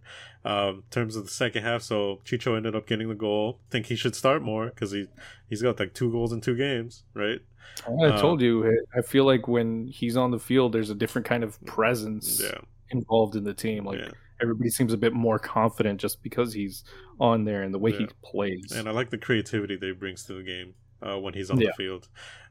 Um, 0.47 0.77
in 0.77 0.83
terms 0.91 1.17
of 1.17 1.25
the 1.25 1.31
second 1.31 1.63
half, 1.63 1.81
so 1.81 2.21
Chicho 2.25 2.55
ended 2.55 2.77
up 2.77 2.87
getting 2.87 3.09
the 3.09 3.15
goal. 3.15 3.61
I 3.69 3.71
think 3.71 3.87
he 3.87 3.97
should 3.97 4.15
start 4.15 4.43
more 4.43 4.67
because 4.67 4.91
he 4.91 5.07
he's 5.49 5.63
got 5.63 5.81
like 5.81 5.95
two 5.95 6.13
goals 6.13 6.33
in 6.33 6.43
two 6.43 6.55
games, 6.57 7.05
right? 7.15 7.41
I 7.87 8.11
um, 8.11 8.21
told 8.21 8.41
you, 8.43 8.85
I 8.97 9.01
feel 9.01 9.25
like 9.25 9.49
when 9.49 9.89
he's 9.89 10.17
on 10.17 10.31
the 10.31 10.39
field, 10.39 10.73
there's 10.73 10.91
a 10.91 10.95
different 10.95 11.27
kind 11.27 11.45
of 11.45 11.63
presence 11.65 12.43
yeah. 12.43 12.59
involved 12.91 13.37
in 13.37 13.45
the 13.45 13.55
team. 13.55 13.85
Like 13.85 14.01
yeah. 14.01 14.11
everybody 14.41 14.71
seems 14.71 14.93
a 14.93 14.99
bit 14.99 15.13
more 15.13 15.39
confident 15.39 16.01
just 16.01 16.23
because 16.23 16.53
he's 16.53 16.85
on 17.19 17.45
there 17.45 17.63
and 17.63 17.73
the 17.73 17.79
way 17.79 17.93
yeah. 17.93 17.99
he 18.01 18.09
plays. 18.23 18.73
And 18.73 18.89
I 18.89 18.93
like 18.93 19.11
the 19.11 19.19
creativity 19.19 19.77
that 19.77 19.87
he 19.87 19.93
brings 19.93 20.25
to 20.27 20.35
the 20.35 20.43
game 20.43 20.75
uh, 21.03 21.19
when 21.19 21.35
he's 21.35 21.51
on 21.51 21.59
the 21.59 21.73
field. 21.77 22.09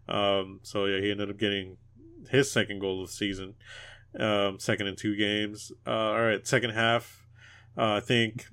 Um, 0.07 0.59
so 0.63 0.85
yeah, 0.85 0.99
he 0.99 1.11
ended 1.11 1.29
up 1.29 1.37
getting 1.37 1.77
his 2.29 2.51
second 2.51 2.79
goal 2.79 3.01
of 3.01 3.09
the 3.09 3.13
season, 3.13 3.55
um, 4.19 4.59
second 4.59 4.87
in 4.87 4.95
two 4.95 5.15
games. 5.15 5.71
Uh, 5.85 5.91
all 5.91 6.21
right, 6.21 6.45
second 6.45 6.71
half. 6.71 7.22
Uh, 7.77 7.93
I 7.93 7.99
think 7.99 8.47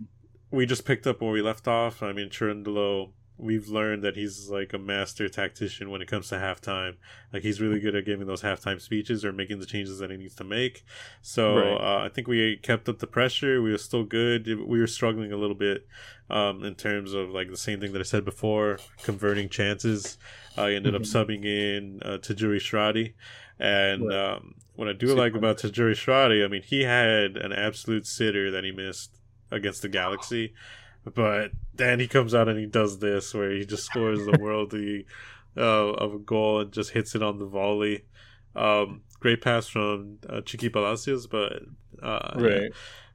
we 0.50 0.66
just 0.66 0.84
picked 0.84 1.06
up 1.06 1.20
where 1.20 1.30
we 1.30 1.42
left 1.42 1.68
off. 1.68 2.02
I 2.02 2.12
mean, 2.12 2.28
Cherundolo 2.28 3.10
we've 3.40 3.68
learned 3.68 4.02
that 4.02 4.16
he's 4.16 4.50
like 4.50 4.72
a 4.72 4.78
master 4.78 5.28
tactician 5.28 5.90
when 5.90 6.02
it 6.02 6.08
comes 6.08 6.28
to 6.28 6.34
halftime. 6.36 6.96
Like 7.32 7.42
he's 7.42 7.60
really 7.60 7.80
good 7.80 7.94
at 7.94 8.04
giving 8.04 8.26
those 8.26 8.42
halftime 8.42 8.80
speeches 8.80 9.24
or 9.24 9.32
making 9.32 9.60
the 9.60 9.66
changes 9.66 9.98
that 9.98 10.10
he 10.10 10.16
needs 10.16 10.34
to 10.36 10.44
make. 10.44 10.84
So 11.22 11.56
right. 11.56 12.02
uh, 12.02 12.04
I 12.04 12.08
think 12.10 12.28
we 12.28 12.58
kept 12.58 12.88
up 12.88 12.98
the 12.98 13.06
pressure. 13.06 13.62
We 13.62 13.72
were 13.72 13.78
still 13.78 14.04
good. 14.04 14.46
We 14.46 14.78
were 14.78 14.86
struggling 14.86 15.32
a 15.32 15.36
little 15.36 15.56
bit 15.56 15.86
um, 16.28 16.64
in 16.64 16.74
terms 16.74 17.14
of 17.14 17.30
like 17.30 17.50
the 17.50 17.56
same 17.56 17.80
thing 17.80 17.92
that 17.92 18.00
I 18.00 18.04
said 18.04 18.24
before, 18.24 18.78
converting 19.02 19.48
chances. 19.48 20.18
I 20.56 20.72
ended 20.72 20.94
mm-hmm. 20.94 21.02
up 21.02 21.26
subbing 21.26 21.44
in 21.44 22.00
uh, 22.04 22.18
Tajouri 22.18 22.58
Shradi. 22.58 23.14
And 23.60 24.08
right. 24.08 24.36
um, 24.36 24.54
what 24.74 24.88
I 24.88 24.94
do 24.94 25.08
Super 25.08 25.20
like 25.20 25.34
about 25.34 25.58
Tajouri 25.58 25.92
Shradi, 25.92 26.44
I 26.44 26.48
mean, 26.48 26.62
he 26.62 26.84
had 26.84 27.36
an 27.36 27.52
absolute 27.52 28.06
sitter 28.06 28.50
that 28.50 28.64
he 28.64 28.72
missed 28.72 29.18
against 29.50 29.82
the 29.82 29.88
Galaxy. 29.88 30.54
But 31.04 31.52
then 31.74 32.00
he 32.00 32.08
comes 32.08 32.34
out 32.34 32.48
and 32.48 32.58
he 32.58 32.66
does 32.66 32.98
this 32.98 33.34
where 33.34 33.50
he 33.50 33.64
just 33.64 33.84
scores 33.84 34.24
the 34.24 34.38
worldly 34.40 35.06
uh, 35.56 35.90
of 35.92 36.14
a 36.14 36.18
goal 36.18 36.60
and 36.60 36.72
just 36.72 36.90
hits 36.90 37.14
it 37.14 37.22
on 37.22 37.38
the 37.38 37.46
volley. 37.46 38.04
Um, 38.56 39.02
great 39.20 39.42
pass 39.42 39.66
from 39.66 40.18
uh, 40.28 40.40
Chiqui 40.40 40.72
Palacios, 40.72 41.26
but 41.26 41.62
uh, 42.02 42.32
right. 42.36 42.72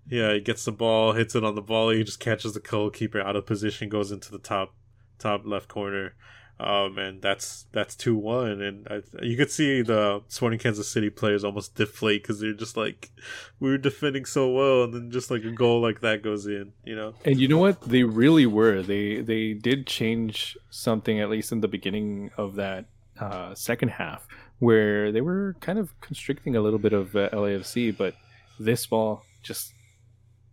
Yeah, 0.08 0.34
he 0.34 0.40
gets 0.40 0.64
the 0.66 0.72
ball, 0.72 1.14
hits 1.14 1.34
it 1.34 1.44
on 1.44 1.56
the 1.56 1.62
volley, 1.62 1.98
he 1.98 2.04
just 2.04 2.20
catches 2.20 2.54
the 2.54 2.60
goalkeeper 2.60 3.20
out 3.20 3.36
of 3.36 3.48
position, 3.48 3.90
goes 3.90 4.12
into 4.12 4.32
the 4.32 4.38
top 4.38 4.76
top 5.18 5.42
left 5.46 5.68
corner 5.68 6.14
um, 6.60 6.98
and 6.98 7.22
that's 7.22 7.66
that's 7.74 7.96
two 7.96 8.16
one, 8.16 8.62
and 8.62 8.88
I, 8.90 9.02
you 9.22 9.36
could 9.36 9.52
see 9.52 9.82
the 9.82 10.22
Sporting 10.30 10.58
Kansas 10.58 10.88
City 10.88 11.10
players 11.10 11.44
almost 11.44 11.76
deflate 11.76 12.24
because 12.24 12.40
they're 12.40 12.54
just 12.54 12.78
like, 12.78 13.12
we 13.60 13.70
were 13.70 13.78
defending 13.78 14.24
so 14.24 14.50
well, 14.50 14.84
and 14.86 14.94
then 14.94 15.12
just 15.12 15.30
like 15.30 15.44
a 15.44 15.52
goal 15.52 15.82
like 15.82 16.00
that 16.00 16.22
goes 16.24 16.48
in, 16.48 16.72
you 16.86 16.96
know. 16.96 17.14
And 17.26 17.40
you 17.40 17.50
know 17.50 17.58
what? 17.58 17.82
They 17.82 18.04
really 18.04 18.46
were. 18.46 18.82
They 18.82 19.20
they 19.20 19.54
did 19.54 19.86
change 19.86 20.58
something 20.70 21.20
at 21.20 21.30
least 21.30 21.52
in 21.52 21.60
the 21.60 21.68
beginning 21.68 22.32
of 22.38 22.56
that 22.56 22.86
uh, 23.20 23.54
second 23.54 23.90
half, 23.90 24.26
where 24.60 25.12
they 25.12 25.22
were 25.22 25.58
kind 25.60 25.78
of 25.78 26.00
constricting 26.00 26.56
a 26.56 26.62
little 26.62 26.80
bit 26.80 26.94
of 26.94 27.18
uh, 27.18 27.30
LAFC, 27.32 27.96
but 27.96 28.16
this 28.60 28.86
ball 28.86 29.26
just 29.44 29.74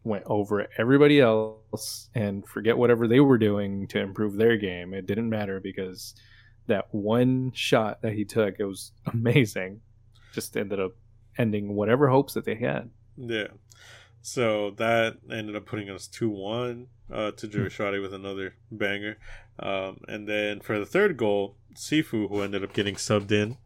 went 0.05 0.25
over 0.27 0.67
everybody 0.79 1.21
else 1.21 2.09
and 2.15 2.47
forget 2.47 2.77
whatever 2.77 3.07
they 3.07 3.21
were 3.21 3.39
doing 3.39 3.87
to 3.89 4.01
improve 4.01 4.37
their 4.37 4.57
game. 4.57 4.95
It 4.95 5.07
didn't 5.07 5.31
matter 5.31 5.61
because 5.61 6.15
that 6.67 6.93
one 6.93 7.53
shot 7.55 8.03
that 8.03 8.13
he 8.13 8.25
took, 8.25 8.57
it 8.59 8.65
was 8.65 8.93
amazing. 9.13 9.81
Just 10.33 10.57
ended 10.57 10.81
up 10.81 10.93
ending 11.39 11.75
whatever 11.75 12.09
hopes 12.09 12.35
that 12.35 12.45
they 12.45 12.55
had. 12.55 12.91
Yeah. 13.17 13.49
So 14.23 14.71
that 14.73 15.19
ended 15.31 15.57
up 15.57 15.67
putting 15.67 15.91
us 15.91 16.07
2 16.07 16.31
1 16.31 16.87
uh, 17.13 17.17
Tajouri 17.33 18.01
with 18.01 18.15
another 18.15 18.55
banger. 18.71 19.19
Um, 19.59 19.99
and 20.09 20.29
then 20.29 20.61
for 20.61 20.79
the 20.79 20.87
third 20.87 21.17
goal, 21.17 21.57
Sifu, 21.75 22.29
who 22.29 22.41
ended 22.41 22.65
up 22.65 22.73
getting 22.73 22.95
subbed 22.95 23.33
in, 23.33 23.59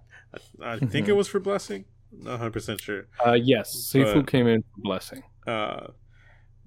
I, 0.62 0.72
I 0.72 0.78
think 0.78 1.08
it 1.08 1.12
was 1.12 1.28
for 1.28 1.40
Blessing. 1.40 1.84
Not 2.10 2.40
100% 2.40 2.80
sure. 2.80 3.06
Uh, 3.24 3.32
yes, 3.32 3.92
Sifu 3.92 4.14
but, 4.14 4.26
came 4.26 4.46
in 4.46 4.62
for 4.62 4.80
Blessing. 4.80 5.22
Uh, 5.46 5.88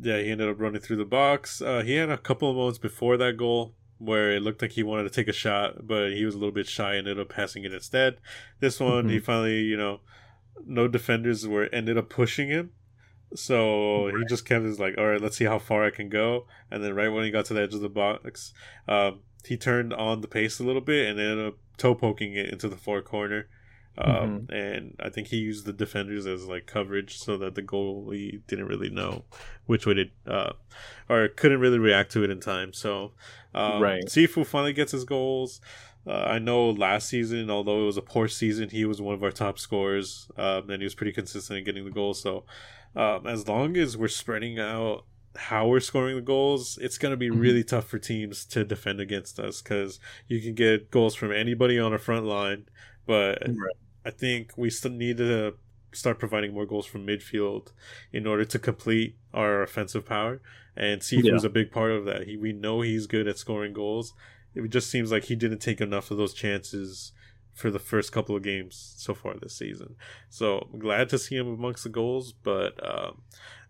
yeah, 0.02 0.20
he 0.20 0.32
ended 0.32 0.50
up 0.50 0.60
running 0.60 0.82
through 0.82 0.98
the 0.98 1.06
box. 1.06 1.62
Uh, 1.62 1.82
he 1.82 1.96
had 1.96 2.10
a 2.10 2.18
couple 2.18 2.50
of 2.50 2.56
moments 2.56 2.80
before 2.80 3.18
that 3.18 3.38
goal 3.38 3.74
where 3.98 4.32
it 4.32 4.42
looked 4.42 4.62
like 4.62 4.72
he 4.72 4.84
wanted 4.84 5.04
to 5.04 5.10
take 5.10 5.28
a 5.28 5.34
shot, 5.34 5.86
but 5.86 6.14
he 6.14 6.24
was 6.24 6.36
a 6.36 6.38
little 6.38 6.54
bit 6.54 6.68
shy 6.68 6.96
and 6.96 7.08
ended 7.08 7.20
up 7.20 7.30
passing 7.30 7.66
it 7.66 7.74
instead. 7.74 8.18
This 8.60 8.80
one, 8.80 9.04
mm-hmm. 9.04 9.10
he 9.10 9.20
finally, 9.20 9.60
you 9.60 9.76
know, 9.76 10.00
no 10.66 10.88
defenders 10.88 11.48
were 11.48 11.70
ended 11.74 11.98
up 11.98 12.10
pushing 12.10 12.50
him. 12.50 12.72
So 13.36 14.06
right. 14.06 14.16
he 14.18 14.26
just 14.26 14.46
kept 14.46 14.64
his 14.64 14.80
like, 14.80 14.98
all 14.98 15.06
right, 15.06 15.22
let's 15.22 15.38
see 15.38 15.46
how 15.46 15.60
far 15.60 15.86
I 15.86 15.92
can 15.92 16.10
go. 16.10 16.48
And 16.72 16.84
then 16.84 16.96
right 16.96 17.10
when 17.10 17.26
he 17.26 17.32
got 17.32 17.46
to 17.46 17.54
the 17.54 17.62
edge 17.62 17.74
of 17.74 17.82
the 17.82 17.90
box, 17.90 18.54
um, 18.88 19.20
he 19.46 19.58
turned 19.58 19.94
on 19.94 20.22
the 20.22 20.28
pace 20.28 20.60
a 20.60 20.64
little 20.64 20.82
bit 20.82 21.08
and 21.08 21.20
ended 21.20 21.46
up 21.46 21.58
toe 21.78 21.94
poking 21.94 22.34
it 22.34 22.50
into 22.50 22.70
the 22.70 22.78
far 22.78 23.02
corner. 23.02 23.48
Um, 24.02 24.48
mm-hmm. 24.48 24.54
And 24.54 24.96
I 25.00 25.10
think 25.10 25.28
he 25.28 25.38
used 25.38 25.66
the 25.66 25.74
defenders 25.74 26.26
as 26.26 26.46
like 26.46 26.66
coverage 26.66 27.18
so 27.18 27.38
that 27.38 27.56
the 27.56 27.62
goalie 27.62 28.42
didn't 28.48 28.68
really 28.68 28.90
know 28.90 29.26
which 29.66 29.86
way 29.86 29.94
to, 29.94 30.10
uh, 30.26 30.54
or 31.10 31.28
couldn't 31.28 31.60
really 31.60 31.80
react 31.80 32.12
to 32.14 32.24
it 32.24 32.30
in 32.30 32.40
time. 32.40 32.72
So, 32.72 33.12
um, 33.54 33.82
right. 33.82 34.06
Sifu 34.06 34.46
finally 34.46 34.74
gets 34.74 34.94
his 34.94 35.04
goals. 35.04 35.60
Uh, 36.08 36.24
I 36.24 36.40
know 36.40 36.70
last 36.70 37.10
season, 37.10 37.50
although 37.50 37.84
it 37.84 37.86
was 37.86 37.98
a 37.98 38.02
poor 38.02 38.30
season, 38.30 38.70
he 38.70 38.86
was 38.86 39.02
one 39.02 39.14
of 39.14 39.24
our 39.24 39.32
top 39.32 39.60
scorers, 39.60 40.30
um, 40.38 40.70
and 40.70 40.82
he 40.82 40.86
was 40.86 40.96
pretty 40.96 41.12
consistent 41.12 41.60
in 41.60 41.66
getting 41.66 41.84
the 41.84 41.92
goals. 41.92 42.22
So, 42.22 42.46
um, 42.96 43.28
as 43.28 43.48
long 43.48 43.76
as 43.76 43.98
we're 43.98 44.08
spreading 44.08 44.60
out 44.60 45.04
how 45.36 45.68
we're 45.68 45.82
scoring 45.82 46.16
the 46.16 46.22
goals, 46.22 46.80
it's 46.82 46.98
going 46.98 47.12
to 47.12 47.18
be 47.18 47.30
mm-hmm. 47.30 47.40
really 47.40 47.64
tough 47.64 47.86
for 47.86 48.00
teams 48.00 48.46
to 48.46 48.64
defend 48.64 49.02
against 49.02 49.40
us 49.40 49.62
because 49.62 50.00
you 50.28 50.42
can 50.42 50.56
get 50.56 50.90
goals 50.90 51.16
from 51.16 51.34
anybody 51.34 51.78
on 51.78 51.94
a 51.94 52.00
front 52.00 52.26
line, 52.26 52.66
but 53.06 53.42
right. 53.42 53.76
I 54.06 54.12
think 54.12 54.58
we 54.58 54.70
still 54.70 54.92
need 54.92 55.18
to 55.18 55.56
start 55.92 56.20
providing 56.20 56.54
more 56.54 56.66
goals 56.66 56.86
from 56.86 57.06
midfield 57.06 57.72
in 58.14 58.28
order 58.28 58.46
to 58.46 58.60
complete 58.60 59.18
our 59.34 59.62
offensive 59.62 60.06
power. 60.06 60.42
And 60.76 61.02
Sifu 61.02 61.24
yeah. 61.24 61.46
a 61.46 61.50
big 61.50 61.72
part 61.72 61.92
of 61.92 62.06
that. 62.06 62.28
He, 62.28 62.38
we 62.38 62.54
know 62.54 62.82
he's 62.82 63.08
good 63.08 63.28
at 63.28 63.38
scoring 63.38 63.74
goals. 63.74 64.14
It 64.56 64.68
just 64.70 64.90
seems 64.90 65.12
like 65.12 65.26
he 65.26 65.36
didn't 65.36 65.60
take 65.60 65.82
enough 65.82 66.12
of 66.12 66.18
those 66.18 66.34
chances 66.34 67.12
for 67.54 67.70
the 67.70 67.80
first 67.80 68.12
couple 68.12 68.36
of 68.36 68.44
games 68.44 68.94
so 68.98 69.14
far 69.14 69.36
this 69.36 69.58
season. 69.58 69.96
So 70.30 70.70
I'm 70.72 70.80
glad 70.80 71.10
to 71.10 71.20
see 71.20 71.36
him 71.36 71.48
amongst 71.48 71.84
the 71.84 71.90
goals, 71.90 72.32
but 72.32 72.80
um, 72.82 73.22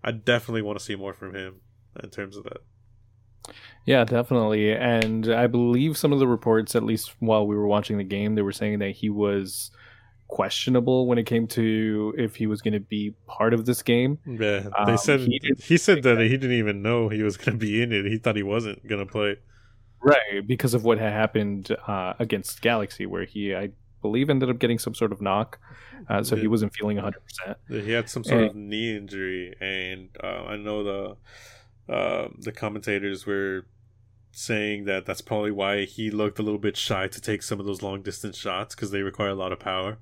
I 0.04 0.12
definitely 0.12 0.62
want 0.62 0.78
to 0.78 0.86
see 0.86 0.96
more 0.96 1.14
from 1.14 1.34
him 1.34 1.62
in 2.02 2.10
terms 2.10 2.38
of 2.38 2.44
that. 2.44 3.54
Yeah, 3.86 4.04
definitely. 4.04 4.74
And 4.74 5.34
I 5.34 5.48
believe 5.48 5.98
some 5.98 6.14
of 6.14 6.20
the 6.20 6.28
reports, 6.28 6.76
at 6.76 6.84
least 6.84 7.16
while 7.20 7.48
we 7.48 7.56
were 7.56 7.68
watching 7.68 7.98
the 7.98 8.04
game, 8.04 8.36
they 8.36 8.44
were 8.44 8.52
saying 8.52 8.80
that 8.80 8.92
he 8.92 9.10
was 9.10 9.72
questionable 10.30 11.08
when 11.08 11.18
it 11.18 11.26
came 11.26 11.48
to 11.48 12.14
if 12.18 12.36
he 12.36 12.48
was 12.48 12.62
going 12.62 12.74
to 12.74 12.80
be 12.80 13.14
part 13.28 13.54
of 13.54 13.66
this 13.66 13.82
game. 13.82 14.18
Yeah, 14.26 14.70
they 14.86 14.94
um, 14.94 14.98
said 14.98 15.20
he, 15.20 15.42
he 15.62 15.78
said 15.78 16.04
that, 16.04 16.16
that 16.16 16.24
he 16.24 16.38
didn't 16.38 16.56
even 16.56 16.82
know 16.82 17.10
he 17.10 17.24
was 17.24 17.36
going 17.36 17.52
to 17.52 17.58
be 17.58 17.82
in 17.82 17.92
it. 17.92 18.06
He 18.06 18.18
thought 18.18 18.38
he 18.38 18.44
wasn't 18.44 18.88
going 18.88 19.06
to 19.06 19.12
play. 19.12 19.36
Right, 20.02 20.48
because 20.48 20.74
of 20.74 20.86
what 20.86 20.98
had 20.98 21.12
happened 21.12 21.76
uh, 21.86 22.14
against 22.20 22.62
Galaxy, 22.62 23.06
where 23.06 23.26
he, 23.26 23.54
I 23.54 23.72
believe, 24.02 24.30
ended 24.30 24.50
up 24.50 24.58
getting 24.58 24.80
some 24.80 24.96
sort 24.96 25.12
of 25.12 25.22
knock, 25.22 25.60
uh, 26.08 26.24
so 26.24 26.36
yeah. 26.36 26.44
he 26.44 26.48
wasn't 26.48 26.74
feeling 26.74 26.96
100. 26.96 27.22
percent 27.22 27.58
He 27.68 27.92
had 27.92 28.10
some 28.10 28.24
sort 28.24 28.40
and, 28.40 28.50
of 28.52 28.56
knee 28.56 28.96
injury, 28.96 29.54
and 29.60 30.10
uh, 30.24 30.46
I 30.46 30.56
know 30.56 30.84
the 30.84 31.94
uh, 31.94 32.30
the 32.38 32.54
commentators 32.54 33.26
were 33.26 33.66
saying 34.40 34.86
that 34.86 35.06
that's 35.06 35.22
probably 35.22 35.52
why 35.52 35.86
he 35.86 36.10
looked 36.10 36.40
a 36.40 36.42
little 36.42 36.60
bit 36.60 36.78
shy 36.78 37.08
to 37.08 37.22
take 37.22 37.44
some 37.44 37.60
of 37.60 37.66
those 37.66 37.82
long 37.82 38.02
distance 38.02 38.38
shots 38.38 38.74
because 38.74 38.92
they 38.92 39.02
require 39.02 39.30
a 39.30 39.36
lot 39.36 39.52
of 39.52 39.60
power. 39.60 39.98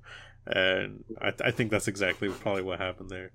And 0.46 1.04
I, 1.20 1.32
I 1.44 1.50
think 1.50 1.70
that's 1.70 1.88
exactly 1.88 2.28
probably 2.28 2.62
what 2.62 2.78
happened 2.78 3.10
there. 3.10 3.32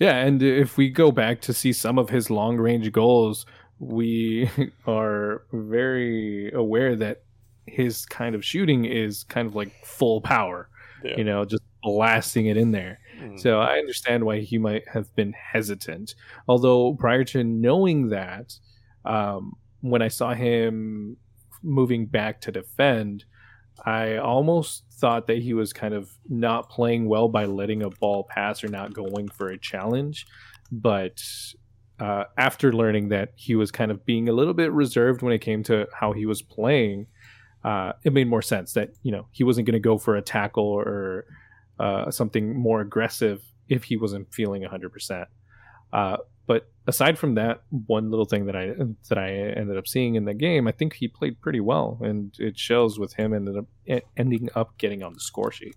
Yeah, 0.00 0.16
and 0.16 0.42
if 0.42 0.76
we 0.76 0.88
go 0.88 1.12
back 1.12 1.40
to 1.42 1.52
see 1.52 1.72
some 1.72 1.98
of 1.98 2.08
his 2.08 2.30
long 2.30 2.56
range 2.56 2.90
goals, 2.90 3.46
we 3.78 4.50
are 4.86 5.44
very 5.52 6.50
aware 6.52 6.96
that 6.96 7.22
his 7.66 8.06
kind 8.06 8.34
of 8.34 8.44
shooting 8.44 8.84
is 8.84 9.24
kind 9.24 9.46
of 9.46 9.54
like 9.54 9.72
full 9.84 10.20
power, 10.20 10.68
yeah. 11.04 11.16
you 11.16 11.24
know, 11.24 11.44
just 11.44 11.62
blasting 11.82 12.46
it 12.46 12.56
in 12.56 12.72
there. 12.72 12.98
Mm. 13.20 13.38
So 13.38 13.60
I 13.60 13.76
understand 13.76 14.24
why 14.24 14.40
he 14.40 14.58
might 14.58 14.88
have 14.88 15.14
been 15.14 15.32
hesitant. 15.32 16.14
Although 16.48 16.94
prior 16.94 17.24
to 17.24 17.44
knowing 17.44 18.08
that, 18.08 18.54
um, 19.04 19.56
when 19.84 20.00
I 20.00 20.08
saw 20.08 20.32
him 20.32 21.18
moving 21.62 22.06
back 22.06 22.40
to 22.40 22.52
defend, 22.52 23.26
I 23.84 24.16
almost 24.16 24.84
thought 24.94 25.26
that 25.26 25.42
he 25.42 25.52
was 25.52 25.74
kind 25.74 25.92
of 25.92 26.10
not 26.26 26.70
playing 26.70 27.06
well 27.06 27.28
by 27.28 27.44
letting 27.44 27.82
a 27.82 27.90
ball 27.90 28.26
pass 28.30 28.64
or 28.64 28.68
not 28.68 28.94
going 28.94 29.28
for 29.28 29.50
a 29.50 29.58
challenge. 29.58 30.24
But 30.72 31.20
uh, 32.00 32.24
after 32.38 32.72
learning 32.72 33.10
that 33.10 33.32
he 33.34 33.56
was 33.56 33.70
kind 33.70 33.90
of 33.90 34.06
being 34.06 34.26
a 34.26 34.32
little 34.32 34.54
bit 34.54 34.72
reserved 34.72 35.20
when 35.20 35.34
it 35.34 35.40
came 35.40 35.62
to 35.64 35.86
how 35.92 36.12
he 36.12 36.24
was 36.24 36.40
playing, 36.40 37.06
uh, 37.62 37.92
it 38.04 38.14
made 38.14 38.28
more 38.28 38.42
sense 38.42 38.72
that 38.72 38.90
you 39.02 39.12
know 39.12 39.26
he 39.32 39.44
wasn't 39.44 39.66
going 39.66 39.74
to 39.74 39.80
go 39.80 39.98
for 39.98 40.16
a 40.16 40.22
tackle 40.22 40.64
or 40.64 41.26
uh, 41.78 42.10
something 42.10 42.58
more 42.58 42.80
aggressive 42.80 43.42
if 43.68 43.84
he 43.84 43.98
wasn't 43.98 44.32
feeling 44.32 44.62
100%. 44.62 45.26
Uh, 46.48 46.52
but 46.52 46.68
aside 46.86 47.18
from 47.18 47.34
that 47.34 47.62
one 47.86 48.10
little 48.10 48.24
thing 48.24 48.46
that 48.46 48.56
I 48.56 48.74
that 49.08 49.18
I 49.18 49.30
ended 49.30 49.76
up 49.76 49.86
seeing 49.86 50.14
in 50.14 50.24
the 50.24 50.34
game, 50.34 50.68
I 50.68 50.72
think 50.72 50.94
he 50.94 51.08
played 51.08 51.40
pretty 51.40 51.60
well, 51.60 51.98
and 52.02 52.34
it 52.38 52.58
shows 52.58 52.98
with 52.98 53.14
him 53.14 53.34
ended 53.34 53.56
up 53.56 53.66
ending 54.16 54.48
up 54.54 54.76
getting 54.78 55.02
on 55.02 55.14
the 55.14 55.20
score 55.20 55.52
sheet. 55.52 55.76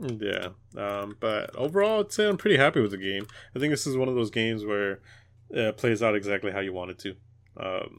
Yeah, 0.00 0.50
um, 0.76 1.16
but 1.18 1.54
overall, 1.56 2.00
I'd 2.00 2.12
say 2.12 2.28
I'm 2.28 2.36
pretty 2.36 2.56
happy 2.56 2.80
with 2.80 2.92
the 2.92 2.98
game. 2.98 3.26
I 3.54 3.58
think 3.58 3.72
this 3.72 3.86
is 3.86 3.96
one 3.96 4.08
of 4.08 4.14
those 4.14 4.30
games 4.30 4.64
where 4.64 5.00
it 5.50 5.76
plays 5.76 6.02
out 6.02 6.14
exactly 6.14 6.52
how 6.52 6.60
you 6.60 6.72
want 6.72 6.92
it 6.92 6.98
to. 7.00 7.14
Um, 7.56 7.98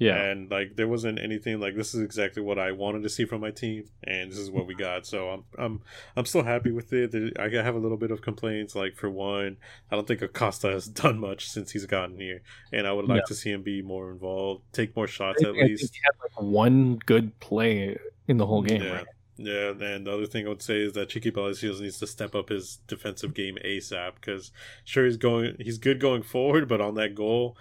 yeah. 0.00 0.16
And 0.16 0.50
like 0.50 0.76
there 0.76 0.88
wasn't 0.88 1.20
anything 1.20 1.60
like 1.60 1.76
this 1.76 1.94
is 1.94 2.00
exactly 2.00 2.42
what 2.42 2.58
I 2.58 2.72
wanted 2.72 3.02
to 3.02 3.10
see 3.10 3.26
from 3.26 3.42
my 3.42 3.50
team 3.50 3.84
and 4.02 4.30
this 4.30 4.38
is 4.38 4.50
what 4.50 4.66
we 4.66 4.74
got. 4.74 5.06
So 5.06 5.28
I'm 5.28 5.44
I'm 5.58 5.82
I'm 6.16 6.24
still 6.24 6.42
happy 6.42 6.70
with 6.72 6.90
it. 6.94 7.36
I 7.38 7.48
have 7.62 7.74
a 7.74 7.78
little 7.78 7.98
bit 7.98 8.10
of 8.10 8.22
complaints 8.22 8.74
like 8.74 8.96
for 8.96 9.10
one, 9.10 9.58
I 9.90 9.96
don't 9.96 10.08
think 10.08 10.22
Acosta 10.22 10.68
has 10.70 10.86
done 10.88 11.20
much 11.20 11.50
since 11.50 11.70
he's 11.70 11.84
gotten 11.84 12.18
here 12.18 12.40
and 12.72 12.86
I 12.86 12.92
would 12.92 13.08
like 13.08 13.26
to 13.26 13.34
see 13.34 13.50
him 13.50 13.62
be 13.62 13.82
more 13.82 14.10
involved, 14.10 14.62
take 14.72 14.96
more 14.96 15.06
shots 15.06 15.44
at 15.44 15.52
least. 15.52 15.94
he 15.94 16.00
had 16.02 16.14
like 16.22 16.50
one 16.50 16.98
good 17.04 17.38
play 17.38 17.98
in 18.26 18.38
the 18.38 18.46
whole 18.46 18.62
game, 18.62 18.82
yeah. 18.82 18.92
right? 18.92 19.06
Yeah, 19.36 19.70
and 19.70 20.06
the 20.06 20.12
other 20.12 20.26
thing 20.26 20.46
I 20.46 20.50
would 20.50 20.62
say 20.62 20.80
is 20.80 20.92
that 20.94 21.08
Chiqui 21.08 21.32
Palacios 21.32 21.80
needs 21.80 21.98
to 22.00 22.06
step 22.06 22.34
up 22.34 22.50
his 22.50 22.78
defensive 22.86 23.32
game 23.32 23.56
ASAP 23.64 24.12
because 24.16 24.50
sure 24.84 25.06
he's 25.06 25.16
going 25.16 25.56
he's 25.58 25.78
good 25.78 26.00
going 26.00 26.22
forward, 26.22 26.68
but 26.68 26.80
on 26.80 26.94
that 26.94 27.14
goal 27.14 27.56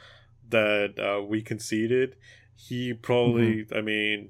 that 0.49 0.99
uh, 0.99 1.23
we 1.23 1.41
conceded, 1.41 2.15
he 2.55 2.93
probably, 2.93 3.63
mm-hmm. 3.63 3.77
I 3.77 3.81
mean, 3.81 4.29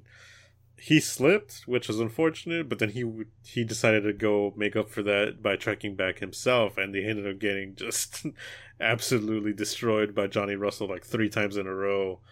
he 0.80 0.98
slipped, 0.98 1.62
which 1.66 1.88
was 1.88 2.00
unfortunate. 2.00 2.68
But 2.68 2.78
then 2.78 2.90
he 2.90 3.04
he 3.44 3.64
decided 3.64 4.02
to 4.04 4.12
go 4.12 4.54
make 4.56 4.76
up 4.76 4.88
for 4.88 5.02
that 5.02 5.42
by 5.42 5.56
tracking 5.56 5.94
back 5.94 6.18
himself, 6.18 6.78
and 6.78 6.94
they 6.94 7.04
ended 7.04 7.28
up 7.28 7.38
getting 7.38 7.74
just 7.74 8.26
absolutely 8.80 9.52
destroyed 9.52 10.14
by 10.14 10.26
Johnny 10.26 10.54
Russell 10.54 10.88
like 10.88 11.04
three 11.04 11.28
times 11.28 11.56
in 11.56 11.66
a 11.66 11.74
row. 11.74 12.20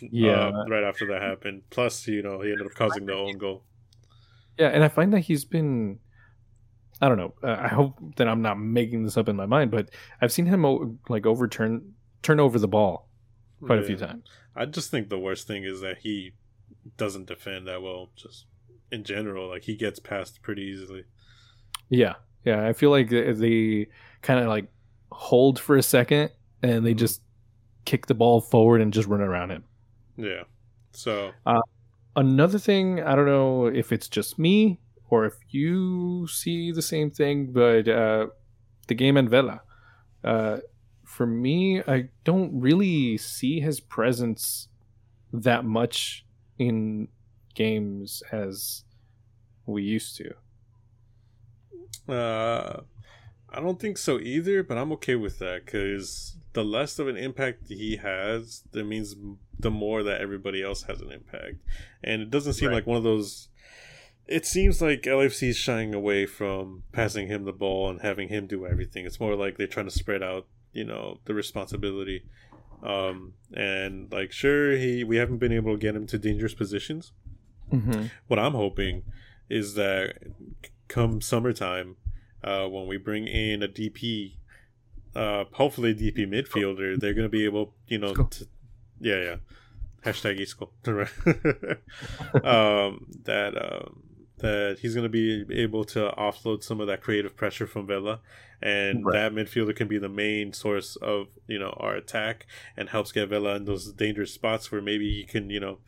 Yeah, 0.00 0.50
uh, 0.50 0.64
right 0.68 0.84
after 0.84 1.08
that 1.08 1.22
happened. 1.22 1.62
Plus, 1.70 2.06
you 2.06 2.22
know, 2.22 2.40
he 2.40 2.52
ended 2.52 2.66
up 2.66 2.74
causing 2.74 3.04
the 3.04 3.14
own 3.14 3.36
goal. 3.36 3.64
Yeah, 4.56 4.68
and 4.68 4.84
I 4.84 4.88
find 4.88 5.12
that 5.12 5.20
he's 5.20 5.44
been 5.44 5.98
I 7.02 7.08
don't 7.08 7.18
know. 7.18 7.34
Uh, 7.42 7.56
I 7.58 7.66
hope 7.66 7.98
that 8.14 8.28
I'm 8.28 8.42
not 8.42 8.60
making 8.60 9.02
this 9.02 9.16
up 9.16 9.28
in 9.28 9.34
my 9.34 9.46
mind, 9.46 9.72
but 9.72 9.90
I've 10.20 10.30
seen 10.30 10.46
him 10.46 11.00
like 11.08 11.26
overturn 11.26 11.94
turn 12.22 12.40
over 12.40 12.58
the 12.58 12.68
ball 12.68 13.08
quite 13.64 13.76
yeah. 13.76 13.82
a 13.82 13.86
few 13.86 13.96
times. 13.96 14.28
I 14.54 14.66
just 14.66 14.90
think 14.90 15.08
the 15.08 15.18
worst 15.18 15.46
thing 15.46 15.64
is 15.64 15.80
that 15.80 15.98
he 15.98 16.32
doesn't 16.96 17.26
defend 17.26 17.66
that 17.68 17.82
well. 17.82 18.10
Just 18.16 18.46
in 18.90 19.04
general, 19.04 19.48
like 19.48 19.62
he 19.62 19.76
gets 19.76 19.98
past 19.98 20.42
pretty 20.42 20.62
easily. 20.62 21.04
Yeah, 21.88 22.14
yeah. 22.44 22.66
I 22.66 22.72
feel 22.72 22.90
like 22.90 23.08
they 23.08 23.88
kind 24.22 24.40
of 24.40 24.48
like 24.48 24.66
hold 25.10 25.58
for 25.58 25.76
a 25.76 25.82
second 25.82 26.30
and 26.62 26.84
they 26.86 26.90
mm-hmm. 26.90 26.98
just 26.98 27.22
kick 27.84 28.06
the 28.06 28.14
ball 28.14 28.40
forward 28.40 28.80
and 28.80 28.92
just 28.92 29.08
run 29.08 29.20
around 29.20 29.50
him. 29.50 29.64
Yeah. 30.16 30.44
So 30.92 31.32
uh, 31.46 31.60
another 32.16 32.58
thing, 32.58 33.02
I 33.02 33.14
don't 33.14 33.26
know 33.26 33.66
if 33.66 33.92
it's 33.92 34.08
just 34.08 34.38
me 34.38 34.78
or 35.10 35.26
if 35.26 35.34
you 35.50 36.26
see 36.28 36.72
the 36.72 36.82
same 36.82 37.10
thing, 37.10 37.52
but 37.52 37.88
uh, 37.88 38.26
the 38.88 38.94
game 38.94 39.16
en 39.16 39.28
Vela. 39.28 39.62
Uh, 40.24 40.58
for 41.12 41.26
me, 41.26 41.82
I 41.82 42.08
don't 42.24 42.58
really 42.58 43.18
see 43.18 43.60
his 43.60 43.80
presence 43.80 44.68
that 45.30 45.62
much 45.62 46.24
in 46.58 47.08
games 47.54 48.22
as 48.32 48.84
we 49.66 49.82
used 49.82 50.16
to. 50.16 50.34
Uh, 52.10 52.80
I 53.50 53.60
don't 53.60 53.78
think 53.78 53.98
so 53.98 54.18
either, 54.20 54.62
but 54.62 54.78
I'm 54.78 54.90
okay 54.92 55.14
with 55.14 55.38
that 55.40 55.66
because 55.66 56.38
the 56.54 56.64
less 56.64 56.98
of 56.98 57.08
an 57.08 57.18
impact 57.18 57.68
he 57.68 57.96
has, 57.96 58.62
that 58.72 58.84
means 58.84 59.14
the 59.58 59.70
more 59.70 60.02
that 60.02 60.22
everybody 60.22 60.62
else 60.62 60.84
has 60.84 61.02
an 61.02 61.12
impact. 61.12 61.56
And 62.02 62.22
it 62.22 62.30
doesn't 62.30 62.54
seem 62.54 62.70
right. 62.70 62.76
like 62.76 62.86
one 62.86 62.96
of 62.96 63.04
those. 63.04 63.48
It 64.26 64.46
seems 64.46 64.80
like 64.80 65.02
LFC 65.02 65.50
is 65.50 65.58
shying 65.58 65.92
away 65.92 66.24
from 66.24 66.84
passing 66.90 67.26
him 67.26 67.44
the 67.44 67.52
ball 67.52 67.90
and 67.90 68.00
having 68.00 68.30
him 68.30 68.46
do 68.46 68.64
everything. 68.66 69.04
It's 69.04 69.20
more 69.20 69.36
like 69.36 69.58
they're 69.58 69.66
trying 69.66 69.90
to 69.90 69.92
spread 69.92 70.22
out 70.22 70.46
you 70.72 70.84
know 70.84 71.18
the 71.24 71.34
responsibility 71.34 72.24
um 72.82 73.34
and 73.54 74.10
like 74.12 74.32
sure 74.32 74.76
he 74.76 75.04
we 75.04 75.16
haven't 75.16 75.38
been 75.38 75.52
able 75.52 75.72
to 75.72 75.78
get 75.78 75.94
him 75.94 76.06
to 76.06 76.18
dangerous 76.18 76.54
positions 76.54 77.12
mm-hmm. 77.72 78.06
what 78.26 78.38
i'm 78.38 78.52
hoping 78.52 79.02
is 79.48 79.74
that 79.74 80.16
come 80.88 81.20
summertime 81.20 81.96
uh 82.42 82.66
when 82.66 82.86
we 82.86 82.96
bring 82.96 83.26
in 83.26 83.62
a 83.62 83.68
dp 83.68 84.34
uh 85.14 85.44
hopefully 85.52 85.90
a 85.90 85.94
dp 85.94 86.18
midfielder 86.26 86.98
they're 86.98 87.14
gonna 87.14 87.28
be 87.28 87.44
able 87.44 87.74
you 87.86 87.98
know 87.98 88.14
to, 88.14 88.46
yeah 89.00 89.16
yeah 89.18 89.36
hashtag 90.04 90.40
Isco. 90.40 90.70
um 92.44 93.06
that 93.24 93.56
um 93.56 94.02
that 94.42 94.78
he's 94.80 94.94
going 94.94 95.04
to 95.04 95.08
be 95.08 95.44
able 95.50 95.84
to 95.84 96.12
offload 96.18 96.62
some 96.62 96.80
of 96.80 96.86
that 96.86 97.00
creative 97.00 97.36
pressure 97.36 97.66
from 97.66 97.86
Vela, 97.86 98.20
and 98.60 99.04
right. 99.04 99.12
that 99.12 99.32
midfielder 99.32 99.74
can 99.74 99.88
be 99.88 99.98
the 99.98 100.08
main 100.08 100.52
source 100.52 100.96
of 100.96 101.28
you 101.46 101.58
know 101.58 101.74
our 101.80 101.94
attack 101.94 102.46
and 102.76 102.90
helps 102.90 103.12
get 103.12 103.28
Vela 103.28 103.56
in 103.56 103.64
those 103.64 103.92
dangerous 103.92 104.32
spots 104.32 104.70
where 104.70 104.82
maybe 104.82 105.10
he 105.10 105.24
can 105.24 105.50
you 105.50 105.60
know, 105.60 105.78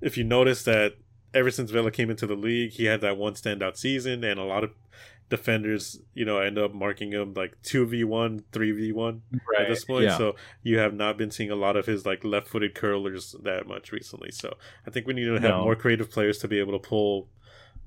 if 0.00 0.16
you 0.16 0.24
notice 0.24 0.62
that 0.64 0.94
ever 1.34 1.50
since 1.50 1.70
Vela 1.70 1.90
came 1.90 2.10
into 2.10 2.26
the 2.26 2.34
league, 2.34 2.72
he 2.72 2.84
had 2.84 3.00
that 3.00 3.16
one 3.16 3.34
standout 3.34 3.76
season, 3.76 4.24
and 4.24 4.38
a 4.38 4.44
lot 4.44 4.64
of 4.64 4.70
defenders, 5.28 6.00
you 6.14 6.24
know, 6.24 6.38
end 6.38 6.58
up 6.58 6.72
marking 6.72 7.12
him 7.12 7.34
like 7.34 7.60
two 7.62 7.86
v 7.86 8.04
one, 8.04 8.44
three 8.52 8.72
v 8.72 8.92
one 8.92 9.22
at 9.58 9.68
this 9.68 9.84
point. 9.84 10.04
Yeah. 10.04 10.16
So 10.16 10.36
you 10.62 10.78
have 10.78 10.94
not 10.94 11.18
been 11.18 11.30
seeing 11.30 11.50
a 11.50 11.56
lot 11.56 11.76
of 11.76 11.86
his 11.86 12.06
like 12.06 12.24
left 12.24 12.48
footed 12.48 12.74
curlers 12.74 13.34
that 13.42 13.66
much 13.66 13.92
recently. 13.92 14.30
So 14.30 14.56
I 14.86 14.90
think 14.90 15.06
we 15.06 15.12
need 15.12 15.26
to 15.26 15.34
have 15.34 15.42
no. 15.42 15.64
more 15.64 15.76
creative 15.76 16.10
players 16.10 16.38
to 16.38 16.48
be 16.48 16.58
able 16.58 16.78
to 16.78 16.88
pull 16.88 17.28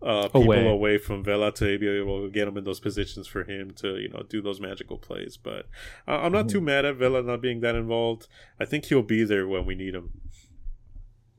uh, 0.03 0.23
people 0.23 0.43
away. 0.43 0.67
away. 0.67 0.97
from 0.97 1.23
Vela 1.23 1.51
to 1.53 1.77
be 1.77 1.87
able 1.87 2.23
to 2.23 2.29
get 2.29 2.47
him 2.47 2.57
in 2.57 2.63
those 2.63 2.79
positions 2.79 3.27
for 3.27 3.43
him 3.43 3.71
to 3.71 3.97
you 3.97 4.09
know 4.09 4.23
do 4.27 4.41
those 4.41 4.59
magical 4.59 4.97
plays. 4.97 5.37
But 5.37 5.67
uh, 6.07 6.17
I'm 6.17 6.31
not 6.31 6.45
mm-hmm. 6.45 6.53
too 6.53 6.61
mad 6.61 6.85
at 6.85 6.95
Vela 6.95 7.21
not 7.21 7.41
being 7.41 7.61
that 7.61 7.75
involved. 7.75 8.27
I 8.59 8.65
think 8.65 8.85
he'll 8.85 9.03
be 9.03 9.23
there 9.23 9.47
when 9.47 9.65
we 9.65 9.75
need 9.75 9.95
him. 9.95 10.11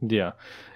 Yeah, 0.05 0.33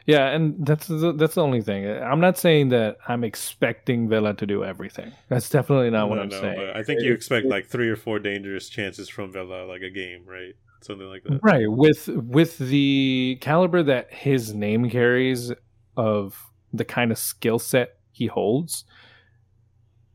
yeah, 0.07 0.29
and 0.29 0.65
that's 0.65 0.87
the, 0.87 1.13
that's 1.13 1.35
the 1.35 1.43
only 1.43 1.61
thing. 1.61 1.85
I'm 1.89 2.21
not 2.21 2.39
saying 2.39 2.69
that 2.69 2.99
I'm 3.09 3.25
expecting 3.25 4.09
Vela 4.09 4.35
to 4.35 4.47
do 4.47 4.63
everything. 4.63 5.13
That's 5.29 5.49
definitely 5.49 5.91
not 5.91 6.05
no, 6.05 6.07
what 6.07 6.19
I'm 6.21 6.29
no, 6.29 6.41
saying. 6.41 6.71
I 6.75 6.85
think 6.85 7.03
you 7.03 7.13
expect 7.13 7.47
like 7.47 7.67
three 7.67 7.89
or 7.89 7.97
four 7.97 8.21
dangerous 8.21 8.69
chances 8.69 9.09
from 9.09 9.33
Vela, 9.33 9.65
like 9.65 9.83
a 9.83 9.91
game, 9.91 10.25
right? 10.25 10.55
Something 10.81 11.09
like 11.09 11.25
that. 11.25 11.41
Right. 11.43 11.71
With 11.71 12.07
with 12.09 12.59
the 12.59 13.39
caliber 13.41 13.83
that 13.83 14.13
his 14.13 14.55
name 14.55 14.89
carries 14.91 15.53
of 15.97 16.41
the 16.73 16.85
kind 16.85 17.11
of 17.11 17.19
skill 17.19 17.59
set 17.59 17.99
he 18.13 18.27
holds, 18.27 18.85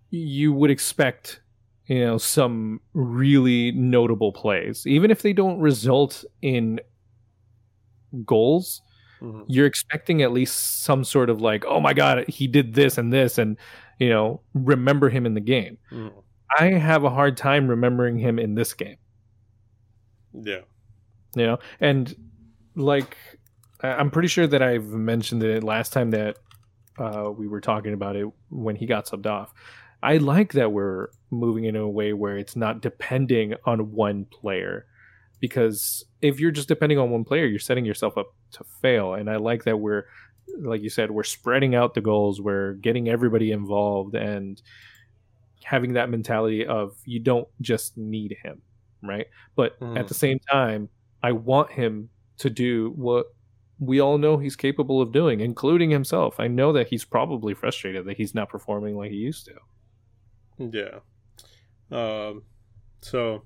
you 0.10 0.54
would 0.54 0.72
expect 0.72 1.42
you 1.86 2.00
know 2.00 2.18
some 2.18 2.80
really 2.94 3.72
notable 3.72 4.32
plays 4.32 4.86
even 4.86 5.12
if 5.12 5.24
they 5.24 5.34
don't 5.34 5.60
result 5.60 6.24
in 6.42 6.80
goals 8.26 8.82
mm-hmm. 9.22 9.42
you're 9.48 9.66
expecting 9.66 10.22
at 10.22 10.32
least 10.32 10.84
some 10.84 11.04
sort 11.04 11.30
of 11.30 11.42
like 11.42 11.66
oh 11.66 11.80
my 11.80 11.94
god 11.94 12.28
he 12.30 12.48
did 12.48 12.76
this 12.76 12.98
and 12.98 13.12
this 13.12 13.38
and 13.38 13.58
you 14.00 14.10
know 14.10 14.42
remember 14.54 15.10
him 15.10 15.26
in 15.26 15.34
the 15.34 15.42
game 15.42 15.78
mm. 15.92 16.12
i 16.58 16.68
have 16.68 17.04
a 17.04 17.10
hard 17.10 17.36
time 17.36 17.68
remembering 17.68 18.18
him 18.18 18.38
in 18.38 18.56
this 18.56 18.74
game 18.74 18.98
yeah 20.34 20.62
you 21.36 21.46
know 21.46 21.58
and 21.80 22.16
like 22.76 23.18
i'm 23.84 24.12
pretty 24.12 24.28
sure 24.28 24.48
that 24.48 24.62
i've 24.62 24.88
mentioned 24.88 25.44
it 25.44 25.64
last 25.64 25.94
time 25.94 26.12
that 26.12 26.38
uh, 26.98 27.32
we 27.36 27.48
were 27.48 27.62
talking 27.62 27.94
about 27.94 28.16
it 28.16 28.28
when 28.50 28.76
he 28.76 28.86
got 28.86 29.06
subbed 29.06 29.26
off. 29.26 29.54
I 30.04 30.18
like 30.18 30.54
that 30.54 30.72
we're 30.72 31.10
moving 31.30 31.66
in 31.66 31.76
a 31.76 31.88
way 31.88 32.14
where 32.14 32.38
it's 32.38 32.56
not 32.56 32.82
depending 32.82 33.56
on 33.66 33.92
one 33.92 34.26
player 34.26 34.86
because 35.40 36.04
if 36.22 36.40
you're 36.40 36.52
just 36.52 36.68
depending 36.68 36.98
on 36.98 37.10
one 37.10 37.24
player, 37.24 37.46
you're 37.46 37.60
setting 37.60 37.86
yourself 37.86 38.18
up 38.18 38.34
to 38.54 38.64
fail. 38.82 39.14
And 39.14 39.30
I 39.30 39.38
like 39.38 39.64
that 39.64 39.78
we're, 39.78 40.06
like 40.60 40.82
you 40.82 40.90
said, 40.90 41.12
we're 41.12 41.24
spreading 41.24 41.76
out 41.76 41.94
the 41.94 42.02
goals, 42.02 42.42
we're 42.42 42.74
getting 42.74 43.10
everybody 43.10 43.52
involved, 43.52 44.16
and 44.16 44.62
having 45.64 45.94
that 45.94 46.10
mentality 46.10 46.66
of 46.66 46.96
you 47.06 47.20
don't 47.20 47.48
just 47.62 47.98
need 47.98 48.36
him, 48.44 48.62
right? 49.02 49.28
But 49.56 49.80
mm. 49.80 49.98
at 49.98 50.08
the 50.08 50.14
same 50.14 50.40
time, 50.52 50.90
I 51.24 51.32
want 51.32 51.72
him 51.72 52.10
to 52.40 52.50
do 52.50 52.92
what 52.96 53.28
we 53.82 54.00
all 54.00 54.20
know 54.20 54.38
he's 54.38 54.56
capable 54.56 55.02
of 55.02 55.12
doing, 55.12 55.40
including 55.40 55.90
himself. 55.90 56.40
I 56.40 56.48
know 56.48 56.72
that 56.72 56.90
he's 56.90 57.04
probably 57.04 57.56
frustrated 57.56 58.06
that 58.06 58.18
he's 58.18 58.36
not 58.36 58.48
performing 58.48 58.96
like 58.96 59.10
he 59.10 59.18
used 59.18 59.48
to. 59.48 59.56
Yeah. 60.60 61.00
Um, 61.92 62.44
so 63.02 63.42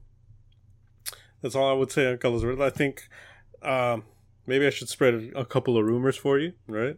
that's 1.42 1.56
all 1.56 1.70
I 1.70 1.74
would 1.74 1.90
say 1.90 2.12
on 2.12 2.18
Carlos 2.18 2.44
Vela. 2.44 2.68
I 2.68 2.70
think 2.70 3.08
um, 3.62 4.04
maybe 4.46 4.68
I 4.68 4.72
should 4.72 4.90
spread 4.90 5.32
a 5.36 5.46
couple 5.46 5.78
of 5.78 5.86
rumors 5.86 6.18
for 6.18 6.38
you, 6.38 6.52
right? 6.68 6.98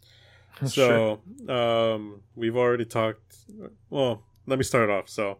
so 0.66 1.20
um, 1.48 2.22
we've 2.34 2.56
already 2.56 2.86
talked. 2.86 3.36
Well, 3.88 4.24
let 4.46 4.58
me 4.58 4.64
start 4.64 4.90
off. 4.90 5.08
So 5.08 5.38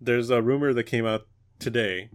there's 0.00 0.30
a 0.30 0.40
rumor 0.40 0.72
that 0.72 0.84
came 0.84 1.04
out 1.04 1.26
today. 1.58 2.10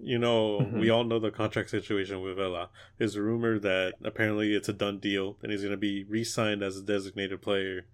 You 0.00 0.18
know, 0.18 0.60
mm-hmm. 0.60 0.78
we 0.78 0.90
all 0.90 1.04
know 1.04 1.18
the 1.18 1.30
contract 1.30 1.70
situation 1.70 2.20
with 2.20 2.36
Vela. 2.36 2.68
There's 2.98 3.16
a 3.16 3.22
rumor 3.22 3.58
that 3.58 3.94
apparently 4.04 4.54
it's 4.54 4.68
a 4.68 4.72
done 4.72 4.98
deal 4.98 5.36
and 5.42 5.50
he's 5.50 5.62
going 5.62 5.72
to 5.72 5.76
be 5.76 6.04
re-signed 6.04 6.62
as 6.62 6.76
a 6.76 6.82
designated 6.82 7.42
player. 7.42 7.86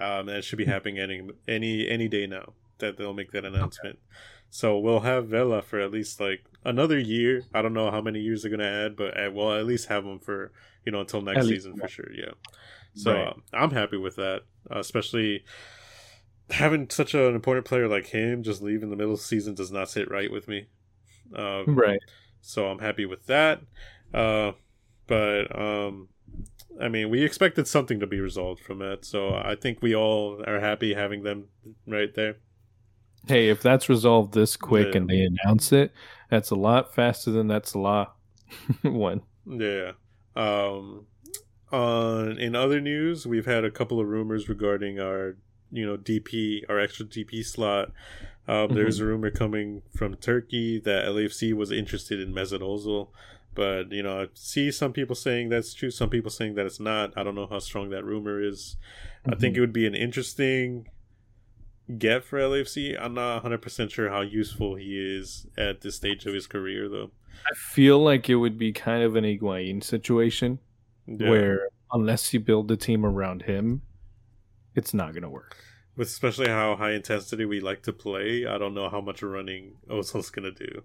Um, 0.00 0.28
and 0.28 0.38
it 0.38 0.44
should 0.44 0.58
be 0.58 0.64
mm-hmm. 0.64 0.72
happening 0.72 0.98
any 0.98 1.22
any 1.46 1.88
any 1.88 2.08
day 2.08 2.26
now 2.26 2.54
that 2.78 2.96
they'll 2.96 3.14
make 3.14 3.32
that 3.32 3.44
announcement. 3.44 3.96
Okay. 3.96 4.16
So 4.50 4.78
we'll 4.78 5.00
have 5.00 5.28
Vela 5.28 5.62
for 5.62 5.80
at 5.80 5.90
least 5.90 6.20
like 6.20 6.44
another 6.64 6.98
year. 6.98 7.44
I 7.54 7.62
don't 7.62 7.74
know 7.74 7.90
how 7.90 8.00
many 8.00 8.20
years 8.20 8.42
they're 8.42 8.50
gonna 8.50 8.64
add, 8.64 8.96
but 8.96 9.14
we'll 9.32 9.52
at 9.52 9.66
least 9.66 9.88
have 9.88 10.04
him 10.04 10.18
for 10.18 10.52
you 10.84 10.92
know 10.92 11.00
until 11.00 11.22
next 11.22 11.46
season 11.46 11.76
for 11.76 11.88
sure. 11.88 12.10
Yeah. 12.14 12.32
So 12.94 13.14
right. 13.14 13.28
um, 13.28 13.42
I'm 13.52 13.70
happy 13.70 13.96
with 13.96 14.16
that, 14.16 14.42
uh, 14.70 14.78
especially 14.78 15.44
having 16.50 16.90
such 16.90 17.14
an 17.14 17.34
important 17.34 17.66
player 17.66 17.88
like 17.88 18.08
him 18.08 18.42
just 18.42 18.62
leave 18.62 18.82
in 18.82 18.90
the 18.90 18.96
middle 18.96 19.14
of 19.14 19.20
the 19.20 19.24
season 19.24 19.54
does 19.54 19.72
not 19.72 19.88
sit 19.88 20.10
right 20.10 20.30
with 20.30 20.48
me. 20.48 20.66
Um, 21.34 21.74
right. 21.74 22.00
So 22.40 22.66
I'm 22.66 22.78
happy 22.78 23.06
with 23.06 23.26
that. 23.26 23.60
Uh, 24.12 24.52
but 25.06 25.58
um, 25.58 26.08
I 26.80 26.88
mean, 26.88 27.10
we 27.10 27.22
expected 27.22 27.66
something 27.68 28.00
to 28.00 28.06
be 28.06 28.20
resolved 28.20 28.60
from 28.60 28.82
it, 28.82 29.04
so 29.04 29.34
I 29.34 29.54
think 29.54 29.82
we 29.82 29.94
all 29.94 30.42
are 30.46 30.60
happy 30.60 30.94
having 30.94 31.22
them 31.22 31.46
right 31.86 32.14
there. 32.14 32.36
Hey, 33.28 33.48
if 33.48 33.62
that's 33.62 33.88
resolved 33.88 34.34
this 34.34 34.56
quick 34.56 34.88
yeah. 34.88 34.98
and 34.98 35.08
they 35.08 35.20
announce 35.20 35.72
it, 35.72 35.92
that's 36.28 36.50
a 36.50 36.56
lot 36.56 36.94
faster 36.94 37.30
than 37.30 37.46
that's 37.46 37.74
a 37.74 37.78
lot 37.78 38.16
one. 38.82 39.22
Yeah. 39.46 39.92
Um, 40.34 41.06
on 41.70 42.38
in 42.38 42.56
other 42.56 42.80
news, 42.80 43.26
we've 43.26 43.46
had 43.46 43.64
a 43.64 43.70
couple 43.70 44.00
of 44.00 44.08
rumors 44.08 44.48
regarding 44.48 44.98
our 44.98 45.36
you 45.72 45.86
know 45.86 45.96
DP, 45.96 46.62
our 46.68 46.78
extra 46.78 47.06
DP 47.06 47.44
slot. 47.44 47.90
Um, 48.46 48.68
mm-hmm. 48.68 48.74
There's 48.74 49.00
a 49.00 49.06
rumor 49.06 49.30
coming 49.30 49.82
from 49.96 50.16
Turkey 50.16 50.80
that 50.80 51.06
LAFC 51.06 51.54
was 51.54 51.72
interested 51.72 52.20
in 52.20 52.32
Mesut 52.32 52.60
Ozil, 52.60 53.08
but 53.54 53.90
you 53.90 54.02
know 54.02 54.22
I 54.22 54.26
see 54.34 54.70
some 54.70 54.92
people 54.92 55.16
saying 55.16 55.48
that's 55.48 55.74
true, 55.74 55.90
some 55.90 56.10
people 56.10 56.30
saying 56.30 56.54
that 56.54 56.66
it's 56.66 56.80
not. 56.80 57.16
I 57.16 57.22
don't 57.22 57.34
know 57.34 57.48
how 57.48 57.58
strong 57.58 57.90
that 57.90 58.04
rumor 58.04 58.42
is. 58.42 58.76
Mm-hmm. 59.22 59.32
I 59.32 59.36
think 59.36 59.54
mm-hmm. 59.54 59.58
it 59.58 59.60
would 59.60 59.72
be 59.72 59.86
an 59.86 59.94
interesting 59.94 60.88
get 61.98 62.24
for 62.24 62.38
LAFC. 62.38 63.00
I'm 63.00 63.14
not 63.14 63.44
100% 63.44 63.90
sure 63.90 64.08
how 64.08 64.20
useful 64.20 64.76
he 64.76 64.98
is 64.98 65.46
at 65.58 65.80
this 65.80 65.96
stage 65.96 66.26
of 66.26 66.34
his 66.34 66.46
career, 66.46 66.88
though. 66.88 67.10
I 67.50 67.54
feel 67.54 67.98
like 67.98 68.28
it 68.28 68.36
would 68.36 68.58
be 68.58 68.72
kind 68.72 69.02
of 69.02 69.16
an 69.16 69.24
Higuain 69.24 69.82
situation 69.82 70.58
yeah. 71.06 71.28
where 71.28 71.68
unless 71.92 72.32
you 72.32 72.40
build 72.40 72.68
the 72.68 72.76
team 72.76 73.04
around 73.04 73.42
him, 73.42 73.82
it's 74.74 74.94
not 74.94 75.12
going 75.12 75.22
to 75.22 75.30
work. 75.30 75.56
With 75.96 76.08
especially 76.08 76.48
how 76.48 76.74
high 76.76 76.92
intensity 76.92 77.44
we 77.44 77.60
like 77.60 77.82
to 77.82 77.92
play, 77.92 78.46
I 78.46 78.56
don't 78.56 78.72
know 78.72 78.88
how 78.88 79.02
much 79.02 79.22
running 79.22 79.74
Ozil's 79.90 80.30
going 80.30 80.54
to 80.54 80.66
do. 80.66 80.82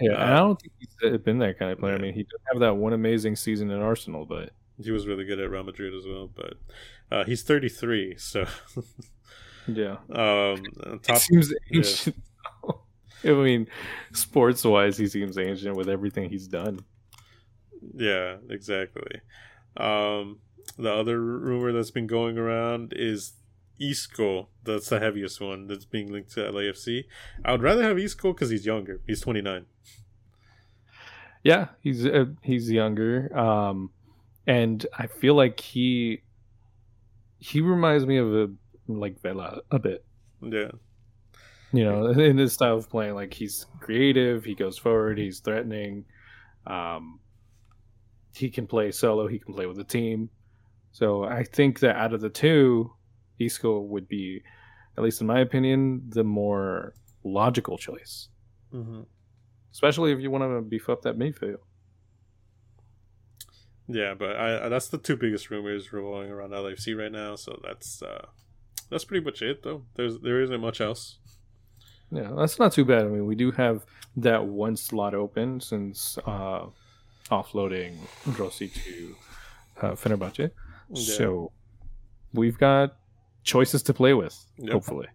Yeah, 0.00 0.14
um, 0.14 0.30
I 0.30 0.36
don't 0.36 0.60
think 0.60 0.72
he's 0.78 1.18
been 1.20 1.38
that 1.38 1.58
kind 1.58 1.70
of 1.70 1.78
player. 1.78 1.92
Yeah. 1.92 1.98
I 1.98 2.02
mean, 2.02 2.14
he 2.14 2.22
did 2.22 2.40
have 2.52 2.60
that 2.60 2.74
one 2.76 2.92
amazing 2.92 3.36
season 3.36 3.70
in 3.70 3.80
Arsenal, 3.80 4.26
but 4.26 4.50
he 4.82 4.90
was 4.90 5.06
really 5.06 5.24
good 5.24 5.38
at 5.38 5.50
Real 5.50 5.62
Madrid 5.62 5.94
as 5.94 6.04
well. 6.04 6.28
But 6.34 6.54
uh, 7.12 7.24
he's 7.24 7.42
33, 7.42 8.16
so 8.18 8.46
Yeah. 9.66 9.96
Um, 10.10 10.62
top, 11.02 11.16
it 11.16 11.18
seems 11.18 11.52
ancient. 11.74 12.16
Yeah. 12.64 12.72
I 13.32 13.34
mean, 13.34 13.68
sports 14.12 14.64
wise, 14.64 14.96
he 14.96 15.06
seems 15.06 15.36
ancient 15.36 15.76
with 15.76 15.88
everything 15.88 16.30
he's 16.30 16.48
done. 16.48 16.80
Yeah, 17.94 18.36
exactly. 18.48 19.20
Um, 19.76 20.38
the 20.78 20.92
other 20.92 21.20
rumor 21.20 21.72
that's 21.72 21.90
been 21.90 22.06
going 22.06 22.38
around 22.38 22.92
is 22.96 23.34
Isco. 23.80 24.48
That's 24.64 24.88
the 24.88 25.00
heaviest 25.00 25.40
one 25.40 25.66
that's 25.66 25.84
being 25.84 26.12
linked 26.12 26.32
to 26.32 26.40
LAFC. 26.40 27.04
I 27.44 27.52
would 27.52 27.62
rather 27.62 27.82
have 27.82 27.98
Isco 27.98 28.32
because 28.32 28.50
he's 28.50 28.66
younger. 28.66 29.00
He's 29.06 29.20
29. 29.20 29.66
Yeah, 31.42 31.68
he's 31.80 32.04
uh, 32.04 32.26
he's 32.42 32.70
younger, 32.70 33.34
um, 33.36 33.90
and 34.46 34.84
I 34.98 35.06
feel 35.06 35.34
like 35.34 35.58
he 35.58 36.22
he 37.38 37.62
reminds 37.62 38.04
me 38.04 38.18
of 38.18 38.34
a 38.34 38.50
like 38.86 39.20
Vela 39.22 39.62
a 39.70 39.78
bit. 39.78 40.04
Yeah. 40.42 40.72
You 41.72 41.84
know, 41.84 42.06
in 42.08 42.36
his 42.36 42.52
style 42.52 42.76
of 42.76 42.90
playing, 42.90 43.14
like 43.14 43.32
he's 43.32 43.66
creative, 43.80 44.44
he 44.44 44.54
goes 44.54 44.76
forward, 44.76 45.18
he's 45.18 45.40
threatening. 45.40 46.04
Um, 46.66 47.20
he 48.34 48.50
can 48.50 48.66
play 48.66 48.90
solo, 48.90 49.26
he 49.26 49.38
can 49.38 49.54
play 49.54 49.66
with 49.66 49.78
a 49.78 49.84
team. 49.84 50.30
So 50.92 51.24
I 51.24 51.44
think 51.44 51.80
that 51.80 51.96
out 51.96 52.12
of 52.12 52.20
the 52.20 52.28
two, 52.28 52.92
Isco 53.38 53.80
would 53.80 54.08
be, 54.08 54.42
at 54.96 55.04
least 55.04 55.20
in 55.20 55.26
my 55.26 55.40
opinion, 55.40 56.02
the 56.08 56.24
more 56.24 56.94
logical 57.24 57.78
choice. 57.78 58.28
Mm-hmm. 58.74 59.02
Especially 59.72 60.12
if 60.12 60.20
you 60.20 60.30
want 60.30 60.44
to 60.44 60.60
beef 60.62 60.88
up 60.88 61.02
that 61.02 61.18
midfield. 61.18 61.58
Yeah, 63.92 64.14
but 64.14 64.36
I, 64.36 64.68
that's 64.68 64.88
the 64.88 64.98
two 64.98 65.16
biggest 65.16 65.50
rumors 65.50 65.92
revolving 65.92 66.30
around 66.30 66.50
LAFC 66.50 66.96
right 66.96 67.10
now. 67.10 67.34
So 67.36 67.60
that's 67.64 68.02
uh, 68.02 68.26
that's 68.88 69.04
pretty 69.04 69.24
much 69.24 69.42
it, 69.42 69.62
though. 69.62 69.82
There's 69.94 70.18
there 70.20 70.40
isn't 70.42 70.60
much 70.60 70.80
else. 70.80 71.18
Yeah, 72.12 72.32
that's 72.36 72.58
not 72.58 72.72
too 72.72 72.84
bad. 72.84 73.02
I 73.02 73.08
mean, 73.08 73.26
we 73.26 73.34
do 73.36 73.52
have 73.52 73.84
that 74.16 74.46
one 74.46 74.76
slot 74.76 75.14
open 75.14 75.60
since 75.60 76.18
uh, 76.26 76.66
offloading 77.30 77.96
Rossi 78.38 78.68
to 78.68 79.16
uh, 79.80 79.92
Fenerbahce. 79.92 80.50
Yeah. 80.92 81.14
So 81.16 81.52
we've 82.32 82.58
got 82.58 82.96
choices 83.42 83.82
to 83.84 83.94
play 83.94 84.14
with, 84.14 84.36
yep. 84.58 84.72
hopefully. 84.72 85.06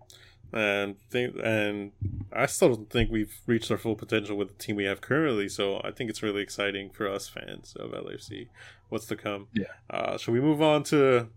And 0.54 0.96
think, 1.10 1.36
and 1.44 1.92
I 2.32 2.46
still 2.46 2.76
don't 2.76 2.90
think 2.90 3.12
we've 3.12 3.36
reached 3.46 3.70
our 3.72 3.78
full 3.78 3.96
potential 3.96 4.38
with 4.38 4.50
the 4.50 4.64
team 4.64 4.78
we 4.78 4.86
have 4.86 5.02
currently. 5.02 5.50
So 5.50 5.82
I 5.84 5.92
think 5.92 6.10
it's 6.10 6.24
really 6.24 6.42
exciting 6.42 6.92
for 6.92 7.10
us 7.10 7.28
fans 7.28 7.76
of 7.78 7.92
LFC. 7.92 8.48
What's 8.90 9.06
to 9.08 9.18
come? 9.18 9.48
Yeah. 9.54 9.66
Uh, 9.90 10.18
shall 10.18 10.34
we 10.34 10.40
move 10.40 10.62
on 10.62 10.84
to 10.84 11.28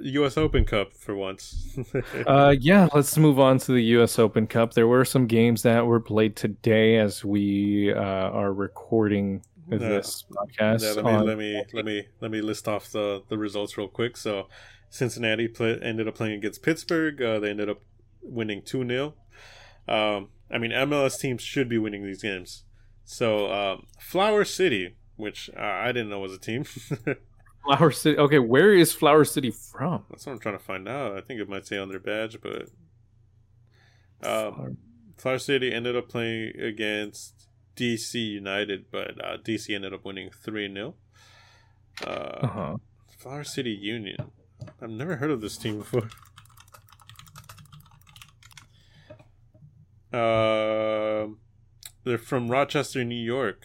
U.S. 0.00 0.36
Open 0.36 0.64
Cup 0.64 0.92
for 0.94 1.14
once. 1.14 1.78
uh, 2.26 2.54
yeah, 2.58 2.88
let's 2.94 3.16
move 3.16 3.38
on 3.38 3.58
to 3.58 3.72
the 3.72 3.82
U.S. 3.82 4.18
Open 4.18 4.46
Cup. 4.46 4.74
There 4.74 4.88
were 4.88 5.04
some 5.04 5.26
games 5.26 5.62
that 5.62 5.86
were 5.86 6.00
played 6.00 6.36
today 6.36 6.98
as 6.98 7.24
we 7.24 7.92
uh, 7.92 8.00
are 8.00 8.52
recording 8.52 9.42
this 9.68 10.24
podcast. 10.30 10.82
Yeah, 10.82 10.92
let 10.92 11.04
me 11.04 11.10
on... 11.10 11.26
let 11.26 11.38
me 11.38 11.64
let 11.72 11.84
me 11.84 12.06
let 12.20 12.30
me 12.30 12.40
list 12.40 12.68
off 12.68 12.90
the 12.90 13.22
the 13.28 13.38
results 13.38 13.76
real 13.76 13.88
quick. 13.88 14.16
So, 14.16 14.48
Cincinnati 14.90 15.48
play, 15.48 15.78
ended 15.82 16.08
up 16.08 16.14
playing 16.14 16.34
against 16.34 16.62
Pittsburgh. 16.62 17.20
Uh, 17.20 17.40
they 17.40 17.50
ended 17.50 17.68
up 17.68 17.80
winning 18.22 18.62
two 18.62 18.86
0 18.86 19.14
um, 19.86 20.28
I 20.50 20.58
mean, 20.58 20.70
MLS 20.70 21.18
teams 21.18 21.42
should 21.42 21.68
be 21.68 21.78
winning 21.78 22.04
these 22.04 22.22
games. 22.22 22.64
So, 23.04 23.52
um, 23.52 23.86
Flower 23.98 24.44
City, 24.44 24.96
which 25.16 25.50
uh, 25.56 25.60
I 25.60 25.88
didn't 25.88 26.08
know 26.08 26.20
was 26.20 26.32
a 26.32 26.38
team. 26.38 26.64
Flower 27.66 27.90
City. 27.90 28.16
Okay, 28.18 28.38
where 28.38 28.72
is 28.72 28.92
Flower 28.92 29.24
City 29.24 29.50
from? 29.50 30.04
That's 30.10 30.24
what 30.24 30.32
I'm 30.32 30.38
trying 30.38 30.58
to 30.58 30.64
find 30.64 30.88
out. 30.88 31.16
I 31.16 31.20
think 31.20 31.40
it 31.40 31.48
might 31.48 31.66
say 31.66 31.76
on 31.76 31.88
their 31.88 32.00
badge, 32.00 32.38
but 32.40 32.70
um. 34.22 34.78
Flower 35.16 35.38
City 35.38 35.72
ended 35.72 35.96
up 35.96 36.08
playing 36.08 36.58
against 36.60 37.33
DC 37.76 38.14
United, 38.14 38.86
but 38.90 39.24
uh, 39.24 39.36
DC 39.38 39.74
ended 39.74 39.92
up 39.92 40.04
winning 40.04 40.30
three 40.30 40.72
0 40.72 40.94
uh, 42.06 42.10
uh-huh. 42.10 42.76
Flower 43.18 43.44
City 43.44 43.70
Union. 43.70 44.30
I've 44.80 44.90
never 44.90 45.16
heard 45.16 45.30
of 45.30 45.40
this 45.40 45.56
team 45.56 45.78
before. 45.78 46.08
Uh, 50.12 51.26
they're 52.04 52.18
from 52.18 52.48
Rochester, 52.48 53.02
New 53.02 53.14
York. 53.14 53.64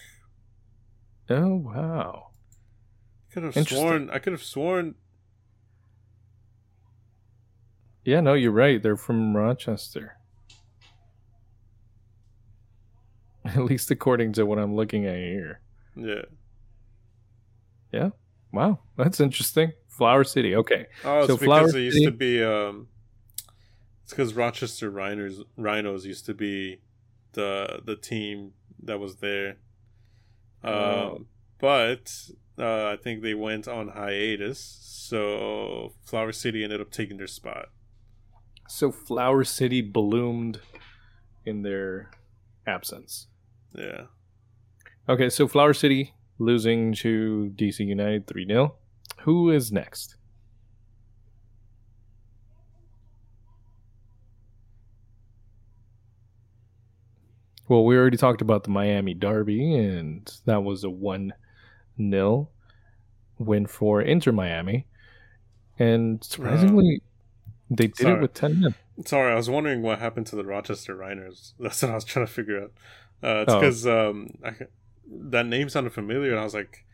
Oh 1.30 1.56
wow! 1.56 2.30
I 3.30 3.34
could 3.34 3.44
have 3.44 3.68
sworn. 3.68 4.10
I 4.10 4.18
could 4.18 4.34
have 4.34 4.44
sworn. 4.44 4.96
Yeah, 8.04 8.22
no, 8.22 8.34
you're 8.34 8.52
right. 8.52 8.82
They're 8.82 8.98
from 8.98 9.38
Rochester. 9.38 10.19
At 13.56 13.64
least 13.64 13.92
according 13.92 14.34
to 14.34 14.46
what 14.46 14.60
I'm 14.60 14.76
looking 14.76 15.06
at 15.06 15.16
here. 15.16 15.62
Yeah. 15.96 16.24
Yeah. 17.92 18.10
Wow, 18.52 18.80
that's 18.98 19.20
interesting. 19.20 19.74
Flower 19.88 20.24
City. 20.24 20.56
Okay. 20.56 20.88
Oh, 21.04 21.20
it's 21.20 21.28
so 21.28 21.38
because 21.38 21.46
Flower 21.46 21.68
it 21.70 21.76
used 21.76 21.98
City... 21.98 22.06
to 22.06 22.12
be. 22.12 22.44
Um, 22.44 22.88
it's 24.04 24.14
because 24.14 24.34
Rochester 24.34 24.90
Rhinos 24.90 25.44
Rhinos 25.56 26.06
used 26.06 26.26
to 26.26 26.34
be 26.34 26.82
the 27.34 27.82
the 27.84 27.96
team 27.96 28.54
that 28.84 29.00
was 29.00 29.18
there. 29.18 29.58
Um, 30.64 30.74
oh. 30.74 31.26
but 31.60 32.12
uh, 32.58 32.88
I 32.88 32.98
think 32.98 33.22
they 33.22 33.34
went 33.34 33.68
on 33.68 33.90
hiatus, 33.90 34.60
so 34.82 35.94
Flower 36.04 36.32
City 36.32 36.64
ended 36.64 36.82
up 36.82 36.92
taking 36.92 37.18
their 37.18 37.28
spot. 37.28 37.70
So 38.68 38.92
Flower 38.92 39.44
City 39.44 39.82
bloomed 39.82 40.60
in 41.46 41.64
their 41.64 42.12
absence. 42.66 43.28
Yeah. 43.74 44.04
Okay, 45.08 45.30
so 45.30 45.48
Flower 45.48 45.74
City 45.74 46.14
losing 46.38 46.94
to 46.94 47.52
DC 47.56 47.86
United 47.86 48.28
3 48.28 48.46
0. 48.46 48.76
Who 49.22 49.50
is 49.50 49.72
next? 49.72 50.16
Well, 57.68 57.86
we 57.86 57.96
already 57.96 58.18
talked 58.18 58.42
about 58.42 58.64
the 58.64 58.72
Miami 58.72 59.14
Derby, 59.14 59.76
and 59.76 60.32
that 60.46 60.64
was 60.64 60.84
a 60.84 60.90
1 60.90 61.34
0 61.98 62.50
win 63.38 63.68
for 63.68 64.02
Inter 64.02 64.32
Miami. 64.32 64.88
And 65.78 66.24
surprisingly, 66.24 67.02
uh, 67.02 67.46
they 67.70 67.88
did 67.88 67.98
sorry. 67.98 68.16
it 68.16 68.22
with 68.22 68.34
10 68.34 68.60
men. 68.60 68.76
Sorry, 69.06 69.32
I 69.32 69.36
was 69.36 69.50
wondering 69.50 69.82
what 69.82 70.00
happened 70.00 70.28
to 70.28 70.36
the 70.36 70.44
Rochester 70.44 70.96
Rhinos. 70.96 71.54
That's 71.60 71.82
what 71.84 71.92
I 71.92 71.96
was 71.96 72.04
trying 72.04 72.26
to 72.26 72.32
figure 72.32 72.62
out. 72.62 72.72
Uh, 73.24 73.44
it's 73.46 73.54
Oh. 73.54 73.60
because 73.60 73.88
um, 73.88 74.30
I, 74.44 74.54
that 75.08 75.46
name 75.46 75.70
sounded 75.70 75.94
familiar, 75.94 76.32
and 76.32 76.40
I 76.40 76.44
was 76.44 76.54
like, 76.54 76.86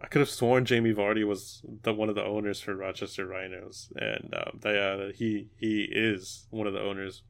I 0.00 0.06
could 0.08 0.20
have 0.20 0.28
sworn 0.30 0.64
Jamie 0.64 0.92
Vardy 0.92 1.26
was 1.26 1.62
the 1.82 1.94
one 1.94 2.08
of 2.08 2.14
the 2.14 2.24
owners 2.24 2.60
for 2.60 2.74
Rochester 2.74 3.26
Rhinos, 3.26 3.90
and 3.96 4.34
um, 4.36 4.60
they, 4.62 4.78
uh, 4.78 5.12
he 5.14 5.48
he 5.56 5.84
is 5.90 6.46
one 6.50 6.66
of 6.66 6.72
the 6.72 6.80
owners. 6.80 7.22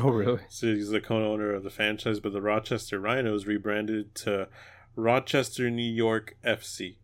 Oh, 0.00 0.08
really? 0.10 0.40
So 0.48 0.66
he's 0.74 0.88
the 0.88 1.00
co-owner 1.00 1.52
of 1.52 1.62
the 1.62 1.70
franchise, 1.70 2.18
but 2.20 2.32
the 2.32 2.42
Rochester 2.42 2.98
Rhinos 2.98 3.46
rebranded 3.46 4.14
to 4.16 4.48
Rochester 4.96 5.70
New 5.70 5.82
York 5.82 6.36
FC. 6.44 6.96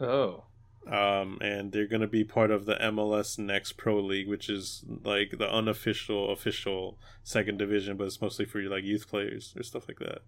Oh. 0.00 0.44
Um, 0.86 1.38
and 1.40 1.72
they're 1.72 1.86
going 1.86 2.00
to 2.00 2.06
be 2.08 2.24
part 2.24 2.50
of 2.50 2.64
the 2.66 2.74
MLS 2.76 3.38
Next 3.38 3.72
Pro 3.72 4.00
League, 4.00 4.28
which 4.28 4.48
is 4.48 4.84
like 5.04 5.36
the 5.38 5.50
unofficial, 5.52 6.32
official 6.32 6.98
second 7.22 7.58
division, 7.58 7.96
but 7.96 8.04
it's 8.06 8.20
mostly 8.20 8.44
for 8.44 8.60
like 8.62 8.84
youth 8.84 9.08
players 9.08 9.54
or 9.56 9.62
stuff 9.62 9.88
like 9.88 9.98
that. 9.98 10.22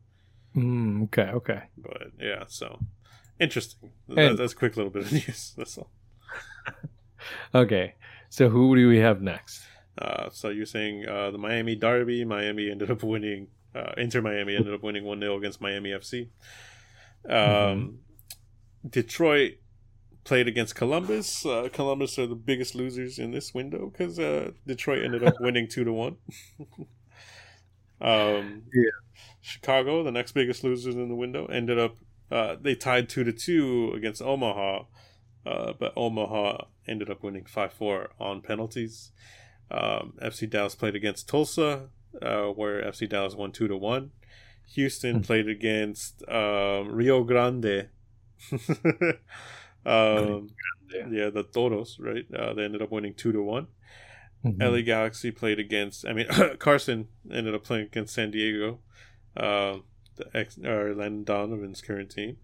Mm, 0.57 1.05
okay, 1.05 1.31
okay. 1.33 1.63
But 1.79 2.09
yeah, 2.21 2.45
so 2.49 2.79
interesting. 3.41 3.93
That, 4.09 4.37
that's 4.37 4.53
a 4.53 4.57
quick 4.57 4.77
little 4.77 4.91
bit 4.93 5.05
of 5.05 5.13
news. 5.13 5.55
That's 5.57 5.79
all. 5.79 5.91
Okay, 7.55 7.95
so 8.31 8.49
who 8.49 8.75
do 8.75 8.89
we 8.89 8.99
have 8.99 9.23
next? 9.23 9.63
Uh, 9.97 10.29
so 10.33 10.49
you're 10.49 10.67
saying 10.67 11.07
uh, 11.09 11.31
the 11.31 11.39
Miami 11.39 11.77
Derby, 11.77 12.25
Miami 12.25 12.69
ended 12.69 12.91
up 12.91 13.03
winning. 13.05 13.47
Uh, 13.75 13.93
Inter 13.97 14.21
Miami 14.21 14.57
ended 14.57 14.75
up 14.75 14.83
winning 14.83 15.05
one 15.05 15.21
0 15.21 15.37
against 15.39 15.61
Miami 15.61 15.91
FC. 15.91 16.29
Um, 17.29 17.33
Mhm. 17.33 17.95
Detroit 18.91 19.53
played 20.25 20.49
against 20.49 20.75
Columbus. 20.75 21.45
Uh, 21.45 21.69
Columbus 21.73 22.19
are 22.19 22.27
the 22.27 22.35
biggest 22.35 22.75
losers 22.75 23.19
in 23.19 23.31
this 23.33 23.53
window 23.55 23.91
because 23.91 24.19
uh, 24.19 24.53
Detroit 24.67 25.05
ended 25.05 25.25
up 25.25 25.35
winning 25.41 25.69
two 25.69 25.85
to 25.85 25.93
one. 25.93 26.17
um, 28.01 28.63
Yeah. 28.73 28.91
Chicago, 29.41 30.03
the 30.03 30.13
next 30.13 30.33
biggest 30.33 30.63
losers 30.65 30.95
in 30.95 31.09
the 31.09 31.15
window, 31.15 31.47
ended 31.47 31.79
up 31.79 31.97
uh, 32.31 32.57
they 32.61 32.75
tied 32.75 33.09
two 33.09 33.25
to 33.25 33.33
two 33.33 33.93
against 33.95 34.23
Omaha, 34.23 34.85
uh, 35.45 35.73
but 35.79 35.93
Omaha 35.97 36.65
ended 36.89 37.11
up 37.11 37.23
winning 37.23 37.45
five 37.45 37.73
four 37.73 38.11
on 38.19 38.41
penalties. 38.41 39.11
Um, 39.71 40.15
FC 40.23 40.49
Dallas 40.49 40.75
played 40.75 40.95
against 40.95 41.29
Tulsa, 41.29 41.89
uh, 42.21 42.45
where 42.47 42.83
FC 42.83 43.09
Dallas 43.09 43.35
won 43.35 43.53
two 43.53 43.69
to 43.69 43.77
one. 43.77 44.13
Houston 44.75 45.17
Hmm. 45.17 45.23
played 45.23 45.49
against 45.49 46.27
um, 46.29 46.93
Rio 46.93 47.23
Grande. 47.25 47.89
um, 49.87 50.51
yeah, 51.11 51.31
the 51.31 51.43
Toros, 51.53 51.99
right? 51.99 52.25
Uh, 52.35 52.53
they 52.55 52.65
ended 52.65 52.83
up 52.83 52.91
winning 52.91 53.15
two 53.15 53.33
to 53.33 53.43
one. 53.43 53.67
Mhm. 54.45 54.61
LA 54.61 54.83
Galaxy 54.83 55.31
played 55.31 55.59
against. 55.59 56.07
I 56.07 56.13
mean, 56.13 56.27
Carson 56.59 57.09
ended 57.31 57.55
up 57.55 57.63
playing 57.65 57.87
against 57.87 58.15
San 58.15 58.31
Diego, 58.33 58.81
um, 59.37 59.85
the 60.17 60.27
ex 60.35 60.59
or 60.59 60.95
Landon 60.95 61.25
Donovan's 61.25 61.81
current 61.81 62.11
team. 62.11 62.37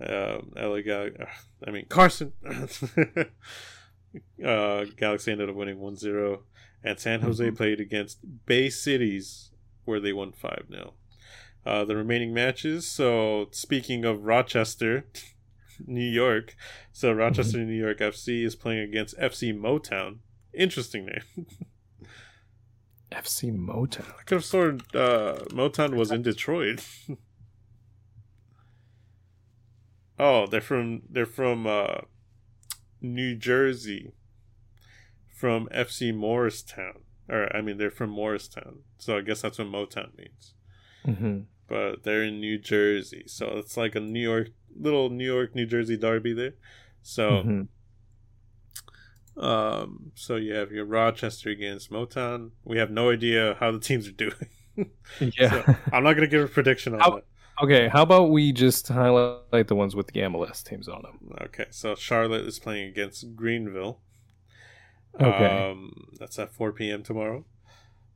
Um, 0.00 0.52
LA 0.56 0.80
Gal. 0.82 1.10
I 1.66 1.70
mean 1.70 1.86
Carson. 1.88 2.32
uh, 4.44 4.84
Galaxy 4.96 5.32
ended 5.32 5.48
up 5.50 5.56
winning 5.56 5.78
1-0. 5.78 6.40
and 6.84 6.98
San 7.00 7.20
Jose 7.22 7.42
Mhm. 7.44 7.56
played 7.56 7.80
against 7.80 8.18
Bay 8.46 8.68
Cities, 8.70 9.50
where 9.84 9.98
they 10.00 10.12
won 10.12 10.32
five 10.32 10.66
0 10.70 10.94
uh, 11.64 11.84
The 11.84 11.96
remaining 11.96 12.32
matches. 12.34 12.86
So 12.86 13.48
speaking 13.50 14.04
of 14.04 14.22
Rochester. 14.24 15.04
New 15.86 16.04
York. 16.04 16.54
So 16.92 17.12
Rochester, 17.12 17.58
New 17.58 17.72
York 17.72 17.98
FC 17.98 18.44
is 18.44 18.54
playing 18.56 18.88
against 18.88 19.18
FC 19.18 19.56
Motown. 19.58 20.18
Interesting 20.52 21.06
name. 21.06 21.46
FC 23.12 23.56
Motown. 23.56 24.10
I 24.18 24.22
could 24.24 24.36
have 24.36 24.44
sworn 24.44 24.80
uh, 24.94 25.38
Motown 25.50 25.94
was 25.94 26.10
in 26.10 26.22
Detroit. 26.22 26.84
oh, 30.18 30.46
they're 30.46 30.60
from 30.60 31.02
they're 31.08 31.26
from 31.26 31.66
uh, 31.66 32.00
New 33.00 33.36
Jersey, 33.36 34.12
from 35.32 35.68
FC 35.68 36.14
Morristown. 36.14 37.00
Or 37.28 37.54
I 37.56 37.60
mean, 37.60 37.78
they're 37.78 37.90
from 37.90 38.10
Morristown, 38.10 38.80
so 38.98 39.16
I 39.16 39.20
guess 39.20 39.42
that's 39.42 39.58
what 39.58 39.68
Motown 39.68 40.16
means. 40.16 40.54
hmm 41.04 41.38
But 41.68 42.04
they're 42.04 42.22
in 42.24 42.40
New 42.40 42.58
Jersey, 42.58 43.24
so 43.26 43.56
it's 43.56 43.76
like 43.76 43.94
a 43.94 44.00
New 44.00 44.20
York 44.20 44.48
little 44.78 45.10
New 45.10 45.24
York 45.24 45.54
New 45.54 45.66
Jersey 45.66 45.96
derby 45.96 46.32
there. 46.32 46.54
So. 47.02 47.42
hmm 47.42 47.62
Um, 49.36 50.12
so 50.14 50.36
you 50.36 50.54
have 50.54 50.72
your 50.72 50.86
Rochester 50.86 51.50
against 51.50 51.90
Motown. 51.90 52.52
We 52.64 52.78
have 52.78 52.90
no 52.90 53.10
idea 53.10 53.56
how 53.60 53.70
the 53.70 53.80
teams 53.80 54.08
are 54.08 54.12
doing. 54.12 54.34
Yeah. 55.20 55.64
So, 55.64 55.74
I'm 55.90 56.04
not 56.04 56.14
gonna 56.14 56.26
give 56.26 56.42
a 56.44 56.48
prediction 56.48 56.92
on 56.92 57.00
How- 57.00 57.10
that. 57.16 57.24
okay, 57.62 57.88
how 57.88 58.02
about 58.02 58.28
we 58.30 58.52
just 58.52 58.88
highlight 58.88 59.68
the 59.68 59.74
ones 59.74 59.96
with 59.96 60.08
the 60.08 60.20
MLS 60.20 60.62
teams 60.62 60.86
on 60.86 61.00
them? 61.00 61.32
Okay, 61.46 61.64
so 61.70 61.94
Charlotte 61.94 62.44
is 62.44 62.58
playing 62.58 62.86
against 62.88 63.34
Greenville. 63.34 64.00
Okay. 65.18 65.46
Um, 65.70 66.08
that's 66.18 66.38
at 66.38 66.52
4 66.52 66.72
p.m. 66.72 67.02
tomorrow, 67.02 67.46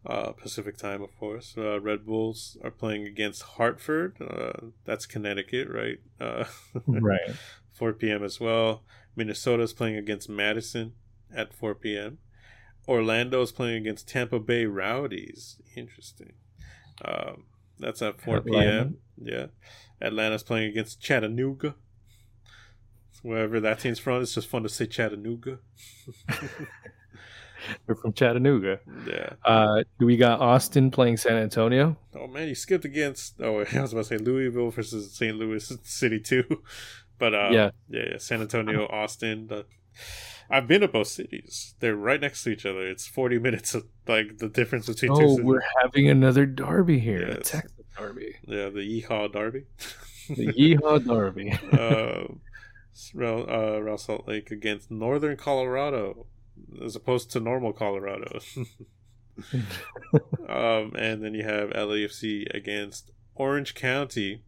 uh, 0.07 0.33
Pacific 0.33 0.77
time, 0.77 1.03
of 1.03 1.17
course. 1.19 1.55
Uh, 1.57 1.81
Red 1.81 2.07
Bulls 2.07 2.57
are 2.65 2.71
playing 2.71 3.07
against 3.07 3.43
Hartford. 3.43 4.17
Uh, 4.21 4.69
that's 4.85 5.07
Connecticut, 5.07 5.69
right? 5.69 5.99
Uh, 6.21 6.45
right. 6.87 7.31
4 7.73 7.93
p.m. 7.95 8.25
as 8.25 8.41
well. 8.41 8.83
Minnesota 9.15 9.63
is 9.63 9.73
playing 9.73 9.97
against 9.97 10.29
Madison 10.29 10.93
at 11.35 11.53
4 11.53 11.75
p.m. 11.75 12.19
Orlando 12.89 13.43
is 13.43 13.53
playing 13.53 13.77
against 13.77 14.09
Tampa 14.09 14.41
Bay 14.41 14.65
Rowdies. 14.65 15.61
Interesting. 15.77 16.33
Um, 17.05 17.45
that's 17.79 18.03
at 18.03 18.21
4 18.21 18.39
Atlanta. 18.39 18.85
p.m. 18.85 18.97
Yeah. 19.23 19.47
Atlanta's 20.01 20.43
playing 20.43 20.71
against 20.71 21.01
Chattanooga. 21.01 21.75
Wherever 23.23 23.61
that 23.61 23.81
team's 23.81 23.99
from, 23.99 24.23
it's 24.23 24.35
just 24.35 24.49
fun 24.49 24.63
to 24.63 24.69
say 24.71 24.87
Chattanooga. 24.87 25.59
They're 27.87 27.97
from 27.97 28.13
Chattanooga. 28.13 28.81
Yeah. 29.07 29.31
Uh, 29.45 29.83
we 29.99 30.17
got 30.17 30.41
Austin 30.41 30.91
playing 30.91 31.17
San 31.17 31.37
Antonio. 31.37 31.97
Oh 32.15 32.27
man, 32.27 32.49
you 32.49 32.55
skipped 32.55 32.85
against. 32.85 33.41
Oh, 33.41 33.61
I 33.73 33.81
was 33.81 33.93
about 33.93 34.03
to 34.03 34.05
say 34.05 34.19
Louisville 34.19 34.71
versus 34.71 35.13
St. 35.13 35.37
Louis 35.37 35.73
City 35.83 36.21
too, 36.21 36.63
but 37.19 37.35
uh, 37.35 37.49
Yeah. 37.53 37.71
yeah, 37.89 38.03
yeah, 38.13 38.19
San 38.19 38.41
Antonio, 38.41 38.87
Austin. 38.87 39.47
The, 39.49 39.67
I've 40.53 40.67
been 40.67 40.81
to 40.81 40.89
both 40.89 41.07
cities. 41.09 41.75
They're 41.81 41.95
right 41.95 42.21
next 42.21 42.43
to 42.45 42.51
each 42.51 42.67
other. 42.67 42.89
It's 42.89 43.07
forty 43.07 43.39
minutes 43.39 43.75
of 43.75 43.87
like 44.09 44.39
the 44.39 44.49
difference 44.49 44.87
between 44.87 45.17
two 45.17 45.25
Oh, 45.25 45.29
cities. 45.37 45.45
we're 45.45 45.61
having 45.83 46.09
another 46.09 46.47
derby 46.47 46.99
here. 46.99 47.29
Yes. 47.37 47.51
Texas 47.51 47.73
derby. 47.97 48.37
Yeah, 48.47 48.69
the 48.71 48.81
Yeehaw 48.81 49.33
Derby. 49.33 49.65
The 50.29 50.47
Yeehaw 50.53 51.07
Derby. 51.07 51.53
uh, 51.73 52.35
Real, 53.15 53.47
uh, 53.49 53.79
Real 53.79 53.97
Salt 53.99 54.27
Lake 54.29 54.51
against 54.51 54.91
Northern 54.91 55.37
Colorado, 55.37 56.27
as 56.85 56.97
opposed 56.97 57.31
to 57.33 57.41
normal 57.41 57.73
Colorado. 57.73 58.41
um, 60.49 60.93
and 60.97 61.23
then 61.23 61.35
you 61.35 61.45
have 61.45 61.71
LAFC 61.71 62.53
against 62.55 63.11
Orange 63.35 63.75
County. 63.75 64.43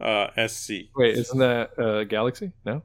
Uh, 0.00 0.28
SC. 0.46 0.72
Wait, 0.96 1.16
isn't 1.16 1.38
that 1.38 1.76
uh, 1.78 2.04
Galaxy? 2.04 2.52
No. 2.64 2.82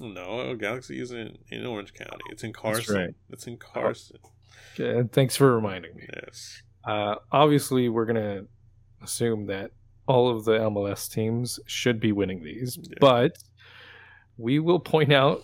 No, 0.00 0.54
Galaxy 0.54 1.00
isn't 1.00 1.38
in 1.50 1.66
Orange 1.66 1.92
County. 1.92 2.22
It's 2.30 2.44
in 2.44 2.52
Carson. 2.52 2.96
right. 2.96 3.14
It's 3.30 3.46
in 3.46 3.56
Carson. 3.58 4.18
Okay, 4.78 5.06
thanks 5.12 5.36
for 5.36 5.54
reminding 5.54 5.94
me. 5.96 6.06
Yes. 6.22 6.62
Uh, 6.84 7.16
obviously, 7.30 7.88
we're 7.88 8.06
gonna 8.06 8.44
assume 9.02 9.46
that 9.46 9.72
all 10.06 10.34
of 10.34 10.44
the 10.44 10.52
MLS 10.58 11.10
teams 11.10 11.60
should 11.66 12.00
be 12.00 12.12
winning 12.12 12.42
these, 12.42 12.78
Yeah. 12.80 12.94
but 13.00 13.36
we 14.38 14.58
will 14.60 14.80
point 14.80 15.12
out 15.12 15.42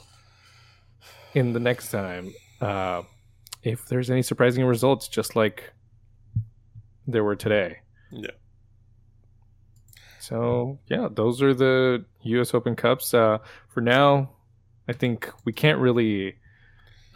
in 1.35 1.53
the 1.53 1.61
next 1.61 1.91
time 1.91 2.33
uh, 2.61 3.03
if 3.63 3.87
there's 3.87 4.11
any 4.11 4.23
surprising 4.23 4.65
results, 4.65 5.09
just 5.09 5.37
like 5.37 5.73
there 7.07 7.25
were 7.25 7.37
today. 7.37 7.79
Yeah. 8.11 8.31
So 10.21 10.79
yeah, 10.89 11.09
those 11.11 11.43
are 11.43 11.55
the 11.55 12.05
U.S. 12.23 12.55
Open 12.55 12.77
Cups. 12.77 13.15
Uh, 13.15 13.39
for 13.69 13.81
now, 13.81 14.31
I 14.89 14.93
think 14.93 15.31
we 15.45 15.53
can't 15.53 15.79
really 15.79 16.37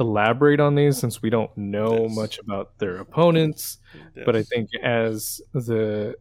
elaborate 0.01 0.60
on 0.60 0.74
these 0.74 0.98
since 0.98 1.22
we 1.22 1.30
don't 1.30 1.55
know 1.56 2.05
yes. 2.05 2.16
much 2.16 2.39
about 2.39 2.78
their 2.78 2.97
opponents. 2.97 3.78
Yes. 4.14 4.24
But 4.24 4.36
I 4.36 4.43
think 4.43 4.70
as 4.82 5.40
the 5.52 6.16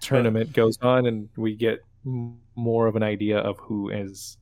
tournament 0.00 0.52
goes 0.52 0.78
on 0.80 1.06
and 1.06 1.28
we 1.36 1.54
get 1.54 1.80
more 2.56 2.86
of 2.86 2.96
an 2.96 3.02
idea 3.02 3.38
of 3.38 3.58
who 3.58 3.90
is 3.90 4.38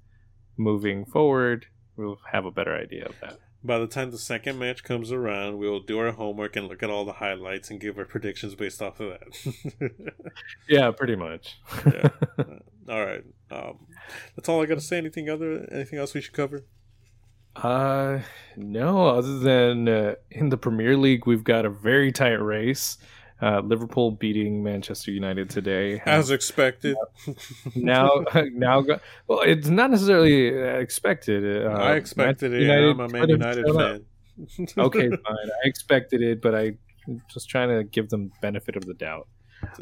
moving 0.56 1.04
forward, 1.04 1.66
we'll 1.98 2.18
have 2.32 2.46
a 2.46 2.50
better 2.50 2.74
idea 2.74 3.06
of 3.06 3.14
that. 3.20 3.38
By 3.62 3.78
the 3.78 3.88
time 3.88 4.12
the 4.12 4.18
second 4.18 4.58
match 4.58 4.84
comes 4.84 5.10
around, 5.10 5.58
we'll 5.58 5.80
do 5.80 5.98
our 5.98 6.12
homework 6.12 6.54
and 6.54 6.68
look 6.68 6.82
at 6.82 6.90
all 6.90 7.04
the 7.04 7.14
highlights 7.14 7.70
and 7.70 7.80
give 7.80 7.98
our 7.98 8.04
predictions 8.04 8.54
based 8.54 8.80
off 8.80 9.00
of 9.00 9.18
that. 9.18 10.14
yeah, 10.68 10.92
pretty 10.92 11.16
much. 11.16 11.58
yeah. 11.84 12.08
All 12.88 13.04
right. 13.04 13.24
Um, 13.50 13.86
that's 14.34 14.48
all 14.48 14.62
I 14.62 14.66
got 14.66 14.76
to 14.76 14.80
say. 14.80 14.96
Anything 14.96 15.28
other? 15.28 15.68
Anything 15.70 15.98
else 15.98 16.14
we 16.14 16.22
should 16.22 16.32
cover? 16.32 16.64
Uh, 17.54 18.20
no. 18.56 19.08
Other 19.08 19.38
than 19.40 19.88
uh, 19.88 20.14
in 20.30 20.48
the 20.48 20.56
Premier 20.56 20.96
League, 20.96 21.26
we've 21.26 21.44
got 21.44 21.66
a 21.66 21.70
very 21.70 22.12
tight 22.12 22.40
race. 22.40 22.96
Uh, 23.40 23.60
Liverpool 23.60 24.10
beating 24.10 24.64
Manchester 24.64 25.12
United 25.12 25.48
today, 25.48 26.02
as 26.06 26.30
expected. 26.30 26.96
now, 27.76 28.24
now, 28.52 28.84
well, 29.28 29.42
it's 29.42 29.68
not 29.68 29.92
necessarily 29.92 30.48
expected. 30.48 31.64
Uh, 31.64 31.70
I 31.70 31.94
expected 31.94 32.52
it. 32.52 32.62
United 32.62 32.90
I'm 32.90 33.00
a 33.00 33.08
Man 33.08 33.28
United 33.28 33.64
fan. 33.64 34.04
okay, 34.78 35.08
fine. 35.08 35.18
I 35.64 35.68
expected 35.68 36.20
it, 36.20 36.42
but 36.42 36.56
I 36.56 36.72
just 37.32 37.48
trying 37.48 37.68
to 37.68 37.84
give 37.84 38.08
them 38.08 38.32
benefit 38.42 38.74
of 38.74 38.84
the 38.86 38.94
doubt. 38.94 39.28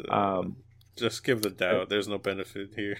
Um, 0.09 0.57
just 0.95 1.23
give 1.23 1.41
the 1.41 1.49
doubt. 1.49 1.89
There's 1.89 2.07
no 2.07 2.19
benefit 2.19 2.69
here. 2.75 2.97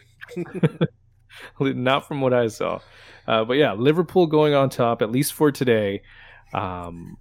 not 1.60 2.08
from 2.08 2.22
what 2.22 2.34
I 2.34 2.48
saw. 2.48 2.80
Uh, 3.28 3.46
but 3.46 3.58
yeah, 3.58 3.74
Liverpool 3.74 4.26
going 4.26 4.56
on 4.56 4.70
top 4.70 5.04
at 5.04 5.12
least 5.12 5.34
for 5.34 5.52
today. 5.52 6.02
Um, 6.54 7.18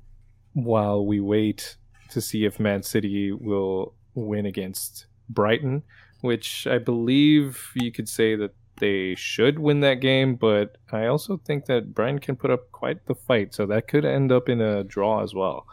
while 0.55 1.05
we 1.05 1.21
wait 1.21 1.77
to 2.11 2.21
see 2.21 2.45
if 2.45 2.61
Man 2.61 2.83
City 2.83 3.33
will 3.33 3.95
win 4.15 4.47
against 4.47 5.07
Brighton, 5.29 5.83
which 6.21 6.67
I 6.67 6.79
believe 6.79 7.71
you 7.75 7.93
could 7.93 8.09
say 8.09 8.37
that 8.37 8.55
they 8.79 9.15
should 9.15 9.59
win 9.59 9.81
that 9.81 10.01
game, 10.01 10.37
but 10.37 10.77
I 10.93 11.07
also 11.07 11.39
think 11.39 11.67
that 11.67 11.95
Brighton 11.95 12.19
can 12.19 12.37
put 12.37 12.51
up 12.51 12.71
quite 12.73 13.07
the 13.07 13.15
fight, 13.15 13.55
so 13.55 13.67
that 13.67 13.89
could 13.89 14.05
end 14.05 14.31
up 14.33 14.49
in 14.49 14.61
a 14.61 14.85
draw 14.85 15.23
as 15.23 15.35
well. 15.35 15.67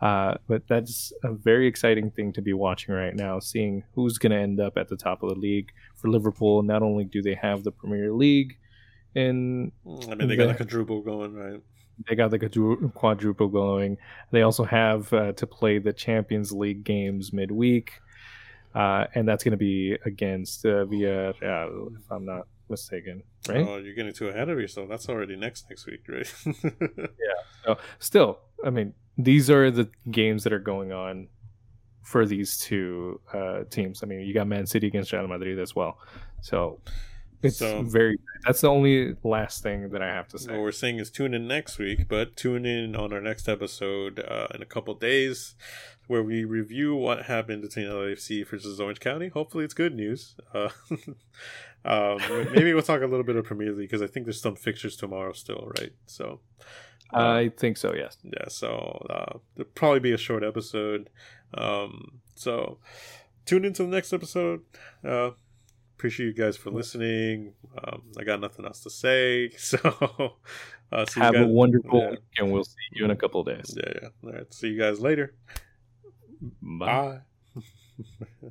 Uh, 0.00 0.34
but 0.48 0.66
that's 0.66 1.12
a 1.22 1.32
very 1.32 1.68
exciting 1.68 2.10
thing 2.10 2.32
to 2.32 2.42
be 2.42 2.52
watching 2.52 2.92
right 2.92 3.14
now, 3.14 3.38
seeing 3.38 3.84
who's 3.94 4.18
going 4.18 4.32
to 4.32 4.36
end 4.36 4.60
up 4.60 4.76
at 4.76 4.88
the 4.88 4.96
top 4.96 5.22
of 5.22 5.28
the 5.28 5.36
league 5.36 5.70
for 5.94 6.08
Liverpool. 6.08 6.62
Not 6.62 6.82
only 6.82 7.04
do 7.04 7.22
they 7.22 7.34
have 7.34 7.62
the 7.62 7.70
Premier 7.70 8.12
League, 8.12 8.58
and 9.14 9.70
I 9.86 10.14
mean 10.14 10.28
they 10.28 10.36
got 10.36 10.48
the 10.48 10.54
quadruple 10.54 11.02
going, 11.02 11.34
right? 11.34 11.60
They 12.08 12.14
got 12.14 12.30
the 12.30 12.90
quadruple 12.94 13.48
going. 13.48 13.98
They 14.30 14.42
also 14.42 14.64
have 14.64 15.12
uh, 15.12 15.32
to 15.32 15.46
play 15.46 15.78
the 15.78 15.92
Champions 15.92 16.52
League 16.52 16.84
games 16.84 17.32
midweek, 17.32 17.92
uh, 18.74 19.06
and 19.14 19.28
that's 19.28 19.44
going 19.44 19.52
to 19.52 19.58
be 19.58 19.96
against 20.04 20.64
uh, 20.64 20.84
Villarreal, 20.86 21.96
if 21.96 22.10
I'm 22.10 22.24
not 22.24 22.46
mistaken. 22.68 23.22
Right? 23.48 23.66
Oh, 23.66 23.76
you're 23.76 23.94
getting 23.94 24.12
too 24.12 24.28
ahead 24.28 24.48
of 24.48 24.58
yourself. 24.58 24.88
That's 24.88 25.08
already 25.08 25.36
next 25.36 25.66
next 25.68 25.86
week, 25.86 26.00
right? 26.08 26.32
yeah. 26.64 27.40
So 27.64 27.78
still, 27.98 28.38
I 28.64 28.70
mean, 28.70 28.94
these 29.16 29.50
are 29.50 29.70
the 29.70 29.88
games 30.10 30.44
that 30.44 30.52
are 30.52 30.58
going 30.58 30.92
on 30.92 31.28
for 32.02 32.26
these 32.26 32.58
two 32.58 33.20
uh, 33.32 33.64
teams. 33.70 34.02
I 34.02 34.06
mean, 34.06 34.20
you 34.20 34.34
got 34.34 34.46
Man 34.46 34.66
City 34.66 34.88
against 34.88 35.12
Real 35.12 35.26
Madrid 35.28 35.58
as 35.58 35.76
well. 35.76 35.98
So 36.40 36.80
it's 37.42 37.58
so, 37.58 37.82
very. 37.82 38.18
That's 38.46 38.60
the 38.60 38.68
only 38.68 39.16
last 39.22 39.62
thing 39.62 39.90
that 39.90 40.02
I 40.02 40.08
have 40.08 40.28
to 40.28 40.38
say. 40.38 40.52
What 40.52 40.60
we're 40.60 40.72
saying 40.72 40.98
is 40.98 41.10
tune 41.10 41.34
in 41.34 41.46
next 41.46 41.78
week, 41.78 42.08
but 42.08 42.36
tune 42.36 42.64
in 42.66 42.96
on 42.96 43.12
our 43.12 43.20
next 43.20 43.48
episode 43.48 44.20
uh, 44.20 44.48
in 44.54 44.62
a 44.62 44.66
couple 44.66 44.94
days, 44.94 45.54
where 46.06 46.22
we 46.22 46.44
review 46.44 46.94
what 46.94 47.24
happened 47.24 47.62
between 47.62 47.86
LAFC 47.86 48.46
versus 48.46 48.80
Orange 48.80 49.00
County. 49.00 49.28
Hopefully, 49.28 49.64
it's 49.64 49.74
good 49.74 49.94
news. 49.94 50.36
Uh, 50.54 50.68
um, 51.84 52.18
maybe 52.52 52.72
we'll 52.72 52.82
talk 52.82 53.02
a 53.02 53.06
little 53.06 53.24
bit 53.24 53.36
of 53.36 53.44
Premier 53.44 53.72
League 53.72 53.90
because 53.90 54.02
I 54.02 54.06
think 54.06 54.26
there's 54.26 54.40
some 54.40 54.56
fixtures 54.56 54.96
tomorrow 54.96 55.32
still, 55.32 55.70
right? 55.78 55.92
So. 56.06 56.40
Uh, 57.14 57.28
I 57.28 57.48
think 57.50 57.76
so. 57.76 57.94
Yes. 57.94 58.16
Yeah. 58.22 58.48
So 58.48 59.06
uh, 59.10 59.38
there'll 59.54 59.70
probably 59.74 60.00
be 60.00 60.12
a 60.12 60.16
short 60.16 60.42
episode. 60.42 61.10
Um, 61.52 62.20
so 62.34 62.78
tune 63.44 63.64
into 63.64 63.82
the 63.82 63.88
next 63.88 64.12
episode. 64.12 64.62
Uh, 65.04 65.30
appreciate 66.02 66.26
you 66.26 66.32
guys 66.32 66.56
for 66.56 66.72
listening. 66.72 67.52
Um, 67.80 68.02
I 68.18 68.24
got 68.24 68.40
nothing 68.40 68.64
else 68.64 68.80
to 68.80 68.90
say. 68.90 69.52
So, 69.56 69.78
uh, 70.90 71.06
have 71.14 71.34
guys, 71.34 71.44
a 71.44 71.46
wonderful 71.46 72.00
yeah. 72.00 72.16
and 72.38 72.52
we'll 72.52 72.64
see 72.64 72.74
you 72.90 73.04
in 73.04 73.12
a 73.12 73.16
couple 73.16 73.44
days. 73.44 73.72
Yeah, 73.76 73.92
yeah. 74.02 74.08
All 74.24 74.32
right. 74.32 74.52
See 74.52 74.66
you 74.66 74.78
guys 74.78 74.98
later. 74.98 75.36
Bye. 76.60 77.20
Bye. 77.54 78.50